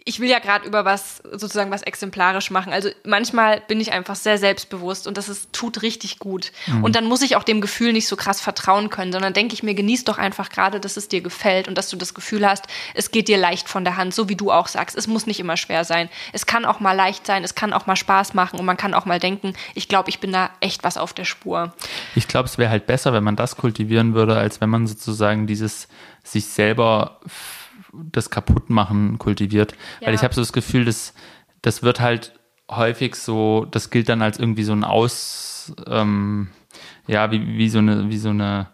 ich 0.07 0.19
will 0.19 0.29
ja 0.29 0.37
gerade 0.37 0.67
über 0.67 0.85
was 0.85 1.17
sozusagen 1.31 1.71
was 1.71 1.81
exemplarisch 1.81 2.51
machen. 2.51 2.71
Also 2.71 2.89
manchmal 3.03 3.61
bin 3.61 3.81
ich 3.81 3.91
einfach 3.91 4.15
sehr 4.15 4.37
selbstbewusst 4.37 5.07
und 5.07 5.17
das 5.17 5.29
ist, 5.29 5.51
tut 5.51 5.81
richtig 5.81 6.19
gut. 6.19 6.51
Mhm. 6.67 6.83
Und 6.83 6.95
dann 6.95 7.05
muss 7.05 7.23
ich 7.23 7.35
auch 7.35 7.43
dem 7.43 7.59
Gefühl 7.59 7.91
nicht 7.91 8.07
so 8.07 8.15
krass 8.15 8.39
vertrauen 8.39 8.91
können, 8.91 9.11
sondern 9.11 9.33
denke 9.33 9.55
ich 9.55 9.63
mir, 9.63 9.73
genieß 9.73 10.03
doch 10.03 10.19
einfach 10.19 10.49
gerade, 10.49 10.79
dass 10.79 10.95
es 10.95 11.07
dir 11.07 11.21
gefällt 11.21 11.67
und 11.67 11.75
dass 11.75 11.89
du 11.89 11.97
das 11.97 12.13
Gefühl 12.13 12.47
hast, 12.47 12.65
es 12.93 13.09
geht 13.09 13.27
dir 13.27 13.39
leicht 13.39 13.67
von 13.67 13.83
der 13.83 13.97
Hand, 13.97 14.13
so 14.13 14.29
wie 14.29 14.35
du 14.35 14.51
auch 14.51 14.67
sagst. 14.67 14.95
Es 14.95 15.07
muss 15.07 15.25
nicht 15.25 15.39
immer 15.39 15.57
schwer 15.57 15.83
sein. 15.83 16.07
Es 16.33 16.45
kann 16.45 16.65
auch 16.65 16.79
mal 16.79 16.93
leicht 16.93 17.25
sein, 17.25 17.43
es 17.43 17.55
kann 17.55 17.73
auch 17.73 17.87
mal 17.87 17.95
Spaß 17.95 18.35
machen 18.35 18.59
und 18.59 18.65
man 18.65 18.77
kann 18.77 18.93
auch 18.93 19.05
mal 19.05 19.19
denken, 19.19 19.53
ich 19.73 19.87
glaube, 19.87 20.11
ich 20.11 20.19
bin 20.19 20.31
da 20.31 20.51
echt 20.59 20.83
was 20.83 20.97
auf 20.97 21.13
der 21.13 21.25
Spur. 21.25 21.73
Ich 22.13 22.27
glaube, 22.27 22.47
es 22.47 22.59
wäre 22.59 22.69
halt 22.69 22.85
besser, 22.85 23.11
wenn 23.11 23.23
man 23.23 23.35
das 23.35 23.57
kultivieren 23.57 24.13
würde, 24.13 24.37
als 24.37 24.61
wenn 24.61 24.69
man 24.69 24.85
sozusagen 24.85 25.47
dieses 25.47 25.87
sich 26.23 26.45
selber 26.45 27.19
das 28.11 28.29
Kaputtmachen 28.29 29.17
kultiviert. 29.17 29.73
Ja. 29.99 30.07
Weil 30.07 30.15
ich 30.15 30.23
habe 30.23 30.33
so 30.33 30.41
das 30.41 30.53
Gefühl, 30.53 30.85
dass 30.85 31.13
das 31.61 31.83
wird 31.83 31.99
halt 31.99 32.33
häufig 32.69 33.15
so, 33.15 33.65
das 33.69 33.89
gilt 33.89 34.09
dann 34.09 34.21
als 34.21 34.39
irgendwie 34.39 34.63
so 34.63 34.73
ein 34.73 34.83
Aus, 34.83 35.73
ähm, 35.87 36.49
ja, 37.07 37.31
wie, 37.31 37.57
wie 37.57 37.69
so 37.69 37.79
eine, 37.79 38.09
wie 38.09 38.17
so 38.17 38.29
eine, 38.29 38.67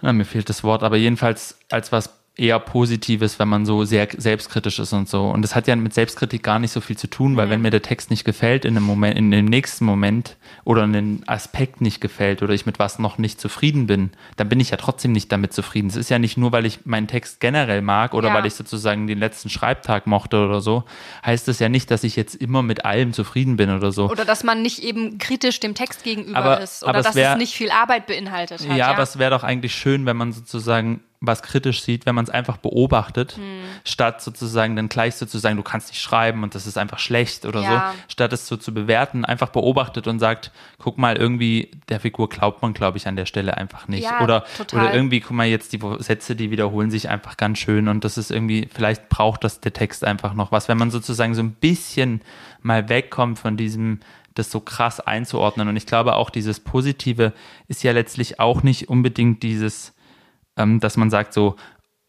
na, 0.00 0.12
mir 0.12 0.24
fehlt 0.24 0.48
das 0.48 0.64
Wort, 0.64 0.82
aber 0.82 0.96
jedenfalls 0.96 1.58
als 1.70 1.92
was 1.92 2.21
eher 2.34 2.58
Positives, 2.58 3.38
wenn 3.38 3.48
man 3.48 3.66
so 3.66 3.84
sehr 3.84 4.08
selbstkritisch 4.16 4.78
ist 4.78 4.94
und 4.94 5.06
so. 5.06 5.28
Und 5.28 5.42
das 5.42 5.54
hat 5.54 5.68
ja 5.68 5.76
mit 5.76 5.92
Selbstkritik 5.92 6.42
gar 6.42 6.58
nicht 6.58 6.72
so 6.72 6.80
viel 6.80 6.96
zu 6.96 7.06
tun, 7.06 7.36
weil 7.36 7.46
mhm. 7.46 7.50
wenn 7.50 7.62
mir 7.62 7.70
der 7.70 7.82
Text 7.82 8.10
nicht 8.10 8.24
gefällt 8.24 8.64
in 8.64 8.74
dem 8.74 8.84
Moment, 8.84 9.18
in 9.18 9.30
dem 9.30 9.44
nächsten 9.44 9.84
Moment 9.84 10.36
oder 10.64 10.84
ein 10.84 11.22
Aspekt 11.26 11.82
nicht 11.82 12.00
gefällt 12.00 12.42
oder 12.42 12.54
ich 12.54 12.64
mit 12.64 12.78
was 12.78 12.98
noch 12.98 13.18
nicht 13.18 13.38
zufrieden 13.38 13.86
bin, 13.86 14.12
dann 14.36 14.48
bin 14.48 14.60
ich 14.60 14.70
ja 14.70 14.78
trotzdem 14.78 15.12
nicht 15.12 15.30
damit 15.30 15.52
zufrieden. 15.52 15.88
Es 15.88 15.96
ist 15.96 16.08
ja 16.08 16.18
nicht 16.18 16.38
nur, 16.38 16.52
weil 16.52 16.64
ich 16.64 16.86
meinen 16.86 17.06
Text 17.06 17.38
generell 17.38 17.82
mag 17.82 18.14
oder 18.14 18.28
ja. 18.28 18.34
weil 18.34 18.46
ich 18.46 18.54
sozusagen 18.54 19.06
den 19.06 19.18
letzten 19.18 19.50
Schreibtag 19.50 20.06
mochte 20.06 20.42
oder 20.42 20.62
so, 20.62 20.84
heißt 21.26 21.48
es 21.48 21.58
ja 21.58 21.68
nicht, 21.68 21.90
dass 21.90 22.02
ich 22.02 22.16
jetzt 22.16 22.34
immer 22.34 22.62
mit 22.62 22.86
allem 22.86 23.12
zufrieden 23.12 23.56
bin 23.56 23.68
oder 23.68 23.92
so. 23.92 24.08
Oder 24.08 24.24
dass 24.24 24.42
man 24.42 24.62
nicht 24.62 24.82
eben 24.82 25.18
kritisch 25.18 25.60
dem 25.60 25.74
Text 25.74 26.02
gegenüber 26.02 26.38
aber, 26.38 26.60
ist 26.62 26.82
oder 26.82 27.02
dass 27.02 27.14
wär, 27.14 27.32
es 27.32 27.38
nicht 27.38 27.52
viel 27.52 27.70
Arbeit 27.70 28.06
beinhaltet 28.06 28.60
hat. 28.60 28.68
Ja, 28.68 28.76
ja. 28.76 28.86
aber 28.88 29.02
es 29.02 29.18
wäre 29.18 29.32
doch 29.32 29.44
eigentlich 29.44 29.74
schön, 29.74 30.06
wenn 30.06 30.16
man 30.16 30.32
sozusagen 30.32 31.02
was 31.24 31.40
kritisch 31.42 31.82
sieht, 31.82 32.04
wenn 32.04 32.16
man 32.16 32.24
es 32.24 32.30
einfach 32.30 32.56
beobachtet, 32.56 33.36
hm. 33.36 33.62
statt 33.84 34.20
sozusagen 34.20 34.74
dann 34.74 34.88
gleich 34.88 35.14
so 35.14 35.24
zu 35.24 35.38
sagen, 35.38 35.56
du 35.56 35.62
kannst 35.62 35.88
nicht 35.88 36.02
schreiben 36.02 36.42
und 36.42 36.56
das 36.56 36.66
ist 36.66 36.76
einfach 36.76 36.98
schlecht 36.98 37.46
oder 37.46 37.62
ja. 37.62 37.92
so, 37.92 37.98
statt 38.08 38.32
es 38.32 38.48
so 38.48 38.56
zu 38.56 38.74
bewerten, 38.74 39.24
einfach 39.24 39.50
beobachtet 39.50 40.08
und 40.08 40.18
sagt, 40.18 40.50
guck 40.78 40.98
mal, 40.98 41.16
irgendwie 41.16 41.70
der 41.88 42.00
Figur 42.00 42.28
glaubt 42.28 42.60
man, 42.60 42.74
glaube 42.74 42.98
ich, 42.98 43.06
an 43.06 43.14
der 43.14 43.26
Stelle 43.26 43.56
einfach 43.56 43.86
nicht. 43.86 44.02
Ja, 44.02 44.20
oder, 44.20 44.44
oder 44.72 44.92
irgendwie, 44.92 45.20
guck 45.20 45.36
mal, 45.36 45.46
jetzt 45.46 45.72
die 45.72 45.80
Sätze, 46.00 46.34
die 46.34 46.50
wiederholen 46.50 46.90
sich 46.90 47.08
einfach 47.08 47.36
ganz 47.36 47.60
schön 47.60 47.86
und 47.86 48.04
das 48.04 48.18
ist 48.18 48.32
irgendwie, 48.32 48.68
vielleicht 48.74 49.08
braucht 49.08 49.44
das 49.44 49.60
der 49.60 49.72
Text 49.72 50.04
einfach 50.04 50.34
noch 50.34 50.50
was, 50.50 50.66
wenn 50.66 50.76
man 50.76 50.90
sozusagen 50.90 51.36
so 51.36 51.42
ein 51.42 51.52
bisschen 51.52 52.20
mal 52.62 52.88
wegkommt 52.88 53.38
von 53.38 53.56
diesem, 53.56 54.00
das 54.34 54.50
so 54.50 54.58
krass 54.58 54.98
einzuordnen. 54.98 55.68
Und 55.68 55.76
ich 55.76 55.86
glaube 55.86 56.16
auch, 56.16 56.30
dieses 56.30 56.58
Positive 56.58 57.32
ist 57.68 57.84
ja 57.84 57.92
letztlich 57.92 58.40
auch 58.40 58.64
nicht 58.64 58.88
unbedingt 58.88 59.44
dieses, 59.44 59.92
ähm, 60.56 60.80
dass 60.80 60.96
man 60.96 61.10
sagt 61.10 61.32
so, 61.32 61.56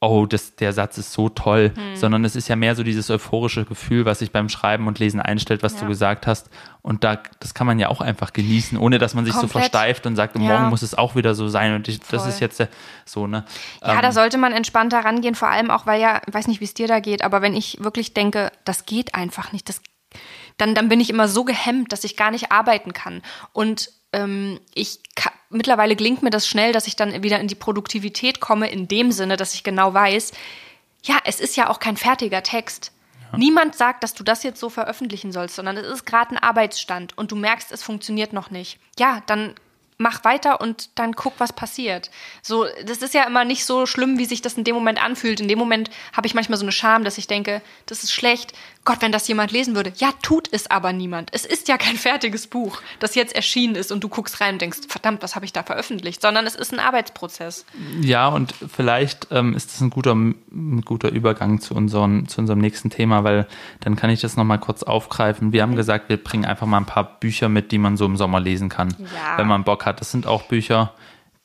oh, 0.04 0.26
das, 0.26 0.56
der 0.56 0.74
Satz 0.74 0.98
ist 0.98 1.14
so 1.14 1.30
toll, 1.30 1.72
hm. 1.74 1.96
sondern 1.96 2.26
es 2.26 2.36
ist 2.36 2.48
ja 2.50 2.56
mehr 2.56 2.76
so 2.76 2.84
dieses 2.84 3.10
euphorische 3.10 3.64
Gefühl, 3.64 4.06
was 4.06 4.20
sich 4.20 4.32
beim 4.32 4.50
Schreiben 4.50 4.88
und 4.88 5.00
Lesen 5.00 5.22
einstellt, 5.22 5.64
was 5.64 5.76
ja. 5.76 5.82
du 5.82 5.88
gesagt 5.88 6.28
hast. 6.28 6.50
Und 6.82 7.04
da, 7.04 7.20
das 7.40 7.54
kann 7.54 7.66
man 7.66 7.80
ja 7.80 7.88
auch 7.88 8.02
einfach 8.02 8.34
genießen, 8.34 8.78
ohne 8.78 9.00
dass 9.00 9.14
man 9.14 9.24
sich 9.24 9.34
Komplett. 9.34 9.52
so 9.52 9.60
versteift 9.60 10.06
und 10.06 10.16
sagt, 10.16 10.36
ja. 10.36 10.42
morgen 10.42 10.70
muss 10.70 10.82
es 10.82 10.96
auch 10.96 11.16
wieder 11.16 11.36
so 11.36 11.48
sein. 11.48 11.74
Und 11.74 11.88
ich, 11.88 12.02
das 12.02 12.28
ist 12.28 12.42
jetzt 12.42 12.62
so, 13.06 13.28
ne? 13.28 13.46
Ja, 13.82 13.94
ähm, 13.94 14.02
da 14.02 14.12
sollte 14.12 14.38
man 14.38 14.52
entspannter 14.52 15.00
rangehen, 15.00 15.36
vor 15.36 15.48
allem 15.48 15.72
auch, 15.72 15.86
weil 15.86 16.02
ja, 16.02 16.22
ich 16.28 16.34
weiß 16.34 16.48
nicht, 16.48 16.60
wie 16.60 16.66
es 16.66 16.74
dir 16.74 16.88
da 16.88 17.00
geht, 17.00 17.24
aber 17.24 17.42
wenn 17.42 17.56
ich 17.56 17.82
wirklich 17.82 18.14
denke, 18.14 18.52
das 18.66 18.86
geht 18.86 19.16
einfach 19.16 19.54
nicht, 19.54 19.70
das, 19.70 19.82
dann, 20.58 20.76
dann 20.76 20.90
bin 20.90 21.00
ich 21.00 21.10
immer 21.10 21.30
so 21.30 21.46
gehemmt, 21.46 21.94
dass 21.94 22.04
ich 22.04 22.18
gar 22.18 22.32
nicht 22.32 22.52
arbeiten 22.52 22.92
kann. 22.94 23.22
Und 23.54 23.90
ähm, 24.14 24.60
ich 24.74 25.00
mittlerweile 25.50 25.96
gelingt 25.96 26.24
mir 26.24 26.30
das 26.30 26.48
schnell, 26.48 26.74
dass 26.74 26.88
ich 26.88 26.96
dann 26.96 27.24
wieder 27.24 27.40
in 27.40 27.48
die 27.48 27.56
Produktivität 27.56 28.40
komme, 28.40 28.70
in 28.70 28.88
dem 28.88 29.12
Sinne, 29.12 29.38
dass 29.38 29.54
ich 29.54 29.64
genau 29.64 29.94
weiß, 29.94 30.32
ja, 31.04 31.18
es 31.26 31.40
ist 31.40 31.56
ja 31.56 31.70
auch 31.70 31.80
kein 31.80 31.98
fertiger 31.98 32.44
Text. 32.44 32.92
Ja. 33.32 33.38
Niemand 33.38 33.76
sagt, 33.76 34.04
dass 34.04 34.14
du 34.14 34.24
das 34.24 34.44
jetzt 34.44 34.60
so 34.60 34.70
veröffentlichen 34.70 35.32
sollst, 35.32 35.56
sondern 35.56 35.78
es 35.78 35.88
ist 35.88 36.06
gerade 36.06 36.32
ein 36.32 36.38
Arbeitsstand 36.38 37.18
und 37.18 37.32
du 37.32 37.36
merkst, 37.36 37.72
es 37.72 37.84
funktioniert 37.84 38.34
noch 38.34 38.52
nicht. 38.52 38.80
Ja, 38.98 39.22
dann 39.28 39.54
mach 40.04 40.24
weiter 40.24 40.62
und 40.62 40.90
dann 41.00 41.14
guck, 41.14 41.34
was 41.40 41.54
passiert. 41.54 42.12
So, 42.44 42.68
das 42.86 42.98
ist 42.98 43.16
ja 43.16 43.24
immer 43.24 43.46
nicht 43.46 43.66
so 43.66 43.88
schlimm, 43.88 44.20
wie 44.20 44.26
sich 44.26 44.42
das 44.42 44.54
in 44.54 44.64
dem 44.64 44.76
Moment 44.76 45.04
anfühlt. 45.04 45.40
In 45.40 45.48
dem 45.48 45.58
Moment 45.58 45.90
habe 46.16 46.28
ich 46.28 46.36
manchmal 46.36 46.60
so 46.60 46.66
eine 46.66 46.72
Scham, 46.72 47.04
dass 47.04 47.18
ich 47.18 47.26
denke, 47.26 47.62
das 47.88 48.04
ist 48.04 48.12
schlecht. 48.12 48.54
Gott, 48.86 48.98
wenn 49.00 49.14
das 49.14 49.28
jemand 49.30 49.54
lesen 49.54 49.76
würde. 49.76 49.94
Ja, 49.96 50.10
tut 50.22 50.50
es 50.52 50.70
aber 50.70 50.92
niemand. 50.92 51.30
Es 51.32 51.46
ist 51.46 51.70
ja 51.70 51.78
kein 51.78 51.96
fertiges 51.96 52.48
Buch, 52.48 52.82
das 53.00 53.16
jetzt 53.16 53.34
erschienen 53.34 53.76
ist 53.76 53.94
und 53.94 54.04
du 54.04 54.10
guckst 54.10 54.42
rein 54.42 54.56
und 54.56 54.62
denkst, 54.62 54.80
verdammt, 54.90 55.24
was 55.24 55.36
habe 55.36 55.46
ich 55.46 55.54
da 55.54 55.64
veröffentlicht? 55.64 56.22
Sondern 56.22 56.46
es 56.46 56.56
ist 56.56 56.74
ein 56.74 56.80
Arbeitsprozess. 56.80 57.66
Ja, 58.02 58.28
und 58.28 58.54
vielleicht 58.76 59.28
ähm, 59.32 59.56
ist 59.56 59.72
das 59.72 59.80
ein 59.80 59.90
guter, 59.90 60.14
ein 60.14 60.82
guter 60.82 61.10
Übergang 61.10 61.62
zu, 61.62 61.76
unseren, 61.76 62.28
zu 62.28 62.42
unserem 62.42 62.60
nächsten 62.60 62.90
Thema, 62.90 63.24
weil 63.24 63.48
dann 63.80 63.96
kann 63.96 64.10
ich 64.10 64.20
das 64.20 64.36
nochmal 64.36 64.60
kurz 64.60 64.84
aufgreifen. 64.84 65.54
Wir 65.54 65.62
haben 65.62 65.78
gesagt, 65.78 66.10
wir 66.10 66.22
bringen 66.22 66.44
einfach 66.44 66.68
mal 66.68 66.78
ein 66.78 66.86
paar 66.86 67.20
Bücher 67.20 67.48
mit, 67.48 67.72
die 67.72 67.78
man 67.78 67.96
so 67.96 68.06
im 68.06 68.18
Sommer 68.18 68.42
lesen 68.42 68.68
kann, 68.68 68.94
ja. 69.00 69.38
wenn 69.38 69.48
man 69.48 69.64
Bock 69.64 69.86
hat. 69.86 69.93
Das 70.00 70.12
sind 70.12 70.28
auch 70.28 70.44
Bücher, 70.44 70.94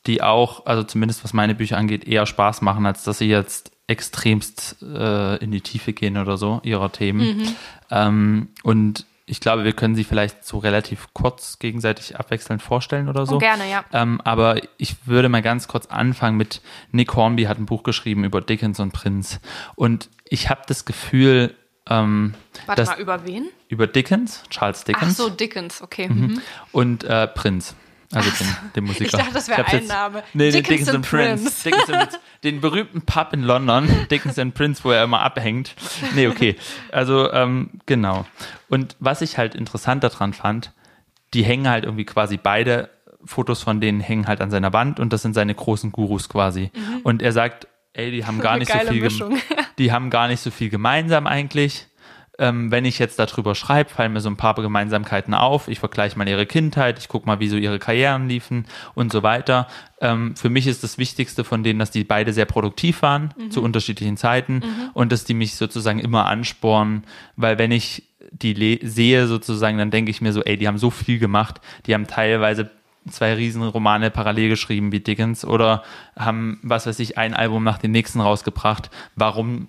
die 0.07 0.21
auch, 0.21 0.65
also 0.65 0.83
zumindest 0.83 1.23
was 1.23 1.33
meine 1.33 1.55
Bücher 1.55 1.77
angeht, 1.77 2.07
eher 2.07 2.25
Spaß 2.25 2.61
machen, 2.61 2.85
als 2.85 3.03
dass 3.03 3.17
sie 3.19 3.29
jetzt 3.29 3.71
extremst 3.87 4.77
äh, 4.83 5.37
in 5.37 5.51
die 5.51 5.61
Tiefe 5.61 5.93
gehen 5.93 6.17
oder 6.17 6.37
so, 6.37 6.61
ihrer 6.63 6.91
Themen. 6.91 7.37
Mhm. 7.37 7.55
Ähm, 7.89 8.47
und 8.63 9.05
ich 9.25 9.39
glaube, 9.39 9.63
wir 9.63 9.73
können 9.73 9.95
sie 9.95 10.03
vielleicht 10.03 10.43
so 10.45 10.57
relativ 10.57 11.07
kurz 11.13 11.59
gegenseitig 11.59 12.17
abwechselnd 12.17 12.61
vorstellen 12.61 13.09
oder 13.09 13.25
so. 13.25 13.35
Oh, 13.35 13.39
gerne, 13.39 13.69
ja. 13.69 13.85
Ähm, 13.93 14.21
aber 14.23 14.57
ich 14.77 15.07
würde 15.07 15.29
mal 15.29 15.41
ganz 15.41 15.67
kurz 15.67 15.85
anfangen 15.85 16.37
mit 16.37 16.61
Nick 16.91 17.15
Hornby 17.15 17.43
hat 17.43 17.59
ein 17.59 17.65
Buch 17.65 17.83
geschrieben 17.83 18.23
über 18.23 18.41
Dickens 18.41 18.79
und 18.79 18.91
Prinz. 18.91 19.39
Und 19.75 20.09
ich 20.25 20.49
habe 20.49 20.61
das 20.67 20.85
Gefühl, 20.85 21.55
ähm, 21.87 22.33
Warte 22.65 22.85
mal, 22.85 22.99
über 22.99 23.25
wen? 23.25 23.49
Über 23.67 23.87
Dickens, 23.87 24.43
Charles 24.49 24.83
Dickens. 24.83 25.11
Ach 25.11 25.15
so, 25.15 25.29
Dickens, 25.29 25.81
okay. 25.81 26.09
Mhm. 26.09 26.21
Mhm. 26.21 26.41
Und 26.71 27.03
äh, 27.03 27.27
Prinz. 27.27 27.75
Also 28.11 28.29
den, 28.31 28.47
den 28.75 28.83
Musiker. 28.85 29.05
Ich 29.05 29.11
dachte, 29.11 29.33
das 29.33 29.47
wäre 29.47 29.65
ein 29.65 29.85
Name. 29.85 30.23
Nee, 30.33 30.49
Dickinson, 30.49 31.01
Dickinson 31.01 31.01
Prince. 31.03 31.43
Prince. 31.43 31.63
Dickinson, 31.63 32.19
den 32.43 32.61
berühmten 32.61 33.01
Pub 33.03 33.33
in 33.33 33.43
London, 33.43 33.87
Dickinson 34.11 34.51
Prince, 34.51 34.83
wo 34.83 34.91
er 34.91 35.03
immer 35.03 35.21
abhängt. 35.21 35.75
Nee, 36.15 36.27
okay. 36.27 36.55
Also, 36.91 37.31
ähm, 37.31 37.69
genau. 37.85 38.25
Und 38.67 38.95
was 38.99 39.21
ich 39.21 39.37
halt 39.37 39.53
interessant 39.53 40.03
daran 40.03 40.33
fand, 40.33 40.73
die 41.35 41.43
hängen 41.43 41.69
halt 41.69 41.83
irgendwie 41.83 42.05
quasi 42.05 42.37
beide, 42.37 42.89
Fotos 43.25 43.61
von 43.61 43.81
denen 43.81 43.99
hängen 43.99 44.27
halt 44.27 44.41
an 44.41 44.49
seiner 44.49 44.73
Wand 44.73 44.99
und 44.99 45.11
das 45.13 45.21
sind 45.21 45.33
seine 45.33 45.53
großen 45.53 45.91
Gurus 45.91 46.29
quasi. 46.29 46.71
Mhm. 46.73 47.01
Und 47.03 47.21
er 47.21 47.33
sagt, 47.33 47.67
ey, 47.93 48.11
die 48.11 48.25
haben 48.25 48.39
gar 48.39 48.57
nicht 48.59 48.71
so 48.71 48.79
viel, 48.79 49.09
die 49.77 49.91
haben 49.91 50.09
gar 50.09 50.27
nicht 50.29 50.39
so 50.39 50.49
viel 50.49 50.69
gemeinsam 50.69 51.27
eigentlich 51.27 51.88
ähm, 52.39 52.71
wenn 52.71 52.85
ich 52.85 52.97
jetzt 52.97 53.19
darüber 53.19 53.53
schreibe, 53.53 53.89
fallen 53.89 54.13
mir 54.13 54.21
so 54.21 54.29
ein 54.29 54.37
paar 54.37 54.55
Gemeinsamkeiten 54.55 55.33
auf. 55.33 55.67
Ich 55.67 55.79
vergleiche 55.79 56.17
mal 56.17 56.27
ihre 56.27 56.45
Kindheit, 56.45 56.97
ich 56.97 57.07
gucke 57.07 57.27
mal, 57.27 57.39
wie 57.39 57.49
so 57.49 57.57
ihre 57.57 57.79
Karrieren 57.79 58.27
liefen 58.27 58.65
und 58.95 59.11
so 59.11 59.21
weiter. 59.21 59.67
Ähm, 60.01 60.35
für 60.35 60.49
mich 60.49 60.65
ist 60.65 60.83
das 60.83 60.97
Wichtigste 60.97 61.43
von 61.43 61.63
denen, 61.63 61.79
dass 61.79 61.91
die 61.91 62.03
beide 62.03 62.33
sehr 62.33 62.45
produktiv 62.45 63.01
waren 63.01 63.33
mhm. 63.37 63.51
zu 63.51 63.61
unterschiedlichen 63.61 64.17
Zeiten 64.17 64.55
mhm. 64.55 64.89
und 64.93 65.11
dass 65.11 65.25
die 65.25 65.33
mich 65.33 65.55
sozusagen 65.55 65.99
immer 65.99 66.25
anspornen, 66.25 67.03
weil 67.35 67.57
wenn 67.57 67.71
ich 67.71 68.03
die 68.31 68.79
sehe 68.83 69.27
sozusagen, 69.27 69.77
dann 69.77 69.91
denke 69.91 70.11
ich 70.11 70.21
mir 70.21 70.33
so, 70.33 70.43
ey, 70.43 70.57
die 70.57 70.67
haben 70.67 70.77
so 70.77 70.89
viel 70.89 71.19
gemacht, 71.19 71.61
die 71.85 71.93
haben 71.93 72.07
teilweise 72.07 72.69
zwei 73.09 73.33
Riesenromane 73.33 74.11
parallel 74.11 74.49
geschrieben 74.49 74.91
wie 74.91 74.99
Dickens 74.99 75.45
oder 75.45 75.83
haben, 76.17 76.59
was 76.61 76.85
weiß 76.85 76.99
ich, 76.99 77.17
ein 77.17 77.33
Album 77.33 77.63
nach 77.63 77.77
dem 77.77 77.91
nächsten 77.91 78.21
rausgebracht. 78.21 78.89
Warum 79.15 79.67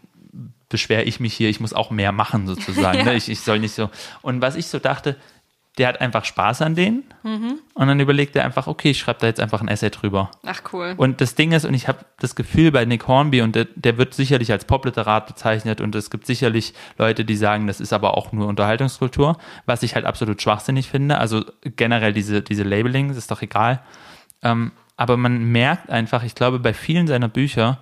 beschwere 0.70 1.02
ich 1.02 1.20
mich 1.20 1.34
hier, 1.34 1.50
ich 1.50 1.60
muss 1.60 1.74
auch 1.74 1.90
mehr 1.90 2.12
machen 2.12 2.46
sozusagen. 2.46 2.98
ja. 3.00 3.04
ne? 3.04 3.14
ich, 3.14 3.28
ich 3.28 3.40
soll 3.42 3.58
nicht 3.58 3.74
so. 3.74 3.90
Und 4.22 4.40
was 4.40 4.56
ich 4.56 4.68
so 4.68 4.78
dachte, 4.78 5.16
der 5.78 5.88
hat 5.88 6.00
einfach 6.00 6.24
Spaß 6.24 6.62
an 6.62 6.74
denen 6.74 7.04
mhm. 7.22 7.58
und 7.74 7.86
dann 7.86 8.00
überlegt 8.00 8.34
er 8.34 8.44
einfach, 8.44 8.66
okay, 8.66 8.90
ich 8.90 8.98
schreibe 8.98 9.20
da 9.20 9.26
jetzt 9.28 9.40
einfach 9.40 9.60
ein 9.60 9.68
Essay 9.68 9.90
drüber. 9.90 10.30
Ach 10.44 10.60
cool. 10.72 10.94
Und 10.96 11.20
das 11.20 11.36
Ding 11.36 11.52
ist, 11.52 11.64
und 11.64 11.74
ich 11.74 11.86
habe 11.86 12.00
das 12.18 12.34
Gefühl 12.34 12.72
bei 12.72 12.84
Nick 12.84 13.06
Hornby, 13.06 13.40
und 13.40 13.54
der, 13.54 13.66
der, 13.76 13.96
wird 13.96 14.12
sicherlich 14.12 14.50
als 14.50 14.64
Popliterat 14.64 15.26
bezeichnet 15.26 15.80
und 15.80 15.94
es 15.94 16.10
gibt 16.10 16.26
sicherlich 16.26 16.74
Leute, 16.98 17.24
die 17.24 17.36
sagen, 17.36 17.66
das 17.66 17.80
ist 17.80 17.92
aber 17.92 18.16
auch 18.16 18.32
nur 18.32 18.48
Unterhaltungskultur, 18.48 19.38
was 19.64 19.82
ich 19.82 19.94
halt 19.94 20.06
absolut 20.06 20.42
schwachsinnig 20.42 20.90
finde. 20.90 21.18
Also 21.18 21.44
generell 21.62 22.12
diese, 22.12 22.42
diese 22.42 22.64
Labelings 22.64 23.16
ist 23.16 23.30
doch 23.30 23.40
egal. 23.40 23.80
Ähm, 24.42 24.72
aber 24.96 25.16
man 25.16 25.44
merkt 25.44 25.88
einfach, 25.88 26.24
ich 26.24 26.34
glaube, 26.34 26.58
bei 26.58 26.74
vielen 26.74 27.06
seiner 27.06 27.28
Bücher, 27.28 27.78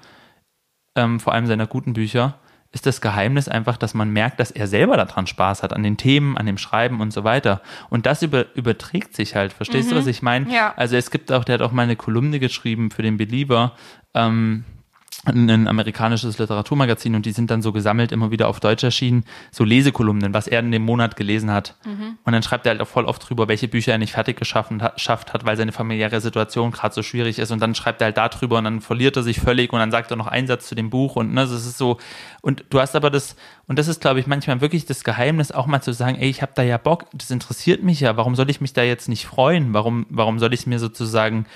ähm, 0.94 1.18
vor 1.20 1.32
allem 1.32 1.46
seiner 1.46 1.66
guten 1.66 1.94
Bücher, 1.94 2.38
ist 2.70 2.84
das 2.84 3.00
Geheimnis 3.00 3.48
einfach, 3.48 3.76
dass 3.78 3.94
man 3.94 4.10
merkt, 4.10 4.40
dass 4.40 4.50
er 4.50 4.66
selber 4.66 4.96
daran 4.96 5.26
Spaß 5.26 5.62
hat, 5.62 5.72
an 5.72 5.82
den 5.82 5.96
Themen, 5.96 6.36
an 6.36 6.44
dem 6.44 6.58
Schreiben 6.58 7.00
und 7.00 7.12
so 7.12 7.24
weiter. 7.24 7.62
Und 7.88 8.04
das 8.04 8.22
über, 8.22 8.54
überträgt 8.54 9.14
sich 9.14 9.34
halt. 9.34 9.54
Verstehst 9.54 9.88
mhm. 9.88 9.94
du, 9.94 10.00
was 10.00 10.06
ich 10.06 10.20
meine? 10.20 10.52
Ja. 10.52 10.74
Also 10.76 10.96
es 10.96 11.10
gibt 11.10 11.32
auch, 11.32 11.44
der 11.44 11.54
hat 11.54 11.62
auch 11.62 11.72
mal 11.72 11.82
eine 11.82 11.96
Kolumne 11.96 12.38
geschrieben 12.38 12.90
für 12.90 13.02
den 13.02 13.16
Believer, 13.16 13.74
ähm, 14.14 14.64
ein 15.28 15.68
amerikanisches 15.68 16.38
Literaturmagazin 16.38 17.14
und 17.14 17.26
die 17.26 17.32
sind 17.32 17.50
dann 17.50 17.62
so 17.62 17.72
gesammelt, 17.72 18.12
immer 18.12 18.30
wieder 18.30 18.48
auf 18.48 18.60
Deutsch 18.60 18.84
erschienen, 18.84 19.24
so 19.50 19.64
Lesekolumnen, 19.64 20.34
was 20.34 20.46
er 20.46 20.60
in 20.60 20.72
dem 20.72 20.82
Monat 20.82 21.16
gelesen 21.16 21.50
hat. 21.50 21.76
Mhm. 21.84 22.18
Und 22.24 22.32
dann 22.32 22.42
schreibt 22.42 22.66
er 22.66 22.70
halt 22.70 22.80
auch 22.80 22.88
voll 22.88 23.04
oft 23.04 23.28
drüber, 23.28 23.48
welche 23.48 23.68
Bücher 23.68 23.92
er 23.92 23.98
nicht 23.98 24.12
fertig 24.12 24.36
geschaffen 24.38 24.82
hat, 24.82 25.00
schafft 25.00 25.32
hat, 25.32 25.44
weil 25.44 25.56
seine 25.56 25.72
familiäre 25.72 26.20
Situation 26.20 26.70
gerade 26.70 26.94
so 26.94 27.02
schwierig 27.02 27.38
ist. 27.38 27.50
Und 27.50 27.60
dann 27.60 27.74
schreibt 27.74 28.00
er 28.00 28.06
halt 28.06 28.16
darüber 28.16 28.58
und 28.58 28.64
dann 28.64 28.80
verliert 28.80 29.16
er 29.16 29.22
sich 29.22 29.40
völlig 29.40 29.72
und 29.72 29.78
dann 29.78 29.90
sagt 29.90 30.10
er 30.10 30.16
noch 30.16 30.26
einen 30.26 30.46
Satz 30.46 30.68
zu 30.68 30.74
dem 30.74 30.90
Buch 30.90 31.16
und 31.16 31.32
ne, 31.32 31.42
das 31.42 31.52
ist 31.52 31.78
so. 31.78 31.98
Und 32.40 32.64
du 32.70 32.80
hast 32.80 32.96
aber 32.96 33.10
das, 33.10 33.36
und 33.66 33.78
das 33.78 33.88
ist, 33.88 34.00
glaube 34.00 34.20
ich, 34.20 34.26
manchmal 34.26 34.60
wirklich 34.60 34.86
das 34.86 35.04
Geheimnis, 35.04 35.52
auch 35.52 35.66
mal 35.66 35.82
zu 35.82 35.92
sagen, 35.92 36.16
ey, 36.16 36.28
ich 36.28 36.42
habe 36.42 36.52
da 36.54 36.62
ja 36.62 36.78
Bock, 36.78 37.06
das 37.12 37.30
interessiert 37.30 37.82
mich 37.82 38.00
ja, 38.00 38.16
warum 38.16 38.34
soll 38.34 38.50
ich 38.50 38.60
mich 38.60 38.72
da 38.72 38.82
jetzt 38.82 39.08
nicht 39.08 39.26
freuen? 39.26 39.74
Warum, 39.74 40.06
warum 40.08 40.38
soll 40.38 40.54
ich 40.54 40.60
es 40.60 40.66
mir 40.66 40.78
sozusagen, 40.78 41.46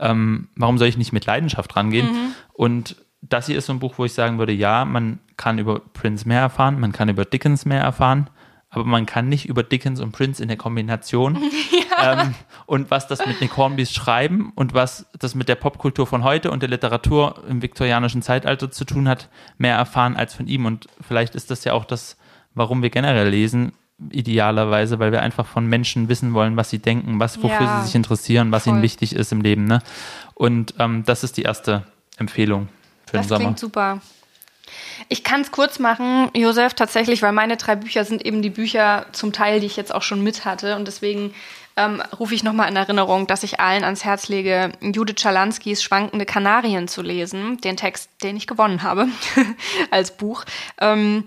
ähm, 0.00 0.48
warum 0.56 0.78
soll 0.78 0.88
ich 0.88 0.96
nicht 0.96 1.12
mit 1.12 1.26
Leidenschaft 1.26 1.76
rangehen? 1.76 2.06
Mhm. 2.06 2.32
Und 2.52 2.96
das 3.22 3.46
hier 3.46 3.58
ist 3.58 3.66
so 3.66 3.72
ein 3.72 3.78
Buch, 3.78 3.94
wo 3.96 4.04
ich 4.04 4.12
sagen 4.12 4.38
würde, 4.38 4.52
ja, 4.52 4.84
man 4.84 5.18
kann 5.36 5.58
über 5.58 5.80
Prince 5.80 6.26
mehr 6.26 6.40
erfahren, 6.40 6.80
man 6.80 6.92
kann 6.92 7.08
über 7.08 7.24
Dickens 7.24 7.64
mehr 7.66 7.82
erfahren, 7.82 8.30
aber 8.70 8.84
man 8.84 9.04
kann 9.04 9.28
nicht 9.28 9.48
über 9.48 9.62
Dickens 9.62 10.00
und 10.00 10.12
Prince 10.12 10.42
in 10.42 10.48
der 10.48 10.56
Kombination 10.56 11.38
ja. 11.98 12.22
ähm, 12.22 12.34
und 12.66 12.90
was 12.90 13.08
das 13.08 13.26
mit 13.26 13.40
Nick 13.40 13.56
Hornbys 13.56 13.92
Schreiben 13.92 14.52
und 14.54 14.74
was 14.74 15.06
das 15.18 15.34
mit 15.34 15.48
der 15.48 15.56
Popkultur 15.56 16.06
von 16.06 16.24
heute 16.24 16.50
und 16.50 16.62
der 16.62 16.70
Literatur 16.70 17.42
im 17.48 17.62
viktorianischen 17.62 18.22
Zeitalter 18.22 18.70
zu 18.70 18.84
tun 18.84 19.08
hat, 19.08 19.28
mehr 19.58 19.76
erfahren 19.76 20.16
als 20.16 20.34
von 20.34 20.46
ihm. 20.46 20.66
Und 20.66 20.86
vielleicht 21.00 21.34
ist 21.34 21.50
das 21.50 21.64
ja 21.64 21.72
auch 21.72 21.84
das, 21.84 22.16
warum 22.54 22.82
wir 22.82 22.90
generell 22.90 23.28
lesen, 23.28 23.72
idealerweise, 24.10 24.98
weil 24.98 25.12
wir 25.12 25.22
einfach 25.22 25.46
von 25.46 25.66
Menschen 25.66 26.08
wissen 26.08 26.32
wollen, 26.34 26.56
was 26.56 26.70
sie 26.70 26.78
denken, 26.78 27.20
was, 27.20 27.42
wofür 27.42 27.66
ja, 27.66 27.80
sie 27.80 27.86
sich 27.86 27.94
interessieren, 27.94 28.52
was 28.52 28.64
voll. 28.64 28.74
ihnen 28.74 28.82
wichtig 28.82 29.14
ist 29.14 29.32
im 29.32 29.40
Leben. 29.40 29.64
Ne? 29.64 29.82
Und 30.34 30.74
ähm, 30.78 31.04
das 31.04 31.22
ist 31.24 31.36
die 31.36 31.42
erste 31.42 31.84
Empfehlung 32.16 32.68
für 33.06 33.18
das 33.18 33.26
den 33.26 33.28
Sommer. 33.28 33.44
Klingt 33.44 33.58
super. 33.58 34.00
Ich 35.08 35.24
kann 35.24 35.40
es 35.40 35.50
kurz 35.50 35.78
machen, 35.78 36.30
Josef, 36.34 36.74
tatsächlich, 36.74 37.22
weil 37.22 37.32
meine 37.32 37.56
drei 37.56 37.74
Bücher 37.74 38.04
sind 38.04 38.24
eben 38.24 38.42
die 38.42 38.50
Bücher 38.50 39.06
zum 39.12 39.32
Teil, 39.32 39.60
die 39.60 39.66
ich 39.66 39.76
jetzt 39.76 39.94
auch 39.94 40.02
schon 40.02 40.22
mit 40.22 40.44
hatte. 40.44 40.76
Und 40.76 40.86
deswegen 40.86 41.34
ähm, 41.76 42.02
rufe 42.18 42.34
ich 42.34 42.44
nochmal 42.44 42.68
in 42.68 42.76
Erinnerung, 42.76 43.26
dass 43.26 43.42
ich 43.42 43.60
allen 43.60 43.84
ans 43.84 44.04
Herz 44.04 44.28
lege, 44.28 44.72
Judith 44.80 45.20
Schalanskys 45.20 45.82
Schwankende 45.82 46.26
Kanarien 46.26 46.88
zu 46.88 47.02
lesen. 47.02 47.58
Den 47.60 47.76
Text, 47.76 48.10
den 48.22 48.36
ich 48.36 48.46
gewonnen 48.46 48.82
habe 48.82 49.08
als 49.90 50.16
Buch. 50.16 50.44
Ähm, 50.80 51.24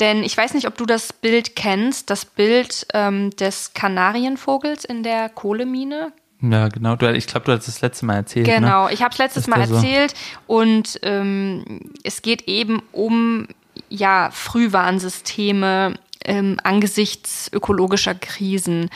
denn 0.00 0.22
ich 0.22 0.36
weiß 0.36 0.54
nicht, 0.54 0.66
ob 0.66 0.76
du 0.76 0.86
das 0.86 1.12
Bild 1.12 1.56
kennst, 1.56 2.10
das 2.10 2.24
Bild 2.24 2.86
ähm, 2.92 3.30
des 3.36 3.72
Kanarienvogels 3.72 4.84
in 4.84 5.02
der 5.02 5.28
Kohlemine. 5.28 6.12
Ja, 6.42 6.68
genau. 6.68 6.96
Du, 6.96 7.10
ich 7.12 7.26
glaube, 7.26 7.46
du 7.46 7.52
hast 7.52 7.66
das 7.66 7.80
letzte 7.80 8.04
Mal 8.04 8.16
erzählt. 8.16 8.46
Ne? 8.46 8.54
Genau, 8.54 8.86
ne? 8.86 8.92
ich 8.92 9.02
habe 9.02 9.12
es 9.12 9.18
letztes 9.18 9.46
Mal 9.46 9.60
erzählt 9.60 10.14
so? 10.46 10.54
und 10.54 11.00
ähm, 11.02 11.92
es 12.02 12.20
geht 12.22 12.42
eben 12.42 12.82
um 12.92 13.48
ja 13.88 14.30
Frühwarnsysteme 14.32 15.94
ähm, 16.24 16.58
angesichts 16.62 17.50
ökologischer 17.52 18.14
Krisen. 18.14 18.90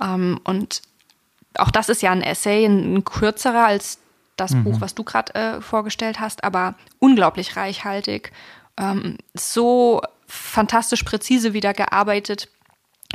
Ähm, 0.00 0.40
und 0.44 0.82
auch 1.56 1.70
das 1.70 1.88
ist 1.88 2.02
ja 2.02 2.12
ein 2.12 2.22
Essay, 2.22 2.64
ein, 2.64 2.94
ein 2.94 3.04
kürzerer 3.04 3.66
als 3.66 3.98
das 4.36 4.52
mhm. 4.52 4.64
Buch, 4.64 4.80
was 4.80 4.94
du 4.94 5.04
gerade 5.04 5.34
äh, 5.34 5.60
vorgestellt 5.60 6.20
hast, 6.20 6.44
aber 6.44 6.74
unglaublich 6.98 7.56
reichhaltig. 7.56 8.32
Ähm, 8.76 9.18
so 9.34 10.02
fantastisch 10.34 11.02
präzise 11.02 11.52
wieder 11.52 11.72
gearbeitet 11.72 12.48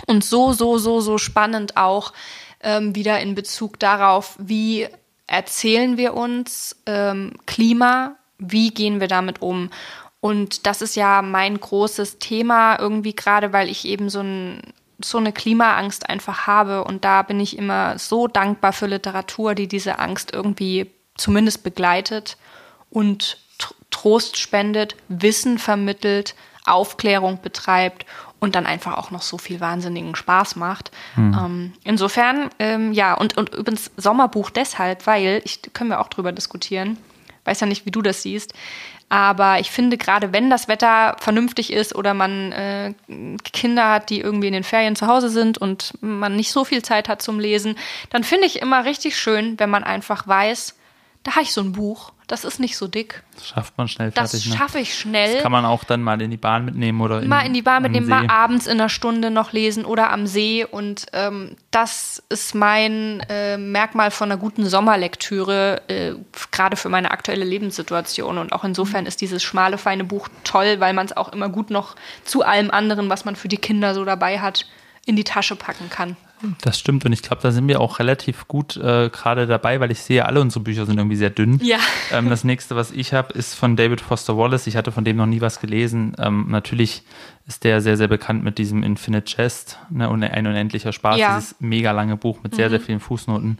und 0.08 0.24
so, 0.24 0.54
so, 0.54 0.78
so, 0.78 1.02
so 1.02 1.18
spannend 1.18 1.78
auch 1.78 2.14
ähm, 2.62 2.96
wieder 2.96 3.20
in 3.20 3.36
Bezug 3.36 3.80
darauf, 3.80 4.36
wie 4.40 4.88
erzählen 5.28 5.98
wir 5.98 6.14
uns 6.16 6.76
ähm, 6.86 7.34
Klima, 7.46 8.16
wie 8.38 8.72
gehen 8.72 9.00
wir 9.00 9.08
damit 9.08 9.42
um. 9.42 9.70
Und 10.22 10.66
das 10.66 10.82
ist 10.82 10.96
ja 10.96 11.22
mein 11.22 11.60
großes 11.60 12.20
Thema 12.20 12.78
irgendwie 12.80 13.16
gerade, 13.16 13.54
weil 13.54 13.70
ich 13.70 13.86
eben 13.86 14.10
so, 14.10 14.22
ein, 14.22 14.62
so 15.02 15.18
eine 15.18 15.32
Klimaangst 15.32 16.10
einfach 16.10 16.48
habe. 16.48 16.84
Und 16.84 17.06
da 17.06 17.22
bin 17.22 17.40
ich 17.40 17.58
immer 17.58 17.98
so 17.98 18.28
dankbar 18.28 18.74
für 18.74 18.88
Literatur, 18.88 19.56
die 19.56 19.68
diese 19.68 20.00
Angst 20.00 20.34
irgendwie 20.34 20.92
zumindest 21.16 21.64
begleitet 21.64 22.38
und 22.90 23.38
Trost 23.92 24.38
spendet, 24.38 24.96
Wissen 25.08 25.58
vermittelt, 25.58 26.36
Aufklärung 26.72 27.42
betreibt 27.42 28.06
und 28.40 28.56
dann 28.56 28.66
einfach 28.66 28.98
auch 28.98 29.12
noch 29.12 29.22
so 29.22 29.38
viel 29.38 29.60
wahnsinnigen 29.60 30.16
Spaß 30.16 30.56
macht. 30.56 30.92
Mhm. 31.16 31.34
Ähm, 31.34 31.74
insofern, 31.84 32.50
ähm, 32.60 32.94
ja, 32.94 33.14
und, 33.14 33.38
und 33.38 33.54
übrigens 33.54 33.92
Sommerbuch 33.98 34.50
deshalb, 34.50 35.06
weil, 35.08 35.42
ich, 35.44 35.62
können 35.74 35.90
wir 35.90 36.00
auch 36.00 36.08
drüber 36.08 36.32
diskutieren, 36.32 36.98
weiß 37.46 37.60
ja 37.60 37.68
nicht, 37.68 37.86
wie 37.86 37.92
du 37.92 38.02
das 38.02 38.22
siehst, 38.22 38.54
aber 39.10 39.60
ich 39.60 39.72
finde, 39.72 39.98
gerade 39.98 40.34
wenn 40.34 40.52
das 40.52 40.68
Wetter 40.68 41.18
vernünftig 41.20 41.74
ist 41.74 41.96
oder 41.96 42.14
man 42.14 42.52
äh, 42.52 42.94
Kinder 43.52 43.90
hat, 43.90 44.12
die 44.12 44.22
irgendwie 44.22 44.48
in 44.48 44.54
den 44.54 44.64
Ferien 44.64 44.96
zu 44.96 45.08
Hause 45.08 45.30
sind 45.30 45.58
und 45.58 45.94
man 46.00 46.36
nicht 46.36 46.52
so 46.52 46.64
viel 46.64 46.84
Zeit 46.84 47.10
hat 47.10 47.24
zum 47.24 47.40
Lesen, 47.40 47.76
dann 48.12 48.24
finde 48.24 48.46
ich 48.46 48.62
immer 48.62 48.86
richtig 48.86 49.18
schön, 49.18 49.60
wenn 49.60 49.72
man 49.72 49.84
einfach 49.84 50.28
weiß, 50.28 50.76
da 51.24 51.32
habe 51.32 51.42
ich 51.42 51.54
so 51.54 51.62
ein 51.62 51.72
Buch 51.72 52.12
das 52.30 52.46
ist 52.46 52.60
nicht 52.60 52.78
so 52.78 52.88
dick. 52.88 53.24
Das 53.34 53.48
schafft 53.48 53.78
man 53.80 53.88
schnell 53.88 54.12
fertig. 54.12 54.48
Das 54.48 54.56
schaffe 54.56 54.78
ich 54.78 54.96
schnell. 54.96 55.34
Das 55.34 55.42
kann 55.42 55.52
man 55.52 55.66
auch 55.66 55.84
dann 55.84 56.04
mal 56.04 56.22
in 56.22 56.30
die 56.30 56.38
Bahn 56.38 56.64
mitnehmen 56.64 57.02
oder 57.02 57.24
in, 57.24 57.28
mal 57.28 57.42
in 57.42 57.56
die 57.56 57.64
Bahn 57.64 57.82
mitnehmen, 57.82 58.06
See. 58.06 58.12
mal 58.12 58.28
abends 58.30 58.68
in 58.68 58.74
einer 58.74 58.88
Stunde 58.88 59.32
noch 59.32 59.52
lesen 59.52 59.84
oder 59.84 60.12
am 60.12 60.28
See. 60.28 60.64
Und 60.64 61.08
ähm, 61.14 61.56
das 61.72 62.22
ist 62.30 62.54
mein 62.54 63.22
äh, 63.30 63.58
Merkmal 63.58 64.12
von 64.12 64.32
einer 64.32 64.40
guten 64.40 64.70
Sommerlektüre, 64.70 65.82
äh, 65.88 66.14
gerade 66.52 66.76
für 66.76 66.90
meine 66.90 67.10
aktuelle 67.10 67.46
Lebenssituation. 67.46 68.38
Und 68.38 68.54
auch 68.54 68.64
insofern 68.64 69.08
ist 69.08 69.22
dieses 69.22 69.42
schmale, 69.42 69.80
feine 69.80 70.04
Buch 70.04 70.30
toll, 70.44 70.80
weil 70.80 70.94
man 70.94 71.08
es 71.08 71.18
auch 71.18 71.34
immer 71.34 71.50
gut 71.50 71.72
noch 71.72 71.96
zu 72.26 72.44
allem 72.44 72.70
anderen, 72.70 73.10
was 73.10 73.26
man 73.26 73.36
für 73.36 73.48
die 73.48 73.58
Kinder 73.58 73.96
so 73.96 74.06
dabei 74.06 74.40
hat, 74.40 74.68
in 75.08 75.16
die 75.16 75.24
Tasche 75.24 75.56
packen 75.56 75.90
kann. 75.90 76.16
Das 76.62 76.80
stimmt 76.80 77.06
und 77.06 77.14
ich 77.14 77.22
glaube, 77.22 77.42
da 77.42 77.52
sind 77.52 77.68
wir 77.68 77.82
auch 77.82 78.00
relativ 78.00 78.48
gut 78.48 78.78
äh, 78.78 79.10
gerade 79.10 79.48
dabei, 79.48 79.80
weil 79.80 79.92
ich 79.92 80.02
sehe, 80.02 80.26
alle 80.26 80.42
unsere 80.42 80.64
Bücher 80.64 80.86
sind 80.86 80.98
irgendwie 80.98 81.16
sehr 81.16 81.30
dünn. 81.30 81.60
Ja. 81.64 81.78
Ähm, 82.12 82.28
das 82.30 82.44
nächste, 82.44 82.76
was 82.76 82.92
ich 82.92 83.14
habe, 83.14 83.34
ist 83.34 83.54
von 83.54 83.76
David 83.76 84.02
Foster 84.02 84.36
Wallace. 84.36 84.66
Ich 84.66 84.76
hatte 84.76 84.92
von 84.92 85.04
dem 85.04 85.18
noch 85.18 85.28
nie 85.28 85.42
was 85.42 85.60
gelesen. 85.60 86.16
Ähm, 86.18 86.48
natürlich 86.50 87.04
ist 87.50 87.64
der 87.64 87.82
sehr, 87.82 87.98
sehr 87.98 88.08
bekannt 88.08 88.44
mit 88.44 88.60
diesem 88.60 88.84
Infinite 88.84 89.34
Jest, 89.36 89.80
ne, 89.90 90.08
ein 90.08 90.46
unendlicher 90.46 90.94
Spaß, 90.94 91.18
ja. 91.18 91.36
dieses 91.36 91.56
mega 91.60 91.92
lange 91.92 92.16
Buch 92.16 92.44
mit 92.44 92.54
sehr, 92.54 92.68
mhm. 92.68 92.70
sehr 92.70 92.80
vielen 92.80 93.00
Fußnoten, 93.00 93.58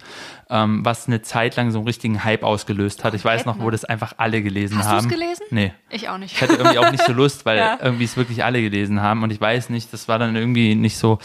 ähm, 0.52 0.86
was 0.86 1.08
eine 1.08 1.24
Zeit 1.24 1.56
lang 1.56 1.72
so 1.72 1.80
einen 1.80 1.88
richtigen 1.88 2.24
Hype 2.24 2.44
ausgelöst 2.44 3.04
hat. 3.04 3.16
Ich 3.16 3.26
weiß 3.26 3.46
noch, 3.46 3.60
wo 3.60 3.72
das 3.72 3.86
einfach 3.86 4.14
alle 4.18 4.44
gelesen 4.44 4.78
Hast 4.78 4.88
haben. 4.88 4.98
Hast 4.98 5.06
du 5.06 5.10
es 5.10 5.20
gelesen? 5.20 5.44
Nee. 5.50 5.74
Ich 5.90 6.08
auch 6.08 6.20
nicht. 6.20 6.36
Ich 6.36 6.42
hatte 6.42 6.54
irgendwie 6.54 6.78
auch 6.78 6.92
nicht 6.92 7.04
so 7.04 7.14
Lust, 7.14 7.48
weil 7.48 7.58
ja. 7.58 7.80
irgendwie 7.82 8.04
es 8.04 8.16
wirklich 8.16 8.44
alle 8.44 8.62
gelesen 8.62 9.02
haben 9.02 9.24
und 9.24 9.32
ich 9.32 9.42
weiß 9.42 9.72
nicht, 9.72 9.92
das 9.92 10.08
war 10.08 10.20
dann 10.20 10.36
irgendwie 10.36 10.76
nicht 10.76 10.98
so. 10.98 11.18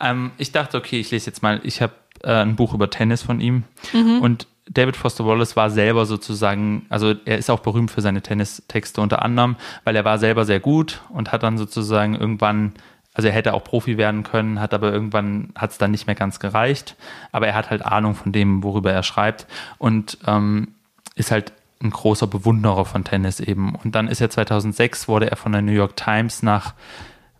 Ähm, 0.00 0.32
ich 0.38 0.50
dachte, 0.50 0.76
okay, 0.76 0.98
ich 0.98 1.12
lese 1.12 1.26
jetzt 1.26 1.44
mal, 1.44 1.60
ich 1.62 1.80
habe 1.80 1.92
äh, 2.24 2.32
ein 2.32 2.56
Buch 2.56 2.74
über 2.74 2.90
Tennis 2.90 3.22
von 3.22 3.40
ihm 3.40 3.62
mhm. 3.92 4.22
und 4.22 4.48
David 4.70 4.96
Foster 4.96 5.26
Wallace 5.26 5.56
war 5.56 5.70
selber 5.70 6.06
sozusagen, 6.06 6.86
also 6.88 7.14
er 7.24 7.38
ist 7.38 7.50
auch 7.50 7.60
berühmt 7.60 7.90
für 7.90 8.00
seine 8.00 8.22
Tennistexte 8.22 9.00
unter 9.00 9.22
anderem, 9.22 9.56
weil 9.84 9.96
er 9.96 10.04
war 10.04 10.18
selber 10.18 10.44
sehr 10.44 10.60
gut 10.60 11.00
und 11.10 11.32
hat 11.32 11.42
dann 11.42 11.58
sozusagen 11.58 12.14
irgendwann, 12.14 12.72
also 13.14 13.28
er 13.28 13.34
hätte 13.34 13.54
auch 13.54 13.64
Profi 13.64 13.96
werden 13.96 14.22
können, 14.22 14.60
hat 14.60 14.74
aber 14.74 14.92
irgendwann 14.92 15.50
hat 15.54 15.70
es 15.70 15.78
dann 15.78 15.90
nicht 15.90 16.06
mehr 16.06 16.16
ganz 16.16 16.40
gereicht, 16.40 16.96
aber 17.32 17.46
er 17.46 17.54
hat 17.54 17.70
halt 17.70 17.84
Ahnung 17.84 18.14
von 18.14 18.32
dem, 18.32 18.62
worüber 18.62 18.92
er 18.92 19.02
schreibt 19.02 19.46
und 19.78 20.18
ähm, 20.26 20.68
ist 21.14 21.30
halt 21.30 21.52
ein 21.80 21.90
großer 21.90 22.26
Bewunderer 22.26 22.84
von 22.84 23.04
Tennis 23.04 23.40
eben. 23.40 23.74
Und 23.74 23.94
dann 23.94 24.08
ist 24.08 24.20
er 24.20 24.30
2006 24.30 25.08
wurde 25.08 25.30
er 25.30 25.36
von 25.36 25.52
der 25.52 25.62
New 25.62 25.72
York 25.72 25.96
Times 25.96 26.42
nach 26.42 26.74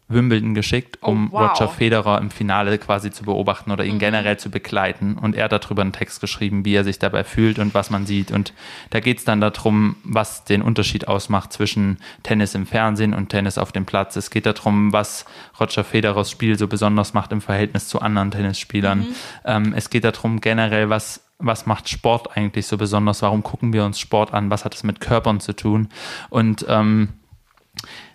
Wimbledon 0.08 0.54
geschickt, 0.54 0.98
oh, 1.02 1.08
um 1.08 1.28
oh, 1.28 1.38
wow. 1.38 1.50
Roger 1.50 1.68
Federer 1.68 2.18
im 2.18 2.30
Finale 2.30 2.78
quasi 2.78 3.10
zu 3.10 3.24
beobachten 3.24 3.70
oder 3.70 3.84
ihn 3.84 3.94
mhm. 3.94 4.00
generell 4.00 4.38
zu 4.38 4.50
begleiten. 4.50 5.18
Und 5.18 5.36
er 5.36 5.44
hat 5.44 5.52
darüber 5.52 5.82
einen 5.82 5.92
Text 5.92 6.20
geschrieben, 6.20 6.64
wie 6.64 6.74
er 6.74 6.84
sich 6.84 6.98
dabei 6.98 7.24
fühlt 7.24 7.58
und 7.58 7.74
was 7.74 7.90
man 7.90 8.06
sieht. 8.06 8.30
Und 8.30 8.54
da 8.90 9.00
geht 9.00 9.18
es 9.18 9.24
dann 9.24 9.40
darum, 9.40 9.96
was 10.04 10.44
den 10.44 10.62
Unterschied 10.62 11.08
ausmacht 11.08 11.52
zwischen 11.52 11.98
Tennis 12.22 12.54
im 12.54 12.66
Fernsehen 12.66 13.12
und 13.12 13.28
Tennis 13.28 13.58
auf 13.58 13.70
dem 13.70 13.84
Platz. 13.84 14.16
Es 14.16 14.30
geht 14.30 14.46
darum, 14.46 14.92
was 14.92 15.26
Roger 15.60 15.84
Federers 15.84 16.30
Spiel 16.30 16.58
so 16.58 16.68
besonders 16.68 17.12
macht 17.12 17.32
im 17.32 17.42
Verhältnis 17.42 17.88
zu 17.88 18.00
anderen 18.00 18.30
Tennisspielern. 18.30 19.00
Mhm. 19.00 19.14
Ähm, 19.44 19.74
es 19.76 19.90
geht 19.90 20.04
darum, 20.04 20.40
generell, 20.40 20.88
was 20.90 21.22
was 21.40 21.66
macht 21.66 21.88
Sport 21.88 22.36
eigentlich 22.36 22.66
so 22.66 22.76
besonders? 22.76 23.22
Warum 23.22 23.44
gucken 23.44 23.72
wir 23.72 23.84
uns 23.84 24.00
Sport 24.00 24.34
an? 24.34 24.50
Was 24.50 24.64
hat 24.64 24.74
es 24.74 24.82
mit 24.82 25.00
Körpern 25.00 25.38
zu 25.38 25.54
tun? 25.54 25.88
Und 26.30 26.66
ähm, 26.68 27.10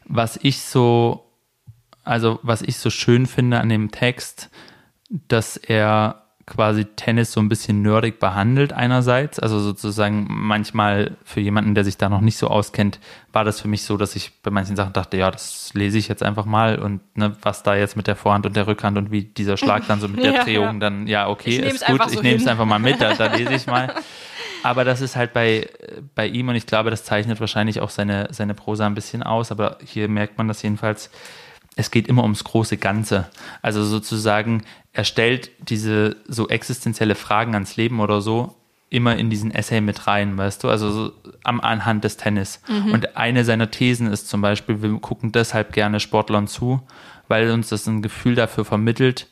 was 0.05 0.37
ich 0.41 0.59
so 0.59 1.22
also 2.03 2.39
was 2.43 2.61
ich 2.61 2.77
so 2.77 2.89
schön 2.89 3.25
finde 3.25 3.59
an 3.59 3.69
dem 3.69 3.91
Text, 3.91 4.49
dass 5.09 5.57
er 5.57 6.23
quasi 6.45 6.83
Tennis 6.83 7.31
so 7.31 7.39
ein 7.39 7.47
bisschen 7.47 7.81
nerdig 7.81 8.19
behandelt 8.19 8.73
einerseits. 8.73 9.39
Also 9.39 9.59
sozusagen 9.59 10.27
manchmal 10.29 11.15
für 11.23 11.39
jemanden, 11.39 11.73
der 11.73 11.85
sich 11.85 11.97
da 11.97 12.09
noch 12.09 12.19
nicht 12.19 12.37
so 12.37 12.47
auskennt, 12.47 12.99
war 13.31 13.45
das 13.45 13.61
für 13.61 13.69
mich 13.69 13.83
so, 13.83 13.95
dass 13.95 14.15
ich 14.15 14.41
bei 14.41 14.51
manchen 14.51 14.75
Sachen 14.75 14.91
dachte, 14.91 15.15
ja, 15.17 15.31
das 15.31 15.71
lese 15.73 15.97
ich 15.97 16.09
jetzt 16.09 16.21
einfach 16.21 16.45
mal 16.45 16.79
und 16.79 17.01
ne, 17.15 17.35
was 17.41 17.63
da 17.63 17.75
jetzt 17.75 17.95
mit 17.95 18.07
der 18.07 18.17
Vorhand 18.17 18.45
und 18.45 18.55
der 18.57 18.67
Rückhand 18.67 18.97
und 18.97 19.11
wie 19.11 19.23
dieser 19.23 19.55
Schlag 19.55 19.87
dann 19.87 20.01
so 20.01 20.09
mit 20.09 20.23
der 20.23 20.33
Ja, 20.33 20.43
Drehung 20.43 20.73
ja. 20.73 20.79
dann, 20.79 21.07
ja, 21.07 21.29
okay, 21.29 21.57
ist 21.57 21.85
gut, 21.85 22.03
so 22.03 22.15
ich 22.15 22.21
nehme 22.21 22.35
es 22.35 22.47
einfach 22.47 22.65
mal 22.65 22.79
mit, 22.79 22.99
da, 22.99 23.13
da 23.13 23.33
lese 23.33 23.53
ich 23.53 23.67
mal. 23.67 23.93
Aber 24.63 24.85
das 24.85 25.01
ist 25.01 25.17
halt 25.17 25.33
bei, 25.33 25.69
bei 26.15 26.25
ihm 26.25 26.47
und 26.47 26.55
ich 26.55 26.65
glaube, 26.65 26.89
das 26.89 27.03
zeichnet 27.03 27.39
wahrscheinlich 27.41 27.81
auch 27.81 27.89
seine, 27.89 28.29
seine 28.31 28.53
Prosa 28.53 28.85
ein 28.85 28.95
bisschen 28.95 29.21
aus, 29.21 29.51
aber 29.51 29.77
hier 29.83 30.07
merkt 30.07 30.37
man 30.37 30.47
das 30.47 30.61
jedenfalls, 30.61 31.09
es 31.75 31.91
geht 31.91 32.07
immer 32.07 32.23
ums 32.23 32.43
große 32.43 32.77
Ganze. 32.77 33.29
Also 33.61 33.83
sozusagen, 33.83 34.63
er 34.91 35.03
stellt 35.03 35.51
diese 35.59 36.17
so 36.27 36.47
existenzielle 36.47 37.15
Fragen 37.15 37.53
ans 37.53 37.75
Leben 37.77 37.99
oder 37.99 38.21
so 38.21 38.55
immer 38.89 39.15
in 39.15 39.31
diesen 39.31 39.49
Essay 39.49 39.81
mit 39.81 40.05
rein, 40.05 40.37
weißt 40.37 40.63
du, 40.63 40.69
also 40.69 40.91
so 40.91 41.13
am 41.43 41.61
anhand 41.61 42.03
des 42.03 42.15
Tennis. 42.15 42.61
Und 42.91 43.17
eine 43.17 43.43
seiner 43.43 43.71
Thesen 43.71 44.05
ist 44.05 44.29
zum 44.29 44.41
Beispiel, 44.41 44.83
wir 44.83 44.99
gucken 44.99 45.31
deshalb 45.31 45.73
gerne 45.73 45.99
Sportlern 45.99 46.45
zu, 46.45 46.79
weil 47.27 47.49
uns 47.49 47.69
das 47.69 47.87
ein 47.87 48.03
Gefühl 48.03 48.35
dafür 48.35 48.65
vermittelt, 48.65 49.29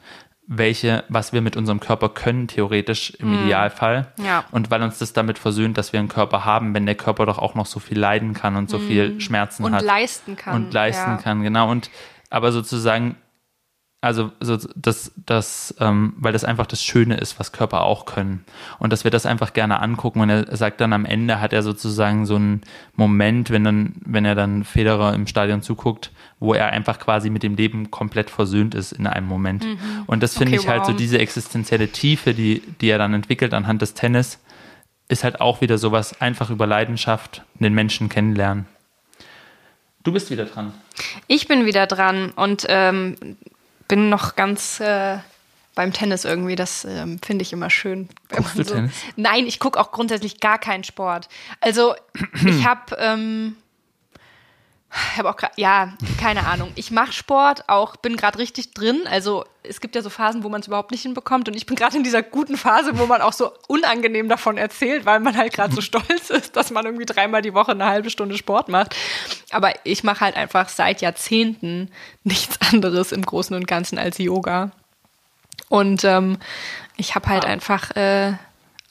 welche, 0.48 1.04
was 1.10 1.32
wir 1.32 1.42
mit 1.42 1.56
unserem 1.56 1.80
Körper 1.80 2.10
können, 2.10 2.48
theoretisch 2.48 3.12
im 3.12 3.34
Idealfall. 3.44 4.12
Ja. 4.18 4.46
Und 4.50 4.72
weil 4.72 4.82
uns 4.82 4.98
das 4.98 5.14
damit 5.14 5.38
versöhnt, 5.38 5.78
dass 5.78 5.94
wir 5.94 6.00
einen 6.00 6.10
Körper 6.10 6.44
haben, 6.44 6.74
wenn 6.74 6.88
der 6.88 6.96
Körper 6.96 7.28
doch 7.28 7.38
auch 7.38 7.54
noch 7.54 7.68
so 7.68 7.80
viel 7.80 8.00
leiden 8.00 8.34
kann 8.34 8.56
und 8.56 8.68
so 8.70 8.80
viel 8.80 9.22
Schmerzen 9.22 9.64
Und 9.64 9.76
hat 9.76 9.84
leisten 9.84 10.36
kann. 10.36 10.56
und 10.56 10.74
leisten 10.74 11.12
ja. 11.12 11.18
kann, 11.18 11.44
genau. 11.44 11.70
Und 11.70 11.92
aber 12.32 12.52
sozusagen, 12.52 13.18
also 14.04 14.32
so, 14.40 14.58
das, 14.76 15.12
das, 15.28 15.76
ähm, 15.80 16.14
weil 16.18 16.34
das 16.34 16.44
einfach 16.44 16.66
das 16.66 16.84
Schöne 16.84 17.18
ist, 17.18 17.40
was 17.40 17.52
Körper 17.52 17.84
auch 17.84 18.06
können. 18.06 18.44
Und 18.80 18.92
dass 18.92 19.04
wir 19.04 19.12
das 19.12 19.28
einfach 19.28 19.54
gerne 19.54 19.80
angucken. 19.80 20.22
Und 20.22 20.32
er 20.32 20.58
sagt 20.58 20.82
dann 20.82 20.92
am 20.92 21.06
Ende 21.06 21.40
hat 21.40 21.54
er 21.54 21.62
sozusagen 21.62 22.26
so 22.26 22.36
einen 22.36 22.62
Moment, 22.96 23.52
wenn 23.52 23.64
dann, 23.64 23.94
wenn 24.04 24.26
er 24.26 24.34
dann 24.34 24.64
Federer 24.64 25.14
im 25.14 25.28
Stadion 25.28 25.62
zuguckt, 25.62 26.12
wo 26.40 26.56
er 26.56 26.68
einfach 26.68 26.98
quasi 26.98 27.30
mit 27.30 27.44
dem 27.44 27.56
Leben 27.56 27.92
komplett 27.92 28.32
versöhnt 28.32 28.74
ist 28.74 28.92
in 28.92 29.06
einem 29.06 29.28
Moment. 29.28 29.68
Und 30.08 30.24
das 30.24 30.36
finde 30.36 30.54
Mhm. 30.54 30.58
Okay, 30.58 30.64
ich 30.64 30.70
halt 30.70 30.86
so 30.86 30.94
wow. 30.94 30.98
diese 30.98 31.20
existenzielle 31.20 31.90
Tiefe, 31.90 32.34
die, 32.34 32.64
die 32.82 32.90
er 32.90 32.98
dann 32.98 33.14
entwickelt 33.14 33.54
anhand 33.54 33.84
des 33.84 33.94
Tennis, 33.94 34.40
ist 35.10 35.24
halt 35.24 35.42
auch 35.42 35.62
wieder 35.62 35.78
sowas 35.78 36.20
einfach 36.20 36.50
über 36.50 36.66
Leidenschaft, 36.66 37.44
den 37.60 37.76
Menschen 37.76 38.10
kennenlernen. 38.10 38.66
Du 40.04 40.12
bist 40.12 40.30
wieder 40.32 40.46
dran. 40.46 40.74
Ich 41.28 41.48
bin 41.48 41.66
wieder 41.66 41.88
dran 41.88 42.32
und 42.32 42.66
ähm, 42.70 43.38
bin 43.88 44.10
noch 44.10 44.36
ganz 44.36 44.80
äh, 44.80 45.18
beim 45.76 45.94
Tennis 45.94 46.26
irgendwie. 46.26 46.56
Das 46.56 46.86
ähm, 46.86 47.20
finde 47.24 47.44
ich 47.44 47.54
immer 47.54 47.70
schön. 47.70 48.10
wenn 48.30 48.38
Guckst 48.38 48.58
man 48.58 48.66
du 48.66 48.74
Tennis? 48.74 48.94
Nein, 49.16 49.46
ich 49.46 49.60
gucke 49.60 49.80
auch 49.80 49.92
grundsätzlich 49.92 50.40
gar 50.40 50.60
keinen 50.60 50.84
Sport. 50.84 51.30
Also 51.60 51.96
ich 52.46 52.66
habe 52.66 52.96
ähm, 52.98 53.56
ich 55.12 55.18
habe 55.18 55.30
auch 55.30 55.38
grad, 55.38 55.54
ja, 55.58 55.94
keine 56.20 56.46
Ahnung. 56.48 56.72
Ich 56.76 56.92
mache 56.92 57.14
Sport, 57.14 57.70
auch 57.70 57.96
bin 57.96 58.18
gerade 58.18 58.40
richtig 58.40 58.74
drin. 58.74 59.04
Also 59.10 59.46
es 59.64 59.80
gibt 59.80 59.96
ja 59.96 60.02
so 60.02 60.10
Phasen, 60.10 60.44
wo 60.44 60.50
man 60.50 60.60
es 60.60 60.68
überhaupt 60.68 60.92
nicht 60.92 61.04
hinbekommt. 61.04 61.48
Und 61.48 61.56
ich 61.56 61.66
bin 61.66 61.78
gerade 61.78 61.96
in 61.96 62.04
dieser 62.04 62.22
guten 62.22 62.58
Phase, 62.58 62.98
wo 62.98 63.06
man 63.06 63.22
auch 63.22 63.32
so 63.32 63.52
unangenehm 63.68 64.28
davon 64.28 64.58
erzählt, 64.58 65.06
weil 65.06 65.22
man 65.22 65.38
halt 65.38 65.54
gerade 65.54 65.74
so 65.74 65.82
stolz 65.82 66.30
ist, 66.30 66.58
dass 66.58 66.72
man 66.72 66.86
irgendwie 66.86 67.06
dreimal 67.06 67.42
die 67.42 67.54
Woche 67.54 67.72
eine 67.72 67.86
halbe 67.86 68.10
Stunde 68.10 68.38
Sport 68.38 68.68
macht. 68.68 68.96
Aber 69.52 69.72
ich 69.86 70.04
mache 70.04 70.22
halt 70.22 70.36
einfach 70.36 70.68
seit 70.68 71.02
Jahrzehnten 71.02 71.90
nichts 72.26 72.60
anderes 72.72 73.14
im 73.14 73.26
Großen 73.26 73.56
und 73.56 73.68
Ganzen 73.68 73.98
als 73.98 74.18
Yoga. 74.18 74.72
Und 75.70 76.04
ähm, 76.04 76.38
ich 76.98 77.16
habe 77.16 77.28
halt 77.28 77.46
einfach 77.46 77.96
äh, 77.96 78.34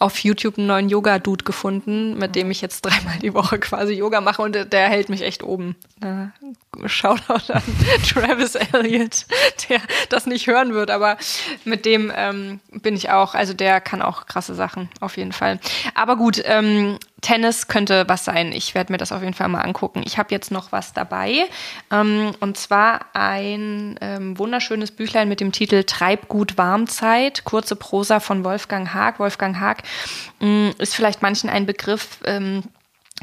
auf 0.01 0.19
YouTube 0.25 0.57
einen 0.59 0.67
neuen 0.67 0.89
Yoga-Dude 0.89 1.45
gefunden, 1.45 2.17
mit 2.19 2.35
dem 2.35 2.51
ich 2.51 2.61
jetzt 2.63 2.81
dreimal 2.83 3.19
die 3.21 3.35
Woche 3.35 3.59
quasi 3.59 3.93
Yoga 3.93 4.21
mache 4.21 4.41
und 4.43 4.55
der- 4.73 4.89
hält 4.89 5.11
mich 5.11 5.21
echt 5.23 5.43
oben. 5.45 5.77
Äh, 6.03 6.89
Shoutout 6.89 7.53
an 7.53 7.63
Travis 8.09 8.55
Elliott, 8.55 9.27
der 9.69 9.81
das 10.09 10.25
nicht 10.27 10.47
hören 10.47 10.73
wird, 10.73 10.91
aber 10.91 11.19
mit 11.65 11.85
dem 11.85 12.11
ähm, 12.17 12.61
bin 12.73 12.97
ich 12.97 13.11
auch, 13.11 13.35
also 13.35 13.53
der 13.53 13.81
kann 13.83 14.01
auch 14.01 14.25
krasse 14.27 14.55
Sachen, 14.55 14.89
auf 15.01 15.17
jeden 15.19 15.33
Fall. 15.33 15.61
Aber 15.95 16.17
gut, 16.17 16.41
ähm, 16.47 16.99
Tennis 17.21 17.69
könnte 17.69 18.05
was 18.09 18.25
sein. 18.25 18.53
Ich 18.53 18.75
werde 18.75 18.93
mir 18.93 18.99
das 18.99 19.13
auf 19.13 19.23
jeden 19.23 19.35
Fall 19.35 19.49
mal 19.49 19.63
angucken. 19.63 20.03
Ich 20.05 20.19
habe 20.19 20.31
jetzt 20.31 20.51
noch 20.51 20.73
was 20.73 20.93
dabei. 20.93 21.45
Ähm, 21.91 22.33
und 22.41 22.57
zwar 22.57 23.07
ein 23.13 23.99
ähm, 24.01 24.39
wunderschönes 24.39 24.91
Büchlein 24.91 25.29
mit 25.29 25.41
dem 25.41 25.53
Titel 25.53 25.85
Treibgut 25.85 26.59
Warmzeit. 26.59 27.45
Kurze 27.45 27.77
Prosa 27.77 28.21
von 28.21 28.45
Wolfgang 28.45 28.93
Haag. 28.93 29.19
Wolfgang 29.19 29.59
Haag 29.59 29.83
mh, 30.41 30.73
ist 30.79 30.95
vielleicht 30.95 31.23
manchen 31.23 31.51
ein 31.51 31.67
Begriff. 31.67 32.19
Ähm, 32.25 32.63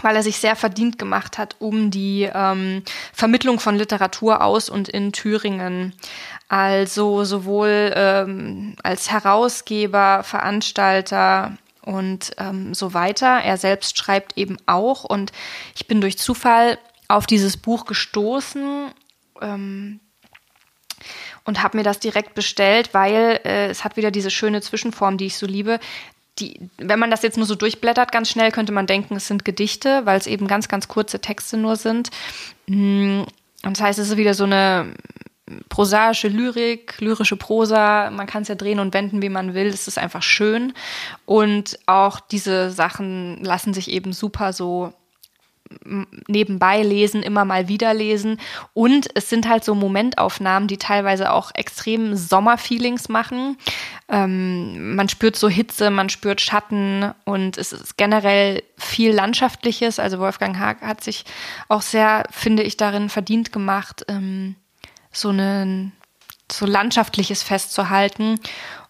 weil 0.02 0.16
er 0.16 0.24
sich 0.24 0.38
sehr 0.38 0.56
verdient 0.56 1.00
gemacht 1.00 1.38
hat 1.38 1.56
um 1.60 1.92
die 1.92 2.30
ähm, 2.32 2.84
Vermittlung 3.14 3.60
von 3.60 3.78
Literatur 3.78 4.42
aus 4.44 4.70
und 4.70 4.90
in 4.90 5.12
Thüringen. 5.12 5.94
Also 6.50 7.24
sowohl 7.24 7.94
ähm, 7.96 8.76
als 8.84 9.12
Herausgeber, 9.12 10.22
Veranstalter 10.24 11.58
und 11.88 12.34
ähm, 12.38 12.74
so 12.74 12.94
weiter. 12.94 13.40
Er 13.44 13.58
selbst 13.58 13.98
schreibt 13.98 14.38
eben 14.38 14.58
auch 14.66 15.04
und 15.04 15.32
ich 15.76 15.88
bin 15.88 16.02
durch 16.02 16.18
Zufall 16.18 16.78
auf 17.08 17.26
dieses 17.26 17.58
Buch 17.58 17.86
gestoßen. 17.86 18.92
Ähm, 19.42 20.00
und 21.46 21.64
habe 21.64 21.78
mir 21.78 21.84
das 21.84 22.00
direkt 22.00 22.36
bestellt, 22.36 22.94
weil 22.94 23.40
äh, 23.46 23.68
es 23.70 23.86
hat 23.86 23.96
wieder 23.96 24.12
diese 24.12 24.30
schöne 24.30 24.62
Zwischenform, 24.62 25.18
die 25.18 25.28
ich 25.28 25.38
so 25.38 25.46
liebe. 25.46 25.80
Die, 26.40 26.60
wenn 26.78 27.00
man 27.00 27.10
das 27.10 27.24
jetzt 27.24 27.38
nur 27.38 27.46
so 27.46 27.56
durchblättert, 27.56 28.12
ganz 28.12 28.30
schnell 28.30 28.52
könnte 28.52 28.74
man 28.74 28.86
denken, 28.86 29.16
es 29.16 29.28
sind 29.28 29.46
Gedichte, 29.46 30.06
weil 30.06 30.20
es 30.20 30.28
eben 30.28 30.48
ganz, 30.48 30.68
ganz 30.68 30.90
kurze 30.90 31.22
Texte 31.22 31.56
nur 31.56 31.78
sind. 31.78 32.10
Mm, 32.68 33.22
Und 33.64 33.78
das 33.78 33.82
heißt, 33.82 34.00
es 34.00 34.10
ist 34.10 34.18
wieder 34.18 34.34
so 34.34 34.44
eine 34.44 34.94
prosaische 35.70 36.28
Lyrik, 36.28 37.00
lyrische 37.00 37.38
Prosa. 37.38 38.10
Man 38.12 38.28
kann 38.28 38.42
es 38.42 38.48
ja 38.48 38.56
drehen 38.56 38.80
und 38.80 38.94
wenden, 38.94 39.22
wie 39.22 39.30
man 39.30 39.54
will. 39.54 39.68
Es 39.68 39.88
ist 39.88 39.98
einfach 39.98 40.24
schön. 40.24 40.74
Und 41.26 41.80
auch 41.86 42.20
diese 42.20 42.70
Sachen 42.70 43.44
lassen 43.44 43.74
sich 43.74 43.90
eben 43.92 44.14
super 44.14 44.54
so 44.54 44.94
nebenbei 46.28 46.82
lesen, 46.82 47.24
immer 47.24 47.46
mal 47.46 47.68
wieder 47.68 47.94
lesen. 47.94 48.40
Und 48.74 49.08
es 49.16 49.30
sind 49.30 49.48
halt 49.48 49.64
so 49.64 49.76
Momentaufnahmen, 49.76 50.68
die 50.68 50.78
teilweise 50.78 51.32
auch 51.32 51.52
extrem 51.54 52.16
Sommerfeelings 52.16 53.10
machen. 53.10 53.58
Ähm, 54.10 54.96
man 54.96 55.10
spürt 55.10 55.36
so 55.36 55.50
Hitze, 55.50 55.90
man 55.90 56.10
spürt 56.10 56.42
Schatten 56.42 57.12
und 57.26 57.58
es 57.58 57.74
ist 57.74 57.98
generell 57.98 58.64
viel 58.78 59.12
Landschaftliches. 59.12 60.00
Also 60.00 60.20
Wolfgang 60.20 60.58
Haag 60.58 60.82
hat 60.82 61.04
sich 61.04 61.26
auch 61.68 61.82
sehr, 61.82 62.24
finde 62.32 62.64
ich, 62.64 62.78
darin 62.78 63.10
verdient 63.10 63.52
gemacht, 63.52 64.06
ähm, 64.08 64.56
so 65.20 65.30
ein 65.30 65.92
so 66.52 66.66
landschaftliches 66.66 67.44
festzuhalten. 67.44 68.40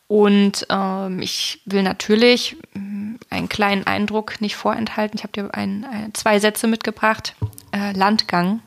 Und 0.08 0.66
ähm, 0.70 1.22
ich 1.22 1.62
will 1.66 1.84
natürlich 1.84 2.56
ähm, 2.76 3.20
einen 3.30 3.50
kleinen 3.50 3.86
Eindruck 3.86 4.40
nicht 4.40 4.56
vorenthalten. 4.56 5.18
Ich 5.18 5.24
habe 5.24 5.34
dir 5.34 5.54
ein, 5.54 5.86
ein, 5.86 6.14
zwei 6.14 6.40
Sätze 6.40 6.68
mitgebracht. 6.68 7.36
Äh, 7.72 7.92
Landgang. 7.92 8.62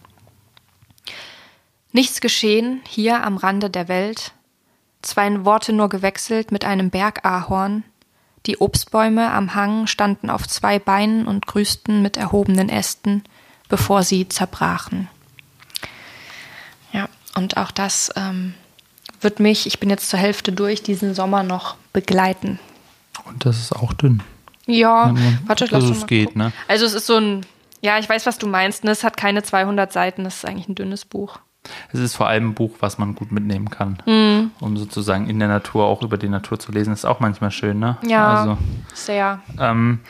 Nichts 1.92 2.20
geschehen 2.20 2.82
hier 2.86 3.24
am 3.24 3.36
Rande 3.36 3.70
der 3.70 3.88
Welt. 3.88 4.32
Zwei 5.02 5.44
Worte 5.44 5.72
nur 5.72 5.88
gewechselt 5.88 6.52
mit 6.52 6.64
einem 6.64 6.90
Bergahorn. 6.90 7.84
Die 8.46 8.58
Obstbäume 8.58 9.30
am 9.30 9.54
Hang 9.54 9.86
standen 9.86 10.30
auf 10.30 10.46
zwei 10.46 10.78
Beinen 10.78 11.26
und 11.26 11.46
grüßten 11.46 12.02
mit 12.02 12.16
erhobenen 12.16 12.68
Ästen, 12.68 13.24
bevor 13.68 14.02
sie 14.02 14.28
zerbrachen. 14.28 15.08
Und 17.40 17.56
auch 17.56 17.70
das 17.70 18.12
ähm, 18.16 18.52
wird 19.22 19.40
mich, 19.40 19.66
ich 19.66 19.80
bin 19.80 19.88
jetzt 19.88 20.10
zur 20.10 20.18
Hälfte 20.18 20.52
durch, 20.52 20.82
diesen 20.82 21.14
Sommer 21.14 21.42
noch 21.42 21.76
begleiten. 21.94 22.58
Und 23.24 23.46
das 23.46 23.58
ist 23.58 23.72
auch 23.72 23.94
dünn. 23.94 24.22
Ja, 24.66 25.14
warte, 25.46 25.64
lass 25.64 25.72
also 25.82 25.92
es 25.92 26.00
mal 26.00 26.06
geht, 26.06 26.26
gucken. 26.26 26.42
ne? 26.42 26.52
Also 26.68 26.84
es 26.84 26.92
ist 26.92 27.06
so 27.06 27.16
ein, 27.16 27.46
ja, 27.80 27.98
ich 27.98 28.08
weiß, 28.08 28.26
was 28.26 28.36
du 28.36 28.46
meinst. 28.46 28.84
Ne? 28.84 28.90
Es 28.90 29.04
hat 29.04 29.16
keine 29.16 29.42
200 29.42 29.90
Seiten, 29.90 30.26
es 30.26 30.36
ist 30.36 30.44
eigentlich 30.44 30.68
ein 30.68 30.74
dünnes 30.74 31.06
Buch. 31.06 31.38
Es 31.92 31.98
ist 31.98 32.14
vor 32.14 32.28
allem 32.28 32.50
ein 32.50 32.54
Buch, 32.54 32.72
was 32.80 32.98
man 32.98 33.14
gut 33.14 33.32
mitnehmen 33.32 33.70
kann. 33.70 33.98
Mhm. 34.06 34.50
Um 34.60 34.76
sozusagen 34.76 35.28
in 35.28 35.38
der 35.38 35.48
Natur 35.48 35.86
auch 35.86 36.02
über 36.02 36.18
die 36.18 36.28
Natur 36.28 36.58
zu 36.58 36.72
lesen, 36.72 36.92
ist 36.92 37.06
auch 37.06 37.20
manchmal 37.20 37.50
schön, 37.50 37.78
ne? 37.78 37.96
Ja, 38.06 38.34
Also, 38.34 38.58
sehr. 38.94 39.40
ähm, 39.58 40.00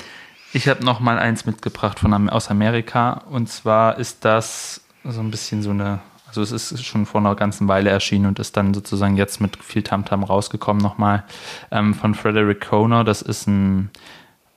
ich 0.52 0.68
habe 0.68 0.84
noch 0.84 0.98
mal 0.98 1.18
eins 1.18 1.46
mitgebracht 1.46 2.00
von 2.00 2.28
aus 2.28 2.50
Amerika 2.50 3.22
und 3.30 3.48
zwar 3.48 3.98
ist 3.98 4.24
das 4.24 4.80
so 5.04 5.20
ein 5.20 5.30
bisschen 5.30 5.62
so 5.62 5.70
eine, 5.70 6.00
also 6.30 6.42
es 6.42 6.72
ist 6.72 6.84
schon 6.84 7.06
vor 7.06 7.20
einer 7.20 7.34
ganzen 7.34 7.68
Weile 7.68 7.90
erschienen 7.90 8.26
und 8.26 8.38
ist 8.38 8.56
dann 8.56 8.72
sozusagen 8.72 9.16
jetzt 9.16 9.40
mit 9.40 9.56
viel 9.62 9.82
Tamtam 9.82 10.24
rausgekommen 10.24 10.82
nochmal 10.82 11.24
ähm, 11.70 11.94
von 11.94 12.14
Frederick 12.14 12.60
Conner. 12.60 13.04
Das 13.04 13.22
ist 13.22 13.46
ein 13.46 13.90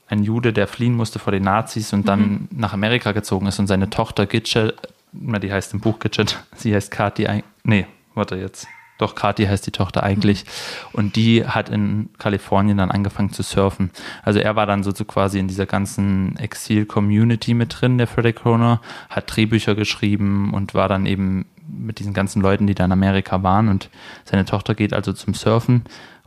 ein 0.06 0.22
Jude, 0.22 0.52
der 0.52 0.66
fliehen 0.66 0.94
musste 0.94 1.18
vor 1.18 1.32
den 1.32 1.42
Nazis 1.42 1.92
und 1.92 2.08
dann 2.08 2.48
nach 2.50 2.72
Amerika 2.72 3.12
gezogen 3.12 3.46
ist 3.46 3.58
und 3.58 3.66
seine 3.66 3.90
Tochter 3.90 4.26
Gidget, 4.26 4.74
na, 5.12 5.38
die 5.38 5.52
heißt 5.52 5.72
im 5.74 5.80
Buch 5.80 5.98
Gidget, 5.98 6.42
sie 6.56 6.74
heißt 6.74 6.90
Kathi, 6.90 7.42
nee, 7.62 7.86
warte 8.14 8.36
jetzt. 8.36 8.66
Doch 8.98 9.14
Kati 9.14 9.44
heißt 9.46 9.66
die 9.66 9.72
Tochter 9.72 10.02
eigentlich. 10.02 10.44
Und 10.92 11.16
die 11.16 11.46
hat 11.46 11.68
in 11.68 12.10
Kalifornien 12.18 12.78
dann 12.78 12.90
angefangen 12.90 13.32
zu 13.32 13.42
surfen. 13.42 13.90
Also 14.22 14.38
er 14.38 14.56
war 14.56 14.66
dann 14.66 14.82
so, 14.82 14.92
so 14.94 15.04
quasi 15.04 15.38
in 15.38 15.48
dieser 15.48 15.66
ganzen 15.66 16.36
Exil-Community 16.36 17.54
mit 17.54 17.80
drin, 17.80 17.98
der 17.98 18.06
Frederick 18.06 18.36
Kroner, 18.36 18.80
hat 19.08 19.34
Drehbücher 19.34 19.74
geschrieben 19.74 20.52
und 20.54 20.74
war 20.74 20.88
dann 20.88 21.06
eben 21.06 21.46
mit 21.66 21.98
diesen 21.98 22.12
ganzen 22.12 22.42
Leuten, 22.42 22.66
die 22.66 22.74
da 22.74 22.84
in 22.84 22.92
Amerika 22.92 23.42
waren. 23.42 23.68
Und 23.68 23.90
seine 24.24 24.44
Tochter 24.44 24.74
geht 24.74 24.92
also 24.92 25.12
zum 25.12 25.34
Surfen 25.34 25.84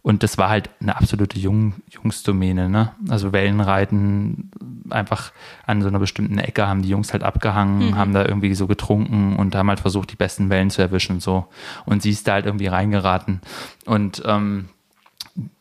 und 0.07 0.23
das 0.23 0.37
war 0.37 0.47
halt 0.47 0.69
eine 0.79 0.95
absolute 0.95 1.37
Jung, 1.37 1.73
Jungsdomäne, 1.89 2.69
ne? 2.69 2.93
Also 3.09 3.33
Wellenreiten, 3.33 4.51
einfach 4.89 5.33
an 5.65 5.81
so 5.81 5.89
einer 5.89 5.99
bestimmten 5.99 6.37
Ecke 6.37 6.65
haben 6.65 6.81
die 6.81 6.87
Jungs 6.87 7.11
halt 7.11 7.23
abgehangen, 7.23 7.89
mhm. 7.89 7.97
haben 7.97 8.13
da 8.13 8.23
irgendwie 8.23 8.55
so 8.55 8.67
getrunken 8.67 9.35
und 9.35 9.53
haben 9.53 9.67
halt 9.67 9.81
versucht, 9.81 10.09
die 10.09 10.15
besten 10.15 10.49
Wellen 10.49 10.69
zu 10.69 10.81
erwischen, 10.81 11.19
so. 11.19 11.47
Und 11.85 12.03
sie 12.03 12.11
ist 12.11 12.25
da 12.25 12.35
halt 12.35 12.45
irgendwie 12.45 12.67
reingeraten 12.67 13.41
und 13.85 14.23
ähm, 14.25 14.69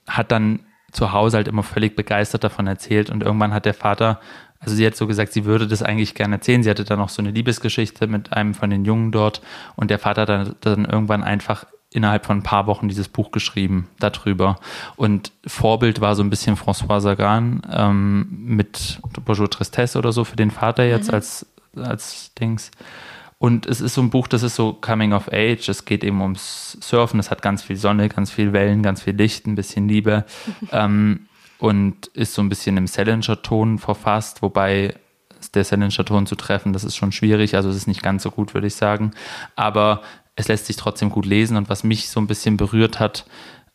hat 0.07 0.31
dann 0.31 0.61
zu 0.93 1.11
Hause 1.11 1.39
halt 1.39 1.49
immer 1.49 1.65
völlig 1.65 1.97
begeistert 1.97 2.45
davon 2.45 2.69
erzählt 2.69 3.11
und 3.11 3.25
irgendwann 3.25 3.53
hat 3.53 3.65
der 3.65 3.75
Vater 3.75 4.21
also 4.61 4.77
sie 4.77 4.87
hat 4.87 4.97
so 4.97 5.09
gesagt, 5.09 5.33
sie 5.33 5.45
würde 5.45 5.67
das 5.67 5.83
eigentlich 5.83 6.15
gerne 6.15 6.37
erzählen. 6.37 6.63
Sie 6.63 6.71
hatte 6.71 6.85
dann 6.85 6.99
noch 6.99 7.11
so 7.11 7.21
eine 7.21 7.31
Liebesgeschichte 7.31 8.07
mit 8.07 8.33
einem 8.33 8.55
von 8.55 8.71
den 8.71 8.87
Jungen 8.87 9.13
dort 9.13 9.43
und 9.77 9.91
der 9.91 9.99
Vater 9.99 10.23
hat 10.23 10.29
dann, 10.31 10.55
dann 10.61 10.85
irgendwann 10.87 11.23
einfach 11.23 11.67
innerhalb 11.97 12.27
von 12.27 12.39
ein 12.39 12.43
paar 12.43 12.67
Wochen 12.67 12.89
dieses 12.89 13.09
Buch 13.09 13.31
geschrieben 13.31 13.89
darüber. 13.99 14.57
Und 14.97 15.33
Vorbild 15.47 16.01
war 16.01 16.15
so 16.15 16.23
ein 16.23 16.31
bisschen 16.31 16.57
François 16.57 17.01
Sagan 17.01 17.63
ähm, 17.73 18.29
mit 18.31 19.01
Bonjour 19.25 19.51
Tristesse 19.51 19.99
oder 19.99 20.13
so 20.13 20.25
für 20.25 20.37
den 20.37 20.51
Vater 20.51 20.85
jetzt 20.85 21.09
mhm. 21.09 21.15
als, 21.15 21.47
als 21.75 22.33
Dings. 22.35 22.71
Und 23.39 23.67
es 23.67 23.81
ist 23.81 23.95
so 23.95 24.01
ein 24.01 24.11
Buch, 24.11 24.29
das 24.29 24.43
ist 24.43 24.57
so 24.57 24.73
Coming 24.73 25.13
of 25.13 25.29
Age. 25.33 25.69
Es 25.69 25.85
geht 25.85 26.05
eben 26.05 26.21
ums 26.21 26.79
Surfen. 26.81 27.21
Es 27.21 27.31
hat 27.31 27.43
ganz 27.43 27.63
viel 27.63 27.77
Sonne, 27.77 28.09
ganz 28.09 28.31
viel 28.31 28.53
Wellen, 28.53 28.83
ganz 28.83 29.03
viel 29.03 29.15
Licht, 29.15 29.47
ein 29.47 29.55
bisschen 29.55 29.89
Liebe. 29.89 30.25
ähm, 30.73 31.27
und 31.59 32.09
ist 32.09 32.35
so 32.35 32.43
ein 32.43 32.51
bisschen 32.51 32.77
im 32.77 32.87
Salinger-Ton 32.87 33.79
verfasst, 33.79 34.43
wobei 34.43 34.95
der 35.55 35.65
Salinger-Ton 35.65 36.27
zu 36.27 36.35
treffen, 36.35 36.75
das 36.75 36.85
ist 36.85 36.97
schon 36.97 37.13
schwierig. 37.13 37.55
Also 37.55 37.71
es 37.71 37.77
ist 37.77 37.87
nicht 37.87 38.03
ganz 38.03 38.23
so 38.23 38.31
gut, 38.31 38.53
würde 38.53 38.67
ich 38.67 38.75
sagen. 38.75 39.13
Aber 39.55 40.03
es 40.37 40.49
lässt 40.49 40.67
sich 40.67 40.77
trotzdem 40.77 41.11
gut 41.11 41.27
lesen 41.27 41.57
und 41.57 41.69
was 41.69 41.83
mich 41.83 42.09
so 42.09 42.21
ein 42.21 42.27
bisschen 42.27 42.57
berührt 42.57 43.01
hat, 43.01 43.27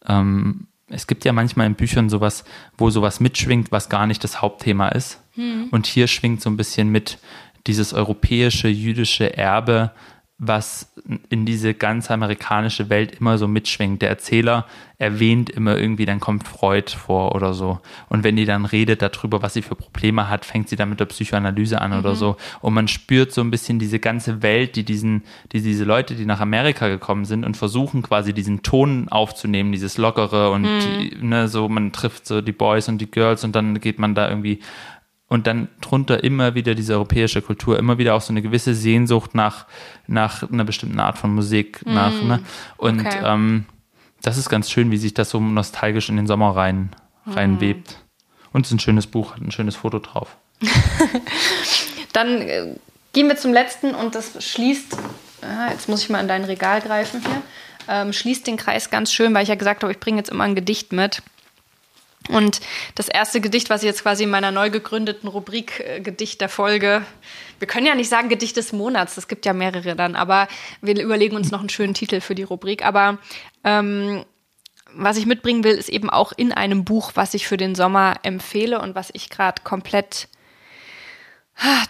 ähm, 0.07 0.67
es 0.87 1.07
gibt 1.07 1.25
ja 1.25 1.33
manchmal 1.33 1.67
in 1.67 1.75
Büchern 1.75 2.09
sowas, 2.09 2.43
wo 2.77 2.89
sowas 2.89 3.19
mitschwingt, 3.19 3.71
was 3.71 3.89
gar 3.89 4.07
nicht 4.07 4.23
das 4.23 4.41
Hauptthema 4.41 4.89
ist. 4.89 5.21
Hm. 5.35 5.69
Und 5.71 5.87
hier 5.87 6.07
schwingt 6.07 6.41
so 6.41 6.49
ein 6.49 6.57
bisschen 6.57 6.89
mit 6.89 7.17
dieses 7.67 7.93
europäische 7.93 8.67
jüdische 8.67 9.37
Erbe, 9.37 9.91
was 10.43 10.91
in 11.29 11.45
diese 11.45 11.75
ganz 11.75 12.09
amerikanische 12.09 12.89
Welt 12.89 13.19
immer 13.19 13.37
so 13.37 13.47
mitschwingt. 13.47 14.01
Der 14.01 14.09
Erzähler 14.09 14.65
erwähnt 14.97 15.51
immer 15.51 15.77
irgendwie, 15.77 16.07
dann 16.07 16.19
kommt 16.19 16.47
Freud 16.47 16.89
vor 16.89 17.35
oder 17.35 17.53
so. 17.53 17.79
Und 18.09 18.23
wenn 18.23 18.37
die 18.37 18.45
dann 18.45 18.65
redet 18.65 19.03
darüber, 19.03 19.43
was 19.43 19.53
sie 19.53 19.61
für 19.61 19.75
Probleme 19.75 20.29
hat, 20.29 20.43
fängt 20.43 20.67
sie 20.67 20.75
dann 20.75 20.89
mit 20.89 20.99
der 20.99 21.05
Psychoanalyse 21.05 21.79
an 21.79 21.91
mhm. 21.91 21.99
oder 21.99 22.15
so. 22.15 22.37
Und 22.59 22.73
man 22.73 22.87
spürt 22.87 23.31
so 23.31 23.41
ein 23.41 23.51
bisschen 23.51 23.77
diese 23.77 23.99
ganze 23.99 24.41
Welt, 24.41 24.75
die 24.75 24.83
diesen, 24.83 25.25
die 25.51 25.61
diese 25.61 25.83
Leute, 25.83 26.15
die 26.15 26.25
nach 26.25 26.39
Amerika 26.39 26.87
gekommen 26.87 27.25
sind 27.25 27.45
und 27.45 27.55
versuchen 27.55 28.01
quasi 28.01 28.33
diesen 28.33 28.63
Ton 28.63 29.09
aufzunehmen, 29.09 29.71
dieses 29.71 29.99
Lockere 29.99 30.49
und 30.49 30.63
mhm. 30.63 30.79
die, 30.79 31.17
ne, 31.23 31.49
so, 31.49 31.69
man 31.69 31.91
trifft 31.91 32.25
so 32.25 32.41
die 32.41 32.51
Boys 32.51 32.89
und 32.89 32.97
die 32.97 33.11
Girls 33.11 33.43
und 33.43 33.55
dann 33.55 33.79
geht 33.79 33.99
man 33.99 34.15
da 34.15 34.27
irgendwie 34.27 34.59
und 35.31 35.47
dann 35.47 35.69
drunter 35.79 36.25
immer 36.25 36.55
wieder 36.55 36.75
diese 36.75 36.91
europäische 36.91 37.41
Kultur, 37.41 37.79
immer 37.79 37.97
wieder 37.97 38.15
auch 38.15 38.21
so 38.21 38.33
eine 38.33 38.41
gewisse 38.41 38.75
Sehnsucht 38.75 39.33
nach, 39.33 39.65
nach 40.05 40.43
einer 40.51 40.65
bestimmten 40.65 40.99
Art 40.99 41.17
von 41.17 41.33
Musik, 41.33 41.85
mm, 41.85 41.93
nach, 41.93 42.21
ne? 42.21 42.41
Und 42.75 42.99
okay. 42.99 43.21
ähm, 43.23 43.65
das 44.21 44.37
ist 44.37 44.49
ganz 44.49 44.69
schön, 44.69 44.91
wie 44.91 44.97
sich 44.97 45.13
das 45.13 45.29
so 45.29 45.39
nostalgisch 45.39 46.09
in 46.09 46.17
den 46.17 46.27
Sommer 46.27 46.57
rein, 46.57 46.89
reinwebt. 47.25 47.91
Mm. 47.91 48.57
Und 48.57 48.65
es 48.65 48.71
ist 48.71 48.75
ein 48.75 48.79
schönes 48.79 49.07
Buch, 49.07 49.31
hat 49.31 49.41
ein 49.41 49.51
schönes 49.51 49.77
Foto 49.77 49.99
drauf. 49.99 50.35
dann 52.11 52.41
äh, 52.41 52.75
gehen 53.13 53.29
wir 53.29 53.37
zum 53.37 53.53
letzten 53.53 53.95
und 53.95 54.15
das 54.15 54.43
schließt, 54.45 54.97
ah, 55.43 55.71
jetzt 55.71 55.87
muss 55.87 56.03
ich 56.03 56.09
mal 56.09 56.19
in 56.19 56.27
dein 56.27 56.43
Regal 56.43 56.81
greifen 56.81 57.21
hier, 57.21 57.41
ähm, 57.87 58.11
schließt 58.11 58.45
den 58.47 58.57
Kreis 58.57 58.89
ganz 58.89 59.13
schön, 59.13 59.33
weil 59.33 59.43
ich 59.43 59.49
ja 59.49 59.55
gesagt 59.55 59.83
habe, 59.83 59.93
ich 59.93 59.99
bringe 60.01 60.17
jetzt 60.17 60.29
immer 60.29 60.43
ein 60.43 60.55
Gedicht 60.55 60.91
mit. 60.91 61.23
Und 62.29 62.61
das 62.95 63.07
erste 63.07 63.41
Gedicht, 63.41 63.69
was 63.69 63.81
ich 63.81 63.87
jetzt 63.87 64.03
quasi 64.03 64.23
in 64.23 64.29
meiner 64.29 64.51
neu 64.51 64.69
gegründeten 64.69 65.27
Rubrik 65.27 65.79
äh, 65.79 66.01
Gedicht 66.01 66.39
der 66.41 66.49
Folge, 66.49 67.03
wir 67.59 67.67
können 67.67 67.85
ja 67.85 67.95
nicht 67.95 68.09
sagen 68.09 68.29
Gedicht 68.29 68.57
des 68.57 68.73
Monats, 68.73 69.17
es 69.17 69.27
gibt 69.27 69.45
ja 69.45 69.53
mehrere 69.53 69.95
dann, 69.95 70.15
aber 70.15 70.47
wir 70.81 70.99
überlegen 70.99 71.35
uns 71.35 71.51
noch 71.51 71.59
einen 71.59 71.69
schönen 71.69 71.93
Titel 71.93 72.21
für 72.21 72.35
die 72.35 72.43
Rubrik. 72.43 72.85
Aber 72.85 73.17
ähm, 73.63 74.23
was 74.93 75.17
ich 75.17 75.25
mitbringen 75.25 75.63
will, 75.63 75.75
ist 75.75 75.89
eben 75.89 76.09
auch 76.09 76.31
in 76.35 76.51
einem 76.51 76.83
Buch, 76.85 77.11
was 77.15 77.33
ich 77.33 77.47
für 77.47 77.57
den 77.57 77.75
Sommer 77.75 78.15
empfehle 78.23 78.81
und 78.81 78.95
was 78.95 79.09
ich 79.13 79.29
gerade 79.29 79.61
komplett 79.63 80.27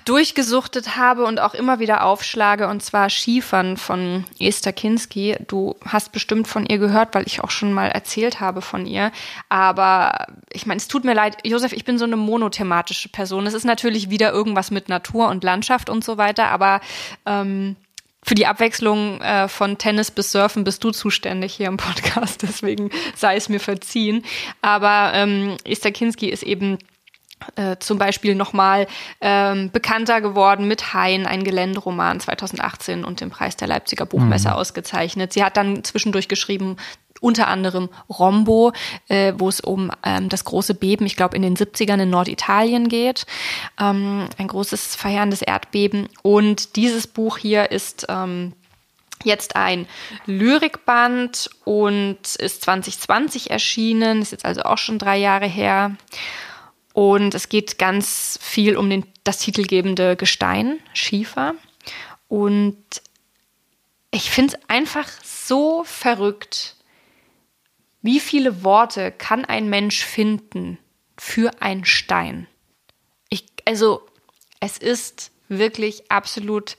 durchgesuchtet 0.05 0.97
habe 0.97 1.23
und 1.25 1.39
auch 1.39 1.53
immer 1.53 1.79
wieder 1.79 2.03
aufschlage, 2.03 2.67
und 2.67 2.83
zwar 2.83 3.09
Schiefern 3.09 3.77
von 3.77 4.25
Esther 4.39 4.73
Kinski. 4.73 5.37
Du 5.47 5.75
hast 5.85 6.11
bestimmt 6.11 6.47
von 6.47 6.65
ihr 6.65 6.77
gehört, 6.77 7.15
weil 7.15 7.25
ich 7.25 7.41
auch 7.41 7.51
schon 7.51 7.71
mal 7.71 7.87
erzählt 7.87 8.39
habe 8.39 8.61
von 8.61 8.85
ihr. 8.85 9.11
Aber 9.49 10.27
ich 10.51 10.65
meine, 10.65 10.79
es 10.79 10.87
tut 10.87 11.05
mir 11.05 11.13
leid, 11.13 11.37
Josef, 11.45 11.71
ich 11.71 11.85
bin 11.85 11.97
so 11.97 12.05
eine 12.05 12.17
monothematische 12.17 13.09
Person. 13.09 13.47
Es 13.47 13.53
ist 13.53 13.63
natürlich 13.63 14.09
wieder 14.09 14.31
irgendwas 14.31 14.71
mit 14.71 14.89
Natur 14.89 15.29
und 15.29 15.43
Landschaft 15.43 15.89
und 15.89 16.03
so 16.03 16.17
weiter, 16.17 16.49
aber 16.49 16.81
ähm, 17.25 17.77
für 18.23 18.35
die 18.35 18.45
Abwechslung 18.45 19.19
äh, 19.21 19.47
von 19.47 19.77
Tennis 19.77 20.11
bis 20.11 20.31
Surfen 20.31 20.63
bist 20.63 20.83
du 20.83 20.91
zuständig 20.91 21.53
hier 21.53 21.67
im 21.67 21.77
Podcast, 21.77 22.41
deswegen 22.43 22.91
sei 23.15 23.35
es 23.35 23.49
mir 23.49 23.59
verziehen. 23.59 24.23
Aber 24.61 25.11
ähm, 25.13 25.57
Esther 25.63 25.91
Kinski 25.91 26.29
ist 26.29 26.43
eben 26.43 26.77
äh, 27.55 27.77
zum 27.79 27.97
Beispiel 27.97 28.35
nochmal 28.35 28.87
ähm, 29.21 29.71
bekannter 29.71 30.21
geworden 30.21 30.67
mit 30.67 30.93
Hein, 30.93 31.25
ein 31.25 31.43
Geländeroman 31.43 32.19
2018 32.19 33.03
und 33.03 33.21
den 33.21 33.29
Preis 33.29 33.55
der 33.55 33.67
Leipziger 33.67 34.05
Buchmesse 34.05 34.49
mhm. 34.49 34.55
ausgezeichnet. 34.55 35.33
Sie 35.33 35.43
hat 35.43 35.57
dann 35.57 35.83
zwischendurch 35.83 36.27
geschrieben, 36.27 36.77
unter 37.21 37.47
anderem 37.47 37.89
Rombo, 38.09 38.73
äh, 39.07 39.33
wo 39.37 39.47
es 39.47 39.61
um 39.61 39.91
ähm, 40.03 40.27
das 40.27 40.43
große 40.43 40.73
Beben, 40.73 41.05
ich 41.05 41.15
glaube 41.15 41.35
in 41.35 41.43
den 41.43 41.55
70ern 41.55 42.01
in 42.01 42.09
Norditalien 42.09 42.89
geht. 42.89 43.25
Ähm, 43.79 44.27
ein 44.37 44.47
großes 44.47 44.95
verheerendes 44.95 45.41
Erdbeben. 45.41 46.09
Und 46.23 46.75
dieses 46.75 47.07
Buch 47.07 47.37
hier 47.37 47.71
ist 47.71 48.07
ähm, 48.09 48.53
jetzt 49.23 49.55
ein 49.55 49.87
Lyrikband 50.25 51.49
und 51.63 52.35
ist 52.37 52.63
2020 52.63 53.51
erschienen, 53.51 54.21
ist 54.21 54.31
jetzt 54.31 54.45
also 54.45 54.63
auch 54.63 54.77
schon 54.77 54.97
drei 54.97 55.17
Jahre 55.17 55.47
her. 55.47 55.95
Und 56.93 57.33
es 57.35 57.49
geht 57.49 57.77
ganz 57.77 58.37
viel 58.41 58.75
um 58.75 58.89
den, 58.89 59.05
das 59.23 59.39
titelgebende 59.39 60.15
Gestein, 60.15 60.79
Schiefer. 60.93 61.55
Und 62.27 62.83
ich 64.11 64.29
finde 64.29 64.55
es 64.55 64.69
einfach 64.69 65.07
so 65.23 65.83
verrückt, 65.85 66.75
wie 68.01 68.19
viele 68.19 68.63
Worte 68.63 69.11
kann 69.11 69.45
ein 69.45 69.69
Mensch 69.69 70.03
finden 70.03 70.77
für 71.17 71.61
einen 71.61 71.85
Stein? 71.85 72.47
Ich, 73.29 73.45
also, 73.65 74.01
es 74.59 74.77
ist 74.77 75.31
wirklich 75.47 76.11
absolut 76.11 76.77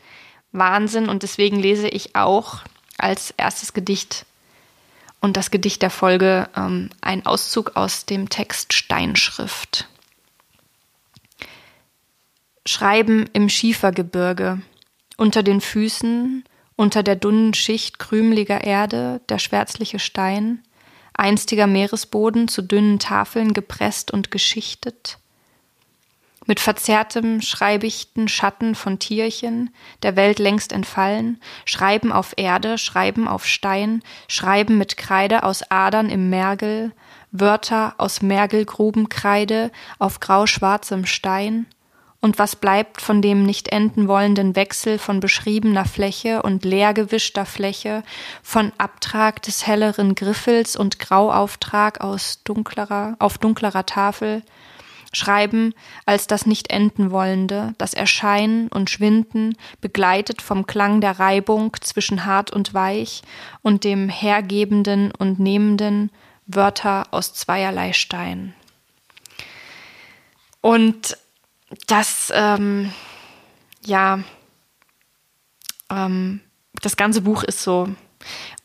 Wahnsinn 0.50 1.08
und 1.08 1.22
deswegen 1.22 1.58
lese 1.58 1.88
ich 1.88 2.16
auch 2.16 2.60
als 2.98 3.32
erstes 3.36 3.72
Gedicht 3.72 4.26
und 5.20 5.36
das 5.36 5.50
Gedicht 5.50 5.80
der 5.82 5.90
Folge 5.90 6.48
ähm, 6.56 6.90
ein 7.00 7.24
Auszug 7.24 7.76
aus 7.76 8.04
dem 8.04 8.28
Text 8.28 8.72
Steinschrift. 8.72 9.88
Schreiben 12.66 13.28
im 13.32 13.48
Schiefergebirge, 13.48 14.62
unter 15.16 15.42
den 15.42 15.60
Füßen, 15.60 16.44
unter 16.76 17.02
der 17.02 17.16
dünnen 17.16 17.54
Schicht 17.54 17.98
krümeliger 17.98 18.62
Erde, 18.62 19.20
der 19.28 19.38
schwärzliche 19.38 19.98
Stein, 19.98 20.62
einstiger 21.14 21.66
Meeresboden 21.66 22.48
zu 22.48 22.62
dünnen 22.62 22.98
Tafeln 22.98 23.52
gepresst 23.52 24.12
und 24.12 24.30
geschichtet, 24.30 25.18
mit 26.46 26.60
verzerrtem, 26.60 27.40
schreibichten 27.40 28.28
Schatten 28.28 28.74
von 28.74 28.98
Tierchen, 28.98 29.70
der 30.02 30.16
Welt 30.16 30.38
längst 30.38 30.72
entfallen, 30.72 31.40
Schreiben 31.64 32.12
auf 32.12 32.34
Erde, 32.36 32.78
Schreiben 32.78 33.28
auf 33.28 33.46
Stein, 33.46 34.02
Schreiben 34.28 34.78
mit 34.78 34.96
Kreide 34.96 35.44
aus 35.44 35.62
Adern 35.70 36.10
im 36.10 36.30
Mergel, 36.30 36.92
Wörter 37.30 37.94
aus 37.98 38.22
Mergelgrubenkreide 38.22 39.70
auf 39.98 40.20
grauschwarzem 40.20 41.06
Stein, 41.06 41.66
und 42.22 42.38
was 42.38 42.56
bleibt 42.56 43.02
von 43.02 43.20
dem 43.20 43.42
nicht 43.42 43.68
enden 43.68 44.08
wollenden 44.08 44.56
Wechsel 44.56 44.98
von 44.98 45.20
beschriebener 45.20 45.84
Fläche 45.84 46.42
und 46.42 46.64
leergewischter 46.64 47.44
Fläche, 47.44 48.04
von 48.42 48.72
Abtrag 48.78 49.42
des 49.42 49.66
helleren 49.66 50.14
Griffels 50.14 50.76
und 50.76 51.00
Grauauftrag 51.00 52.00
aus 52.00 52.40
dunklerer, 52.44 53.16
auf 53.18 53.36
dunklerer 53.38 53.84
Tafel, 53.84 54.42
Schreiben 55.12 55.74
als 56.06 56.26
das 56.26 56.46
nicht 56.46 56.70
enden 56.70 57.10
wollende, 57.10 57.74
das 57.76 57.92
Erscheinen 57.92 58.68
und 58.68 58.88
Schwinden, 58.88 59.58
begleitet 59.80 60.40
vom 60.40 60.66
Klang 60.66 61.02
der 61.02 61.18
Reibung 61.18 61.76
zwischen 61.80 62.24
hart 62.24 62.50
und 62.50 62.72
weich 62.72 63.22
und 63.60 63.84
dem 63.84 64.08
Hergebenden 64.08 65.12
und 65.18 65.38
Nehmenden, 65.38 66.10
Wörter 66.46 67.08
aus 67.10 67.34
zweierlei 67.34 67.92
Stein. 67.92 68.54
Und 70.62 71.18
das, 71.86 72.32
ähm, 72.34 72.92
ja, 73.84 74.20
ähm, 75.90 76.40
das 76.80 76.96
ganze 76.96 77.22
Buch 77.22 77.42
ist 77.42 77.62
so. 77.62 77.88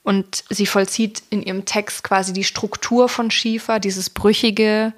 Und 0.04 0.44
sie 0.50 0.66
vollzieht 0.66 1.24
in 1.30 1.42
ihrem 1.42 1.66
Text 1.66 2.04
quasi 2.04 2.32
die 2.34 2.44
Struktur 2.44 3.10
von 3.10 3.32
Schiefer, 3.32 3.80
dieses 3.80 4.10
Brüchige, 4.10 4.94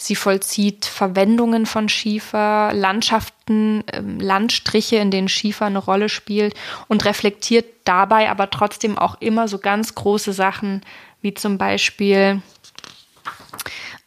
Sie 0.00 0.14
vollzieht 0.14 0.84
Verwendungen 0.84 1.66
von 1.66 1.88
Schiefer, 1.88 2.70
Landschaften, 2.72 3.82
ähm, 3.92 4.20
Landstriche, 4.20 4.96
in 4.96 5.10
denen 5.10 5.28
Schiefer 5.28 5.66
eine 5.66 5.80
Rolle 5.80 6.08
spielt 6.08 6.54
und 6.86 7.04
reflektiert 7.04 7.66
dabei 7.82 8.30
aber 8.30 8.48
trotzdem 8.48 8.96
auch 8.96 9.20
immer 9.20 9.48
so 9.48 9.58
ganz 9.58 9.96
große 9.96 10.32
Sachen, 10.32 10.82
wie 11.20 11.34
zum 11.34 11.58
Beispiel, 11.58 12.40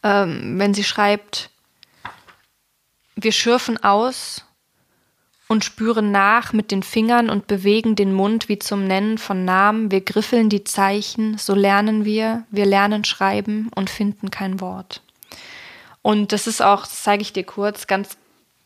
ähm, 0.02 0.58
wenn 0.58 0.74
sie 0.74 0.86
schreibt, 0.86 1.50
wir 3.16 3.32
schürfen 3.32 3.84
aus 3.84 4.46
und 5.48 5.66
spüren 5.66 6.12
nach 6.12 6.54
mit 6.54 6.72
den 6.72 6.82
Fingern 6.82 7.30
und 7.30 7.48
bewegen 7.48 7.96
den 7.96 8.14
Mund 8.14 8.48
wie 8.48 8.58
zum 8.58 8.88
Nennen 8.88 9.18
von 9.18 9.44
Namen. 9.44 9.92
Wir 9.92 10.02
griffeln 10.02 10.50
die 10.50 10.64
Zeichen, 10.64 11.38
so 11.38 11.54
lernen 11.54 12.06
wir, 12.06 12.46
wir 12.52 12.66
lernen 12.66 13.04
schreiben 13.04 13.70
und 13.76 13.90
finden 13.90 14.32
kein 14.32 14.62
Wort. 14.62 15.02
Und 16.02 16.32
das 16.32 16.48
ist 16.48 16.62
auch, 16.62 16.82
das 16.84 17.04
zeige 17.04 17.22
ich 17.22 17.34
dir 17.34 17.44
kurz, 17.44 17.88
ganz 17.88 18.18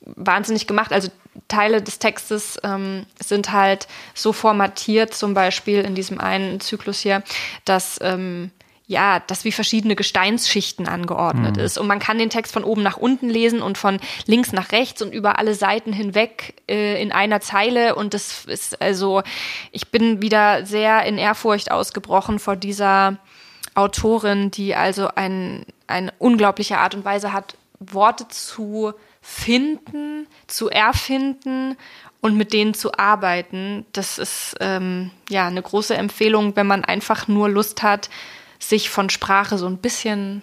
wahnsinnig 0.01 0.67
gemacht. 0.67 0.93
Also 0.93 1.09
Teile 1.47 1.81
des 1.81 1.99
Textes 1.99 2.59
ähm, 2.63 3.05
sind 3.19 3.51
halt 3.51 3.87
so 4.13 4.31
formatiert, 4.31 5.13
zum 5.13 5.33
Beispiel 5.33 5.81
in 5.81 5.95
diesem 5.95 6.19
einen 6.19 6.59
Zyklus 6.59 6.99
hier, 6.99 7.23
dass 7.65 7.97
ähm, 8.01 8.51
ja, 8.87 9.19
das 9.19 9.45
wie 9.45 9.51
verschiedene 9.51 9.95
Gesteinsschichten 9.95 10.87
angeordnet 10.87 11.57
mhm. 11.57 11.63
ist. 11.63 11.77
Und 11.77 11.87
man 11.87 11.99
kann 11.99 12.19
den 12.19 12.29
Text 12.29 12.53
von 12.53 12.63
oben 12.63 12.83
nach 12.83 12.97
unten 12.97 13.29
lesen 13.29 13.61
und 13.61 13.77
von 13.77 13.99
links 14.27 14.51
nach 14.51 14.71
rechts 14.71 15.01
und 15.01 15.13
über 15.13 15.39
alle 15.39 15.55
Seiten 15.55 15.91
hinweg 15.91 16.61
äh, 16.69 17.01
in 17.01 17.11
einer 17.11 17.41
Zeile. 17.41 17.95
Und 17.95 18.13
das 18.13 18.45
ist 18.45 18.81
also, 18.81 19.23
ich 19.71 19.89
bin 19.89 20.21
wieder 20.21 20.65
sehr 20.65 21.03
in 21.05 21.17
Ehrfurcht 21.17 21.71
ausgebrochen 21.71 22.37
vor 22.37 22.55
dieser 22.55 23.17
Autorin, 23.73 24.51
die 24.51 24.75
also 24.75 25.09
ein, 25.15 25.65
eine 25.87 26.13
unglaubliche 26.19 26.77
Art 26.77 26.93
und 26.93 27.05
Weise 27.05 27.33
hat, 27.33 27.57
Worte 27.79 28.27
zu 28.27 28.93
finden, 29.19 30.27
zu 30.45 30.69
erfinden 30.69 31.75
und 32.21 32.37
mit 32.37 32.53
denen 32.53 32.75
zu 32.75 32.93
arbeiten. 32.93 33.85
Das 33.93 34.19
ist 34.19 34.55
ähm, 34.59 35.09
ja 35.29 35.47
eine 35.47 35.61
große 35.61 35.95
Empfehlung, 35.95 36.55
wenn 36.55 36.67
man 36.67 36.85
einfach 36.85 37.27
nur 37.27 37.49
Lust 37.49 37.81
hat, 37.81 38.09
sich 38.59 38.89
von 38.89 39.09
Sprache 39.09 39.57
so 39.57 39.67
ein 39.67 39.77
bisschen 39.77 40.41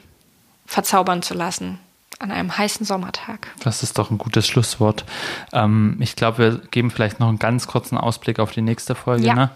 verzaubern 0.66 1.22
zu 1.22 1.34
lassen 1.34 1.78
an 2.22 2.30
einem 2.30 2.56
heißen 2.56 2.86
Sommertag. 2.86 3.48
Das 3.64 3.82
ist 3.82 3.98
doch 3.98 4.10
ein 4.10 4.18
gutes 4.18 4.46
Schlusswort. 4.46 5.04
Ähm, 5.52 5.96
ich 5.98 6.14
glaube, 6.14 6.38
wir 6.38 6.58
geben 6.70 6.90
vielleicht 6.92 7.18
noch 7.18 7.28
einen 7.28 7.40
ganz 7.40 7.66
kurzen 7.66 7.98
Ausblick 7.98 8.38
auf 8.38 8.52
die 8.52 8.62
nächste 8.62 8.94
Folge. 8.94 9.26
Ja. 9.26 9.34
Ne? 9.34 9.50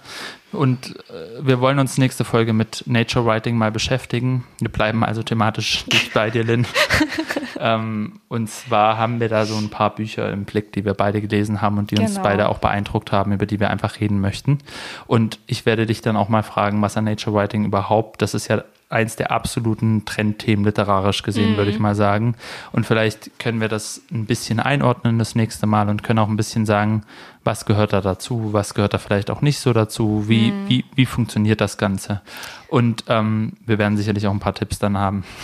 Und 0.52 0.97
äh, 1.10 1.44
wir 1.44 1.60
wollen 1.60 1.78
uns 1.78 1.98
nächste 1.98 2.24
Folge 2.24 2.52
mit 2.52 2.85
Nature 2.86 3.27
Writing 3.27 3.59
mal 3.59 3.73
beschäftigen. 3.73 4.44
Wir 4.60 4.70
bleiben 4.70 5.05
also 5.05 5.23
thematisch 5.23 5.85
dicht 5.86 6.14
bei 6.14 6.31
dir, 6.31 6.44
Lynn. 6.44 6.66
ähm, 7.59 8.20
und 8.28 8.48
zwar 8.48 8.97
haben 8.97 9.20
wir 9.20 9.28
da 9.28 9.44
so 9.44 9.56
ein 9.56 9.70
paar 9.70 9.94
Bücher 9.94 10.31
im 10.31 10.44
Blick, 10.44 10.73
die 10.73 10.85
wir 10.85 10.94
beide 10.94 11.20
gelesen 11.20 11.60
haben 11.62 11.78
und 11.78 11.90
die 11.90 11.97
genau. 11.97 12.09
uns 12.09 12.18
beide 12.20 12.48
auch 12.48 12.59
beeindruckt 12.59 13.12
haben, 13.12 13.32
über 13.32 13.47
die 13.47 13.60
wir 13.60 13.70
einfach 13.70 14.01
reden 14.01 14.20
möchten. 14.20 14.59
Und 15.06 15.40
ich 15.47 15.66
werde 15.66 15.85
dich 15.85 16.01
dann 16.01 16.16
auch 16.16 16.28
mal 16.28 16.43
fragen, 16.43 16.81
was 16.81 16.97
an 16.97 17.05
Nature 17.05 17.35
Writing 17.35 17.64
überhaupt, 17.64 18.23
das 18.23 18.35
ist 18.35 18.48
ja 18.48 18.62
eins 18.89 19.16
der 19.16 19.32
absoluten 19.32 20.05
Trendthemen 20.05 20.64
literarisch 20.64 21.23
gesehen, 21.23 21.52
mhm. 21.52 21.56
würde 21.56 21.70
ich 21.73 21.78
mal 21.78 21.97
sagen. 21.97 22.36
Und 22.70 22.86
vielleicht 22.86 23.39
können 23.40 23.60
wir 23.60 23.68
das 23.68 24.01
ein 24.12 24.27
bisschen 24.27 24.60
einordnen 24.60 25.18
das 25.18 25.35
nächste 25.35 25.66
Mal 25.66 25.89
und 25.89 26.05
können 26.05 26.20
auch 26.20 26.28
ein 26.28 26.36
bisschen 26.36 26.66
sagen, 26.66 27.02
was 27.47 27.64
gehört 27.64 27.93
da 27.93 28.01
dazu, 28.01 28.52
was 28.52 28.74
gehört 28.74 28.94
da 28.94 28.98
vielleicht 28.98 29.31
auch 29.31 29.40
nicht 29.40 29.60
so 29.60 29.73
dazu, 29.73 30.28
wie, 30.28 30.51
mhm. 30.51 30.68
wie, 30.68 30.85
wie 30.94 31.06
funktioniert 31.06 31.60
das 31.60 31.78
Ganze. 31.78 32.20
Und 32.68 33.05
ähm, 33.09 33.55
wir 33.64 33.78
werden 33.78 33.97
sicherlich 33.97 34.27
auch 34.27 34.32
ein 34.32 34.40
paar 34.40 34.55
Tipps 34.55 34.78
dann 34.78 34.98
haben. 34.98 35.24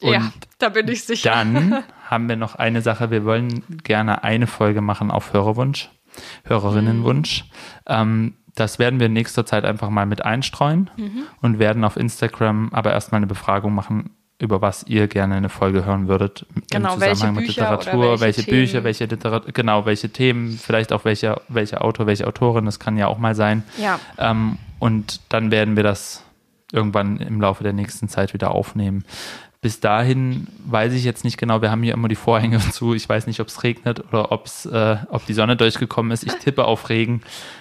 Und 0.00 0.12
ja, 0.12 0.32
da 0.58 0.70
bin 0.70 0.88
ich 0.88 1.04
sicher. 1.04 1.30
Dann 1.30 1.84
haben 2.10 2.28
wir 2.28 2.36
noch 2.36 2.54
eine 2.54 2.80
Sache, 2.80 3.10
wir 3.10 3.26
wollen 3.26 3.62
gerne 3.84 4.24
eine 4.24 4.46
Folge 4.46 4.80
machen 4.80 5.10
auf 5.10 5.34
Hörerwunsch, 5.34 5.90
Hörerinnenwunsch. 6.44 7.44
Mhm. 7.44 7.50
Ähm, 7.86 8.34
das 8.54 8.78
werden 8.78 8.98
wir 8.98 9.06
in 9.06 9.12
nächster 9.12 9.46
Zeit 9.46 9.64
einfach 9.64 9.90
mal 9.90 10.06
mit 10.06 10.24
einstreuen 10.24 10.90
mhm. 10.96 11.24
und 11.42 11.58
werden 11.58 11.84
auf 11.84 11.96
Instagram 11.96 12.70
aber 12.72 12.92
erstmal 12.92 13.18
eine 13.18 13.26
Befragung 13.26 13.74
machen, 13.74 14.10
über 14.40 14.62
was 14.62 14.84
ihr 14.84 15.06
gerne 15.06 15.34
eine 15.34 15.48
Folge 15.48 15.84
hören 15.84 16.08
würdet 16.08 16.46
genau, 16.70 16.94
im 16.94 17.00
Zusammenhang 17.00 17.34
mit 17.34 17.48
Literatur, 17.48 18.20
welche, 18.20 18.38
welche 18.38 18.42
Bücher, 18.44 18.84
welche 18.84 19.04
Literatur, 19.04 19.52
genau, 19.52 19.84
welche 19.84 20.08
Themen, 20.08 20.58
vielleicht 20.58 20.92
auch 20.92 21.04
welcher 21.04 21.42
welche 21.48 21.80
Autor, 21.82 22.06
welche 22.06 22.26
Autorin, 22.26 22.64
das 22.64 22.78
kann 22.78 22.96
ja 22.96 23.06
auch 23.06 23.18
mal 23.18 23.34
sein. 23.34 23.62
Ja. 23.78 24.00
Ähm, 24.18 24.58
und 24.78 25.20
dann 25.28 25.50
werden 25.50 25.76
wir 25.76 25.82
das 25.82 26.24
irgendwann 26.72 27.18
im 27.18 27.40
Laufe 27.40 27.62
der 27.62 27.72
nächsten 27.72 28.08
Zeit 28.08 28.32
wieder 28.32 28.52
aufnehmen. 28.52 29.04
Bis 29.60 29.78
dahin 29.78 30.46
weiß 30.64 30.94
ich 30.94 31.04
jetzt 31.04 31.22
nicht 31.22 31.36
genau, 31.36 31.60
wir 31.60 31.70
haben 31.70 31.82
hier 31.82 31.92
immer 31.92 32.08
die 32.08 32.14
Vorhänge 32.14 32.58
zu. 32.72 32.94
Ich 32.94 33.06
weiß 33.06 33.26
nicht, 33.26 33.40
ob 33.40 33.48
es 33.48 33.62
regnet 33.62 34.02
oder 34.08 34.32
ob's, 34.32 34.64
äh, 34.64 34.96
ob 35.10 35.26
die 35.26 35.34
Sonne 35.34 35.56
durchgekommen 35.56 36.12
ist. 36.12 36.24
Ich 36.24 36.32
tippe 36.36 36.64
auf 36.64 36.88
Regen. 36.88 37.20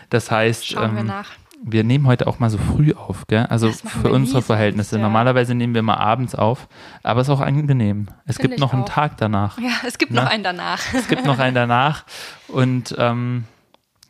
Das 0.10 0.32
heißt, 0.32 0.66
Schauen 0.66 0.94
wir, 0.94 1.02
ähm, 1.02 1.08
nach. 1.08 1.32
Wir 1.62 1.84
nehmen 1.84 2.08
heute 2.08 2.28
auch 2.28 2.40
mal 2.40 2.50
so 2.50 2.58
früh 2.58 2.94
auf, 2.94 3.28
gell? 3.28 3.46
Also 3.50 3.72
für 3.72 4.12
unsere 4.12 4.42
Verhältnisse. 4.42 4.96
Ja. 4.96 5.02
Normalerweise 5.02 5.56
nehmen 5.56 5.74
wir 5.74 5.82
mal 5.82 5.98
abends 5.98 6.36
auf, 6.36 6.68
aber 7.04 7.22
es 7.22 7.28
ist 7.28 7.34
auch 7.34 7.42
angenehm. 7.42 8.08
Es 8.26 8.38
Find 8.38 8.50
gibt 8.50 8.60
noch 8.60 8.74
einen 8.74 8.86
Tag 8.86 9.18
danach. 9.18 9.60
Ja, 9.60 9.72
es 9.86 9.98
gibt 9.98 10.12
ne? 10.12 10.22
noch 10.22 10.30
einen 10.30 10.44
danach. 10.44 10.82
Es 10.94 11.08
gibt 11.08 11.26
noch 11.26 11.40
einen 11.40 11.56
danach. 11.56 12.06
Und 12.48 12.96
ähm, 12.98 13.44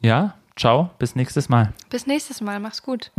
ja, 0.01 0.35
ciao, 0.55 0.91
bis 0.99 1.15
nächstes 1.15 1.49
Mal. 1.49 1.73
Bis 1.89 2.07
nächstes 2.07 2.41
Mal, 2.41 2.59
mach's 2.59 2.84
gut. 2.84 3.11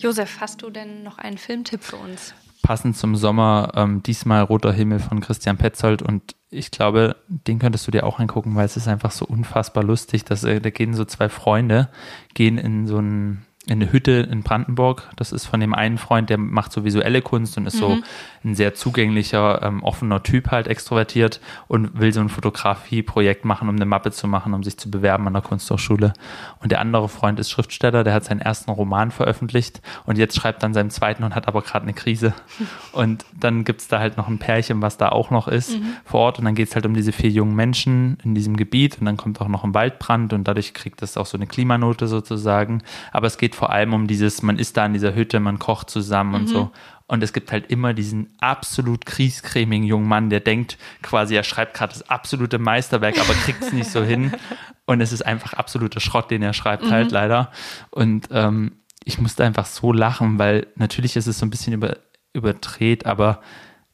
Josef, 0.00 0.40
hast 0.40 0.62
du 0.62 0.70
denn 0.70 1.02
noch 1.02 1.18
einen 1.18 1.38
Filmtipp 1.38 1.82
für 1.82 1.96
uns? 1.96 2.32
Passend 2.68 2.98
zum 2.98 3.16
Sommer, 3.16 3.72
ähm, 3.76 4.02
diesmal 4.02 4.42
Roter 4.42 4.74
Himmel 4.74 4.98
von 4.98 5.20
Christian 5.20 5.56
Petzold 5.56 6.02
und 6.02 6.36
ich 6.50 6.70
glaube, 6.70 7.16
den 7.26 7.58
könntest 7.58 7.86
du 7.86 7.90
dir 7.90 8.04
auch 8.04 8.18
angucken, 8.18 8.54
weil 8.56 8.66
es 8.66 8.76
ist 8.76 8.88
einfach 8.88 9.10
so 9.10 9.24
unfassbar 9.24 9.82
lustig, 9.82 10.26
dass 10.26 10.44
äh, 10.44 10.60
da 10.60 10.68
gehen 10.68 10.92
so 10.92 11.06
zwei 11.06 11.30
Freunde, 11.30 11.88
gehen 12.34 12.58
in 12.58 12.86
so 12.86 12.98
ein 12.98 13.46
in 13.64 13.80
eine 13.80 13.90
Hütte 13.90 14.28
in 14.30 14.42
Brandenburg. 14.42 15.08
Das 15.16 15.32
ist 15.32 15.46
von 15.46 15.60
dem 15.60 15.72
einen 15.72 15.96
Freund, 15.96 16.28
der 16.28 16.36
macht 16.36 16.72
so 16.72 16.84
visuelle 16.84 17.22
Kunst 17.22 17.56
und 17.56 17.64
ist 17.64 17.76
mhm. 17.76 17.78
so 17.78 17.98
ein 18.44 18.54
sehr 18.54 18.74
zugänglicher, 18.74 19.62
ähm, 19.62 19.82
offener 19.82 20.22
Typ 20.22 20.50
halt, 20.50 20.66
extrovertiert 20.66 21.40
und 21.66 21.98
will 21.98 22.12
so 22.12 22.20
ein 22.20 22.28
Fotografieprojekt 22.28 23.44
machen, 23.44 23.68
um 23.68 23.76
eine 23.76 23.86
Mappe 23.86 24.10
zu 24.10 24.26
machen, 24.26 24.54
um 24.54 24.62
sich 24.62 24.78
zu 24.78 24.90
bewerben 24.90 25.26
an 25.26 25.32
der 25.32 25.42
Kunsthochschule. 25.42 26.12
Und 26.60 26.72
der 26.72 26.80
andere 26.80 27.08
Freund 27.08 27.40
ist 27.40 27.50
Schriftsteller, 27.50 28.04
der 28.04 28.14
hat 28.14 28.24
seinen 28.24 28.40
ersten 28.40 28.70
Roman 28.70 29.10
veröffentlicht 29.10 29.80
und 30.06 30.18
jetzt 30.18 30.36
schreibt 30.36 30.62
dann 30.62 30.74
seinen 30.74 30.90
zweiten 30.90 31.24
und 31.24 31.34
hat 31.34 31.48
aber 31.48 31.62
gerade 31.62 31.84
eine 31.84 31.94
Krise. 31.94 32.34
Und 32.92 33.24
dann 33.38 33.64
gibt's 33.64 33.86
da 33.86 34.00
halt 34.00 34.16
noch 34.16 34.28
ein 34.28 34.38
Pärchen, 34.38 34.82
was 34.82 34.96
da 34.96 35.10
auch 35.10 35.30
noch 35.30 35.46
ist 35.46 35.78
mhm. 35.78 35.94
vor 36.04 36.20
Ort 36.20 36.38
und 36.38 36.44
dann 36.44 36.54
geht's 36.54 36.74
halt 36.74 36.84
um 36.84 36.94
diese 36.94 37.12
vier 37.12 37.30
jungen 37.30 37.54
Menschen 37.54 38.18
in 38.24 38.34
diesem 38.34 38.56
Gebiet 38.56 38.98
und 38.98 39.06
dann 39.06 39.16
kommt 39.16 39.40
auch 39.40 39.48
noch 39.48 39.64
ein 39.64 39.74
Waldbrand 39.74 40.32
und 40.32 40.44
dadurch 40.48 40.74
kriegt 40.74 41.00
das 41.02 41.16
auch 41.16 41.26
so 41.26 41.38
eine 41.38 41.46
Klimanote 41.46 42.08
sozusagen. 42.08 42.82
Aber 43.12 43.26
es 43.26 43.38
geht 43.38 43.54
vor 43.54 43.70
allem 43.70 43.94
um 43.94 44.06
dieses, 44.06 44.42
man 44.42 44.58
ist 44.58 44.76
da 44.76 44.86
in 44.86 44.92
dieser 44.94 45.14
Hütte, 45.14 45.40
man 45.40 45.58
kocht 45.58 45.90
zusammen 45.90 46.30
mhm. 46.30 46.36
und 46.36 46.46
so. 46.48 46.70
Und 47.08 47.22
es 47.22 47.32
gibt 47.32 47.50
halt 47.50 47.70
immer 47.70 47.94
diesen 47.94 48.36
absolut 48.38 49.06
kriescremigen 49.06 49.86
jungen 49.86 50.06
Mann, 50.06 50.28
der 50.28 50.40
denkt 50.40 50.76
quasi, 51.02 51.34
er 51.34 51.42
schreibt 51.42 51.74
gerade 51.74 51.94
das 51.94 52.08
absolute 52.08 52.58
Meisterwerk, 52.58 53.18
aber 53.18 53.32
kriegt 53.32 53.62
es 53.62 53.72
nicht 53.72 53.90
so 53.90 54.04
hin. 54.04 54.32
Und 54.84 55.00
es 55.00 55.12
ist 55.12 55.24
einfach 55.24 55.54
absoluter 55.54 56.00
Schrott, 56.00 56.30
den 56.30 56.42
er 56.42 56.52
schreibt 56.52 56.84
mhm. 56.84 56.90
halt 56.90 57.10
leider. 57.10 57.50
Und 57.90 58.28
ähm, 58.30 58.72
ich 59.04 59.18
musste 59.18 59.44
einfach 59.44 59.64
so 59.64 59.92
lachen, 59.92 60.38
weil 60.38 60.66
natürlich 60.76 61.16
ist 61.16 61.26
es 61.26 61.38
so 61.38 61.46
ein 61.46 61.50
bisschen 61.50 61.72
über, 61.72 61.96
überdreht, 62.34 63.06
aber 63.06 63.40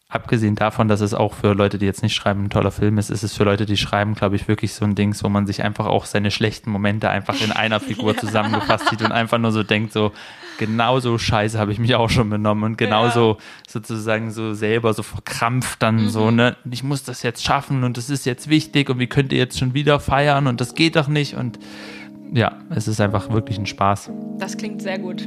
abgesehen 0.08 0.54
davon, 0.54 0.88
dass 0.88 1.00
es 1.00 1.14
auch 1.14 1.34
für 1.34 1.54
Leute, 1.54 1.78
die 1.78 1.86
jetzt 1.86 2.02
nicht 2.02 2.14
schreiben, 2.14 2.44
ein 2.44 2.50
toller 2.50 2.70
Film 2.70 2.98
ist, 2.98 3.10
ist 3.10 3.22
es 3.22 3.36
für 3.36 3.44
Leute, 3.44 3.66
die 3.66 3.76
schreiben, 3.76 4.14
glaube 4.14 4.36
ich, 4.36 4.46
wirklich 4.48 4.72
so 4.74 4.84
ein 4.84 4.94
Ding, 4.94 5.14
wo 5.22 5.28
man 5.28 5.46
sich 5.46 5.62
einfach 5.62 5.86
auch 5.86 6.04
seine 6.04 6.30
schlechten 6.30 6.70
Momente 6.70 7.10
einfach 7.10 7.40
in 7.40 7.52
einer 7.52 7.80
Figur 7.80 8.16
zusammengefasst 8.16 8.90
sieht 8.90 9.02
und 9.02 9.12
einfach 9.12 9.38
nur 9.38 9.52
so 9.52 9.62
denkt, 9.62 9.92
so, 9.92 10.12
genauso 10.58 11.18
scheiße 11.18 11.58
habe 11.58 11.72
ich 11.72 11.78
mich 11.78 11.94
auch 11.94 12.10
schon 12.10 12.30
benommen 12.30 12.64
und 12.64 12.78
genauso 12.78 13.32
ja. 13.32 13.44
sozusagen 13.68 14.30
so 14.30 14.54
selber 14.54 14.94
so 14.94 15.02
verkrampft 15.02 15.82
dann 15.82 16.04
mhm. 16.04 16.08
so, 16.08 16.30
ne, 16.30 16.56
ich 16.70 16.82
muss 16.82 17.02
das 17.02 17.22
jetzt 17.22 17.44
schaffen 17.44 17.84
und 17.84 17.96
das 17.96 18.10
ist 18.10 18.24
jetzt 18.26 18.48
wichtig 18.48 18.90
und 18.90 18.98
wie 18.98 19.06
könnt 19.06 19.32
ihr 19.32 19.38
jetzt 19.38 19.58
schon 19.58 19.74
wieder 19.74 20.00
feiern 20.00 20.46
und 20.46 20.60
das 20.60 20.74
geht 20.74 20.96
doch 20.96 21.08
nicht 21.08 21.34
und 21.34 21.58
ja, 22.32 22.58
es 22.70 22.88
ist 22.88 23.00
einfach 23.00 23.30
wirklich 23.30 23.58
ein 23.58 23.66
Spaß. 23.66 24.10
Das 24.38 24.56
klingt 24.56 24.82
sehr 24.82 24.98
gut. 24.98 25.26